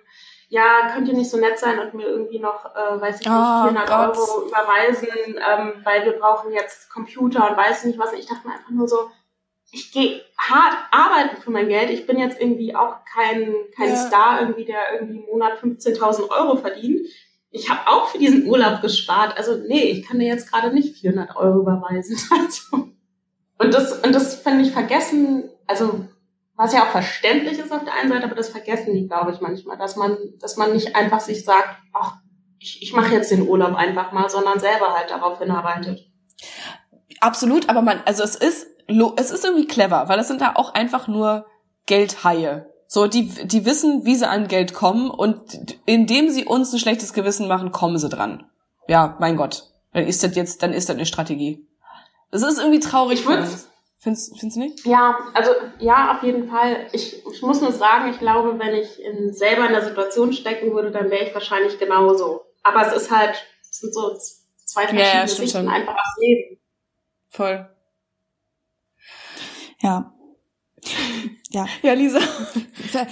ja, 0.49 0.89
könnt 0.95 1.09
ihr 1.09 1.15
nicht 1.15 1.31
so 1.31 1.37
nett 1.37 1.59
sein 1.59 1.81
und 1.81 1.95
mir 1.95 2.07
irgendwie 2.07 2.39
noch, 2.39 2.65
äh, 2.77 3.01
weiß 3.01 3.21
ich 3.21 3.27
nicht, 3.27 3.37
oh, 3.37 3.69
400 3.69 3.89
Gott. 3.89 4.17
Euro 4.17 4.47
überweisen, 4.47 5.09
ähm, 5.27 5.81
weil 5.83 6.05
wir 6.05 6.13
brauchen 6.13 6.53
jetzt 6.53 6.89
Computer 6.93 7.51
und 7.51 7.57
weiß 7.57 7.85
nicht 7.85 7.99
was. 7.99 8.13
Ich 8.13 8.27
dachte 8.27 8.47
mir 8.47 8.55
einfach 8.55 8.71
nur 8.71 8.87
so, 8.87 9.11
ich 9.73 9.93
gehe 9.93 10.23
hart 10.39 10.75
arbeiten 10.91 11.41
für 11.41 11.51
mein 11.51 11.69
Geld. 11.69 11.91
Ich 11.91 12.07
bin 12.07 12.19
jetzt 12.19 12.41
irgendwie 12.41 12.75
auch 12.75 13.05
kein, 13.05 13.55
kein 13.75 13.91
ja. 13.91 13.97
Star, 13.97 14.41
irgendwie, 14.41 14.65
der 14.65 14.95
irgendwie 14.95 15.19
im 15.19 15.27
Monat 15.27 15.59
15.000 15.61 16.31
Euro 16.31 16.57
verdient. 16.57 17.01
Ich 17.51 17.71
habe 17.71 17.81
auch 17.91 18.09
für 18.09 18.19
diesen 18.19 18.47
Urlaub 18.47 18.81
gespart. 18.81 19.37
Also 19.37 19.57
nee, 19.67 19.85
ich 19.85 20.07
kann 20.07 20.19
dir 20.19 20.29
jetzt 20.29 20.51
gerade 20.51 20.73
nicht 20.73 20.97
400 20.99 21.37
Euro 21.37 21.61
überweisen. 21.61 22.17
Also. 22.31 22.89
Und 23.59 23.73
das, 23.73 24.01
und 24.01 24.15
das 24.15 24.35
finde 24.37 24.65
ich 24.65 24.73
vergessen, 24.73 25.49
also 25.67 26.07
was 26.57 26.75
ja 26.75 26.85
auch 26.85 26.91
verständlich 26.91 27.59
ist 27.59 27.73
auf 27.73 27.85
der 27.85 27.95
einen 27.95 28.11
Seite, 28.11 28.25
aber 28.25 28.35
das 28.35 28.51
vergessen 28.51 28.95
die, 28.95 29.07
glaube 29.07 29.33
ich, 29.33 29.41
manchmal, 29.41 29.79
dass 29.79 29.97
man, 29.97 30.17
dass 30.39 30.57
man 30.57 30.73
nicht 30.73 30.95
einfach 30.95 31.21
sich 31.21 31.45
sagt, 31.45 31.69
ach, 31.95 32.17
ich, 32.59 32.83
ich 32.83 32.93
mache 32.93 33.15
jetzt 33.15 33.31
den 33.31 33.49
Urlaub 33.49 33.75
einfach 33.75 34.13
mal, 34.13 34.29
sondern 34.29 34.61
selber 34.61 34.95
halt 34.95 35.11
darauf 35.11 35.39
hinarbeitet. 35.39 36.11
Absolut, 37.21 37.69
aber 37.69 37.81
man, 37.81 38.03
also 38.05 38.23
es 38.23 38.37
ist 38.37 38.67
es 38.89 39.31
ist 39.31 39.45
irgendwie 39.45 39.67
clever, 39.67 40.09
weil 40.09 40.19
es 40.19 40.29
sind 40.29 40.41
da 40.41 40.53
auch 40.55 40.75
einfach 40.75 41.09
nur 41.09 41.47
Geldhaie. 41.87 42.67
So, 42.89 43.07
die, 43.07 43.29
die 43.47 43.65
wissen, 43.65 44.05
wie 44.05 44.15
sie 44.15 44.29
an 44.29 44.49
Geld 44.49 44.73
kommen 44.73 45.11
und 45.11 45.79
indem 45.87 46.31
sie 46.31 46.45
uns 46.45 46.73
ein 46.73 46.79
schlechtes 46.79 47.13
Gewissen 47.13 47.49
machen, 47.49 47.73
kommen 47.73 47.99
sie 47.99 48.09
dran. 48.09 48.49
Ja, 48.87 49.17
mein 49.19 49.37
Gott. 49.37 49.65
Dann 49.93 50.07
ist 50.07 50.23
das 50.23 50.37
jetzt, 50.37 50.63
dann 50.63 50.73
ist 50.73 50.89
das 50.89 50.97
eine 50.97 51.07
Strategie. 51.07 51.67
Es 52.31 52.43
ist 52.43 52.59
irgendwie 52.59 52.81
traurig 52.81 53.27
uns. 53.27 53.69
Findest, 53.99 54.39
findest 54.39 54.57
du 54.57 54.61
nicht? 54.61 54.87
Ja, 54.87 55.19
also 55.35 55.51
ja, 55.79 56.15
auf 56.15 56.23
jeden 56.23 56.49
Fall. 56.49 56.87
Ich, 56.93 57.25
ich 57.27 57.43
muss 57.43 57.61
nur 57.61 57.73
sagen, 57.73 58.11
ich 58.11 58.19
glaube, 58.19 58.59
wenn 58.59 58.75
ich 58.75 59.03
in, 59.03 59.33
selber 59.33 59.67
in 59.67 59.73
der 59.73 59.85
Situation 59.85 60.33
stecken 60.33 60.73
würde, 60.73 60.91
dann 60.91 61.11
wäre 61.11 61.25
ich 61.25 61.35
wahrscheinlich 61.35 61.79
genauso. 61.79 62.45
Aber 62.63 62.87
es 62.87 62.93
ist 62.93 63.11
halt, 63.11 63.35
es 63.69 63.81
sind 63.81 63.95
so 63.95 64.17
zwei 64.65 64.83
verschiedene 64.83 65.09
ja, 65.09 65.21
ja, 65.21 65.27
Sichten 65.27 65.49
schon. 65.49 65.69
einfach 65.69 65.95
aufs 65.95 66.19
Leben. 66.19 66.61
Voll. 67.31 67.69
Ja. 69.81 70.13
Ja. 71.51 71.67
Ja, 71.83 71.93
Lisa. 71.95 72.19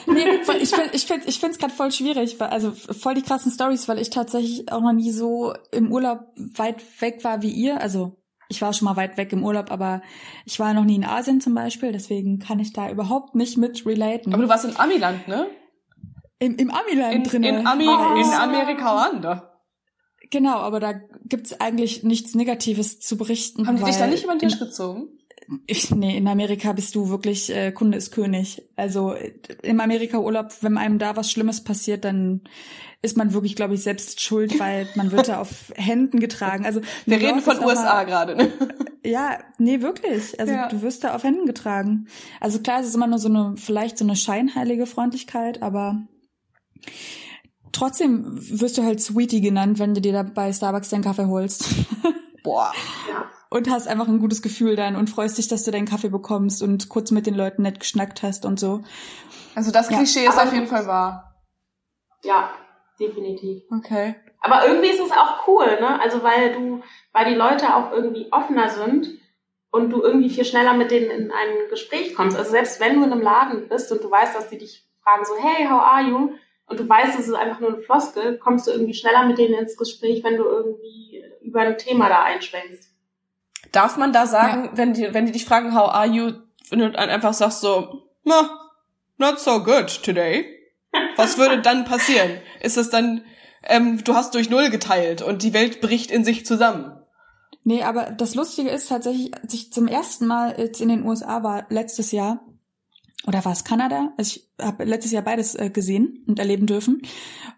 nee, 0.07 0.25
ich 0.61 0.71
finde 0.71 0.91
ich 0.93 1.07
find, 1.07 1.27
ich 1.27 1.39
find's 1.39 1.59
gerade 1.59 1.73
voll 1.73 1.93
schwierig, 1.93 2.39
weil, 2.39 2.49
also 2.49 2.73
voll 2.73 3.15
die 3.15 3.23
krassen 3.23 3.51
Stories, 3.51 3.89
weil 3.89 3.99
ich 3.99 4.11
tatsächlich 4.11 4.71
auch 4.71 4.81
noch 4.81 4.93
nie 4.93 5.11
so 5.11 5.55
im 5.73 5.93
Urlaub 5.93 6.21
weit 6.37 6.83
weg 7.01 7.25
war 7.25 7.43
wie 7.43 7.51
ihr. 7.51 7.81
Also 7.81 8.17
ich 8.49 8.61
war 8.61 8.73
schon 8.73 8.87
mal 8.87 8.97
weit 8.97 9.17
weg 9.17 9.33
im 9.33 9.45
Urlaub, 9.45 9.71
aber 9.71 10.03
ich 10.45 10.59
war 10.61 10.75
noch 10.75 10.85
nie 10.85 10.97
in 10.97 11.05
Asien 11.05 11.41
zum 11.41 11.55
Beispiel, 11.55 11.93
deswegen 11.93 12.39
kann 12.39 12.59
ich 12.59 12.73
da 12.73 12.91
überhaupt 12.91 13.35
nicht 13.35 13.57
mit 13.57 13.87
relaten. 13.87 14.35
Aber 14.35 14.43
du 14.43 14.49
warst 14.49 14.65
in 14.65 14.77
Amiland, 14.77 15.27
ne? 15.29 15.47
Im, 16.39 16.57
im 16.57 16.71
Amiland 16.71 17.33
drin. 17.33 17.43
In, 17.45 17.67
Ami, 17.67 17.89
oh. 17.89 18.17
in 18.17 18.33
Amerika 18.33 18.95
Wanda. 18.97 19.51
Genau, 20.31 20.57
aber 20.57 20.81
da 20.81 20.95
gibt's 21.25 21.59
eigentlich 21.61 22.03
nichts 22.03 22.35
Negatives 22.35 22.99
zu 22.99 23.17
berichten. 23.17 23.67
Haben 23.67 23.77
die 23.77 23.85
dich 23.85 23.97
da 23.97 24.07
nicht 24.07 24.25
über 24.25 24.35
den 24.35 24.41
Tisch 24.41 24.59
gezogen? 24.59 25.09
Ich, 25.67 25.91
nee, 25.91 26.17
in 26.17 26.27
Amerika 26.29 26.73
bist 26.73 26.95
du 26.95 27.09
wirklich 27.09 27.55
äh, 27.55 27.73
Kunde 27.73 27.99
ist 27.99 28.13
König. 28.13 28.63
Also 28.77 29.15
im 29.63 29.81
Amerika-Urlaub, 29.81 30.53
wenn 30.63 30.79
einem 30.79 30.99
da 30.99 31.17
was 31.17 31.31
Schlimmes 31.31 31.63
passiert, 31.63 32.05
dann 32.05 32.43
ist 33.03 33.19
man 33.19 33.35
wirklich, 33.35 33.55
glaube 33.55 33.75
ich, 33.75 33.83
selbst 33.83 34.23
schuld, 34.23 34.59
weil 34.59 34.89
man 34.95 35.13
wird 35.13 35.29
da 35.29 35.41
auf 35.41 35.73
Händen 35.77 36.21
getragen. 36.21 36.65
Also 36.65 36.81
wir 37.05 37.21
reden 37.21 37.41
von 37.41 37.63
USA 37.63 38.05
gerade. 38.05 38.37
Ne? 38.37 38.53
Ja, 39.07 39.39
nee, 39.59 39.83
wirklich. 39.83 40.41
Also 40.41 40.55
ja. 40.55 40.67
du 40.67 40.81
wirst 40.81 41.05
da 41.05 41.15
auf 41.15 41.25
Händen 41.25 41.45
getragen. 41.45 42.07
Also 42.41 42.61
klar, 42.61 42.81
es 42.81 42.87
ist 42.87 42.95
immer 42.95 43.07
nur 43.07 43.19
so 43.19 43.29
eine, 43.29 43.55
vielleicht 43.59 43.99
so 43.99 44.05
eine 44.07 44.17
scheinheilige 44.17 44.87
Freundlichkeit, 44.87 45.63
aber 45.63 46.07
trotzdem 47.71 48.25
wirst 48.59 48.79
du 48.79 48.83
halt 48.83 49.03
Sweetie 49.03 49.43
genannt, 49.43 49.79
wenn 49.79 49.93
du 49.93 50.01
dir 50.01 50.15
da 50.15 50.23
bei 50.23 50.51
Starbucks 50.51 50.89
deinen 50.89 51.05
Kaffee 51.05 51.27
holst. 51.27 51.67
Boah. 52.43 52.73
Ja 53.11 53.31
und 53.55 53.71
hast 53.71 53.87
einfach 53.87 54.09
ein 54.09 54.19
gutes 54.19 54.43
Gefühl 54.43 54.75
dann 54.75 54.97
und 54.97 55.09
freust 55.09 55.39
dich, 55.39 55.47
dass 55.47 55.63
du 55.63 55.71
deinen 55.71 55.87
Kaffee 55.87 56.09
bekommst 56.09 56.61
und 56.61 56.89
kurz 56.89 57.13
mit 57.13 57.25
den 57.25 57.37
Leuten 57.37 57.63
nett 57.63 57.79
geschnackt 57.79 58.25
hast 58.25 58.47
und 58.47 58.59
so. 58.59 58.83
Also 59.55 59.71
das 59.71 59.87
Klischee 59.87 60.25
ja. 60.25 60.31
ist 60.31 60.41
auf 60.41 60.53
jeden 60.53 60.67
Fall 60.67 60.89
wahr. 60.89 61.37
Ja, 62.25 62.51
definitiv. 62.99 63.63
Okay. 63.71 64.17
Aber 64.41 64.67
irgendwie 64.67 64.89
ist 64.89 64.99
es 64.99 65.13
auch 65.13 65.47
cool, 65.47 65.67
ne? 65.81 66.01
Also 66.01 66.25
weil 66.25 66.53
du, 66.53 66.83
weil 67.13 67.27
die 67.27 67.37
Leute 67.37 67.77
auch 67.77 67.93
irgendwie 67.93 68.27
offener 68.33 68.71
sind 68.71 69.07
und 69.71 69.91
du 69.91 70.03
irgendwie 70.03 70.31
viel 70.31 70.45
schneller 70.45 70.75
mit 70.75 70.91
denen 70.91 71.11
in 71.11 71.31
ein 71.31 71.71
Gespräch 71.71 72.17
kommst. 72.17 72.37
Also 72.37 72.51
selbst 72.51 72.81
wenn 72.81 72.97
du 72.97 73.05
in 73.05 73.13
einem 73.13 73.23
Laden 73.23 73.69
bist 73.69 73.93
und 73.93 74.03
du 74.03 74.11
weißt, 74.11 74.35
dass 74.35 74.51
die 74.51 74.59
dich 74.59 74.85
fragen 75.05 75.25
so, 75.25 75.35
hey, 75.41 75.65
how 75.67 75.81
are 75.81 76.03
you? 76.03 76.33
Und 76.67 76.81
du 76.81 76.89
weißt, 76.89 77.17
es 77.21 77.29
ist 77.29 77.35
einfach 77.35 77.61
nur 77.61 77.75
ein 77.75 77.83
Floskel, 77.83 78.37
kommst 78.39 78.67
du 78.67 78.73
irgendwie 78.73 78.95
schneller 78.95 79.25
mit 79.27 79.39
denen 79.39 79.55
ins 79.55 79.77
Gespräch, 79.77 80.25
wenn 80.25 80.39
du 80.39 80.45
irgendwie 80.45 81.23
über 81.41 81.61
ein 81.61 81.79
Thema 81.79 82.09
da 82.09 82.25
einschwenkst. 82.25 82.94
Darf 83.75 83.97
man 83.97 84.13
da 84.13 84.27
sagen, 84.27 84.67
ja. 84.67 84.71
wenn 84.75 84.93
die, 84.95 85.13
wenn 85.13 85.27
die 85.27 85.33
dich 85.33 85.45
fragen, 85.45 85.75
how 85.75 85.89
are 85.89 86.07
you, 86.07 86.33
wenn 86.71 86.79
du 86.79 86.91
dann 86.91 87.11
einfach 87.11 87.35
sagst 87.35 87.61
so, 87.61 88.03
na, 88.23 88.49
not 89.19 89.41
so 89.41 89.63
good 89.63 90.03
today. 90.03 90.47
Was 91.17 91.39
würde 91.39 91.61
dann 91.61 91.85
passieren? 91.85 92.39
Ist 92.61 92.77
es 92.77 92.89
dann, 92.89 93.25
ähm, 93.65 94.03
du 94.05 94.15
hast 94.15 94.35
durch 94.35 94.49
Null 94.49 94.71
geteilt 94.71 95.23
und 95.23 95.43
die 95.43 95.53
Welt 95.53 95.81
bricht 95.81 96.11
in 96.13 96.25
sich 96.25 96.47
zusammen? 96.47 96.93
Nee, 97.65 97.83
aber 97.83 98.13
das 98.13 98.35
Lustige 98.35 98.71
ist 98.71 98.89
tatsächlich, 98.89 99.35
als 99.35 99.55
ich 99.55 99.73
zum 99.73 99.89
ersten 99.89 100.27
Mal 100.27 100.55
jetzt 100.59 100.81
in 100.81 100.89
den 100.89 101.05
USA 101.05 101.43
war, 101.43 101.67
letztes 101.71 102.13
Jahr, 102.13 102.45
oder 103.27 103.45
war 103.45 103.53
es 103.53 103.65
Kanada? 103.65 104.13
Also 104.19 104.37
ich 104.37 104.51
habe 104.63 104.85
letztes 104.85 105.13
Jahr 105.13 105.23
beides 105.23 105.55
äh, 105.55 105.71
gesehen 105.71 106.23
und 106.29 106.39
erleben 106.39 106.67
dürfen. 106.67 107.03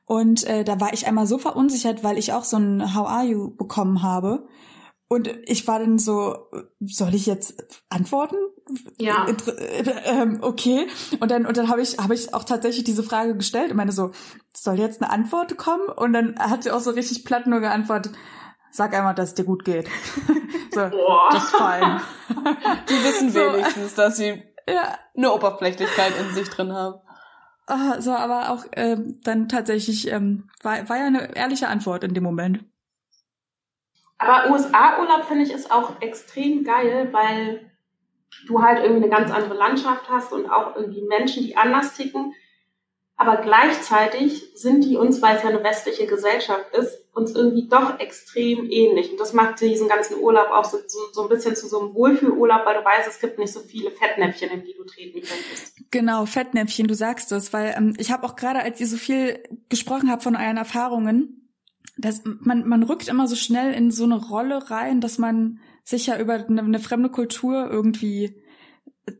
Und 0.04 0.44
äh, 0.44 0.64
da 0.64 0.80
war 0.80 0.92
ich 0.92 1.06
einmal 1.06 1.26
so 1.26 1.38
verunsichert, 1.38 2.04
weil 2.04 2.18
ich 2.18 2.32
auch 2.32 2.44
so 2.44 2.56
ein 2.56 2.94
How 2.94 3.08
are 3.08 3.26
you 3.26 3.50
bekommen 3.56 4.02
habe. 4.02 4.46
Und 5.08 5.28
ich 5.44 5.68
war 5.68 5.78
dann 5.78 5.98
so, 5.98 6.48
soll 6.80 7.14
ich 7.14 7.26
jetzt 7.26 7.62
antworten? 7.90 8.36
Ja. 8.98 9.26
Ähm, 10.04 10.38
okay. 10.42 10.88
Und 11.20 11.30
dann, 11.30 11.46
und 11.46 11.56
dann 11.56 11.68
habe 11.68 11.80
ich, 11.80 11.98
habe 11.98 12.14
ich 12.14 12.34
auch 12.34 12.42
tatsächlich 12.42 12.82
diese 12.84 13.04
Frage 13.04 13.36
gestellt 13.36 13.70
und 13.70 13.76
meine 13.76 13.92
so, 13.92 14.10
soll 14.52 14.78
jetzt 14.80 15.00
eine 15.00 15.12
Antwort 15.12 15.56
kommen? 15.56 15.86
Und 15.88 16.12
dann 16.12 16.36
hat 16.38 16.64
sie 16.64 16.72
auch 16.72 16.80
so 16.80 16.90
richtig 16.90 17.24
platt 17.24 17.46
nur 17.46 17.60
geantwortet, 17.60 18.12
Sag 18.72 18.92
einmal, 18.94 19.14
dass 19.14 19.30
es 19.30 19.34
dir 19.34 19.44
gut 19.44 19.64
geht. 19.64 19.88
so, 20.74 20.90
Boah. 20.90 21.28
das 21.32 21.50
fein. 21.50 22.00
Die 22.90 23.04
wissen 23.04 23.30
So. 23.30 23.40
wenigstens, 23.40 23.94
dass 23.94 24.18
sie 24.18 24.42
Ja, 24.68 24.98
eine 25.16 25.32
Oberflächlichkeit 25.32 26.12
in 26.20 26.34
sich 26.34 26.50
drin 26.50 26.72
haben. 26.72 27.00
ah, 27.68 27.98
so, 28.02 28.10
aber 28.10 28.50
auch 28.50 28.64
ähm, 28.72 29.18
dann 29.22 29.48
tatsächlich 29.48 30.10
ähm, 30.12 30.50
war, 30.62 30.86
war 30.90 30.98
ja 30.98 31.06
eine 31.06 31.34
ehrliche 31.34 31.68
Antwort 31.68 32.04
in 32.04 32.12
dem 32.12 32.24
Moment. 32.24 32.64
Aber 34.18 34.50
USA-Urlaub 34.50 35.24
finde 35.24 35.44
ich 35.44 35.52
ist 35.52 35.70
auch 35.70 36.00
extrem 36.00 36.64
geil, 36.64 37.08
weil 37.12 37.70
du 38.46 38.62
halt 38.62 38.82
irgendwie 38.82 39.04
eine 39.04 39.14
ganz 39.14 39.30
andere 39.30 39.54
Landschaft 39.54 40.08
hast 40.08 40.32
und 40.32 40.48
auch 40.48 40.76
irgendwie 40.76 41.02
Menschen, 41.02 41.44
die 41.44 41.56
anders 41.56 41.94
ticken. 41.94 42.34
Aber 43.18 43.38
gleichzeitig 43.38 44.52
sind 44.54 44.84
die 44.84 44.96
uns, 44.96 45.22
weil 45.22 45.36
es 45.36 45.42
ja 45.42 45.48
eine 45.48 45.64
westliche 45.64 46.06
Gesellschaft 46.06 46.74
ist, 46.74 46.98
uns 47.14 47.34
irgendwie 47.34 47.66
doch 47.66 47.98
extrem 47.98 48.70
ähnlich. 48.70 49.10
Und 49.10 49.18
das 49.18 49.32
macht 49.32 49.62
diesen 49.62 49.88
ganzen 49.88 50.18
Urlaub 50.18 50.50
auch 50.50 50.66
so, 50.66 50.76
so, 50.86 50.98
so 51.12 51.22
ein 51.22 51.30
bisschen 51.30 51.56
zu 51.56 51.66
so 51.66 51.80
einem 51.80 51.94
Wohlfühlurlaub, 51.94 52.66
weil 52.66 52.76
du 52.76 52.84
weißt, 52.84 53.08
es 53.08 53.18
gibt 53.18 53.38
nicht 53.38 53.54
so 53.54 53.60
viele 53.60 53.90
Fettnäpfchen, 53.90 54.50
in 54.50 54.64
die 54.64 54.74
du 54.74 54.84
treten 54.84 55.22
könntest. 55.22 55.90
Genau, 55.90 56.26
Fettnäpfchen, 56.26 56.88
du 56.88 56.94
sagst 56.94 57.32
es, 57.32 57.54
weil 57.54 57.74
ähm, 57.74 57.94
ich 57.96 58.12
habe 58.12 58.26
auch 58.26 58.36
gerade, 58.36 58.60
als 58.60 58.80
ihr 58.80 58.86
so 58.86 58.98
viel 58.98 59.42
gesprochen 59.70 60.10
habt 60.10 60.22
von 60.22 60.36
euren 60.36 60.58
Erfahrungen, 60.58 61.45
dass 61.96 62.22
man, 62.24 62.66
man 62.68 62.82
rückt 62.82 63.08
immer 63.08 63.26
so 63.26 63.36
schnell 63.36 63.72
in 63.72 63.90
so 63.90 64.04
eine 64.04 64.16
Rolle 64.16 64.70
rein, 64.70 65.00
dass 65.00 65.18
man 65.18 65.60
sich 65.84 66.06
ja 66.06 66.18
über 66.18 66.34
eine, 66.34 66.62
eine 66.62 66.78
fremde 66.78 67.08
Kultur 67.08 67.68
irgendwie 67.70 68.42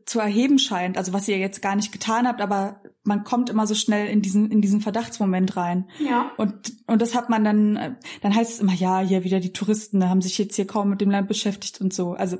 zu 0.05 0.19
erheben 0.19 0.59
scheint. 0.59 0.97
Also 0.97 1.13
was 1.13 1.27
ihr 1.27 1.37
jetzt 1.37 1.61
gar 1.61 1.75
nicht 1.75 1.91
getan 1.91 2.27
habt, 2.27 2.41
aber 2.41 2.81
man 3.03 3.23
kommt 3.23 3.49
immer 3.49 3.65
so 3.65 3.73
schnell 3.73 4.07
in 4.07 4.21
diesen, 4.21 4.51
in 4.51 4.61
diesen 4.61 4.81
Verdachtsmoment 4.81 5.55
rein. 5.55 5.89
Ja. 5.99 6.31
Und, 6.37 6.73
und 6.87 7.01
das 7.01 7.15
hat 7.15 7.29
man 7.29 7.43
dann, 7.43 7.77
äh, 7.77 7.95
dann 8.21 8.35
heißt 8.35 8.51
es 8.51 8.59
immer, 8.59 8.73
ja, 8.73 8.99
hier 8.99 9.23
wieder 9.23 9.39
die 9.39 9.53
Touristen, 9.53 10.01
da 10.01 10.09
haben 10.09 10.21
sich 10.21 10.37
jetzt 10.37 10.55
hier 10.55 10.67
kaum 10.67 10.89
mit 10.89 10.99
dem 10.99 11.09
Land 11.09 11.29
beschäftigt 11.29 11.79
und 11.79 11.93
so. 11.93 12.13
Also 12.13 12.37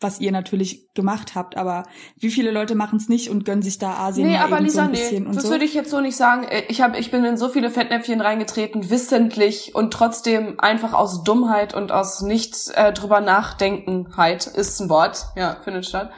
was 0.00 0.20
ihr 0.20 0.32
natürlich 0.32 0.92
gemacht 0.94 1.34
habt, 1.34 1.56
aber 1.56 1.84
wie 2.16 2.30
viele 2.30 2.50
Leute 2.50 2.74
machen 2.74 2.96
es 2.98 3.08
nicht 3.08 3.30
und 3.30 3.44
gönnen 3.44 3.62
sich 3.62 3.78
da 3.78 3.94
Asien 3.94 4.26
Nee, 4.26 4.34
mal 4.34 4.44
aber 4.44 4.56
eben 4.58 4.68
so 4.68 4.80
Lisa, 4.80 4.84
ein 4.84 4.90
nee, 4.90 4.96
bisschen 4.98 5.26
und 5.26 5.36
das 5.36 5.44
so. 5.44 5.50
würde 5.50 5.64
ich 5.64 5.72
jetzt 5.72 5.90
so 5.90 6.00
nicht 6.00 6.16
sagen. 6.16 6.44
Äh, 6.44 6.64
Ich, 6.68 6.82
hab, 6.82 6.98
ich 6.98 7.10
bin 7.10 7.24
in 7.24 7.36
so 7.36 7.48
viele 7.48 7.70
Fettnäpfchen 7.70 8.20
reingetreten, 8.20 8.90
wissentlich 8.90 9.74
und 9.74 9.92
trotzdem 9.92 10.58
einfach 10.60 10.92
aus 10.92 11.22
Dummheit 11.24 11.72
und 11.74 11.90
aus 11.92 12.20
nicht 12.22 12.54
äh, 12.74 12.92
drüber 12.92 13.20
nachdenkenheit 13.20 14.46
ist 14.46 14.80
ein 14.80 14.88
Wort, 14.90 15.26
ja, 15.36 15.56
findet 15.64 15.86
statt. 15.86 16.10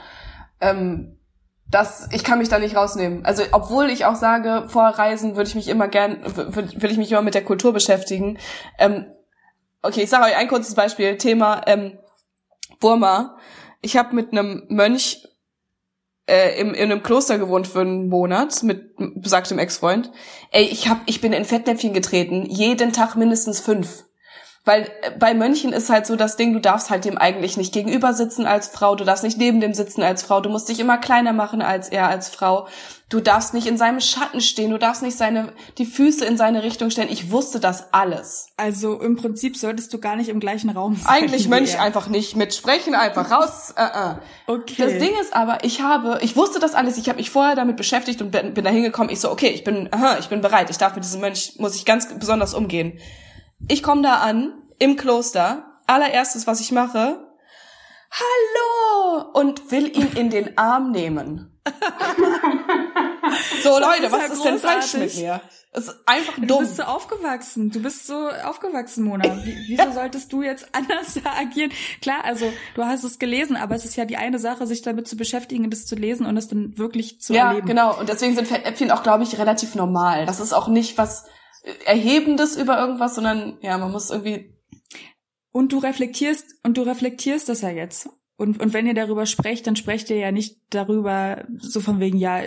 Ähm, 0.60 1.12
das, 1.70 2.08
ich 2.12 2.24
kann 2.24 2.38
mich 2.38 2.48
da 2.48 2.58
nicht 2.58 2.76
rausnehmen. 2.76 3.24
Also, 3.24 3.42
obwohl 3.52 3.90
ich 3.90 4.04
auch 4.04 4.14
sage, 4.14 4.64
vor 4.68 4.84
Reisen 4.84 5.36
würde 5.36 5.48
ich 5.48 5.54
mich 5.54 5.68
immer 5.68 5.88
gern, 5.88 6.22
w- 6.24 6.56
w- 6.56 6.80
will 6.82 6.90
ich 6.90 6.96
mich 6.98 7.10
immer 7.12 7.22
mit 7.22 7.34
der 7.34 7.44
Kultur 7.44 7.72
beschäftigen. 7.72 8.38
Ähm, 8.78 9.06
okay, 9.82 10.02
ich 10.02 10.10
sage 10.10 10.24
euch 10.26 10.36
ein 10.36 10.48
kurzes 10.48 10.74
Beispiel. 10.74 11.16
Thema 11.18 11.62
ähm, 11.66 11.98
Burma. 12.80 13.35
Ich 13.86 13.96
habe 13.96 14.16
mit 14.16 14.32
einem 14.32 14.64
Mönch 14.68 15.28
äh, 16.28 16.60
im, 16.60 16.74
in 16.74 16.90
einem 16.90 17.04
Kloster 17.04 17.38
gewohnt 17.38 17.68
für 17.68 17.82
einen 17.82 18.08
Monat 18.08 18.64
mit 18.64 18.96
besagtem 19.14 19.60
Ex-Freund. 19.60 20.10
Ey, 20.50 20.64
ich 20.64 20.88
hab, 20.88 21.02
ich 21.06 21.20
bin 21.20 21.32
in 21.32 21.44
Fettnäpfchen 21.44 21.92
getreten, 21.92 22.46
jeden 22.46 22.92
Tag 22.92 23.14
mindestens 23.14 23.60
fünf. 23.60 24.06
Weil 24.64 24.90
äh, 25.02 25.12
bei 25.16 25.34
Mönchen 25.34 25.72
ist 25.72 25.88
halt 25.88 26.04
so 26.04 26.16
das 26.16 26.34
Ding, 26.34 26.52
du 26.52 26.58
darfst 26.58 26.90
halt 26.90 27.04
dem 27.04 27.16
eigentlich 27.16 27.56
nicht 27.56 27.72
gegenüber 27.72 28.12
sitzen 28.12 28.44
als 28.44 28.66
Frau, 28.66 28.96
du 28.96 29.04
darfst 29.04 29.22
nicht 29.22 29.38
neben 29.38 29.60
dem 29.60 29.72
sitzen 29.72 30.02
als 30.02 30.24
Frau, 30.24 30.40
du 30.40 30.50
musst 30.50 30.68
dich 30.68 30.80
immer 30.80 30.98
kleiner 30.98 31.32
machen 31.32 31.62
als 31.62 31.88
er 31.88 32.08
als 32.08 32.28
Frau. 32.28 32.66
Du 33.08 33.20
darfst 33.20 33.54
nicht 33.54 33.68
in 33.68 33.78
seinem 33.78 34.00
Schatten 34.00 34.40
stehen, 34.40 34.72
du 34.72 34.80
darfst 34.80 35.00
nicht 35.00 35.16
seine 35.16 35.52
die 35.78 35.86
Füße 35.86 36.24
in 36.24 36.36
seine 36.36 36.64
Richtung 36.64 36.90
stellen. 36.90 37.08
Ich 37.08 37.30
wusste 37.30 37.60
das 37.60 37.92
alles. 37.92 38.48
Also 38.56 39.00
im 39.00 39.14
Prinzip 39.14 39.56
solltest 39.56 39.94
du 39.94 40.00
gar 40.00 40.16
nicht 40.16 40.28
im 40.28 40.40
gleichen 40.40 40.70
Raum 40.70 40.96
sein. 40.96 41.06
Eigentlich 41.06 41.46
Mönch 41.46 41.78
einfach 41.78 42.08
nicht 42.08 42.34
mitsprechen, 42.34 42.96
einfach 42.96 43.30
raus. 43.30 43.72
Äh, 43.76 43.84
äh. 43.84 44.14
Okay. 44.48 44.74
Das 44.76 44.98
Ding 44.98 45.12
ist 45.20 45.36
aber, 45.36 45.62
ich 45.62 45.82
habe, 45.82 46.18
ich 46.22 46.34
wusste 46.34 46.58
das 46.58 46.74
alles, 46.74 46.98
ich 46.98 47.08
habe 47.08 47.18
mich 47.18 47.30
vorher 47.30 47.54
damit 47.54 47.76
beschäftigt 47.76 48.20
und 48.22 48.32
bin, 48.32 48.54
bin 48.54 48.64
da 48.64 48.70
hingekommen. 48.70 49.12
Ich 49.12 49.20
so, 49.20 49.30
okay, 49.30 49.50
ich 49.50 49.62
bin, 49.62 49.88
aha, 49.92 50.16
ich 50.18 50.26
bin 50.26 50.40
bereit, 50.40 50.68
ich 50.70 50.78
darf 50.78 50.96
mit 50.96 51.04
diesem 51.04 51.20
Mönch, 51.20 51.54
muss 51.58 51.76
ich 51.76 51.84
ganz 51.84 52.12
besonders 52.18 52.54
umgehen. 52.54 52.98
Ich 53.68 53.84
komme 53.84 54.02
da 54.02 54.16
an, 54.16 54.52
im 54.80 54.96
Kloster, 54.96 55.80
allererstes, 55.86 56.48
was 56.48 56.60
ich 56.60 56.72
mache, 56.72 57.24
hallo, 58.10 59.30
und 59.32 59.70
will 59.70 59.96
ihn 59.96 60.10
in 60.16 60.30
den 60.30 60.58
Arm 60.58 60.90
nehmen. 60.90 61.52
so, 63.62 63.78
Leute, 63.78 64.06
ist 64.06 64.12
was 64.12 64.20
ja 64.20 64.26
ist 64.34 64.44
denn 64.44 64.58
falsch 64.58 64.94
mit 64.94 65.16
mir? 65.16 65.40
Es 65.72 65.88
ist 65.88 65.96
einfach 66.06 66.34
Du 66.36 66.46
dumm. 66.46 66.58
bist 66.60 66.76
so 66.76 66.84
aufgewachsen. 66.84 67.70
Du 67.70 67.82
bist 67.82 68.06
so 68.06 68.30
aufgewachsen, 68.30 69.04
Mona. 69.04 69.24
Wie, 69.44 69.56
wieso 69.68 69.92
solltest 69.92 70.32
du 70.32 70.42
jetzt 70.42 70.66
anders 70.72 71.18
agieren? 71.24 71.70
Klar, 72.00 72.24
also 72.24 72.50
du 72.74 72.84
hast 72.84 73.04
es 73.04 73.18
gelesen, 73.18 73.56
aber 73.56 73.74
es 73.74 73.84
ist 73.84 73.94
ja 73.96 74.06
die 74.06 74.16
eine 74.16 74.38
Sache, 74.38 74.66
sich 74.66 74.80
damit 74.80 75.06
zu 75.06 75.16
beschäftigen, 75.16 75.68
das 75.70 75.84
zu 75.84 75.94
lesen 75.94 76.24
und 76.24 76.36
es 76.38 76.48
dann 76.48 76.78
wirklich 76.78 77.20
zu 77.20 77.34
Ja, 77.34 77.48
erleben. 77.48 77.66
genau. 77.66 77.98
Und 77.98 78.08
deswegen 78.08 78.34
sind 78.34 78.48
Fettnäpfchen 78.48 78.90
auch, 78.90 79.02
glaube 79.02 79.24
ich, 79.24 79.38
relativ 79.38 79.74
normal. 79.74 80.24
Das 80.24 80.40
ist 80.40 80.54
auch 80.54 80.68
nicht 80.68 80.96
was 80.96 81.26
Erhebendes 81.84 82.56
über 82.56 82.78
irgendwas, 82.78 83.14
sondern 83.14 83.58
ja, 83.60 83.76
man 83.76 83.92
muss 83.92 84.10
irgendwie. 84.10 84.54
Und 85.52 85.72
du 85.72 85.78
reflektierst 85.78 86.44
und 86.62 86.76
du 86.78 86.82
reflektierst 86.82 87.48
das 87.48 87.60
ja 87.60 87.70
jetzt. 87.70 88.08
Und, 88.38 88.60
und 88.60 88.74
wenn 88.74 88.86
ihr 88.86 88.92
darüber 88.92 89.24
sprecht, 89.24 89.66
dann 89.66 89.76
sprecht 89.76 90.10
ihr 90.10 90.16
ja 90.16 90.30
nicht 90.30 90.58
darüber, 90.68 91.46
so 91.58 91.80
von 91.80 92.00
wegen, 92.00 92.18
ja, 92.18 92.40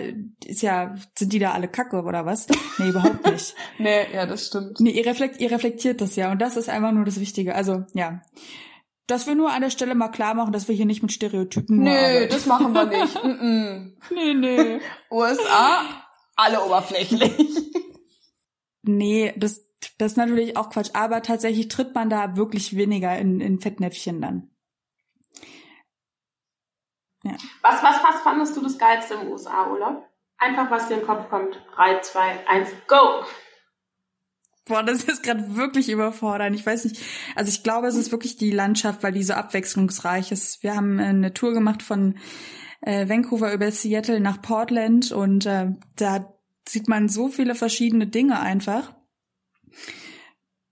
ist 0.44 0.62
ja, 0.62 0.94
sind 1.18 1.32
die 1.32 1.40
da 1.40 1.50
alle 1.50 1.66
Kacke 1.66 2.02
oder 2.02 2.24
was? 2.24 2.46
Nee, 2.78 2.90
überhaupt 2.90 3.26
nicht. 3.26 3.54
Nee, 3.78 4.06
ja, 4.14 4.24
das 4.24 4.46
stimmt. 4.46 4.78
Nee, 4.78 4.90
ihr, 4.90 5.04
reflekt, 5.04 5.40
ihr 5.40 5.50
reflektiert 5.50 6.00
das 6.00 6.14
ja 6.14 6.30
und 6.30 6.40
das 6.40 6.56
ist 6.56 6.68
einfach 6.68 6.92
nur 6.92 7.04
das 7.04 7.18
Wichtige. 7.18 7.56
Also, 7.56 7.84
ja. 7.94 8.22
Dass 9.08 9.26
wir 9.26 9.34
nur 9.34 9.50
an 9.50 9.62
der 9.62 9.70
Stelle 9.70 9.96
mal 9.96 10.10
klar 10.10 10.34
machen, 10.34 10.52
dass 10.52 10.68
wir 10.68 10.76
hier 10.76 10.86
nicht 10.86 11.02
mit 11.02 11.10
Stereotypen 11.10 11.78
Nee, 11.78 11.90
arbeiten. 11.90 12.32
das 12.32 12.46
machen 12.46 12.72
wir 12.72 12.84
nicht. 12.86 13.16
-mm. 13.24 13.92
Nee, 14.14 14.34
nee. 14.34 14.80
USA, 15.10 15.82
alle 16.36 16.64
oberflächlich. 16.64 17.32
Nee, 18.82 19.32
das, 19.36 19.66
das 19.98 20.12
ist 20.12 20.16
natürlich 20.18 20.56
auch 20.56 20.70
Quatsch. 20.70 20.90
Aber 20.92 21.22
tatsächlich 21.22 21.66
tritt 21.66 21.96
man 21.96 22.08
da 22.10 22.36
wirklich 22.36 22.76
weniger 22.76 23.18
in, 23.18 23.40
in 23.40 23.58
Fettnäpfchen 23.58 24.20
dann. 24.20 24.50
Was, 27.62 27.82
was, 27.82 28.02
was 28.02 28.20
fandest 28.22 28.56
du 28.56 28.62
das 28.62 28.78
Geilste 28.78 29.14
im 29.14 29.28
USA-Urlaub? 29.28 30.06
Einfach, 30.38 30.70
was 30.70 30.88
dir 30.88 30.94
in 30.94 31.00
den 31.00 31.06
Kopf 31.06 31.28
kommt. 31.28 31.60
3, 31.74 32.00
2, 32.00 32.48
1, 32.48 32.70
go! 32.86 33.24
Boah, 34.66 34.82
das 34.82 35.04
ist 35.04 35.22
gerade 35.22 35.56
wirklich 35.56 35.90
überfordernd. 35.90 36.54
Ich 36.54 36.64
weiß 36.64 36.84
nicht. 36.84 37.02
Also 37.34 37.50
ich 37.50 37.62
glaube, 37.62 37.88
es 37.88 37.96
ist 37.96 38.12
wirklich 38.12 38.36
die 38.36 38.52
Landschaft, 38.52 39.02
weil 39.02 39.12
die 39.12 39.22
so 39.22 39.34
abwechslungsreich 39.34 40.32
ist. 40.32 40.62
Wir 40.62 40.76
haben 40.76 40.98
äh, 40.98 41.04
eine 41.04 41.34
Tour 41.34 41.52
gemacht 41.52 41.82
von 41.82 42.18
äh, 42.80 43.08
Vancouver 43.08 43.52
über 43.52 43.70
Seattle 43.70 44.20
nach 44.20 44.40
Portland 44.40 45.12
und 45.12 45.44
äh, 45.46 45.72
da 45.96 46.32
sieht 46.66 46.88
man 46.88 47.08
so 47.08 47.28
viele 47.28 47.54
verschiedene 47.54 48.06
Dinge 48.06 48.40
einfach. 48.40 48.94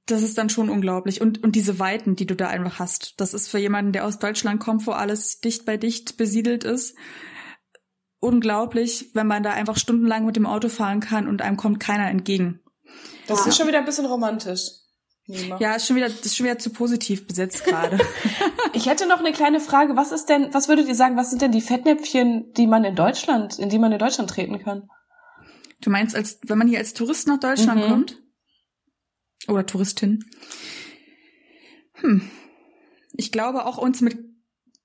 Das 0.08 0.22
ist 0.22 0.36
dann 0.38 0.48
schon 0.50 0.68
unglaublich. 0.70 1.20
Und, 1.20 1.42
und 1.44 1.54
diese 1.54 1.78
Weiten, 1.78 2.16
die 2.16 2.26
du 2.26 2.34
da 2.34 2.48
einfach 2.48 2.78
hast. 2.78 3.14
Das 3.20 3.34
ist 3.34 3.48
für 3.48 3.58
jemanden, 3.58 3.92
der 3.92 4.04
aus 4.04 4.18
Deutschland 4.18 4.58
kommt, 4.60 4.86
wo 4.86 4.92
alles 4.92 5.40
dicht 5.40 5.64
bei 5.66 5.76
dicht 5.76 6.16
besiedelt 6.16 6.64
ist, 6.64 6.96
unglaublich, 8.20 9.10
wenn 9.14 9.26
man 9.26 9.42
da 9.42 9.50
einfach 9.52 9.76
stundenlang 9.76 10.24
mit 10.26 10.36
dem 10.36 10.46
Auto 10.46 10.68
fahren 10.68 11.00
kann 11.00 11.28
und 11.28 11.42
einem 11.42 11.56
kommt 11.56 11.78
keiner 11.80 12.08
entgegen. 12.10 12.60
Das 13.26 13.40
Ja. 13.44 13.46
ist 13.50 13.56
schon 13.58 13.68
wieder 13.68 13.78
ein 13.78 13.84
bisschen 13.84 14.06
romantisch. 14.06 14.62
Nima. 15.26 15.58
Ja, 15.60 15.74
ist 15.74 15.86
schon 15.86 15.96
wieder, 15.96 16.08
das 16.08 16.24
ist 16.24 16.36
schon 16.36 16.46
wieder 16.46 16.58
zu 16.58 16.70
positiv 16.70 17.26
besetzt 17.26 17.64
gerade. 17.64 17.98
Ich 18.74 18.86
hätte 18.86 19.06
noch 19.08 19.18
eine 19.18 19.32
kleine 19.32 19.60
Frage. 19.60 19.96
Was 19.96 20.12
ist 20.12 20.26
denn, 20.28 20.52
was 20.52 20.68
würdet 20.68 20.88
ihr 20.88 20.94
sagen, 20.94 21.16
was 21.16 21.30
sind 21.30 21.40
denn 21.42 21.52
die 21.52 21.62
Fettnäpfchen, 21.62 22.52
die 22.52 22.66
man 22.66 22.84
in 22.84 22.94
Deutschland, 22.94 23.58
in 23.58 23.70
die 23.70 23.78
man 23.78 23.92
in 23.92 23.98
Deutschland 23.98 24.28
treten 24.30 24.58
kann? 24.62 24.88
Du 25.80 25.90
meinst, 25.90 26.14
als 26.14 26.38
wenn 26.46 26.58
man 26.58 26.68
hier 26.68 26.78
als 26.78 26.92
Tourist 26.92 27.26
nach 27.28 27.40
Deutschland 27.40 27.80
Mhm. 27.84 27.88
kommt? 27.88 28.22
Oder 29.46 29.64
Touristin? 29.66 30.24
Hm. 31.94 32.28
Ich 33.16 33.32
glaube 33.32 33.64
auch 33.66 33.78
uns 33.78 34.00
mit, 34.00 34.18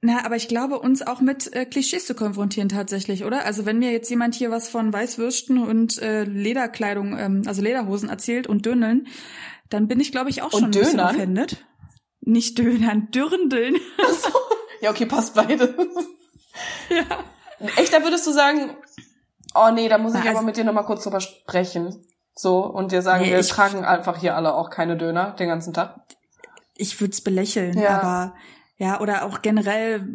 na, 0.01 0.25
aber 0.25 0.35
ich 0.35 0.47
glaube 0.47 0.79
uns 0.79 1.01
auch 1.01 1.21
mit 1.21 1.53
äh, 1.53 1.65
Klischees 1.65 2.05
zu 2.05 2.15
konfrontieren 2.15 2.69
tatsächlich, 2.69 3.23
oder? 3.23 3.45
Also 3.45 3.65
wenn 3.65 3.79
mir 3.79 3.91
jetzt 3.91 4.09
jemand 4.09 4.35
hier 4.35 4.51
was 4.51 4.69
von 4.69 4.91
Weißwürsten 4.93 5.57
und 5.59 6.01
äh, 6.01 6.23
Lederkleidung, 6.23 7.17
ähm, 7.17 7.41
also 7.45 7.61
Lederhosen 7.61 8.09
erzählt 8.09 8.47
und 8.47 8.65
Dönneln, 8.65 9.07
dann 9.69 9.87
bin 9.87 9.99
ich, 9.99 10.11
glaube 10.11 10.29
ich, 10.29 10.41
auch 10.41 10.53
Und 10.53 10.59
schon 10.59 10.63
ein 10.65 10.71
bisschen 10.71 10.97
Dönern? 10.97 11.15
offended. 11.15 11.65
Nicht 12.21 12.57
Dönern, 12.57 13.09
Dürndeln. 13.11 13.75
Ja, 14.81 14.89
okay, 14.91 15.05
passt 15.05 15.33
beide. 15.33 15.73
ja. 16.89 17.23
Echt, 17.77 17.93
da 17.93 18.03
würdest 18.03 18.27
du 18.27 18.31
sagen, 18.31 18.75
oh 19.55 19.71
nee, 19.73 19.87
da 19.87 19.97
muss 19.97 20.11
ich 20.13 20.19
Na, 20.19 20.25
aber 20.25 20.39
also- 20.39 20.45
mit 20.45 20.57
dir 20.57 20.65
nochmal 20.65 20.83
kurz 20.83 21.03
drüber 21.03 21.21
sprechen. 21.21 22.05
So, 22.35 22.65
und 22.65 22.91
dir 22.91 23.01
sagen, 23.01 23.23
Nee, 23.23 23.31
wir 23.31 23.41
tragen 23.43 23.85
einfach 23.85 24.17
hier 24.17 24.35
alle 24.35 24.53
auch 24.55 24.69
keine 24.69 24.97
Döner 24.97 25.31
den 25.31 25.47
ganzen 25.49 25.73
Tag. 25.73 25.95
ich 26.75 26.99
würde 26.99 27.11
es 27.11 27.21
belächeln, 27.21 27.77
Ja. 27.77 27.99
aber 28.01 28.35
ja, 28.77 28.99
oder 28.99 29.23
auch 29.25 29.41
generell 29.41 30.07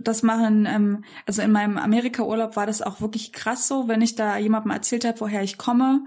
das 0.00 0.22
machen, 0.22 0.66
ähm, 0.66 1.04
also 1.26 1.40
in 1.42 1.50
meinem 1.52 1.78
Amerika-Urlaub 1.78 2.56
war 2.56 2.66
das 2.66 2.82
auch 2.82 3.00
wirklich 3.00 3.32
krass 3.32 3.68
so, 3.68 3.88
wenn 3.88 4.02
ich 4.02 4.14
da 4.16 4.36
jemandem 4.36 4.70
erzählt 4.72 5.04
habe, 5.06 5.20
woher 5.20 5.42
ich 5.42 5.56
komme. 5.58 6.00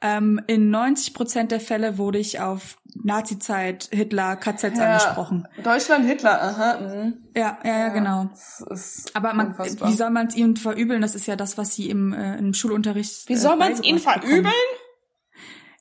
Ähm, 0.00 0.40
in 0.48 0.70
90 0.70 1.14
Prozent 1.14 1.50
der 1.50 1.60
Fälle 1.60 1.96
wurde 1.98 2.18
ich 2.18 2.40
auf 2.40 2.76
Nazi-Zeit, 2.94 3.88
Hitler, 3.92 4.36
KZs 4.36 4.76
Ja. 4.78 4.86
angesprochen. 4.86 5.48
Deutschland, 5.62 6.06
Hitler, 6.06 6.42
aha. 6.42 6.78
Mhm. 6.80 7.14
Ja, 7.34 7.58
ja, 7.64 7.78
ja, 7.78 7.88
genau. 7.88 8.28
Aber 9.14 9.32
man, 9.32 9.48
unfassbar. 9.48 9.88
wie 9.88 9.94
soll 9.94 10.10
man 10.10 10.26
es 10.26 10.36
ihnen 10.36 10.56
verübeln? 10.56 11.00
Das 11.00 11.14
ist 11.14 11.26
ja 11.26 11.36
das, 11.36 11.56
was 11.56 11.74
sie 11.74 11.88
im, 11.88 12.12
äh, 12.12 12.36
im 12.36 12.52
Schulunterricht. 12.54 13.28
Wie 13.28 13.32
äh, 13.32 13.36
soll 13.36 13.56
man 13.56 13.72
es 13.72 13.82
ihnen 13.82 13.98
verübeln? 13.98 14.52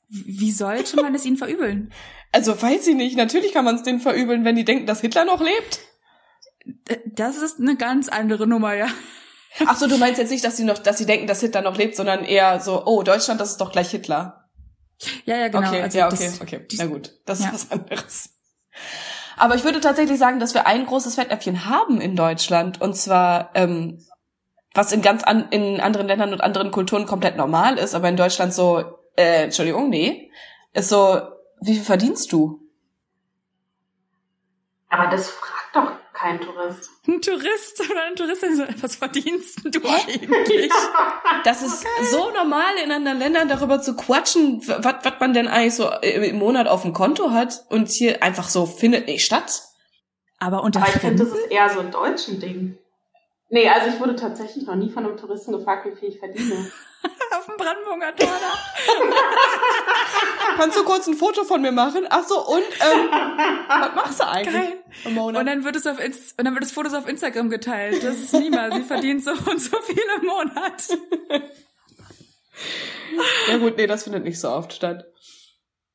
Wie 0.10 0.52
sollte 0.52 1.02
man 1.02 1.16
es 1.16 1.26
ihnen 1.26 1.38
verübeln? 1.38 1.92
Also 2.32 2.60
weiß 2.60 2.88
ich 2.88 2.96
nicht. 2.96 3.18
Natürlich 3.18 3.52
kann 3.54 3.66
man 3.66 3.76
es 3.76 3.84
denen 3.84 4.00
verübeln, 4.00 4.46
wenn 4.46 4.56
die 4.56 4.66
denken, 4.66 4.86
dass 4.86 5.02
Hitler 5.02 5.26
noch 5.26 5.42
lebt. 5.42 5.80
Äh, 6.88 6.98
Das 7.08 7.38
ist 7.38 7.60
eine 7.60 7.76
ganz 7.76 8.10
andere 8.10 8.48
Nummer, 8.48 8.74
ja. 8.76 8.88
Ach 9.68 9.78
so, 9.78 9.88
du 9.88 9.98
meinst 9.98 10.20
jetzt 10.20 10.32
nicht, 10.32 10.44
dass 10.44 10.58
sie 10.58 10.64
noch, 10.64 10.78
dass 10.80 10.98
sie 10.98 11.06
denken, 11.06 11.28
dass 11.28 11.40
Hitler 11.42 11.62
noch 11.62 11.78
lebt, 11.78 11.96
sondern 11.96 12.24
eher 12.26 12.60
so, 12.60 12.86
oh, 12.86 13.04
Deutschland, 13.04 13.40
das 13.40 13.52
ist 13.52 13.62
doch 13.62 13.72
gleich 13.72 13.90
Hitler. 13.92 14.50
Ja, 15.26 15.38
ja, 15.38 15.48
genau. 15.50 15.68
okay, 15.68 15.82
also 15.82 15.98
ja, 15.98 16.10
das- 16.10 16.20
okay, 16.42 16.58
okay. 16.58 16.68
die- 16.72 16.78
Na 16.78 16.86
gut, 16.86 17.12
das 17.26 17.40
ist 17.40 17.46
ja. 17.46 17.54
was 17.54 17.72
anderes. 17.72 18.30
Aber 19.38 19.56
ich 19.56 19.64
würde 19.64 19.82
tatsächlich 19.82 20.18
sagen, 20.20 20.40
dass 20.40 20.54
wir 20.54 20.66
ein 20.68 20.86
großes 20.86 21.16
Fettnäpfchen 21.16 21.66
haben 21.66 22.00
in 22.02 22.16
Deutschland. 22.16 22.80
Und 22.82 22.96
zwar, 22.96 23.50
ähm, 23.56 24.00
was 24.74 24.92
in 24.92 25.02
ganz 25.02 25.24
an, 25.24 25.50
in 25.50 25.82
anderen 25.82 26.08
Ländern 26.08 26.34
und 26.34 26.42
anderen 26.42 26.72
Kulturen 26.72 27.06
komplett 27.06 27.36
normal 27.38 27.78
ist, 27.78 27.96
aber 27.96 28.10
in 28.10 28.16
Deutschland 28.18 28.54
so, 28.54 28.84
äh, 29.16 29.44
Entschuldigung, 29.46 29.90
nee, 29.90 30.32
ist 30.74 30.90
so, 30.90 31.20
wie 31.62 31.74
viel 31.76 31.84
verdienst 31.84 32.32
du? 32.32 32.60
Aber 34.90 35.10
das 35.10 35.30
fragt 35.30 35.63
kein 36.24 36.40
Tourist. 36.40 36.90
Ein 37.06 37.22
Tourist 37.22 37.82
oder 37.82 38.04
eine 38.04 38.16
Touristin 38.16 38.56
so, 38.56 38.64
was 38.82 38.96
verdienst 38.96 39.60
du 39.66 39.80
eigentlich? 39.84 40.72
Das 41.44 41.62
ist 41.62 41.86
so 42.12 42.32
normal 42.32 42.78
in 42.82 42.92
anderen 42.94 43.20
Ländern 43.20 43.50
darüber 43.50 43.82
zu 43.82 43.96
quatschen, 43.96 44.62
was 44.66 44.96
was 45.04 45.14
man 45.20 45.34
denn 45.34 45.50
eigentlich 45.50 45.76
so 45.76 45.90
im 46.02 46.38
Monat 46.38 46.68
auf 46.68 46.84
dem 46.84 46.94
Konto 46.94 47.32
hat 47.32 47.66
und 47.70 47.90
hier 47.90 48.24
einfach 48.24 48.48
so 48.48 48.66
findet 48.66 49.08
nicht 49.08 49.26
statt. 49.26 49.64
Aber 50.40 50.64
unter 50.64 50.80
Aber 50.82 50.90
ich 50.90 51.02
finde, 51.02 51.26
das 51.26 51.34
ist 51.34 51.52
eher 51.52 51.70
so 51.70 51.82
ein 51.82 51.92
deutschen 51.92 52.40
Ding. 52.40 52.78
Nee, 53.50 53.68
also 53.68 53.90
ich 53.90 54.00
wurde 54.00 54.16
tatsächlich 54.16 54.66
noch 54.66 54.76
nie 54.76 54.90
von 54.90 55.06
einem 55.06 55.18
Touristen 55.18 55.52
gefragt, 55.52 55.86
wie 55.86 55.96
viel 55.96 56.10
ich 56.10 56.20
verdiene. 56.20 56.72
auf 57.38 57.46
dem 57.46 57.58
Brandenburger 57.58 58.16
Tor 58.16 58.40
da. 58.40 58.58
Kannst 60.58 60.78
du 60.78 60.84
kurz 60.84 61.08
ein 61.08 61.16
Foto 61.16 61.44
von 61.44 61.62
mir 61.62 61.72
machen? 61.72 62.06
Ach 62.10 62.24
so, 62.24 62.40
und 62.46 62.64
ähm, 62.80 63.10
was 63.68 63.96
machst 63.96 64.20
du 64.20 64.28
eigentlich 64.28 64.54
Geil. 64.54 64.84
im 65.06 65.14
Monat? 65.16 65.42
Und 65.42 65.46
dann 65.48 65.64
wird 65.64 65.76
es 65.76 65.88
auf 65.88 66.00
Inst 66.00 66.38
und 66.38 66.46
dann 66.46 66.54
wird 66.54 66.64
das 66.64 66.72
Fotos 66.72 66.94
auf 66.94 67.08
Instagram 67.08 67.50
geteilt. 67.50 68.04
Das 68.04 68.18
ist 68.18 68.34
Nima, 68.34 68.72
sie 68.72 68.84
verdient 68.84 69.24
so 69.24 69.32
und 69.32 69.60
so 69.60 69.78
viel 69.82 70.04
im 70.22 70.26
Monat. 70.28 70.88
ja 73.50 73.58
gut, 73.58 73.78
nee, 73.78 73.88
das 73.88 74.04
findet 74.04 74.24
nicht 74.24 74.40
so 74.40 74.50
oft 74.50 74.74
statt. 74.74 75.06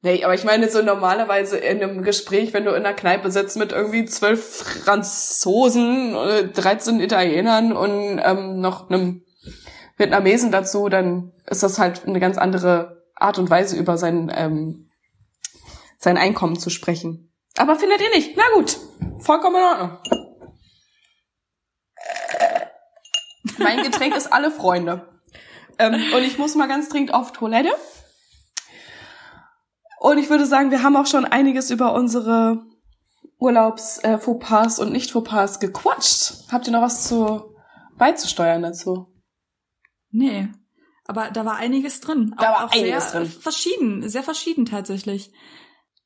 Nee, 0.01 0.23
aber 0.23 0.35
ich 0.35 0.45
meine 0.45 0.69
so 0.71 0.81
normalerweise 0.81 1.59
in 1.59 1.83
einem 1.83 2.05
Gespräch, 2.05 2.53
wenn 2.53 2.65
du 2.65 2.71
in 2.71 2.87
einer 2.87 2.95
Kneipe 2.95 3.33
sitzt 3.33 3.57
mit 3.57 3.73
irgendwie 3.73 4.05
zwölf 4.05 4.63
Franzosen, 4.85 6.15
äh, 6.15 6.49
13 6.49 7.01
Italienern 7.01 7.73
und 7.73 8.21
ähm, 8.23 8.61
noch 8.61 8.89
einem 8.91 9.25
Vietnamesen 9.99 10.51
dazu, 10.51 10.89
dann 10.89 11.33
ist 11.47 11.63
das 11.63 11.79
halt 11.79 12.07
eine 12.07 12.21
ganz 12.21 12.39
andere 12.39 13.05
Art 13.15 13.39
und 13.39 13.51
Weise 13.51 13.77
über 13.77 13.99
sein 13.99 14.33
ähm, 14.35 14.91
sein 15.99 16.17
Einkommen 16.17 16.59
zu 16.59 16.71
sprechen. 16.71 17.33
Aber 17.57 17.77
findet 17.77 18.01
ihr 18.01 18.11
nicht? 18.11 18.37
Na 18.37 18.45
gut, 18.55 18.79
vollkommen 19.19 19.57
in 19.57 19.63
Ordnung. 19.63 19.99
Mein 23.59 23.83
Getränk 23.83 24.17
ist 24.17 24.33
alle 24.33 24.51
Freunde. 24.51 25.09
Ähm, 25.79 25.95
und 26.15 26.23
ich 26.23 26.39
muss 26.39 26.55
mal 26.55 26.69
ganz 26.69 26.89
dringend 26.89 27.13
auf 27.13 27.33
Toilette. 27.33 27.71
Und 29.99 30.19
ich 30.19 30.31
würde 30.31 30.47
sagen, 30.47 30.71
wir 30.71 30.85
haben 30.85 30.97
auch 30.97 31.07
schon 31.07 31.25
einiges 31.25 31.71
über 31.71 31.93
unsere 31.95 32.63
Urlaubs 33.39 33.99
äh, 33.99 34.19
und 34.25 34.93
nicht 34.93 35.11
Fauxpas 35.11 35.59
gequatscht. 35.59 36.51
Habt 36.53 36.67
ihr 36.69 36.73
noch 36.73 36.83
was 36.83 37.09
zu 37.09 37.55
beizusteuern 37.97 38.63
dazu? 38.63 39.09
Nee. 40.11 40.49
Aber 41.07 41.31
da 41.31 41.45
war 41.45 41.57
einiges 41.57 42.01
drin. 42.01 42.35
Da 42.39 42.45
war 42.45 42.67
auch 42.67 42.73
einiges 42.73 43.13
sehr 43.13 43.21
drin. 43.23 43.31
verschieden, 43.31 44.09
sehr 44.09 44.23
verschieden 44.23 44.67
tatsächlich. 44.67 45.33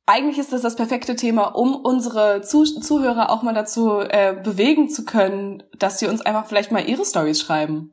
Eigentlich 0.06 0.38
ist 0.38 0.52
das 0.52 0.62
das 0.62 0.76
perfekte 0.76 1.16
Thema, 1.16 1.54
um 1.54 1.76
unsere 1.76 2.42
Zu 2.42 2.64
Zuhörer 2.64 3.30
auch 3.30 3.42
mal 3.42 3.54
dazu 3.54 4.00
äh, 4.00 4.34
bewegen 4.42 4.88
zu 4.88 5.04
können, 5.04 5.62
dass 5.78 5.98
sie 5.98 6.06
uns 6.06 6.20
einfach 6.20 6.46
vielleicht 6.46 6.72
mal 6.72 6.88
ihre 6.88 7.04
Stories 7.04 7.40
schreiben. 7.40 7.92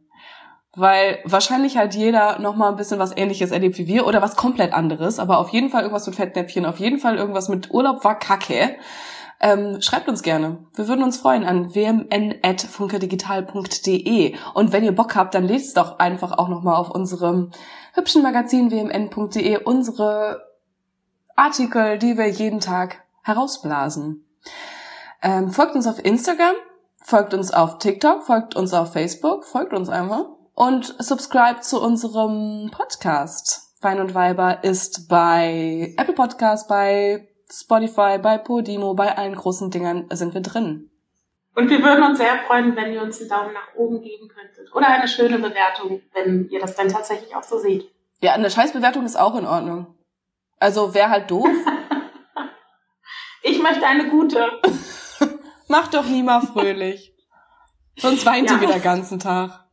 Weil 0.76 1.20
wahrscheinlich 1.26 1.78
halt 1.78 1.96
jeder 1.96 2.40
noch 2.40 2.56
mal 2.56 2.70
ein 2.70 2.76
bisschen 2.76 3.00
was 3.00 3.16
ähnliches 3.16 3.52
erlebt 3.52 3.78
wie 3.78 3.88
wir 3.88 4.06
oder 4.06 4.22
was 4.22 4.36
komplett 4.36 4.74
anderes, 4.74 5.20
aber 5.20 5.40
auf 5.40 5.50
jeden 5.50 5.70
Fall 5.70 5.82
irgendwas 5.82 6.06
mit 6.06 6.16
Fettnäpfchen, 6.16 6.66
auf 6.66 6.80
jeden 6.80 7.00
Fall 7.00 7.18
irgendwas 7.18 7.50
mit 7.50 7.72
Urlaub 7.72 8.04
war 8.04 8.18
Kacke. 8.18 8.76
Ähm, 9.42 9.82
schreibt 9.82 10.10
uns 10.10 10.22
gerne. 10.22 10.66
Wir 10.76 10.90
würden 10.90 11.04
uns 11.04 11.18
freuen 11.18 11.46
an 11.46 11.74
wmn.funkedigital.de. 11.74 14.36
Und 14.54 14.74
wenn 14.74 14.84
ihr 14.84 14.96
Bock 14.96 15.16
habt, 15.16 15.34
dann 15.34 15.48
lest 15.48 15.78
doch 15.78 15.98
einfach 16.00 16.38
auch 16.38 16.50
noch 16.50 16.62
mal 16.62 16.76
auf 16.76 16.90
unserem 16.90 17.52
hübschen 17.94 18.22
Magazin 18.22 18.70
wmn.de 18.70 19.64
unsere 19.64 20.44
Artikel, 21.36 21.98
die 21.98 22.18
wir 22.18 22.28
jeden 22.28 22.60
Tag 22.60 23.04
herausblasen. 23.24 24.26
Ähm, 25.22 25.52
folgt 25.52 25.76
uns 25.76 25.86
auf 25.88 26.04
Instagram, 26.04 26.56
folgt 27.02 27.34
uns 27.34 27.52
auf 27.52 27.78
TikTok, 27.78 28.24
folgt 28.24 28.56
uns 28.56 28.74
auf 28.74 28.94
Facebook, 28.94 29.46
folgt 29.46 29.74
uns 29.74 29.90
einfach 29.90 30.26
und 30.54 30.96
subscribe 31.00 31.60
zu 31.62 31.82
unserem 31.82 32.70
Podcast. 32.72 33.74
Wein 33.82 34.02
und 34.02 34.14
Weiber 34.14 34.66
ist 34.66 35.08
bei 35.08 35.94
Apple 35.98 36.14
Podcast, 36.14 36.68
bei 36.68 37.30
Spotify, 37.52 38.18
bei 38.22 38.38
Podimo, 38.38 38.94
bei 38.94 39.18
allen 39.18 39.36
großen 39.36 39.72
Dingern 39.72 40.08
sind 40.12 40.34
wir 40.34 40.42
drin. 40.42 40.92
Und 41.56 41.70
wir 41.70 41.82
würden 41.84 42.04
uns 42.04 42.20
sehr 42.20 42.38
freuen, 42.48 42.76
wenn 42.76 42.94
ihr 42.94 43.02
uns 43.02 43.20
einen 43.20 43.30
Daumen 43.30 43.54
nach 43.54 43.74
oben 43.76 44.02
geben 44.02 44.30
könntet. 44.30 44.74
Oder 44.74 44.88
eine 44.88 45.08
schöne 45.08 45.40
Bewertung, 45.40 46.02
wenn 46.14 46.48
ihr 46.50 46.60
das 46.60 46.76
dann 46.76 46.88
tatsächlich 46.90 47.36
auch 47.36 47.44
so 47.44 47.58
seht. 47.58 47.90
Ja, 48.22 48.34
eine 48.34 48.50
Scheißbewertung 48.52 49.04
ist 49.06 49.20
auch 49.20 49.36
in 49.36 49.46
Ordnung. 49.46 49.96
Also 50.60 50.94
wäre 50.94 51.10
halt 51.10 51.30
doof. 51.32 51.48
Ich 53.42 53.62
möchte 53.64 53.86
eine 53.88 54.10
gute. 54.10 54.60
Macht 55.70 55.94
doch 55.94 56.04
nie 56.06 56.24
mal 56.24 56.42
fröhlich. 56.42 57.16
Sonst 57.98 58.26
weint 58.26 58.50
Ja. 58.50 58.56
ihr 58.58 58.62
wieder 58.62 58.74
den 58.74 58.82
ganzen 58.82 59.18
Tag. 59.18 59.66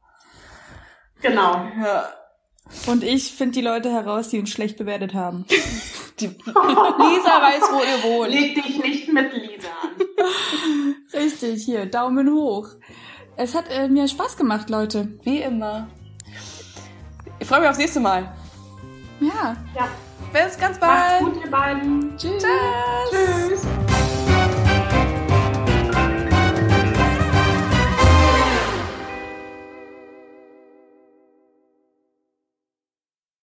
Genau. 1.21 1.67
Ja. 1.83 2.09
Und 2.87 3.03
ich 3.05 3.33
finde 3.33 3.55
die 3.55 3.61
Leute 3.61 3.91
heraus, 3.91 4.29
die 4.29 4.39
uns 4.39 4.51
schlecht 4.51 4.77
bewertet 4.77 5.15
haben. 5.15 5.45
Die 6.19 6.29
Lisa 6.29 7.43
weiß, 7.43 7.63
wo 7.73 7.81
ihr 7.83 8.11
wohnt. 8.11 8.31
Leg 8.31 8.55
dich 8.55 8.79
nicht 8.79 9.13
mit 9.13 9.35
Lisa 9.35 9.69
an. 9.83 10.95
Richtig, 11.13 11.63
hier, 11.63 11.85
Daumen 11.85 12.33
hoch. 12.33 12.69
Es 13.37 13.55
hat 13.55 13.67
äh, 13.71 13.87
mir 13.87 14.09
Spaß 14.09 14.39
gemacht, 14.39 14.71
Leute. 14.71 15.09
Wie 15.25 15.43
immer. 15.43 15.89
Ich 17.39 17.47
freue 17.47 17.61
mich 17.61 17.69
aufs 17.69 17.79
nächste 17.79 18.01
Mal. 18.01 18.35
Ja. 19.21 19.57
Ja. 19.75 19.89
Bis 20.33 20.59
ganz 20.59 20.81
Macht's 20.81 21.21
bald. 21.21 21.21
gut, 21.21 21.45
ihr 21.45 21.51
beiden. 21.51 22.17
Tschüss. 22.17 22.43
Tschüss. 22.43 23.61
Tschüss. 23.61 23.96